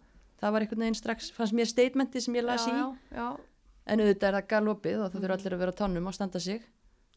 það 0.42 0.56
var 0.56 0.66
einhvern 0.66 0.84
veginn 0.86 0.98
strax, 1.00 1.30
fannst 1.36 1.56
mér 1.58 1.70
statementi 1.70 2.22
sem 2.22 2.36
ég 2.38 2.46
las 2.46 2.66
í, 2.68 2.74
já, 2.74 2.88
já, 3.16 3.28
en 3.86 4.02
auðvitað 4.04 4.28
er 4.32 4.38
það 4.40 4.50
galopið 4.56 5.00
og 5.06 5.12
það 5.14 5.22
þurfa 5.24 5.38
allir 5.40 5.56
að 5.56 5.64
vera 5.64 5.74
á 5.74 5.80
tánum 5.80 6.10
og 6.12 6.18
standa 6.18 6.42
sig 6.44 6.62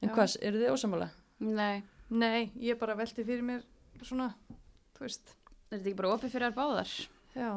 en 0.02 0.08
Já. 0.08 0.14
hvað, 0.14 0.36
eru 0.46 0.60
þið 0.62 0.72
ósamála? 0.76 1.08
Nei. 1.40 1.82
Nei, 2.08 2.50
ég 2.62 2.78
bara 2.80 2.94
velti 2.96 3.24
fyrir 3.26 3.42
mér 3.44 3.64
svona, 4.06 4.30
þú 4.96 5.04
veist 5.08 5.34
Er 5.68 5.76
þetta 5.76 5.90
ekki 5.90 5.98
bara 5.98 6.12
opið 6.14 6.30
fyrir 6.32 6.48
þær 6.48 6.56
báðar? 6.56 6.92
Já, 7.36 7.48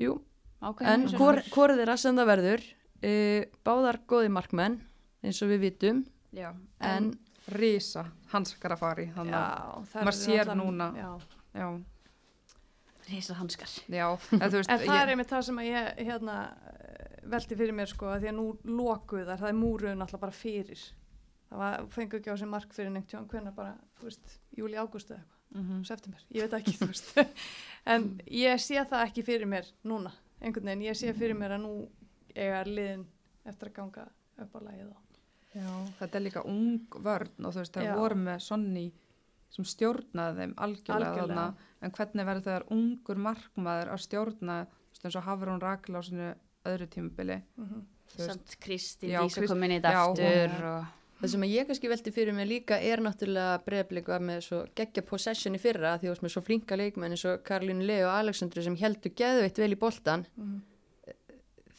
Jú, 0.00 0.14
Ákveðin 0.62 0.92
en 0.94 1.02
húsinu. 1.04 1.18
hvor, 1.20 1.40
hvor 1.52 1.74
þeirra 1.76 1.96
sem 2.00 2.16
það 2.16 2.30
verður 2.30 2.62
uh, 3.02 3.44
báðar 3.64 4.00
góði 4.10 4.30
markmenn 4.32 4.80
eins 5.22 5.42
og 5.42 5.48
við 5.52 5.60
vitum 5.68 6.04
Já. 6.34 6.52
en, 6.80 7.12
Rísa, 7.48 8.02
hanskar 8.32 8.74
að 8.74 8.78
fari. 8.82 9.06
Þannig 9.16 9.34
að, 9.34 9.86
maður 9.94 10.08
er 10.10 10.16
sér 10.18 10.50
núna. 10.58 10.90
Já, 10.98 11.12
já, 11.56 11.68
Reisa 13.08 13.34
hanskar. 13.38 13.70
já, 13.88 14.04
en 14.36 14.50
þú 14.50 14.58
veist, 14.58 14.68
En 14.70 14.82
það 14.82 14.98
er 14.98 15.06
ég, 15.08 15.12
einmitt 15.14 15.30
það 15.32 15.44
sem 15.46 15.60
að 15.62 15.68
ég 15.70 16.02
hérna, 16.10 16.34
velti 17.32 17.56
fyrir 17.56 17.72
mér 17.78 17.88
sko 17.88 18.10
að 18.12 18.20
því 18.26 18.28
að 18.28 18.36
nú 18.36 18.44
lokuð 18.82 19.22
þar, 19.30 19.40
það 19.40 19.48
er 19.48 19.56
múruðun 19.62 20.04
alltaf 20.04 20.20
bara 20.20 20.36
fyrir. 20.36 20.82
Það 21.48 21.62
var, 21.62 21.86
fengu 21.94 22.18
ekki 22.18 22.28
á 22.28 22.36
sig 22.36 22.50
mark 22.52 22.74
fyrir 22.76 22.92
neitt 22.92 23.08
tjón, 23.08 23.24
hvernig 23.32 23.54
bara, 23.56 23.72
þú 23.96 24.10
veist, 24.10 24.34
júli, 24.60 24.76
ágústu 24.76 25.14
eða 25.16 25.22
eitthvað, 25.22 25.34
Mhm. 25.48 25.84
september, 25.88 26.20
ég 26.36 26.44
veit 26.44 26.52
ekki, 26.60 26.74
þú 26.76 26.86
veist. 26.90 27.14
en 27.94 28.20
ég 28.28 28.60
sé 28.60 28.82
það 28.84 29.06
ekki 29.06 29.22
fyrir 29.24 29.48
mér 29.48 29.64
núna, 29.88 30.12
einhvern 30.42 30.68
veginn, 30.68 30.84
ég 30.90 30.98
sé 31.00 31.14
fyrir 31.16 31.32
mér 31.40 31.54
að 31.56 31.62
nú 31.64 31.72
eiga 32.44 32.62
liðin 32.68 33.04
eftir 33.48 33.68
að 33.70 33.76
ganga 33.80 34.06
upp 34.38 34.56
á 34.56 34.60
lagið 34.68 34.88
og. 34.92 35.04
já, 35.54 35.68
þetta 36.00 36.18
er 36.18 36.24
líka 36.24 36.42
ung 36.46 36.88
vörn 37.08 37.46
og 37.48 37.54
þú 37.54 37.62
veist, 37.62 37.74
það 37.76 37.84
Já. 37.88 37.94
voru 37.98 38.18
með 38.24 38.40
Sonny 38.46 38.86
sem 39.50 39.64
stjórnaði 39.64 40.42
þeim 40.42 40.54
algjörlega, 40.56 41.12
Algjörlega. 41.12 41.28
þarna, 41.28 41.70
en 41.82 41.90
hvernig 41.96 42.26
verður 42.28 42.44
þegar 42.48 42.66
ungur 42.76 43.16
markmaður 43.28 43.92
að 43.94 44.02
stjórna, 44.04 44.58
eins 45.04 45.16
og 45.16 45.24
Hafrún 45.24 45.62
Rakl 45.62 45.96
á 45.96 46.00
sinu 46.04 46.34
öðru 46.68 46.86
tímabili, 46.92 47.42
Mm 47.56 47.86
veist, 48.08 48.30
Samt 48.30 48.56
Kristín 48.60 49.10
Já, 49.10 49.20
Dísa 49.22 49.40
Krist- 49.40 49.52
kom 49.52 49.62
inn 49.64 49.72
í 49.76 49.80
þetta 49.80 50.04
aftur 50.04 50.48
hún- 50.48 50.64
og... 50.68 50.86
það 51.20 51.30
sem 51.32 51.42
að 51.42 51.52
ég 51.52 51.66
kannski 51.68 51.88
velti 51.92 52.12
fyrir 52.14 52.34
mig 52.34 52.48
líka 52.48 52.78
er 52.80 53.02
náttúrulega 53.04 53.58
breyðblik 53.66 54.06
var 54.08 54.20
með 54.20 54.40
svo 54.46 54.60
geggja 54.74 55.02
possession 55.02 55.54
í 55.54 55.60
fyrra 55.60 55.96
því 55.98 56.06
þú 56.08 56.12
veist 56.14 56.22
með 56.22 56.32
svo 56.36 56.42
flinka 56.46 56.76
leikmenn 56.78 57.12
eins 57.12 57.24
og 57.28 57.42
Karlínu 57.44 57.84
Leo 57.84 58.08
og 58.08 58.14
Alexandru 58.20 58.62
sem 58.62 58.76
heldur 58.76 59.12
geðveitt 59.12 59.58
vel 59.58 59.72
í 59.72 59.78
boltan 59.78 60.26
-hmm. 60.38 60.60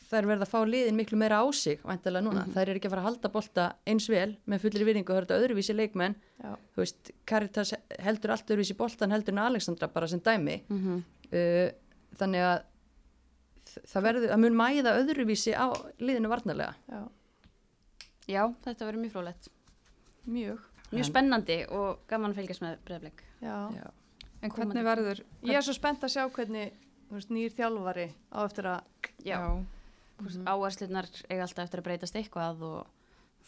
Þær 0.09 0.25
verða 0.25 0.45
að 0.47 0.49
fá 0.53 0.59
liðin 0.65 0.95
miklu 0.97 1.17
meira 1.21 1.37
á 1.41 1.45
sig 1.53 1.79
væntalega 1.85 2.23
núna, 2.25 2.45
Mhm. 2.45 2.53
þær 2.55 2.61
eru 2.69 2.79
ekki 2.79 2.87
að 2.87 2.93
fara 2.95 3.01
að 3.01 3.09
halda 3.09 3.29
bolta 3.29 3.65
eins 3.85 4.07
vel 4.09 4.37
með 4.47 4.59
fullir 4.63 4.85
virðingu 4.87 5.09
og 5.09 5.15
það 5.15 5.21
er 5.21 5.25
þetta 5.25 5.39
öðruvísi 5.43 5.75
leikmenn 5.75 6.15
Já. 6.43 6.55
þú 6.75 6.77
veist, 6.81 7.11
Caritas 7.25 7.73
heldur 7.99 8.31
allt 8.31 8.47
öðruvísi 8.49 8.75
boltan 8.77 9.11
heldur 9.11 9.33
en 9.33 9.37
Alexandra 9.45 9.87
bara 9.87 10.07
sem 10.07 10.19
dæmi 10.19 10.61
Mm 10.69 10.79
-hmm. 10.79 11.03
uh, 11.33 11.71
þannig 12.17 12.41
að 12.41 12.63
það 13.85 14.01
verður, 14.03 14.29
að 14.33 14.39
mun 14.39 14.55
mæða 14.57 14.97
öðruvísi 14.99 15.53
á 15.53 15.67
liðinu 15.99 16.27
varnarlega 16.29 16.73
Já, 16.89 17.07
Já, 18.27 18.53
þetta 18.65 18.85
verður 18.85 19.01
mjög 19.03 19.11
frólætt. 19.11 19.47
mjög. 20.27 20.59
Mjög 20.91 20.99
En- 20.99 21.03
spennandi 21.03 21.65
og 21.69 21.99
gaman 22.07 22.31
að 22.33 22.35
fylgjast 22.35 22.61
með. 22.61 22.77
Já. 23.41 23.91
En 24.41 24.49
hvernig 24.51 24.83
verður 24.83 25.21
Ég 25.43 25.55
er 25.55 25.61
svo 25.61 25.73
spennt 25.73 26.01
að 26.01 26.09
sjá 26.15 26.29
hvernig 26.31 26.71
þú 27.09 27.13
veist, 27.13 27.29
nýr 27.29 27.49
þjálfari 27.53 28.11
á 28.31 28.45
eftir 28.45 28.63
að 28.65 28.81
Já. 29.25 29.65
Mm 30.19 30.47
Áherslunar 30.47 31.05
eiga 31.29 31.43
alltaf 31.45 31.63
eftir 31.63 31.79
að 31.79 31.83
breytast 31.85 32.15
eitthvað 32.19 32.61
og 32.61 32.87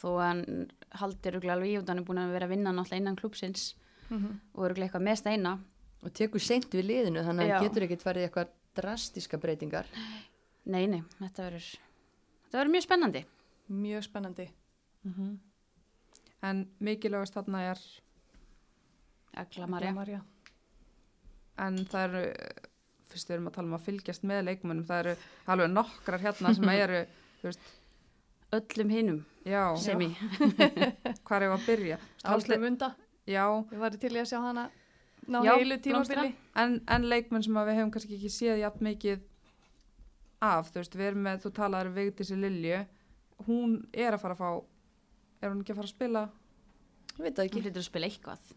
þó 0.02 0.08
að 0.16 0.22
hann 0.24 0.72
haldir 1.02 1.36
örgulega 1.36 1.54
alveg 1.58 1.70
í 1.74 1.78
út, 1.82 1.90
hann 1.90 2.00
er 2.00 2.06
búin 2.08 2.18
að 2.22 2.32
vera 2.32 2.46
að 2.48 2.54
vinna 2.56 2.72
náttúrulega 2.72 3.02
innan 3.02 3.16
klúpsins 3.20 3.76
og 4.56 4.64
örgulega 4.70 4.88
eitthvað 4.88 5.04
með 5.08 5.18
steina. 5.20 5.60
og 6.04 6.14
tekur 6.14 6.40
seint 6.42 6.66
við 6.74 6.86
liðinu 6.88 7.22
þannig 7.24 7.46
að 7.46 7.52
hann 7.54 7.64
getur 7.68 7.84
ekkert 7.84 8.02
farið 8.04 8.24
eitthvað 8.30 8.48
drastiska 8.76 9.38
breytingar 9.38 9.86
Nei, 10.66 10.88
nei, 10.88 11.02
þetta 11.20 11.44
verður, 11.50 11.68
þetta 12.46 12.58
verður 12.58 12.72
mjög 12.72 12.84
spennandi. 12.88 13.26
mjög 13.70 14.04
spennandi. 14.04 14.48
Mhm. 15.04 15.40
En 16.44 16.68
mikilvægast 16.80 17.34
þarna 17.34 17.62
er 17.72 17.80
Agla. 19.36 19.68
Marja. 19.68 20.22
en 21.58 21.78
það 21.86 22.04
eru 22.10 22.34
fyrst 23.14 23.30
við 23.32 23.36
erum 23.38 23.50
að 23.52 23.56
tala 23.58 23.70
um 23.72 23.78
að 23.78 23.86
fylgjast 23.88 24.26
með 24.32 24.44
leikmönnum 24.50 24.88
það 24.90 25.00
eru 25.06 25.16
alveg 25.56 25.72
nokkrar 25.76 26.24
hérna 26.26 26.54
sem 26.58 26.70
eru 26.84 27.02
Öllum 28.52 28.90
hinum 28.92 29.20
já, 29.48 29.62
sem 29.80 30.02
í. 30.04 30.10
hvað 31.24 31.36
er 31.38 31.46
ég 31.46 31.54
að 31.56 31.66
byrja? 31.70 31.98
Áslu 32.34 32.58
Munda. 32.60 32.90
já, 33.30 33.46
Ég 33.72 33.80
var 33.80 33.96
til 33.96 34.12
í 34.12 34.20
að 34.20 34.28
sjá 34.34 34.40
hana 34.44 34.66
ná 35.32 35.40
Já, 35.46 35.54
heilu 35.56 35.78
tímabili. 35.80 36.34
en, 36.60 36.80
en 36.92 37.06
leikmenn 37.08 37.46
sem 37.46 37.56
að 37.62 37.70
við 37.70 37.78
hefum 37.80 37.92
kannski 37.96 38.18
ekki 38.18 38.32
séð 38.34 38.60
jafn 38.66 38.84
mikið 38.90 39.22
af, 40.42 40.72
þú 40.74 40.82
veist, 40.82 40.98
við 41.00 41.08
erum 41.12 41.24
með 41.30 41.44
þú 41.46 41.52
talaður 41.60 41.92
Vigdísi 41.96 42.36
Lilju. 42.42 42.80
Hún 43.48 43.76
er 43.94 44.16
að 44.18 44.24
fara 44.24 44.34
að 44.36 44.42
fá 44.42 44.50
er 45.46 45.52
hún 45.54 45.62
ekki 45.62 45.74
að 45.76 45.80
fara 45.80 45.88
að 45.88 45.94
spila? 45.96 46.24
Ég 47.12 47.22
veit 47.28 47.36
það 47.38 47.46
Ekki. 47.46 47.52
Ekki 47.62 47.64
hlutur 47.70 47.84
að 47.84 47.88
spila 47.88 48.10
eitthvað. 48.10 48.50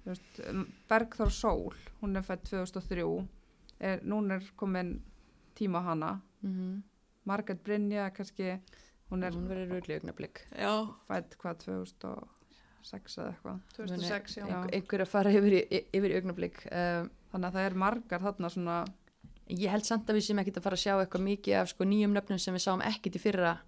þú 0.00 0.10
veist, 0.14 0.40
um, 0.50 0.64
Bergþór 0.90 1.32
Sól 1.36 1.74
hún 2.00 2.16
er 2.18 2.24
fætt 2.26 2.48
2003 2.50 3.04
er, 3.80 4.02
núna 4.04 4.38
er 4.38 4.52
komin 4.56 5.00
tíma 5.56 5.80
á 5.80 5.88
hana 5.90 6.20
mm 6.42 6.52
-hmm. 6.52 6.82
Margaret 7.24 7.62
Brynja 7.64 8.10
kannski 8.10 8.60
hún 9.10 9.24
er 9.24 9.32
röglega 9.32 10.00
augnablík 10.00 10.46
Já. 10.56 10.94
fætt 11.08 11.36
hvað 11.38 11.56
2006 11.64 13.18
eða 13.18 13.28
eitthvað 13.32 13.60
2006, 13.76 14.36
já. 14.36 14.46
Já. 14.46 14.66
einhver 14.72 15.00
að 15.00 15.08
fara 15.08 15.30
yfir, 15.30 15.66
yfir 15.92 16.16
augnablík 16.16 16.66
um, 16.66 17.10
þannig 17.32 17.48
að 17.48 17.52
það 17.52 17.66
er 17.66 17.74
margar 17.74 18.20
þarna 18.20 18.50
svona 18.50 18.84
ég 19.50 19.70
held 19.70 19.84
samt 19.84 20.10
að 20.10 20.14
við 20.14 20.26
sem 20.28 20.38
ekkert 20.38 20.60
að 20.60 20.62
fara 20.62 20.78
að 20.78 20.84
sjá 20.84 20.94
eitthvað 21.00 21.26
mikið 21.26 21.58
af 21.60 21.68
sko, 21.72 21.84
nýjum 21.84 22.14
nöfnum 22.14 22.38
sem 22.38 22.54
við 22.54 22.64
sáum 22.66 22.84
ekkert 22.86 23.16
í 23.16 23.22
fyrra 23.22 23.58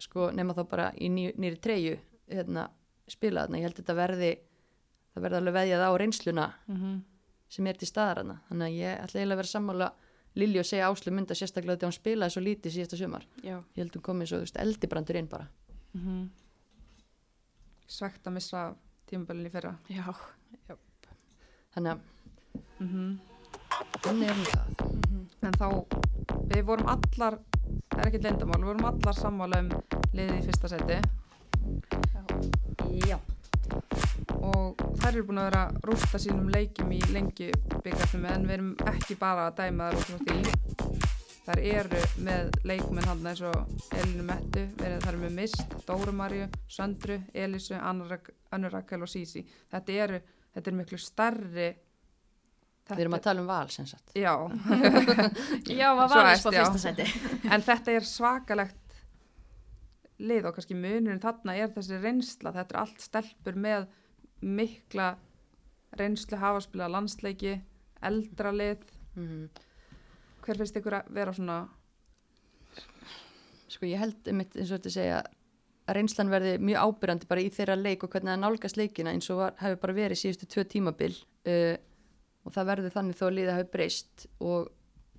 sko, 0.00 0.30
nema 0.30 0.54
þá 0.56 0.62
bara 0.68 0.92
í 0.96 1.08
ný, 1.12 1.30
nýri 1.36 1.60
treyju 1.60 1.96
hérna, 2.30 2.68
spila 3.10 3.44
þarna, 3.44 3.60
ég 3.60 3.68
held 3.68 3.74
að 3.74 3.82
þetta 3.82 3.96
verði 3.98 4.30
það 5.14 5.24
verði 5.24 5.40
alveg 5.40 5.56
veðjað 5.58 5.86
á 5.86 5.90
reynsluna 6.00 6.46
mm 6.66 6.76
-hmm. 6.76 6.98
Sem 7.50 7.66
er 7.66 7.78
til 7.78 7.88
staðar 7.90 8.22
hana 8.22 8.36
þannig 8.48 8.66
að 8.68 8.78
ég 8.78 9.02
ætla 9.04 9.20
eiginlega 9.20 9.36
að 9.36 9.42
vera 9.42 9.54
sammála 9.54 9.90
Lilju 10.38 10.60
og 10.62 10.66
segja 10.68 10.86
Áslu 10.86 11.10
mynda 11.10 11.34
sérstaklega 11.34 11.80
þegar 11.80 11.90
hún 11.90 11.96
spilaði 11.96 12.34
svo 12.36 12.42
lítið 12.44 12.74
síðasta 12.76 12.98
sumar. 13.00 13.24
Já. 13.42 13.56
ég 13.74 13.80
held 13.82 13.96
hún 13.96 14.04
komið 14.06 14.30
svo 14.30 14.38
eldibrandur 14.62 15.18
inn 15.18 15.30
bara. 15.30 15.48
Svegt 17.90 18.30
að 18.30 18.36
missa 18.36 18.60
tímabölinni 19.10 19.50
fyrra. 19.50 19.74
Já. 19.90 20.06
þannig 21.74 21.96
að 21.96 22.00
mm 22.78 23.18
þannig 24.04 24.30
er 24.30 24.38
hún 24.38 24.48
það. 24.50 24.66
En 25.46 25.54
þá 25.60 25.68
við 26.50 26.62
vorum 26.68 26.90
allar 26.92 27.38
það 27.90 27.98
er 27.98 28.06
ekki 28.10 28.22
lindamál, 28.24 28.60
við 28.60 28.70
vorum 28.72 28.88
allar 28.92 29.18
sammála 29.18 29.62
um 29.64 29.72
liðið 30.14 30.38
í 30.38 30.46
fyrsta 30.48 30.72
seti 30.74 30.98
Já. 33.06 33.18
Og 34.38 34.82
þær 35.00 35.10
eru 35.12 35.26
búin 35.28 35.40
að 35.42 35.48
vera 35.50 35.62
að 35.68 35.80
rústa 35.90 36.20
sínum 36.22 36.50
leikjum 36.52 36.92
í 36.94 37.00
lengi 37.14 37.50
byggarnum 37.84 38.28
en 38.30 38.46
við 38.46 38.56
erum 38.56 38.70
ekki 38.92 39.16
bara 39.20 39.48
að 39.50 39.60
dæma 39.62 39.90
þær 39.90 39.98
út 40.00 40.08
frá 40.10 40.18
því 40.30 41.18
þær 41.50 41.62
eru 41.72 42.00
með 42.26 42.50
leikmenn 42.68 43.08
hann 43.08 43.26
eins 43.26 43.44
og 43.48 43.94
Elinu 43.98 44.24
Mettu, 44.28 44.64
þar 44.78 45.20
með 45.20 45.36
Mist, 45.38 45.76
Dóru 45.88 46.12
Marju, 46.14 46.48
Söndru, 46.70 47.16
Elisu, 47.34 47.74
Annur 47.80 48.74
Rakel 48.74 49.02
og 49.02 49.10
Sísi 49.10 49.42
þetta 49.72 49.96
eru, 50.04 50.20
þetta 50.54 50.70
er 50.70 50.78
miklu 50.82 51.00
starri 51.00 51.70
við 52.90 53.04
erum 53.04 53.16
að 53.18 53.24
tala 53.26 53.42
um 53.44 53.48
val 53.50 53.70
sem 53.72 53.86
sagt 53.88 54.14
Já, 54.18 54.34
Já, 55.80 55.88
hæst, 55.94 56.44
på 56.46 56.52
já. 56.54 56.64
fyrsta 56.64 56.82
sæti. 56.82 57.06
en 57.54 57.64
þetta 57.66 57.96
er 57.96 58.06
svakalegt 58.06 58.76
lið 60.20 60.50
og 60.50 60.56
kannski 60.56 60.76
munurinn 60.76 61.22
þarna 61.22 61.56
er 61.56 61.70
þessi 61.72 61.98
reynsla, 62.02 62.52
þetta 62.52 62.76
er 62.76 62.80
allt 62.82 63.04
stelpur 63.04 63.56
með 63.56 63.86
mikla 64.40 65.10
reynslu 65.98 66.38
hafa 66.40 66.62
spilað 66.64 66.94
landsleiki 66.94 67.58
eldra 68.06 68.52
lið 68.54 68.86
mm 69.16 69.66
hver 70.40 70.60
finnst 70.60 70.78
ykkur 70.80 70.96
að 71.00 71.12
vera 71.14 71.34
svona 71.36 71.58
sko 73.70 73.86
ég 73.86 74.00
held 74.00 74.30
einmitt 74.30 74.56
eins 74.56 74.70
og 74.70 74.80
þetta 74.80 74.94
segja 74.94 75.20
að 75.20 75.94
reynslan 75.98 76.32
verði 76.32 76.56
mjög 76.62 76.88
ábyrjandi 76.88 77.28
bara 77.30 77.44
í 77.44 77.52
þeirra 77.54 77.76
leik 77.78 78.04
og 78.04 78.12
hvernig 78.12 78.32
það 78.32 78.42
nálgast 78.44 78.80
leikina 78.80 79.14
eins 79.14 79.30
og 79.32 79.44
hefur 79.60 79.80
bara 79.84 79.96
verið 79.96 80.20
síðustu 80.20 80.48
tvö 80.50 80.66
tímabil 80.70 81.12
uh, 81.14 81.76
og 82.46 82.54
það 82.56 82.68
verður 82.72 82.94
þannig 82.96 83.18
þó 83.20 83.24
að 83.28 83.36
liða 83.38 83.56
hafi 83.58 83.70
breyst 83.74 84.26
og 84.40 84.70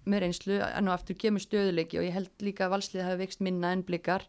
með 0.09 0.23
reynslu 0.25 0.59
enn 0.65 0.89
og 0.89 0.95
aftur 0.95 1.17
kemur 1.21 1.43
stöðuleiki 1.43 1.99
og 2.01 2.07
ég 2.07 2.15
held 2.15 2.45
líka 2.45 2.65
að 2.65 2.75
valsliða 2.75 3.09
hafi 3.11 3.21
vext 3.21 3.43
minna 3.45 3.69
en 3.75 3.83
blikar. 3.85 4.25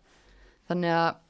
Þannig 0.68 0.92
að 0.92 1.22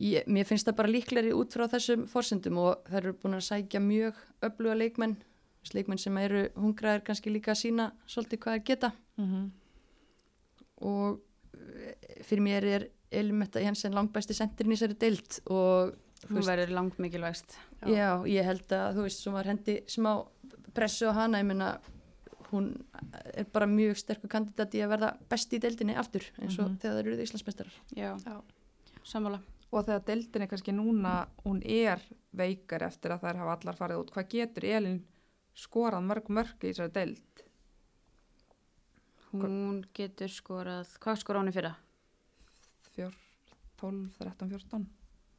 ég, 0.00 0.26
mér 0.26 0.44
finnst 0.44 0.66
það 0.68 0.76
bara 0.76 0.88
líkleri 0.92 1.32
út 1.32 1.52
frá 1.54 1.66
þessum 1.68 2.06
forsendum 2.10 2.58
og 2.58 2.82
það 2.88 2.96
eru 3.00 3.12
búin 3.22 3.34
að 3.38 3.44
sækja 3.48 3.80
mjög 3.80 4.14
öfluga 4.42 4.74
leikmenn 4.74 5.16
leikmenn 5.74 5.98
sem 5.98 6.16
eru 6.18 6.48
hungraðir 6.54 7.02
kannski 7.02 7.30
líka 7.30 7.50
að 7.50 7.58
sína 7.64 7.92
svolítið 8.06 8.38
hvað 8.38 8.54
er 8.54 8.64
geta 8.68 8.92
mm 9.16 9.24
-hmm. 9.26 9.50
og 10.86 11.20
eh, 11.54 12.22
fyrir 12.22 12.42
mér 12.44 12.64
er 12.64 12.88
Elmetta 13.10 13.60
Jensen 13.62 13.94
langbæsti 13.94 14.34
sendirinn 14.34 14.72
í 14.72 14.76
þessari 14.76 14.98
deilt 14.98 15.40
og 15.46 15.94
Hún 16.30 16.42
verður 16.42 16.70
langt 16.74 16.98
mikilvægst. 16.98 17.56
já, 17.86 18.24
ég 18.26 18.42
held 18.44 18.72
að 18.72 18.94
þú 18.96 19.02
veist, 19.02 19.20
sem 19.22 19.32
var 19.32 19.44
hendi 19.46 19.80
smá 19.86 20.26
pressu 20.74 21.06
á 21.06 21.12
hana, 21.12 21.38
ég 21.38 21.44
meina 21.46 21.78
hún 22.50 22.70
er 23.34 23.44
bara 23.52 23.66
mjög 23.66 23.96
sterkur 23.96 24.28
kandidat 24.28 24.74
í 24.74 24.80
að 24.82 24.88
verða 24.94 25.16
besti 25.28 25.56
í 25.56 25.60
deildinni 25.60 25.94
aftur 25.96 26.22
eins 26.40 26.58
og 26.58 26.68
Mhm. 26.70 26.78
þegar 26.78 26.94
það 26.94 26.98
eru 27.06 27.22
Íslandsmeistarar 27.22 27.72
Já. 27.94 28.16
Já. 28.26 28.40
Sammála. 29.04 29.40
Og 29.72 29.84
þegar 29.86 30.04
deildin 30.06 30.44
er 30.44 30.50
kannski 30.50 30.74
núna 30.74 31.14
hún 31.44 31.62
er 31.62 32.02
veikar 32.36 32.86
eftir 32.86 33.14
að 33.14 33.26
þær 33.26 33.40
hafa 33.42 33.56
allar 33.56 33.78
farið 33.78 34.02
út 34.02 34.12
hvað 34.14 34.28
getur 34.34 34.68
Elin 34.70 35.00
skorað 35.56 36.06
mörg 36.06 36.30
mörg 36.30 36.56
í 36.62 36.70
þessari 36.70 36.94
deild 36.94 37.42
Hún 39.36 39.82
getur 39.92 40.30
skorað, 40.32 40.94
hvað 41.02 41.34
hún 41.36 41.50
í 41.50 41.52
fyrra? 41.52 41.74
Fjör, 42.94 43.16
12, 43.82 44.14
13, 44.22 44.52
14 44.54 44.86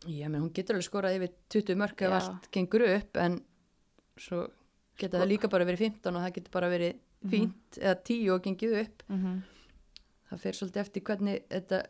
ég 0.06 0.30
menn 0.30 0.44
hún 0.44 0.54
getur 0.54 0.78
alveg 0.78 0.86
skorað 0.86 1.18
yfir 1.18 1.34
20 1.56 1.80
mörg 1.82 2.02
ef 2.06 2.12
Já. 2.12 2.18
allt 2.20 2.50
gengur 2.54 2.86
upp 2.86 3.18
en 3.18 3.40
svo 4.18 4.44
geta 4.98 5.18
Sko- 5.18 5.22
það 5.24 5.32
líka 5.32 5.50
bara 5.50 5.66
verið 5.66 5.86
15 5.88 6.16
og 6.16 6.26
það 6.26 6.36
getur 6.36 6.54
bara 6.54 6.70
verið 6.70 7.00
fínt 7.32 7.80
eða 7.82 7.96
10 8.10 8.30
og 8.34 8.44
gengið 8.46 8.76
upp 8.84 9.04
mm 9.08 9.24
-hmm. 9.24 9.42
það 10.30 10.40
fer 10.40 10.54
svolítið 10.54 10.82
eftir 10.82 11.04
hvernig 11.04 11.44
þetta 11.50 11.84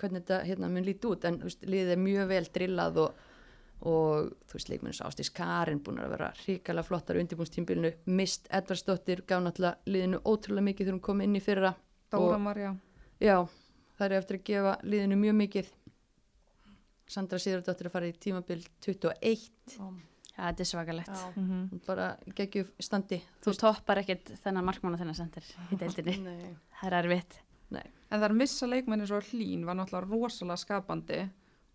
hvernig 0.00 0.24
þetta 0.24 0.40
hérna 0.48 0.70
mun 0.72 0.86
líti 0.86 1.08
út 1.10 1.24
en 1.28 1.40
veist, 1.42 1.64
liðið 1.66 1.94
er 1.94 2.02
mjög 2.02 2.28
vel 2.32 2.44
drillað 2.56 3.00
og, 3.04 3.20
og 3.92 4.32
þú 4.48 4.58
veist, 4.58 4.72
leikmennins 4.72 5.02
Ástís 5.06 5.32
Karin 5.34 5.82
búin 5.84 6.02
að 6.02 6.16
vera 6.16 6.32
ríkala 6.44 6.86
flottar 6.86 7.20
undirbúnstímbilinu, 7.22 7.92
mist 8.06 8.48
Edvarsdóttir 8.50 9.24
gaf 9.28 9.44
náttúrulega 9.44 9.90
liðinu 9.90 10.22
ótrúlega 10.24 10.68
mikið 10.70 10.86
þegar 10.86 10.98
hún 10.98 11.06
kom 11.10 11.24
inn 11.24 11.38
í 11.38 11.44
fyrra 11.44 11.74
Dóra 12.12 12.38
Marja 12.38 12.74
já, 13.22 13.38
það 13.98 14.06
er 14.08 14.18
eftir 14.18 14.40
að 14.40 14.48
gefa 14.50 14.76
liðinu 14.82 15.20
mjög 15.20 15.38
mikið 15.42 15.72
Sandra 17.14 17.38
Sigurdóttir 17.38 17.90
að 17.90 17.94
fara 17.98 18.08
í 18.08 18.16
tímabil 18.16 18.62
21 18.84 19.48
Já, 20.34 20.48
þetta 20.48 20.64
er 20.64 20.66
svakalegt. 20.66 21.08
Já. 21.08 21.32
mm 21.36 21.48
-hmm. 21.48 21.80
bara 21.86 22.16
geggju 22.34 22.64
standi 22.80 23.22
Þú 23.44 23.56
toppar 23.58 23.98
ekkert 23.98 24.32
þennan 24.42 24.64
markmann 24.64 24.94
og 24.94 24.98
þennan 24.98 25.14
sendir 25.14 25.44
í 25.70 25.76
deildinni. 25.78 26.16
Nei. 26.18 26.56
Það 26.80 26.92
er 26.92 27.04
erfitt. 27.04 27.40
En 28.14 28.20
það 28.22 28.28
er 28.28 28.36
missa 28.38 28.66
leikmenni 28.70 29.06
svo 29.10 29.18
hlín 29.32 29.64
var 29.66 29.74
náttúrulega 29.74 30.06
rosalega 30.12 30.60
skapandi 30.60 31.16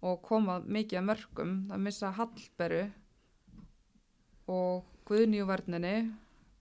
og 0.07 0.21
komað 0.23 0.69
mikið 0.71 0.99
að 1.01 1.07
mörgum. 1.09 1.49
Það 1.67 1.81
missa 1.83 2.11
Hallberu 2.15 2.83
og 4.49 4.85
Guðni 5.09 5.41
úr 5.43 5.49
verðninni, 5.49 5.93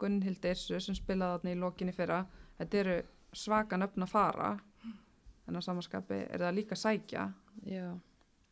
Gunnhild 0.00 0.44
Irsu 0.50 0.80
sem 0.82 0.96
spilaði 0.98 1.36
þarna 1.38 1.52
í 1.54 1.60
lokinni 1.62 1.94
fyrra. 1.94 2.24
Þetta 2.58 2.80
eru 2.82 2.96
svaka 3.36 3.78
nöfn 3.78 4.02
að 4.06 4.10
fara 4.16 4.50
en 5.48 5.56
á 5.56 5.60
samanskapi 5.64 6.18
er 6.26 6.42
það 6.42 6.56
líka 6.58 6.76
sækja 6.76 7.28
Já, 7.68 7.86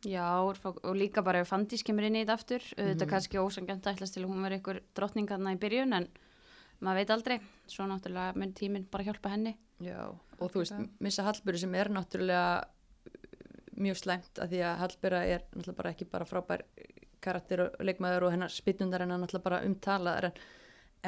Já, 0.05 0.25
og 0.45 0.95
líka 0.95 1.23
bara 1.25 1.41
ef 1.41 1.49
Fandís 1.51 1.83
kemur 1.85 2.05
inn 2.07 2.15
í 2.19 2.21
þetta 2.23 2.35
aftur, 2.37 2.61
auðvitað 2.77 3.05
Mhm. 3.05 3.09
kannski 3.09 3.37
ósangjönd 3.41 3.87
ætlast 3.91 4.13
til 4.13 4.25
hún 4.25 4.43
veri 4.43 4.59
ykkur 4.59 4.79
drottningarna 4.95 5.53
í 5.55 5.59
byrjun 5.59 5.93
en 5.93 6.07
maður 6.81 6.95
veit 6.95 7.09
aldrei, 7.09 7.39
svo 7.67 7.85
náttúrulega 7.85 8.35
mun 8.35 8.53
tíminn 8.53 8.85
bara 8.91 9.03
hjálpa 9.03 9.29
henni. 9.29 9.57
já, 9.81 10.13
og 10.39 10.51
þú 10.53 10.63
veist, 10.63 10.83
missa 11.03 11.25
Hallbyrju 11.27 11.63
sem 11.63 11.79
er 11.79 11.91
náttúrulega 11.93 12.51
uh, 12.61 13.17
mjög 13.77 14.01
slæmt 14.03 14.43
að 14.43 14.53
því 14.53 14.61
að 14.67 14.77
Hallbyrja 14.83 15.23
er 15.25 15.47
náttúrulega 15.47 15.79
bara 15.81 15.95
ekki 15.95 16.11
bara 16.11 16.29
frábær 16.29 16.67
karakter 17.23 17.65
og 17.65 17.81
leikmaður 17.83 18.27
og 18.27 18.35
hennar 18.35 18.53
spytundar 18.53 19.03
en 19.05 19.15
náttúrulega 19.15 19.47
bara 19.49 19.63
umtalaðar 19.65 20.29
en, 20.29 20.37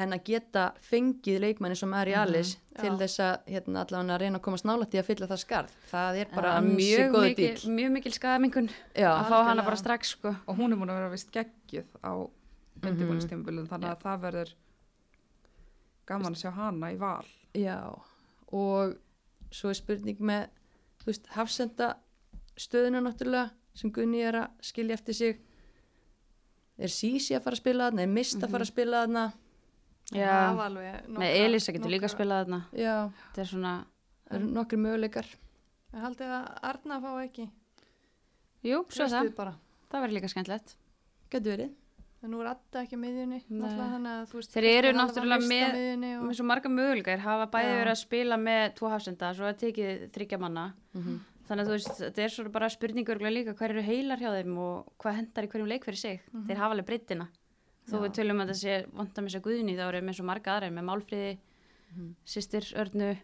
en 0.00 0.16
að 0.16 0.24
geta 0.30 0.64
fengið 0.82 1.38
leikmanni 1.44 1.78
sem 1.78 1.94
er 2.00 2.10
í 2.10 2.16
Alice 2.18 2.58
til 2.78 2.92
Já. 2.92 2.98
þess 3.04 3.22
að 3.26 3.52
hérna 3.54 3.84
allavega 3.84 4.16
að 4.16 4.24
reyna 4.24 4.40
að 4.40 4.44
komast 4.48 4.66
nálægt 4.66 4.96
í 4.96 5.00
að 5.02 5.08
fylla 5.10 5.30
það 5.30 5.42
skarð 5.44 5.78
það 5.90 6.20
er 6.24 6.34
bara 6.34 6.56
ansi 6.58 6.76
mjög 6.80 7.16
mikil, 7.16 7.46
dýl 7.46 7.76
mjög 7.78 7.94
mikil 7.98 8.14
skadamingun 8.16 8.70
Já, 8.94 9.10
að 9.12 9.30
fá 9.30 9.38
hana 9.50 9.66
bara 9.66 9.80
strax 9.80 10.14
sko. 10.16 10.34
og 10.46 10.58
hún 10.58 10.74
er 10.74 10.80
múin 10.80 10.92
að 10.92 11.00
vera 11.00 11.14
vist 11.14 11.32
geggjuð 11.34 11.96
á 12.02 12.12
undirbúinistímabilið 12.80 13.70
þannig 13.70 13.92
að 13.92 14.04
það 14.04 14.22
verður 14.24 14.52
gaman 16.10 16.34
að 16.34 16.42
sjá 16.42 16.50
hana 16.56 16.90
í 16.94 16.98
val. 17.00 17.26
Já, 17.56 17.78
og 18.56 18.96
svo 19.50 19.70
er 19.70 19.78
spurning 19.78 20.18
með, 20.20 20.48
þú 21.00 21.10
veist, 21.10 21.26
hafsenda 21.36 21.96
stöðuna 22.60 23.00
náttúrulega 23.04 23.50
sem 23.74 23.90
Gunni 23.94 24.20
er 24.26 24.34
að 24.34 24.50
skilja 24.62 24.94
eftir 24.98 25.14
sig. 25.14 25.40
Er 26.80 26.88
Sísi 26.88 27.34
að 27.36 27.42
fara 27.44 27.56
að 27.56 27.60
spila 27.62 27.86
þarna? 27.90 28.02
Er 28.02 28.06
Mist 28.14 28.40
að 28.40 28.50
fara 28.54 28.64
að 28.64 28.70
spila 28.72 29.02
þarna? 29.04 29.24
Var 30.10 30.64
alveg 30.64 30.86
með 30.92 31.08
nokkra- 31.14 31.44
Elisa 31.44 31.72
getur 31.72 31.90
líka 31.92 32.06
að 32.06 32.08
nokkra- 32.08 32.16
spila 32.16 32.38
þarna. 32.44 32.60
Já, 32.72 32.94
Þetta 33.30 33.40
er 33.40 33.50
svona, 33.50 33.72
það 34.28 34.36
eru 34.40 34.46
nokkri 34.56 34.78
möguleikar. 34.78 35.26
Ég 35.92 36.00
haldið 36.04 36.32
að 36.38 36.58
Arna 36.62 37.00
fá 37.00 37.10
ekki. 37.24 37.50
jú, 38.64 38.84
svo 38.88 39.04
það, 39.08 39.54
það 39.90 40.00
verður 40.02 40.16
líka 40.16 40.28
skemmtilegt. 40.32 40.76
Gætu 41.30 41.44
verið. 41.56 41.70
En 42.22 42.30
nú 42.34 42.40
er 42.42 42.50
Adda 42.50 42.82
ekki 42.84 42.98
miðjunni. 43.00 43.38
Að 43.64 44.32
veist. 44.34 44.52
Þeir 44.52 44.66
eru 44.70 44.90
náttúrulega 44.92 45.40
með- 45.46 45.72
miðjunni 45.72 46.10
Með 46.20 46.28
Og... 46.28 46.34
svo 46.36 46.44
marga 46.50 46.68
möguleikar 46.68 47.22
hafa 47.24 47.46
bæði 47.54 47.70
Já. 47.70 47.76
verið 47.80 47.92
að 47.94 48.00
spila 48.02 48.36
með 48.36 48.64
tvo 48.76 48.90
hafsenda, 48.92 49.30
svo 49.34 49.46
að 49.48 49.60
tekið 49.64 50.08
þryggja 50.12 50.40
manna. 50.40 50.66
Mm 50.94 51.20
Þannig 51.50 51.64
að 51.64 51.66
þú 51.66 51.74
veist, 51.74 51.96
þetta 51.98 52.22
er 52.22 52.30
svona 52.30 52.50
bara 52.54 52.68
spurningur 52.70 53.18
líka 53.18 53.54
hver 53.58 53.70
eru 53.74 53.82
heilar 53.82 54.20
hjá 54.22 54.28
þeim 54.36 54.58
og 54.62 54.92
hvað 55.02 55.16
hendar 55.16 55.44
í 55.44 55.48
hverjum 55.50 55.66
leik 55.66 55.82
fyrir 55.84 55.98
sig. 55.98 56.20
Þeir 56.46 56.60
hafa 56.60 56.74
alveg 56.76 56.86
breyttina. 56.86 57.26
Þó 57.90 57.96
Já. 57.96 58.02
við 58.04 58.12
tölum 58.20 58.40
að 58.44 58.52
það 58.52 58.58
sé 58.60 58.76
vant 58.94 59.18
að 59.18 59.24
missa 59.26 59.40
guðni 59.42 59.74
þá 59.74 59.82
eru 59.88 60.02
með 60.06 60.14
svo 60.20 60.24
marga 60.28 60.52
aðra 60.54 60.70
með 60.70 60.86
málfríði, 60.86 61.32
systir 62.24 62.62
Örnu, 62.78 63.16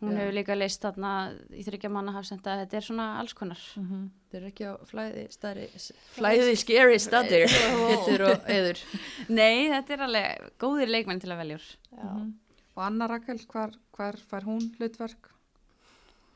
hún 0.00 0.12
Já. 0.14 0.16
hefur 0.22 0.32
líka 0.38 0.56
leist 0.56 0.80
þarna 0.80 1.12
í 1.52 1.62
þryggja 1.66 1.90
manna 1.92 2.12
hafsenda, 2.16 2.56
þetta 2.64 2.76
er 2.80 2.86
svona 2.88 3.18
alls 3.20 3.34
konar. 3.36 3.60
Þeir 4.28 4.40
eru 4.42 4.48
ekki 4.50 4.66
á 4.68 4.72
flæði 4.84 5.22
stærri, 5.32 5.66
flæði 6.18 6.56
scary 6.60 6.98
stadir, 7.00 7.46
getur 7.48 8.24
og 8.28 8.50
eður. 8.52 8.82
Nei, 9.32 9.68
þetta 9.72 9.94
er 9.96 10.02
alveg 10.04 10.50
góðir 10.60 10.90
leikmenn 10.92 11.22
til 11.22 11.30
að 11.32 11.40
velja 11.40 11.56
úr. 11.56 11.68
Já. 11.96 12.10
og 12.76 12.84
Anna 12.84 13.08
Rakel, 13.08 13.40
hvar, 13.48 13.72
hvar 13.96 14.18
fær 14.28 14.44
hún 14.46 14.68
hlutverk? 14.76 15.30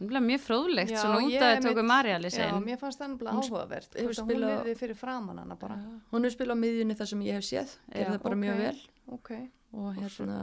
Það 0.02 0.16
er 0.18 0.24
mjög 0.26 0.40
fróðlegt, 0.42 0.92
að 0.98 1.12
einmitt- 1.20 1.62
tóku 1.68 1.82
Marja 1.86 2.16
Já, 2.18 2.48
mér 2.64 2.78
fannst 2.80 2.98
það 2.98 3.12
Hún 3.20 3.28
áhugavert. 3.44 3.92
að 3.94 4.08
spilað- 4.16 4.32
Hún 4.32 4.40
lifði 4.64 4.74
fyrir 4.80 4.96
framann 4.98 5.38
hana 5.38 5.54
bara. 5.54 5.76
Hún 6.10 6.24
hefur 6.26 6.34
spilað 6.34 6.56
á 6.58 6.62
miðjunni 6.64 6.96
þar 6.98 7.06
sem 7.12 7.20
ég 7.22 7.36
hef 7.38 7.44
séð, 7.46 7.76
Já, 7.94 8.08
það 8.08 8.22
bara 8.24 8.34
mjög 8.40 8.54
ok. 8.56 8.62
vel 8.64 8.80
Ok. 9.14 9.30
og 9.74 9.94
hérna, 10.00 10.38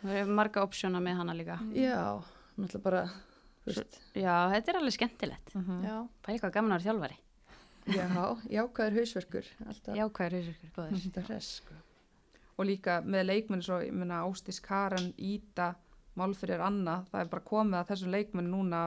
Það 0.00 0.14
er 0.22 0.24
marga 0.32 0.62
opsjóna 0.64 1.02
með 1.04 1.16
hana 1.20 1.34
líka. 1.36 1.58
já, 1.74 2.22
náttúrulega 2.56 2.82
bara, 2.82 3.02
Já, 3.66 4.36
þetta 4.54 4.72
er 4.72 4.78
alveg 4.80 4.94
skemmtilegt. 4.96 5.52
Já. 5.84 5.96
Pæli 6.24 6.38
hvað 6.40 6.52
gaman 6.56 6.72
að 6.76 6.80
vera 6.80 6.86
þjálfari. 6.88 7.18
já, 7.90 8.06
jákvæður 8.56 8.96
hausverkur, 9.00 9.46
alltaf, 9.66 9.94
Já, 9.96 10.04
hvað 10.08 10.26
er 10.26 10.34
hausverkur 10.38 10.72
góður? 10.76 10.98
þetta 11.04 11.22
hress, 11.26 11.48
sko. 11.60 11.74
og 12.60 12.66
líka 12.68 12.98
með 13.02 13.24
leikmenni 13.30 13.64
svo, 13.64 13.78
ég 13.82 13.92
meina 13.96 14.18
Ástís 14.26 14.60
Karen, 14.62 15.12
Íta 15.16 15.70
Málfyrir 16.20 16.60
Anna, 16.60 16.98
það 17.10 17.20
er 17.24 17.30
bara 17.32 17.42
komið 17.48 17.78
að 17.80 17.88
þessum 17.92 18.12
leikmenni 18.12 18.50
núna 18.52 18.82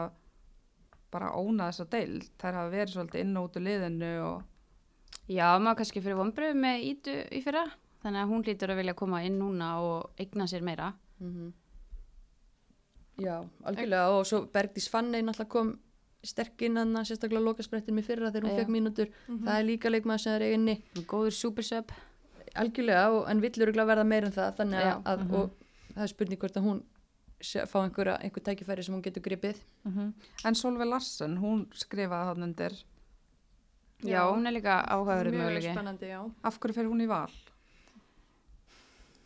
bara 1.14 1.32
óna 1.38 1.70
þessa 1.72 1.88
deild, 1.90 2.28
þær 2.42 2.54
hafa 2.60 2.70
verið 2.74 2.94
svolítið 2.94 3.22
inn 3.26 3.38
og 3.38 3.50
út 3.50 3.58
úr 3.60 3.66
liðinu 3.68 4.12
og 4.28 4.44
Já, 5.32 5.48
maður 5.58 5.78
kannski 5.82 6.02
fyrir 6.04 6.18
vonbröðu 6.20 6.56
með 6.60 6.82
Ítu 6.84 7.14
í 7.32 7.40
fyrra. 7.46 7.62
Þannig 8.04 8.20
að 8.26 8.32
hún 8.34 8.42
lítur 8.44 8.72
að 8.74 8.80
vilja 8.82 8.94
koma 9.00 9.22
inn 9.24 9.38
núna 9.40 9.70
og 9.80 10.10
eigna 10.20 10.48
sér 10.52 10.62
meira. 10.66 10.90
Mhm. 11.20 11.54
Já, 13.22 13.44
algjörlega. 13.64 14.08
Og 14.18 14.26
svo 14.26 14.46
Bergdís 14.54 14.88
Fanney 14.90 15.22
náttúrulega 15.22 15.50
kom 15.54 15.74
sterk 16.24 16.62
inn 16.66 16.78
hann 16.80 16.96
sérstaklega 17.06 17.44
lokasprettin 17.44 17.96
mér 17.96 18.06
fyrra 18.08 18.32
þegar 18.32 18.48
hún 18.48 18.56
Já. 18.56 18.60
fekk 18.64 18.72
mínútur. 18.74 19.12
Það 19.28 19.58
er 19.60 19.68
líka 19.68 19.92
leikmaður 19.92 20.24
sem 20.24 20.34
er 20.38 20.46
eiginni 20.48 20.76
Góður 21.04 21.36
supersub. 21.36 21.92
algjörlega 22.56 23.12
og, 23.12 23.30
en 23.30 23.42
villur 23.42 23.70
ekki 23.72 23.82
að 23.82 23.90
verða 23.92 24.06
meir 24.08 24.26
en 24.28 24.32
það 24.32 24.56
þannig 24.62 24.80
Já. 24.80 24.90
að, 24.94 25.06
að 25.14 25.36
og 25.40 25.54
það 25.94 26.04
er 26.04 26.12
spurning 26.14 26.40
hvort 26.40 26.58
að 26.58 26.68
hún 26.68 26.82
fá 27.44 27.78
einhverja, 27.84 28.16
einhver 28.24 28.44
tækifæri 28.48 28.84
sem 28.86 28.96
hún 28.96 29.04
getur 29.04 29.24
gripið. 29.26 29.60
En 30.46 30.56
Solveig 30.56 30.88
Larsen, 30.88 31.38
hún 31.42 31.66
skrifaði 31.76 32.30
hann 32.32 32.44
undir. 32.48 32.78
Já, 34.04 34.22
hún 34.32 34.48
er 34.48 34.56
líka 34.56 34.80
áhugaverið 34.88 35.36
Mjög 35.38 35.64
spennandi, 35.64 36.08
já. 36.12 36.22
af 36.44 36.60
hverju 36.60 36.76
fer 36.76 36.88
hún 36.88 37.04
í 37.04 37.08
val? 37.08 37.32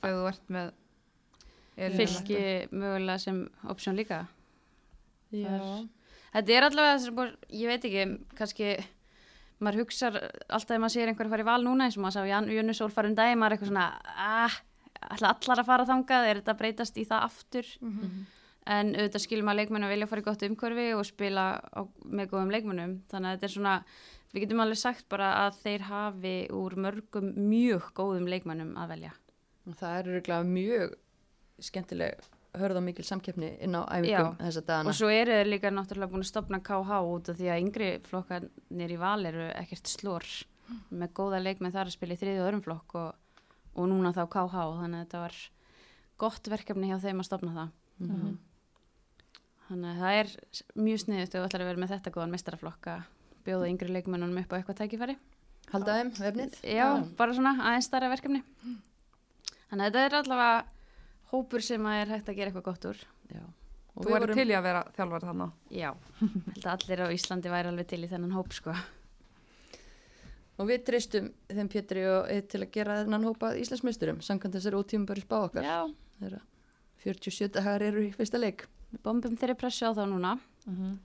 Þegar 0.01 0.17
þú 0.17 0.27
ert 0.31 0.49
með 0.53 0.73
Fylki 1.77 2.39
mögulega 2.73 3.19
sem 3.21 3.43
opsjón 3.69 3.95
líka. 3.99 4.23
Já, 5.31 5.87
Þetta 6.33 6.53
er 6.53 6.65
allavega, 6.67 7.11
að 7.23 7.35
ég 7.55 7.67
veit 7.71 7.85
ekki, 7.87 8.03
kannski, 8.37 8.67
maður 9.63 9.79
hugsar 9.83 10.17
alltaf 10.53 10.71
ef 10.75 10.81
maður 10.83 10.93
sér 10.95 11.09
einhver 11.11 11.27
að 11.27 11.33
fara 11.33 11.43
í 11.45 11.47
val 11.47 11.63
núna 11.65 11.85
eins 11.87 11.97
og 11.97 12.03
maður 12.03 12.17
sá 12.17 12.27
Jan- 12.29 12.49
Jönu 12.53 12.75
Sól 12.77 12.89
fara 12.93 13.09
um 13.09 13.15
daginn, 13.17 13.39
maður 13.39 13.51
er 13.51 13.57
eitthvað 13.57 13.71
svona, 13.71 13.85
ah, 14.17 14.57
ætla 15.15 15.31
allar 15.33 15.61
að 15.63 15.65
fara 15.69 15.85
þangað, 15.85 16.27
er 16.29 16.41
þetta 16.41 16.53
að 16.53 16.59
breytast 16.61 16.97
í 16.97 17.05
það 17.07 17.25
aftur? 17.29 17.71
En 18.67 18.93
auðvitað 18.95 19.23
skilur 19.23 19.43
maður 19.47 19.59
leikmennu 19.61 19.87
að 19.87 19.93
vilja 19.95 20.07
fara 20.11 20.21
í 20.21 20.27
gott 20.27 20.41
umhverfi 20.43 20.87
og 20.97 21.05
spila 21.07 21.45
á, 21.61 21.81
með 22.03 22.29
góðum 22.33 22.51
leikmennum. 22.51 22.93
Þannig 23.09 23.29
að 23.29 23.35
þetta 23.37 23.47
er 23.47 23.53
svona, 23.55 23.75
við 24.33 24.41
getum 24.43 24.59
alveg 24.59 24.77
sagt 24.81 25.05
bara 25.09 25.29
að 25.47 25.59
þeir 25.63 25.81
hafi 25.87 26.35
úr 26.51 26.75
mörgum 26.75 27.29
mjög 27.47 27.93
góðum 27.95 28.27
leikmennum 28.27 28.73
að 28.77 28.89
velja. 28.95 29.13
og 29.67 29.75
það 29.75 29.97
er 29.99 30.09
örugglega 30.11 30.43
mjög 30.47 30.95
skemmtileg 31.63 32.25
hörð 32.57 32.79
og 32.79 32.85
mikil 32.87 33.05
samkeppni 33.05 33.51
inn 33.63 33.75
á 33.77 33.85
æfingum 33.85 34.09
Já. 34.09 34.37
þessa 34.39 34.63
dagana 34.65 34.91
Og 34.91 34.97
svo 34.97 35.09
eru 35.13 35.35
þeir 35.35 35.49
líka 35.51 35.71
náttúrulega 35.73 36.11
búin 36.11 36.25
að 36.25 36.31
stopna 36.31 36.59
KH 36.63 37.01
út 37.11 37.29
af 37.31 37.37
því 37.37 37.49
að 37.53 37.61
yngri 37.63 37.89
flokkarnir 38.07 38.93
í 38.93 38.99
val 39.01 39.19
eru 39.29 39.49
ekkert 39.51 39.91
slór 39.91 40.25
með 40.89 41.13
góða 41.17 41.41
leikmenn 41.43 41.73
þar 41.75 41.91
að 41.91 41.95
spila 41.95 42.15
í 42.15 42.19
þriði 42.21 42.41
og 42.41 42.47
öðrum 42.47 42.63
flokk 42.65 42.95
og, 42.99 43.43
og 43.77 43.89
núna 43.91 44.13
þá 44.15 44.23
KH 44.33 44.65
þannig 44.81 44.97
að 44.97 45.05
þetta 45.05 45.23
var 45.23 45.37
gott 46.17 46.49
verkefni 46.51 46.89
hjá 46.91 46.97
þeim 47.03 47.21
að 47.21 47.29
stopna 47.29 47.53
það. 47.57 47.73
Mhm. 48.01 48.37
Þannig 49.67 49.89
að 49.91 50.01
það 50.01 50.17
er 50.17 50.29
mjög 50.79 51.01
sniðut 51.03 51.33
og 51.35 51.45
ætlar 51.47 51.63
að 51.63 51.69
vera 51.71 51.81
með 51.83 51.93
þetta 51.93 52.13
góðan 52.15 52.33
mestaraflokk 52.33 52.87
að 52.87 53.01
bjóða 53.47 53.69
yngri 53.71 53.91
leikmennunum 53.91 54.39
upp 54.41 54.53
á 54.55 54.57
eitthvað 54.57 54.79
tækifæri. 54.81 55.17
Halda 55.67 55.97
þeim, 55.97 56.11
vefnið 56.15 56.53
Já, 56.63 56.85
bara 57.19 57.35
svona 57.35 57.51
aðeins 57.59 57.89
starra 57.89 58.07
verkefni. 58.11 58.39
Þannig 59.67 59.83
að 59.83 59.87
þetta 59.89 60.03
er 60.05 60.15
allavega 60.21 60.61
hópur 61.31 61.63
sem 61.65 61.87
að 61.89 62.01
er 62.01 62.13
hægt 62.15 62.29
að 62.31 62.37
gera 62.39 62.51
eitthvað 62.51 62.67
gott 62.69 62.89
úr. 62.91 63.01
Já. 63.33 63.43
Og 63.97 64.05
þú 64.05 64.13
vorum, 64.13 64.37
til 64.37 64.45
í 64.51 64.53
að 64.53 64.65
vera 64.67 64.83
þjálfari 64.93 65.27
þannig 65.31 65.73
Já, 65.73 65.89
held 66.21 66.59
að 66.61 66.73
allir 66.75 67.01
á 67.01 67.07
Íslandi 67.15 67.49
væri 67.49 67.71
alveg 67.71 67.87
til 67.89 68.03
í 68.05 68.09
þennan 68.11 68.35
hóp 68.37 68.53
sko. 68.53 68.75
og 70.57 70.69
við 70.69 70.83
treystum 70.85 71.31
þeim 71.49 71.71
Pétri 71.73 72.03
og 72.05 72.29
Eið 72.29 72.43
til 72.53 72.61
að 72.61 72.71
gera 72.75 72.99
þennan 73.01 73.25
hópað 73.25 73.57
Íslandsmeisturum 73.63 74.21
samkvæmt 74.25 74.59
þessari 74.59 74.77
ótíma 74.77 75.09
bara 75.09 75.25
spá 75.25 75.37
okkar 75.39 75.65
Já, 75.65 75.79
þeirra 76.21 76.43
47 77.07 77.49
dagar 77.57 77.85
eru 77.87 78.05
í 78.05 78.13
fyrsta 78.13 78.41
leik 78.41 78.67
við 78.91 79.01
bombum 79.05 79.37
þeirri 79.39 79.57
pressu 79.59 79.89
á 79.89 79.97
þá 79.97 80.05
núna. 80.09 80.37
Mhm. 80.67 80.95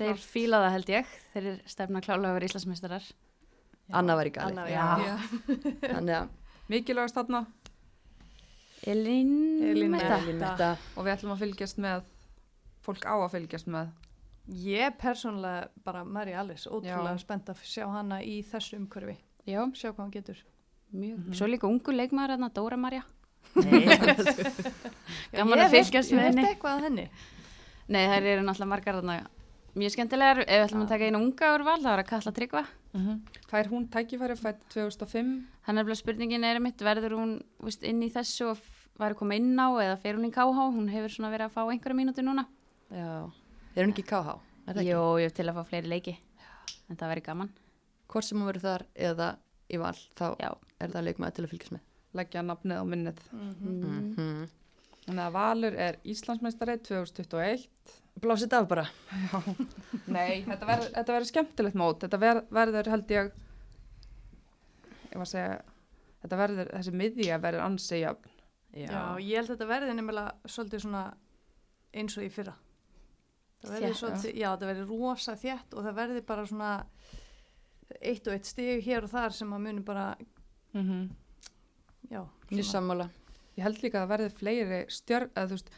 Þeir 0.00 0.20
fíla 0.22 0.60
það 0.64 0.74
held 0.74 0.90
ég, 0.94 1.08
þeir 1.34 1.48
stefna 1.68 2.00
klálega 2.00 2.30
að 2.30 2.36
vera 2.38 2.48
Íslandsmeistarar. 2.48 3.08
Anna 3.92 4.14
var 4.16 4.26
í 4.26 4.32
þannig 5.90 6.14
að 6.16 6.28
mikilvægast 6.70 7.18
þarna 7.18 7.46
Elín, 8.86 9.30
Elín 9.62 9.90
Metta. 9.92 10.18
Elín 10.22 10.38
Metta 10.40 10.70
og 10.96 11.04
við 11.04 11.12
ætlum 11.16 11.34
að 11.34 11.42
fylgjast 11.44 11.80
með 11.84 12.06
fólk 12.86 13.04
á 13.04 13.14
að 13.20 13.32
fylgjast 13.34 13.68
með 13.70 13.90
Ég 14.50 14.96
persónulega 14.98 15.68
bara 15.84 16.00
Mary 16.04 16.32
Alice, 16.34 16.66
ótrúlega 16.66 17.12
Já. 17.12 17.18
spennt 17.22 17.50
að 17.52 17.60
sjá 17.62 17.84
hana 17.92 18.16
í 18.24 18.40
þessu 18.42 18.78
umhverfi. 18.80 19.14
Já, 19.46 19.60
Sjá 19.78 19.90
hvað 19.92 20.00
hann 20.00 20.10
getur. 20.16 20.40
mjög. 20.90 21.28
Svo 21.38 21.46
líka 21.46 21.68
ungu 21.68 21.92
leikmaður 21.94 22.32
hérna, 22.34 22.48
Dóra 22.56 22.76
Marja. 22.80 23.04
Nei, 23.54 23.84
Gaman 25.36 25.58
Ég 25.58 25.66
að 25.66 25.70
fylgjast 25.76 26.12
með 26.16 26.26
henni. 26.30 26.46
eitthvað 26.48 26.72
að 26.80 26.82
henni. 26.88 27.04
Nei, 27.90 28.02
þær 28.10 28.26
eru 28.32 28.42
náttúrulega 28.46 28.70
margar 28.72 28.98
hérna 28.98 29.16
mjög 29.78 29.94
skemmtilegar. 29.94 30.42
Ef 30.46 30.50
við 30.50 30.66
ætlum 30.66 30.84
að 30.84 30.92
taka 30.94 31.08
einu 31.08 31.20
unga 31.20 31.50
úr 31.54 31.64
val, 31.66 31.78
þá 31.82 31.90
er 31.92 32.02
að 32.02 32.10
kalla 32.10 32.32
tryggva. 32.36 32.62
fær 33.50 33.68
hún 33.70 33.88
tækifæri 33.90 34.36
fætt 34.36 34.62
2005 34.74 35.46
Þannig 35.66 35.86
að 35.86 35.98
spurningin 36.00 36.44
er 36.44 36.58
mitt, 36.58 36.80
verður 36.82 37.14
hún 37.14 37.32
veist, 37.62 37.84
inn 37.86 38.02
í 38.02 38.08
þessu 38.10 38.48
og 38.50 38.62
væri 38.98 39.14
að 39.14 39.18
koma 39.20 39.36
inn 39.38 39.54
á 39.54 39.68
eða 39.78 39.98
fer 40.02 40.16
hún 40.18 40.26
í 40.26 40.32
KH? 40.34 40.64
Hún 40.74 40.88
hefur 40.90 41.12
svona 41.14 41.30
verið 41.30 41.46
að 41.46 41.54
fá 41.54 41.62
einhverja 41.70 41.98
mínúti 41.98 42.24
núna. 42.26 42.46
Já, 42.90 43.30
er 43.76 43.84
hún 43.86 43.92
ekki 43.94 44.02
í 44.02 44.10
KH? 44.10 44.34
Er 44.66 44.74
það 44.74 44.82
ekki? 44.82 44.90
Jó, 44.90 45.02
ég 45.20 45.28
hef 45.30 45.36
til 45.38 45.46
að 45.46 45.60
fá 45.60 45.68
fleiri 45.68 45.92
leiki. 45.92 46.16
En 46.90 46.96
það 46.98 47.12
verður 47.12 47.26
gaman. 47.28 47.52
Hvort 48.10 48.26
sem 48.26 48.40
hún 48.40 48.50
verður 48.50 48.66
þar 48.66 48.86
eða 49.10 49.28
í 49.70 49.78
val, 49.78 49.94
þá 50.18 50.26
Já. 50.42 50.50
er 50.80 50.90
það 50.96 51.06
leikmaður 51.06 51.36
til 51.36 51.44
að 51.44 51.52
fylgjast 51.54 51.76
með. 51.76 51.86
leggja 52.18 52.42
nafnið 52.42 52.80
á 52.82 52.84
minnið. 52.90 53.20
Mhm. 53.30 54.14
Mm. 54.18 54.48
Þannig 55.06 55.24
að 55.24 55.32
Valur 55.36 55.76
er 55.78 55.96
Íslandsmeistari 56.04 56.74
2021. 56.82 57.68
Blásið 58.20 58.54
af 58.58 58.66
bara. 58.68 58.84
Nei, 60.12 60.42
þetta 60.44 60.66
verður, 60.68 60.90
þetta 60.94 61.14
verður 61.14 61.28
skemmtilegt 61.30 61.78
mót. 61.80 62.02
Þetta 62.04 62.20
ver, 62.20 62.40
verður 62.52 62.90
held 62.92 63.14
ég, 63.14 63.30
ég 65.10 65.14
var 65.14 65.24
að 65.24 65.30
segja, 65.32 65.54
þetta 66.24 66.40
verður, 66.42 66.72
þessi 66.76 66.94
miðja 67.00 67.38
verður 67.42 67.64
ansi 67.66 68.02
jöfn. 68.02 68.34
Já, 68.76 69.00
ég 69.18 69.40
held 69.40 69.48
að 69.48 69.54
þetta 69.54 69.70
verði 69.72 69.94
nefnilega 69.98 70.52
svolítið 70.52 70.84
svona 70.84 71.04
eins 71.96 72.18
og 72.18 72.26
í 72.26 72.30
fyrra. 72.30 72.54
Það 73.60 73.72
verði 73.74 73.88
Þétt. 73.88 74.00
svolítið, 74.00 74.36
já, 74.40 74.48
það 74.50 74.68
verði 74.70 74.84
rosa 74.88 75.32
þétt 75.40 75.74
og 75.74 75.86
það 75.86 75.96
verði 75.98 76.20
bara 76.28 76.44
svona 76.48 76.68
eitt 78.00 78.28
og 78.30 78.36
eitt 78.36 78.48
stig 78.48 78.84
hér 78.86 79.06
og 79.08 79.12
þar 79.12 79.34
sem 79.36 79.56
að 79.56 79.64
muni 79.66 79.82
bara, 79.84 80.04
Mm 80.76 81.08
já, 82.10 82.22
Nýr 82.50 82.66
sammála. 82.66 83.08
Ég 83.56 83.64
held 83.66 83.82
líka 83.82 84.00
að 84.00 84.04
það 84.04 84.12
verði 84.14 84.30
fleiri 84.38 84.78
stjörn, 84.90 85.30
eða 85.34 85.50
þú 85.50 85.56
veist, 85.56 85.70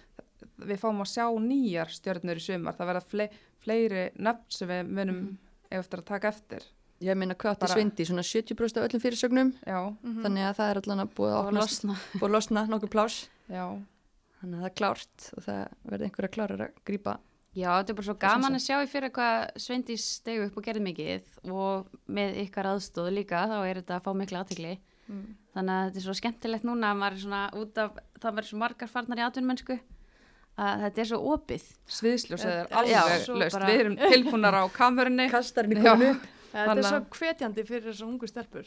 við 0.59 0.79
fáum 0.83 1.01
að 1.05 1.11
sjá 1.13 1.27
nýjar 1.41 1.89
stjörnur 1.93 2.37
í 2.37 2.45
sumar. 2.47 2.75
Það 2.79 2.91
verða 2.93 3.03
fle, 3.13 3.29
fleiri 3.63 4.05
nöfn 4.19 4.45
sem 4.49 4.69
við 4.69 4.87
munum 4.89 5.17
mm 5.25 5.39
eftir 5.73 6.03
að 6.03 6.05
taka 6.05 6.29
eftir. 6.29 6.65
Ég 7.01 7.17
meina 7.17 7.33
Bara- 7.35 7.67
Sveindi, 7.67 8.05
svona 8.05 8.21
70% 8.23 8.77
af 8.77 8.85
öllum 8.91 9.01
fyrirsögnum, 9.01 9.55
Já, 9.67 9.97
Mhm. 10.05 10.23
þannig 10.23 10.45
að 10.51 10.57
það 10.59 10.71
er 10.71 10.81
allan 10.83 11.01
að 11.07 11.15
búið 11.15 11.33
að 11.33 11.53
losna. 11.57 11.97
og 12.23 12.31
losna 12.31 12.67
nokkuð 12.69 12.91
plás. 12.91 13.29
já. 13.49 13.83
Þannig 14.43 14.59
að 14.59 14.61
það 14.61 14.67
er 14.67 14.75
klárt 14.77 15.33
og 15.37 15.43
það 15.47 15.69
verði 15.89 16.05
einhverja 16.11 16.31
klárar 16.37 16.61
að 16.61 16.73
grípa. 16.85 17.19
Já, 17.57 17.69
þetta 17.81 17.89
er 17.91 17.95
bara 17.95 18.05
svo 18.05 18.19
gaman 18.19 18.55
að 18.55 18.65
sjá 18.67 18.77
í 18.85 18.89
fyrir 18.93 19.11
hvað 19.11 19.51
Sveindís 19.57 20.05
stegu 20.21 20.45
upp 20.47 20.57
og 20.59 20.65
gerði 20.65 20.83
mikið 20.83 21.51
og 21.51 21.87
með 22.09 22.37
ykkar 22.45 22.65
aðstóð 22.69 23.13
líka 23.17 23.49
þá 23.49 23.57
er 23.71 23.75
þetta 23.81 23.97
að 23.97 24.05
fá 24.05 24.13
mikla 24.15 24.45
aðtegli. 24.45 24.79
Mm. 25.09 25.35
Þannig 25.57 25.73
að 25.73 25.85
þetta 25.89 25.97
er 25.97 26.07
svo 26.07 26.15
skemmtilegt 26.21 26.65
núna 26.65 26.93
að 26.93 26.99
maður 27.01 27.13
er 27.17 27.25
svona 27.25 27.43
út 27.55 27.79
af, 27.79 27.97
það 28.21 28.35
verður 28.37 28.51
svo 28.53 28.59
margar 28.59 28.89
farnar 28.89 29.17
í 29.17 29.27
atvinnmennsku 29.31 29.81
að 30.59 30.83
þetta 30.87 30.99
er 30.99 31.05
svo 31.11 31.19
opið. 31.37 31.63
Sviðsljósið 31.89 32.53
er 32.53 32.67
alveg 32.71 33.29
laust. 33.39 33.57
bara- 33.57 33.67
Við 33.71 33.81
erum 33.81 33.97
tilbúnar 33.97 34.55
á 34.55 34.65
kamerunni. 34.73 35.29
Kastarinn 35.31 35.79
í 35.79 35.83
Já. 35.83 35.93
konu 35.95 36.11
upp. 36.11 36.27
Þetta 36.53 36.77
er 36.77 36.83
svo 36.83 37.01
hvetjandi 37.17 37.65
fyrir 37.67 37.87
þessar 37.93 38.09
ungu 38.09 38.27
stelpur 38.29 38.67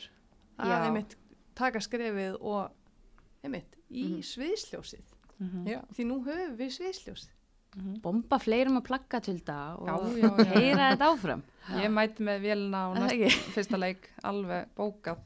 að 0.59 0.85
einmitt 0.87 1.15
taka 1.55 1.79
skrefið 1.79 2.37
og 2.41 2.71
einmitt 3.43 3.75
í 3.91 4.03
Mhm. 4.15 4.21
sviðsljósið. 4.23 5.03
Mhm. 5.39 5.67
Já. 5.67 5.81
Því 5.93 6.05
nú 6.05 6.23
höfum 6.25 6.57
við 6.57 6.71
sviðsljósið. 6.79 7.29
Bomba 8.01 8.37
fleirum 8.39 8.77
að 8.79 8.85
plagga 8.87 9.19
tulda 9.21 9.75
og 9.77 9.87
Já, 9.87 10.21
já, 10.21 10.37
já. 10.37 10.43
heyra 10.55 10.95
þetta 10.95 11.07
áfram. 11.11 11.41
Ég 11.75 11.89
mæti 11.91 12.19
með 12.23 12.39
vélina 12.41 12.87
á 12.87 12.95
það 12.95 13.19
næst 13.19 13.37
fyrsta 13.55 13.77
leik 13.77 14.09
alveg 14.23 14.67
bókað. 14.77 15.17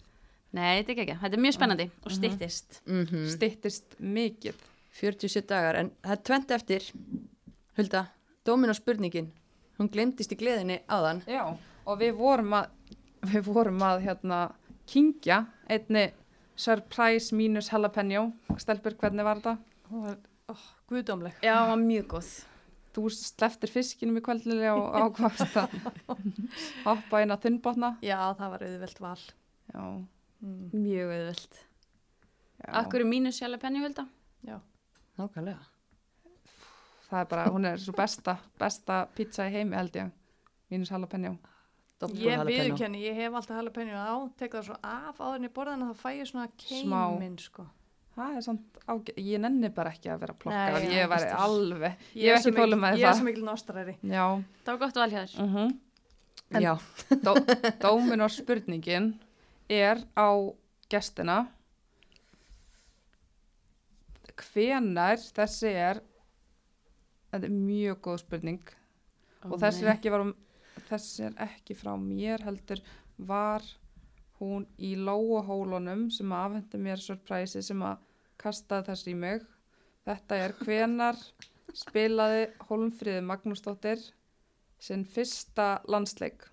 Nei, 0.51 0.81
þetta 0.81 0.89
er 0.89 0.95
ekki 0.95 1.03
ekki. 1.05 1.19
Þetta 1.21 1.33
er 1.37 1.43
mjög 1.45 1.53
spennandi 1.53 1.91
og 2.03 2.11
styttist. 2.11 2.81
Mm 2.87 3.27
Styttist 3.29 3.99
mikið. 4.01 4.55
47 4.99 5.47
dagar, 5.49 5.79
en 5.79 5.91
það 6.03 6.15
er 6.15 6.23
tvent 6.29 6.51
eftir. 6.55 6.87
Hulda, 7.79 8.05
dómin 8.47 8.71
á 8.71 8.75
spurningin. 8.75 9.29
Hún 9.79 9.89
glemdist 9.93 10.33
í 10.35 10.37
gleðinni 10.39 10.81
áðan. 10.91 11.21
Já, 11.29 11.45
og 11.87 11.99
við 12.01 12.17
vorum 12.19 12.57
að, 12.59 12.69
við 13.31 13.47
vorum 13.47 13.79
að 13.87 14.03
hérna 14.07 14.39
kingja 14.89 15.45
einni 15.71 16.09
surprise 16.59 17.31
mínus 17.35 17.71
jalapeno. 17.71 18.29
Stelbur, 18.59 18.97
hvernig 18.99 19.23
var 19.27 19.39
þetta? 19.39 19.55
Hún 19.89 20.05
var 20.09 20.17
oh, 20.51 20.65
guðdómleg. 20.91 21.39
Já, 21.45 21.53
það 21.55 21.71
var 21.71 21.83
mjög 21.85 22.07
góð. 22.17 22.31
Þú 22.89 23.09
sleftir 23.15 23.71
fiskinum 23.71 24.17
í 24.19 24.23
kvöldinlega 24.25 24.73
og 24.75 24.95
ákvast 25.05 25.55
að 25.61 25.75
hoppa 26.87 27.21
inn 27.23 27.31
á 27.31 27.37
þunnbotna. 27.39 27.93
Já, 28.03 28.17
það 28.35 28.55
var 28.55 28.65
auðvelt 28.67 29.03
val. 29.05 29.19
Já, 29.73 29.83
Mm. 30.39 30.69
Mjög 30.71 31.09
auðvöld. 31.11 31.55
já. 32.63 32.69
Akkur 32.79 33.01
er 33.03 33.07
mínus 33.09 33.41
jalapeno, 33.41 33.81
Hulda? 33.83 34.05
Nákvæmlega. 35.19 35.59
Það 37.09 37.21
er 37.23 37.29
bara, 37.31 37.45
hún 37.49 37.65
er 37.65 37.79
svo 37.81 37.93
besta, 37.97 38.35
besta 38.61 38.99
pizza 39.17 39.47
í 39.49 39.53
heimi 39.55 39.75
held 39.79 39.95
ég. 39.97 40.11
Mínus 40.69 40.91
jalapeno. 40.93 41.33
Doppel 41.99 42.21
Ég 42.23 42.43
viðurkenni, 42.47 43.01
ég 43.03 43.17
hef 43.17 43.33
alltaf 43.35 43.57
jalapeno 43.57 43.97
á, 43.99 44.13
tek 44.39 44.53
það 44.55 44.67
svo 44.69 44.75
af 44.85 45.17
áður 45.19 45.39
en 45.41 45.47
ég 45.49 45.53
borða 45.57 45.73
hana 45.75 45.89
þá 45.89 46.03
fæ 46.03 46.09
ég 46.19 46.29
svona 46.29 46.45
keiminn 46.61 47.35
sko. 47.41 47.65
Það 48.15 48.37
er 48.37 48.45
samt 48.45 48.79
ágæð, 48.87 49.19
ég 49.25 49.41
nenni 49.43 49.69
bara 49.73 49.91
ekki 49.95 50.09
að 50.11 50.21
vera 50.21 50.33
að 50.35 50.39
plokka, 50.43 50.59
Nei, 50.59 50.73
Nei, 50.73 50.87
já, 50.93 50.95
ég 50.99 51.09
væri 51.11 51.25
veist 51.25 51.43
alveg, 51.43 51.99
Ég 52.15 52.29
er 52.31 52.37
hef 52.37 52.45
ekki 52.47 52.55
þólum 52.59 52.81
með 52.83 52.95
Ég 52.97 53.03
er 53.03 53.09
það. 53.09 53.17
svo 53.19 53.27
mikil 53.27 53.43
nostræri. 53.47 53.93
Já, 54.03 54.23
Það 54.63 54.71
var 54.73 54.79
gott 54.85 54.99
val 55.01 55.09
hjá 55.13 55.21
þér. 55.25 55.39
uh 55.43 55.71
En- 56.49 56.63
Já, 56.65 56.73
Dó, 57.23 57.33
dómin 57.83 58.23
og 58.25 58.31
spurningin 58.33 59.09
er 59.69 59.97
á 60.17 60.27
gestina. 60.89 61.37
Hvenar 64.39 65.19
þessi 65.19 65.71
er, 65.73 66.01
þetta 67.31 67.49
er 67.49 67.55
mjög 67.55 68.01
góð 68.07 68.21
spurning 68.23 68.73
og 69.47 69.59
þessi 69.61 69.87
er, 69.87 70.11
var, 70.11 70.25
þessi 70.89 71.27
er 71.29 71.37
ekki 71.45 71.75
frá 71.77 71.93
mér 71.99 72.43
heldur 72.47 72.81
var 73.29 73.65
hún 74.39 74.65
í 74.79 74.93
lóahólunum 74.95 76.07
sem 76.15 76.31
afhendi 76.35 76.79
mér 76.79 77.01
surprise 77.03 77.61
sem 77.65 77.81
að 77.83 78.05
kastaði 78.39 78.87
þessi 78.91 79.11
í 79.11 79.17
mig. 79.19 79.43
Þetta 80.07 80.37
er 80.45 80.55
hvenar 80.61 81.19
spilaði 81.75 82.45
Hólmfríði 82.69 83.25
Magnúsdóttir 83.27 84.01
sinn 84.79 85.03
fyrsta 85.05 85.81
landsleik. 85.91 86.47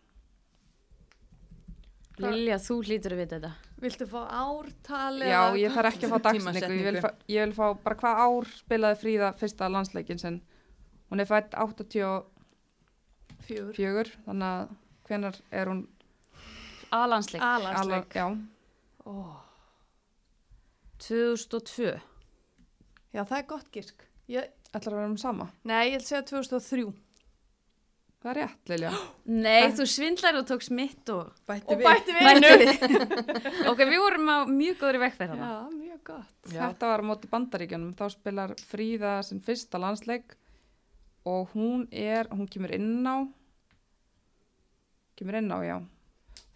Lilja, 2.18 2.58
þú 2.58 2.80
hlýtur 2.88 3.14
að 3.14 3.22
vita 3.22 3.38
þetta. 3.38 3.65
Viltu 3.80 4.06
fá 4.08 4.22
ártal 4.32 5.18
Já, 5.20 5.40
ég 5.60 5.74
þarf 5.74 5.90
ekki 5.92 6.06
að 6.08 6.12
fá 6.14 6.18
dagsetningu, 6.30 6.76
ég 6.80 6.86
vil, 6.88 7.00
fá, 7.04 7.10
ég 7.28 7.44
vil 7.44 7.54
fá 7.58 7.66
bara 7.84 7.98
hvað 8.00 8.20
ár 8.24 8.46
spilaði 8.56 9.00
Fríða 9.02 9.28
fyrsta 9.36 9.68
landsleikin 9.68 10.20
sinn. 10.22 10.38
Hún 11.10 11.20
er 11.20 11.28
fætt 11.28 11.52
84, 11.60 12.24
fjögur. 13.76 14.08
þannig 14.24 14.48
að 14.48 14.72
hvenar 15.10 15.40
er 15.52 15.70
hún. 15.70 15.82
Alansleik. 16.96 18.14
já, 18.16 18.26
Ó, 19.06 19.12
2002. 20.98 22.00
Já, 23.12 23.22
það 23.24 23.38
er 23.38 23.46
gott 23.50 23.68
gísk. 23.74 24.06
Ég, 24.32 24.48
ætlar 24.72 24.96
að 24.96 25.00
vera 25.02 25.10
um 25.12 25.18
sama. 25.20 25.50
nei, 25.68 25.92
ég 25.92 26.00
vil 26.00 26.06
segja 26.08 26.22
2003. 26.26 26.88
Það 28.24 28.30
er 28.32 28.38
rétt, 28.40 28.70
Lilja. 28.72 28.90
Nei, 29.44 29.66
þú 29.76 29.84
svindlar 29.92 30.38
og 30.40 30.46
tókst 30.48 30.72
mitt 30.74 31.10
og... 31.12 31.28
bætti 31.46 31.68
Og 31.74 31.78
við. 31.78 31.84
bætti 31.86 32.14
við 32.16 32.26
Bættu 32.26 32.48
einu. 32.48 32.64
við. 32.64 33.36
ok, 33.70 33.82
við 33.90 34.00
vorum 34.02 34.30
á 34.32 34.36
mjög 34.50 34.78
góðri 34.80 35.00
vekkferð 35.04 35.34
Já, 35.34 35.36
þarna. 35.42 35.76
mjög 35.76 36.00
gott. 36.08 36.32
Já. 36.48 36.60
Þetta 36.64 36.90
var 36.90 37.04
á 37.04 37.08
móti 37.10 37.30
bandaríkjunum, 37.30 37.92
þá 37.98 38.04
spilar 38.16 38.54
Fríða 38.70 39.12
sinn 39.28 39.42
fyrsta 39.46 39.78
landsleik 39.82 40.34
og 41.28 41.52
hún 41.54 41.84
er, 41.92 42.26
hún 42.32 42.48
kemur 42.50 42.72
inn 42.74 43.04
á, 43.06 43.16
kemur 45.18 45.38
inn 45.40 45.52
á, 45.52 45.58
já. 45.66 45.76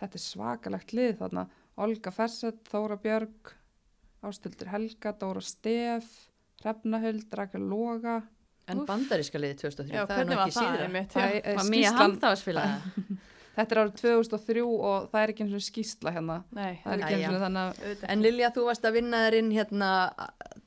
Þetta 0.00 0.16
er 0.18 0.24
svakalegt 0.24 0.92
lið 0.96 1.16
þarna. 1.20 1.46
Olga 1.80 2.12
Fersett, 2.12 2.60
Þóra 2.72 2.96
Björg, 3.00 3.52
Ástildur 4.26 4.68
Helga, 4.72 5.12
Dóra 5.16 5.42
Stef, 5.44 6.08
Hrefnahuld, 6.64 7.28
Rakel 7.36 7.62
Loga. 7.70 8.18
En 8.74 8.84
bandaríska 8.88 9.40
liði 9.42 9.56
2003, 9.62 9.96
Já, 9.96 10.04
það 10.06 10.20
er 10.22 10.28
nú 10.30 10.36
ekki 10.36 10.54
það 10.54 10.62
síðra. 10.62 10.86
einmitt? 10.86 11.10
Það 11.14 11.26
Já. 11.26 11.32
er, 11.34 11.42
er 11.52 11.58
Var 11.60 11.68
Mía 11.74 11.90
skýslan, 11.90 12.00
Hamd 12.00 12.24
á 12.24 12.28
að 12.30 12.38
spila 12.42 12.64
það? 12.68 13.10
þetta 13.56 13.74
er 13.76 13.80
árið 13.82 13.96
2003 14.00 14.62
og 14.66 15.08
það 15.10 15.24
er 15.24 15.32
ekki 15.34 15.44
eins 15.46 15.56
og 15.58 15.64
skýsla 15.66 16.14
hérna. 16.16 16.36
Nei, 16.56 16.70
Það 16.84 16.92
er 16.94 17.02
ekki 17.08 17.20
auðvitað. 17.30 18.06
En 18.14 18.22
Lilja, 18.24 18.52
þú 18.56 18.68
varst 18.70 18.86
að 18.88 18.96
vinna 19.00 19.24
þér 19.26 19.38
inn 19.40 19.50
hérna, 19.56 19.90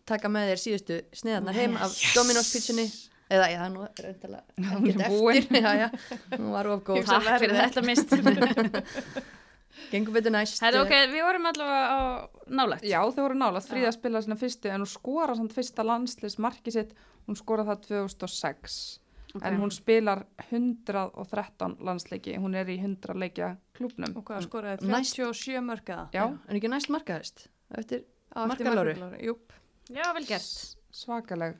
taka 0.10 0.30
með 0.36 0.52
þér 0.54 0.62
síðustu 0.68 1.00
sneðarnar 1.22 1.58
heim 1.58 1.80
af 1.80 1.96
Dominos 2.14 2.52
pizzunni. 2.54 2.88
Eða, 3.34 3.46
já, 3.50 3.56
það 3.58 3.66
er 3.66 3.72
nú 3.74 3.84
er 3.88 4.10
ekkert 4.12 5.08
búin. 5.10 5.38
eftir. 5.40 5.62
Já, 5.64 5.72
já, 5.80 5.88
hún 6.36 6.52
var 6.54 6.68
of 6.70 6.84
góð. 6.86 7.06
Takk 7.08 7.30
fyrir 7.42 7.56
þetta 7.58 7.82
mist. 7.88 8.12
Gengur 9.92 10.14
betur 10.14 10.32
næst. 10.34 10.60
Þetta 10.62 10.82
ok, 10.84 10.94
við 11.12 11.24
vorum 11.26 11.46
allavega 11.50 11.86
á 11.94 12.00
nálægt. 12.48 12.84
já 12.88 13.00
þau 13.02 13.22
voru 13.24 13.38
nálaðt, 13.38 13.70
Fríða 13.70 13.92
spilaði 13.96 14.28
svona 14.28 14.40
fyrstu 14.42 14.70
en 14.70 14.82
hún 14.82 14.90
skora 14.90 15.36
samt 15.36 15.54
fyrsta 15.54 15.84
landslis 15.86 16.38
markið 16.40 16.74
sitt, 16.78 16.94
hún 17.28 17.36
skora 17.40 17.64
það 17.64 17.88
2006. 17.88 19.00
Ok. 19.36 19.42
En 19.50 19.58
hún 19.58 19.72
spilar 19.74 20.26
113 20.52 21.78
landsleiki, 21.82 22.36
hún 22.38 22.54
er 22.56 22.70
í 22.70 22.78
100 22.80 23.16
leikja 23.18 23.56
klúbnum. 23.74 24.16
Og 24.18 24.26
hvað 24.28 24.46
skoraði? 24.46 24.86
Næst- 24.86 25.18
37 25.18 25.62
mörkaða. 25.66 26.10
Já, 26.14 26.28
En 26.48 26.56
ekki 26.60 26.70
næst 26.70 26.90
markaðist. 26.94 27.48
Eftir. 27.76 28.04
Markaláru. 28.36 28.94
Júp. 29.22 29.52
Já, 29.90 30.14
vel 30.14 30.26
gert. 30.26 30.76
svakaleg. 30.94 31.56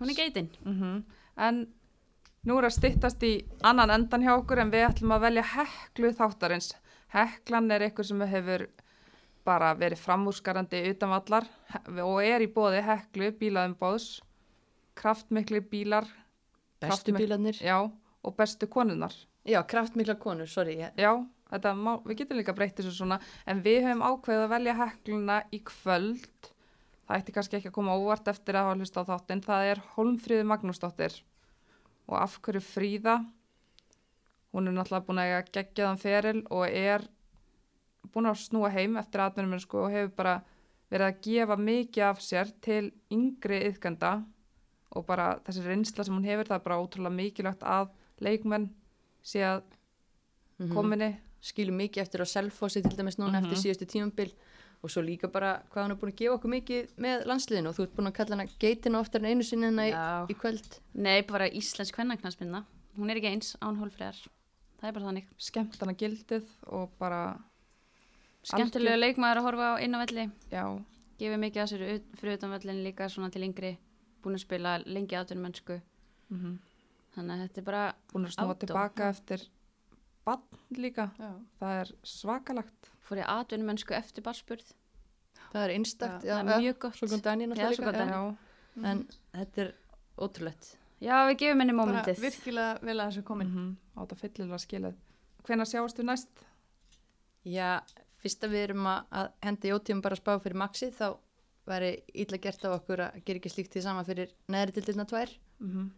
Hún 0.00 0.10
er 0.10 0.14
geitinn. 0.14 0.50
Mm 0.64 1.04
En 1.36 1.66
nú 2.44 2.58
er 2.58 2.64
að 2.64 2.74
styttast 2.78 3.22
í 3.22 3.44
annan 3.62 3.90
endan 3.90 4.22
hjá 4.22 4.34
okkur 4.36 4.58
en 4.58 4.70
við 4.70 4.88
ætlum 4.90 5.12
að 5.14 5.20
velja 5.20 5.42
heklu 5.42 6.10
þáttarins. 6.12 6.74
Heklan 7.14 7.70
er 7.74 7.80
eitthvað 7.88 8.06
sem 8.10 8.20
hefur 8.30 8.66
bara 9.44 9.72
verið 9.74 9.98
framúrskarandi 10.04 10.82
utanvallar 10.92 11.46
og 12.04 12.18
er 12.22 12.44
í 12.44 12.50
bóði 12.52 12.82
heklu 12.86 13.32
bílaðum 13.40 13.74
bóðs. 13.80 14.20
Kraftmikli 15.00 15.60
bílar 15.64 16.04
bestu 16.80 17.12
Kraftmik- 17.12 17.22
bílarnir 17.24 17.58
Já, 17.62 17.78
og 18.24 18.36
bestu 18.36 18.66
konunnar. 18.68 19.12
já, 19.46 19.62
kraftmikla 19.66 20.14
konur, 20.20 20.46
sorry 20.46 20.76
ég, 20.76 20.92
Já, 20.96 21.26
þetta 21.50 21.74
má, 21.74 21.96
við 22.04 22.16
getum 22.18 22.36
líka 22.38 22.54
breytt 22.54 22.76
þessu 22.76 22.92
svona, 22.92 23.20
en 23.46 23.62
við 23.62 23.82
höfum 23.86 24.02
ákveðið 24.04 24.44
að 24.44 24.50
velja 24.54 24.74
hekluna 24.76 25.42
í 25.52 25.62
kvöld. 25.64 26.50
Það 27.08 27.16
ætti 27.18 27.32
kannski 27.32 27.56
ekki 27.58 27.68
að 27.70 27.72
koma 27.74 27.96
óvart 27.98 28.28
eftir 28.28 28.54
að 28.54 28.64
hafa 28.68 28.78
hlusta 28.78 29.00
á 29.02 29.08
þáttinn. 29.08 29.42
Það 29.42 29.64
er 29.70 29.80
Holmfríði 29.96 30.44
Magnúsdóttir 30.46 31.16
og 32.06 32.16
af 32.22 32.36
hverju 32.42 32.60
Fríða. 32.62 33.16
Hún 34.52 34.66
er 34.66 34.74
náttúrulega 34.74 35.06
búin 35.06 35.20
að 35.22 35.28
eiga 35.30 35.42
geggjaðan 35.54 36.00
feril 36.02 36.40
og 36.50 36.64
er 36.68 37.04
búin 38.10 38.26
að 38.26 38.40
snúa 38.42 38.70
heim 38.74 38.96
eftir 38.98 39.20
atvinnum 39.22 39.60
sko, 39.62 39.84
og 39.86 39.92
hefur 39.94 40.14
bara 40.16 40.40
verið 40.90 41.06
að 41.06 41.20
gefa 41.22 41.56
mikið 41.56 42.02
af 42.08 42.18
sér 42.24 42.50
til 42.60 42.90
yngri 43.14 43.60
yðgenda 43.68 44.24
og 44.96 45.04
bara 45.06 45.36
þessi 45.46 45.62
reynsla 45.68 46.02
sem 46.04 46.16
hún 46.16 46.26
hefur, 46.26 46.48
það 46.50 46.56
er 46.58 46.64
bara 46.64 46.80
ótrúlega 46.82 47.14
mikilvægt 47.14 47.62
að 47.62 47.90
leikmenn 48.20 48.70
sé 49.22 49.44
að 49.46 49.62
Mhm. 50.60 50.74
kominni 50.74 51.16
skilum 51.40 51.76
mikið 51.78 52.02
eftir 52.02 52.20
á 52.20 52.26
Selfossi 52.26 52.82
til 52.82 52.96
dæmis 52.98 53.16
núna 53.16 53.38
Mhm. 53.40 53.46
eftir 53.52 53.56
síðustu 53.62 53.86
tímambil 53.86 54.32
og 54.82 54.90
svo 54.90 55.00
líka 55.02 55.30
bara 55.32 55.62
hvað 55.70 55.82
hann 55.82 55.90
er 55.92 55.96
búin 55.96 56.12
að 56.12 56.16
gefa 56.16 56.34
okkur 56.34 56.50
mikið 56.50 56.90
með 56.98 57.24
landsliðinu 57.26 57.68
og 57.68 57.74
þú 57.76 57.82
ert 57.82 57.94
búin 57.96 58.08
að 58.08 58.14
kalla 58.14 58.36
hana 58.36 58.46
geitina 58.58 58.98
oftar 59.00 59.20
en 59.20 59.26
einu 59.26 59.42
sinni 59.42 59.66
en 59.66 59.76
í, 59.78 59.92
í 60.28 60.34
kvöld 60.34 60.80
Nei, 60.94 61.22
bara 61.22 61.48
íslensk 61.48 61.94
kvennaknarsminna. 61.94 62.64
Hún 62.98 63.10
er 63.10 63.16
ekki 63.16 63.30
eins 63.32 63.56
án 63.62 63.78
hólfræðar. 63.78 64.26
Það 64.80 64.88
er 64.88 64.92
bara 64.96 65.06
þannig. 65.10 65.26
skemmtana 65.38 65.92
gildið 65.94 66.46
og 66.72 66.90
bara, 66.98 67.38
Skemmtilega 68.42 68.94
Algjör- 68.96 69.02
leikmaður 69.04 69.36
að 69.36 69.44
horfa 69.44 69.66
á 69.76 69.82
inn 69.84 69.92
á 69.94 69.98
velli. 70.00 70.30
já, 70.50 70.64
Gefið 71.20 71.38
mikið 71.42 71.60
að 71.62 71.68
sér 71.68 72.02
fyrir 72.16 72.38
utan 72.38 72.50
vellin 72.50 72.84
líka 72.84 73.08
svona 73.12 73.30
til 73.30 73.42
yngri. 73.44 73.76
Búin 74.22 74.34
að 74.34 74.40
spila 74.40 74.78
lengi 74.86 75.16
áttunum 75.16 75.42
mennsku. 75.44 75.80
mm 76.30 76.58
Þannig 77.14 77.32
að 77.34 77.42
þetta 77.48 77.58
er 77.58 77.64
bara, 77.64 77.94
búin 78.12 78.24
að 78.26 78.32
snúa 78.36 78.54
tilbaka 78.58 79.08
eftir 79.10 79.40
bann 80.24 80.42
líka, 80.78 81.10
Já. 81.18 81.34
það 81.60 81.80
er 81.80 81.92
svakalagt. 82.04 82.90
fór 83.02 83.18
ég 83.18 83.26
áttunum 83.26 83.66
mennsku 83.66 83.92
eftir 83.94 84.22
barspurð. 84.22 84.72
það 85.52 85.64
er 85.64 85.70
einstakt 85.74 86.22
Já, 86.24 86.38
það 86.40 86.52
er 86.54 86.60
mjög 86.62 86.78
gott. 86.78 86.94
svo 86.94 87.06
kom 87.08 87.20
svo 87.20 87.82
kom 87.82 87.94
líka. 87.94 88.06
Já, 88.06 88.36
en 88.84 89.08
þetta 89.34 89.58
er 89.58 89.74
ótrúlegt 90.18 90.76
Já, 91.00 91.14
við 91.30 91.36
gefum 91.40 91.62
henni 91.64 91.74
Bara 91.74 91.86
momentið. 91.86 92.20
virkilega 92.20 92.78
vel 92.84 92.98
að 92.98 93.06
þessu 93.08 93.24
komin. 93.24 93.48
mm 93.48 93.76
á 93.96 93.98
þetta 94.00 94.16
fyllilega 94.20 94.58
skilið. 94.58 94.94
Hvenær 95.44 95.68
sjáast 95.68 95.98
við 95.98 96.06
næst? 96.08 96.44
já, 97.48 97.80
fyrst 98.20 98.44
að 98.44 98.54
við 98.54 98.66
erum 98.68 98.86
að, 98.90 99.00
að 99.10 99.30
henda 99.46 99.68
í 99.68 99.72
ótíma 99.74 100.04
bara 100.04 100.16
að 100.16 100.22
spá 100.22 100.32
fyrir 100.42 100.60
maxi 100.60 100.90
þá 100.92 101.06
væri 101.70 101.90
illa 102.14 102.40
gert 102.42 102.64
af 102.66 102.76
okkur 102.80 103.04
að 103.06 103.22
gera 103.24 103.40
ekki 103.40 103.52
slíkt 103.52 103.74
því 103.74 103.82
sama 103.84 104.04
fyrir 104.04 104.32
neðri 104.50 104.76
til 104.76 104.86
dyrna 104.90 105.08
tvær 105.08 105.34
Mm 105.60 105.90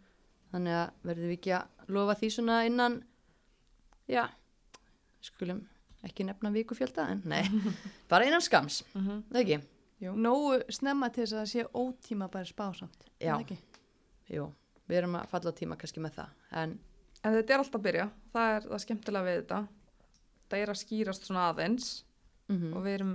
þannig 0.52 0.74
að 0.76 0.88
verðum 1.08 1.28
við 1.30 1.38
ekki 1.38 1.52
að 1.56 1.92
lofa 1.96 2.14
því 2.20 2.28
svona 2.34 2.56
innan 2.68 2.96
já 4.04 4.26
skulum 5.24 5.62
ekki 6.04 6.26
nefna 6.28 6.50
vikufjölda 6.52 7.06
en 7.08 7.22
nei, 7.24 7.46
bara 8.10 8.26
innan 8.28 8.44
skams 8.44 8.82
-hmm. 8.92 9.22
það 9.30 9.40
ekki, 9.40 9.60
Nógu 10.12 10.58
snemma 10.68 11.08
til 11.08 11.22
þess 11.22 11.32
að 11.32 11.38
það 11.38 11.48
sé 11.48 11.64
ótíma 11.72 12.28
bara 12.28 12.44
spásamt. 12.44 13.04
Já. 13.20 13.32
Er 13.32 13.32
það 13.32 13.40
ekki? 13.40 13.58
jú 14.28 14.52
við 14.92 15.00
erum 15.00 15.18
að 15.18 15.28
falla 15.32 15.52
á 15.52 15.58
tíma 15.58 15.80
kannski 15.80 16.04
með 16.04 16.18
það 16.20 16.56
en 16.62 16.80
En 17.22 17.36
þetta 17.36 17.54
er 17.54 17.62
alltaf 17.62 17.78
að 17.78 17.84
byrja, 17.86 18.06
það 18.34 18.52
er 18.54 18.64
það 18.66 18.80
skemmtilega 18.82 19.26
við 19.26 19.36
þetta. 19.40 19.58
Það 20.50 20.62
er 20.62 20.72
að 20.72 20.80
skýrast 20.80 21.28
svona 21.28 21.44
aðeins 21.50 21.90
mm 22.50 22.72
og 22.72 22.82
við 22.84 22.96
erum 22.98 23.12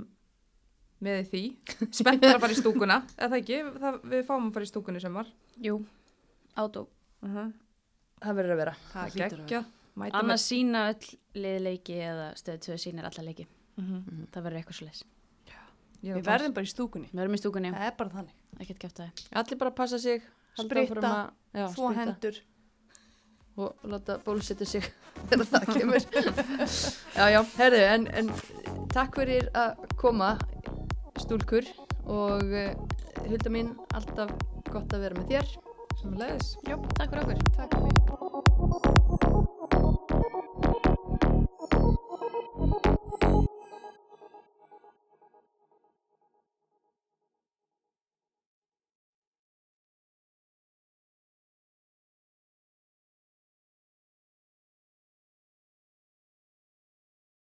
með 1.03 1.17
í 1.19 1.25
því. 1.31 1.41
Spenntar 1.99 2.37
að 2.37 2.43
fara 2.45 2.55
í 2.55 2.59
stúkuna, 2.61 2.97
eða 3.19 3.29
það 3.33 3.41
ekki, 3.41 3.57
það, 3.83 3.97
við 4.13 4.23
fáum 4.29 4.47
að 4.47 4.53
fara 4.55 4.67
í 4.67 4.69
stúkunni 4.71 5.01
í 5.01 5.03
sömar. 5.03 5.33
Jú, 5.61 5.75
átó. 6.55 6.87
Uh 7.21 7.35
-huh. 7.35 7.51
það 8.23 8.39
verður 8.39 8.53
að 8.55 8.61
vera 8.61 8.73
Það 8.77 8.93
Það 8.93 9.13
hlýtur 9.13 9.37
að 9.37 9.43
geggja. 9.51 9.63
Annars 10.21 10.47
sína 10.47 10.81
öll 10.93 11.05
liðleiki 11.33 11.99
eða 12.05 12.27
stöð 12.37 12.59
2 12.69 12.77
sínir 12.77 13.05
alla 13.05 13.23
leiki. 13.23 13.47
Mm 13.77 13.85
-hmm. 13.85 14.25
Það 14.31 14.43
verður 14.43 14.57
eitthvað 14.57 14.79
svo 14.79 14.85
leis. 14.85 15.03
Við 16.01 16.23
verðum 16.23 16.53
bara 16.53 16.65
í 16.65 16.69
stúkunni. 16.69 17.07
Við 17.11 17.19
verðum 17.19 17.33
í 17.33 17.37
stúkunni, 17.41 17.71
Það 17.73 17.87
er 17.87 17.95
bara 17.97 18.09
þannig. 18.09 18.35
allir 19.31 19.57
bara 19.57 19.71
passa 19.71 19.99
sig 19.99 20.21
Spritta, 20.57 21.33
Þvó 21.73 21.91
hendur. 21.97 22.41
og 23.57 23.88
láta 23.89 24.19
bólusetja 24.21 24.67
sig 24.69 24.85
þegar 25.29 25.47
það 25.49 25.63
kemur 25.73 26.03
já 27.17 27.25
já, 27.34 27.39
herðu 27.57 27.79
en, 27.89 28.05
en 28.13 28.29
takk 28.93 29.17
fyrir 29.17 29.49
að 29.57 29.88
koma 29.97 30.35
stúlkur 31.17 31.65
og 32.05 32.45
uh, 32.45 32.69
hulda 33.25 33.53
mín 33.55 33.73
alltaf 33.97 34.35
gott 34.69 34.93
að 34.93 35.07
vera 35.07 35.17
með 35.17 35.34
þér 35.34 35.57
Sem 35.97 36.13
leðis. 36.13 36.53
Jú, 36.69 36.77
takk 36.93 37.09
fyrir 37.09 37.23
okkur. 37.25 37.43
Takk 37.57 37.77
fyrir. 37.81 38.26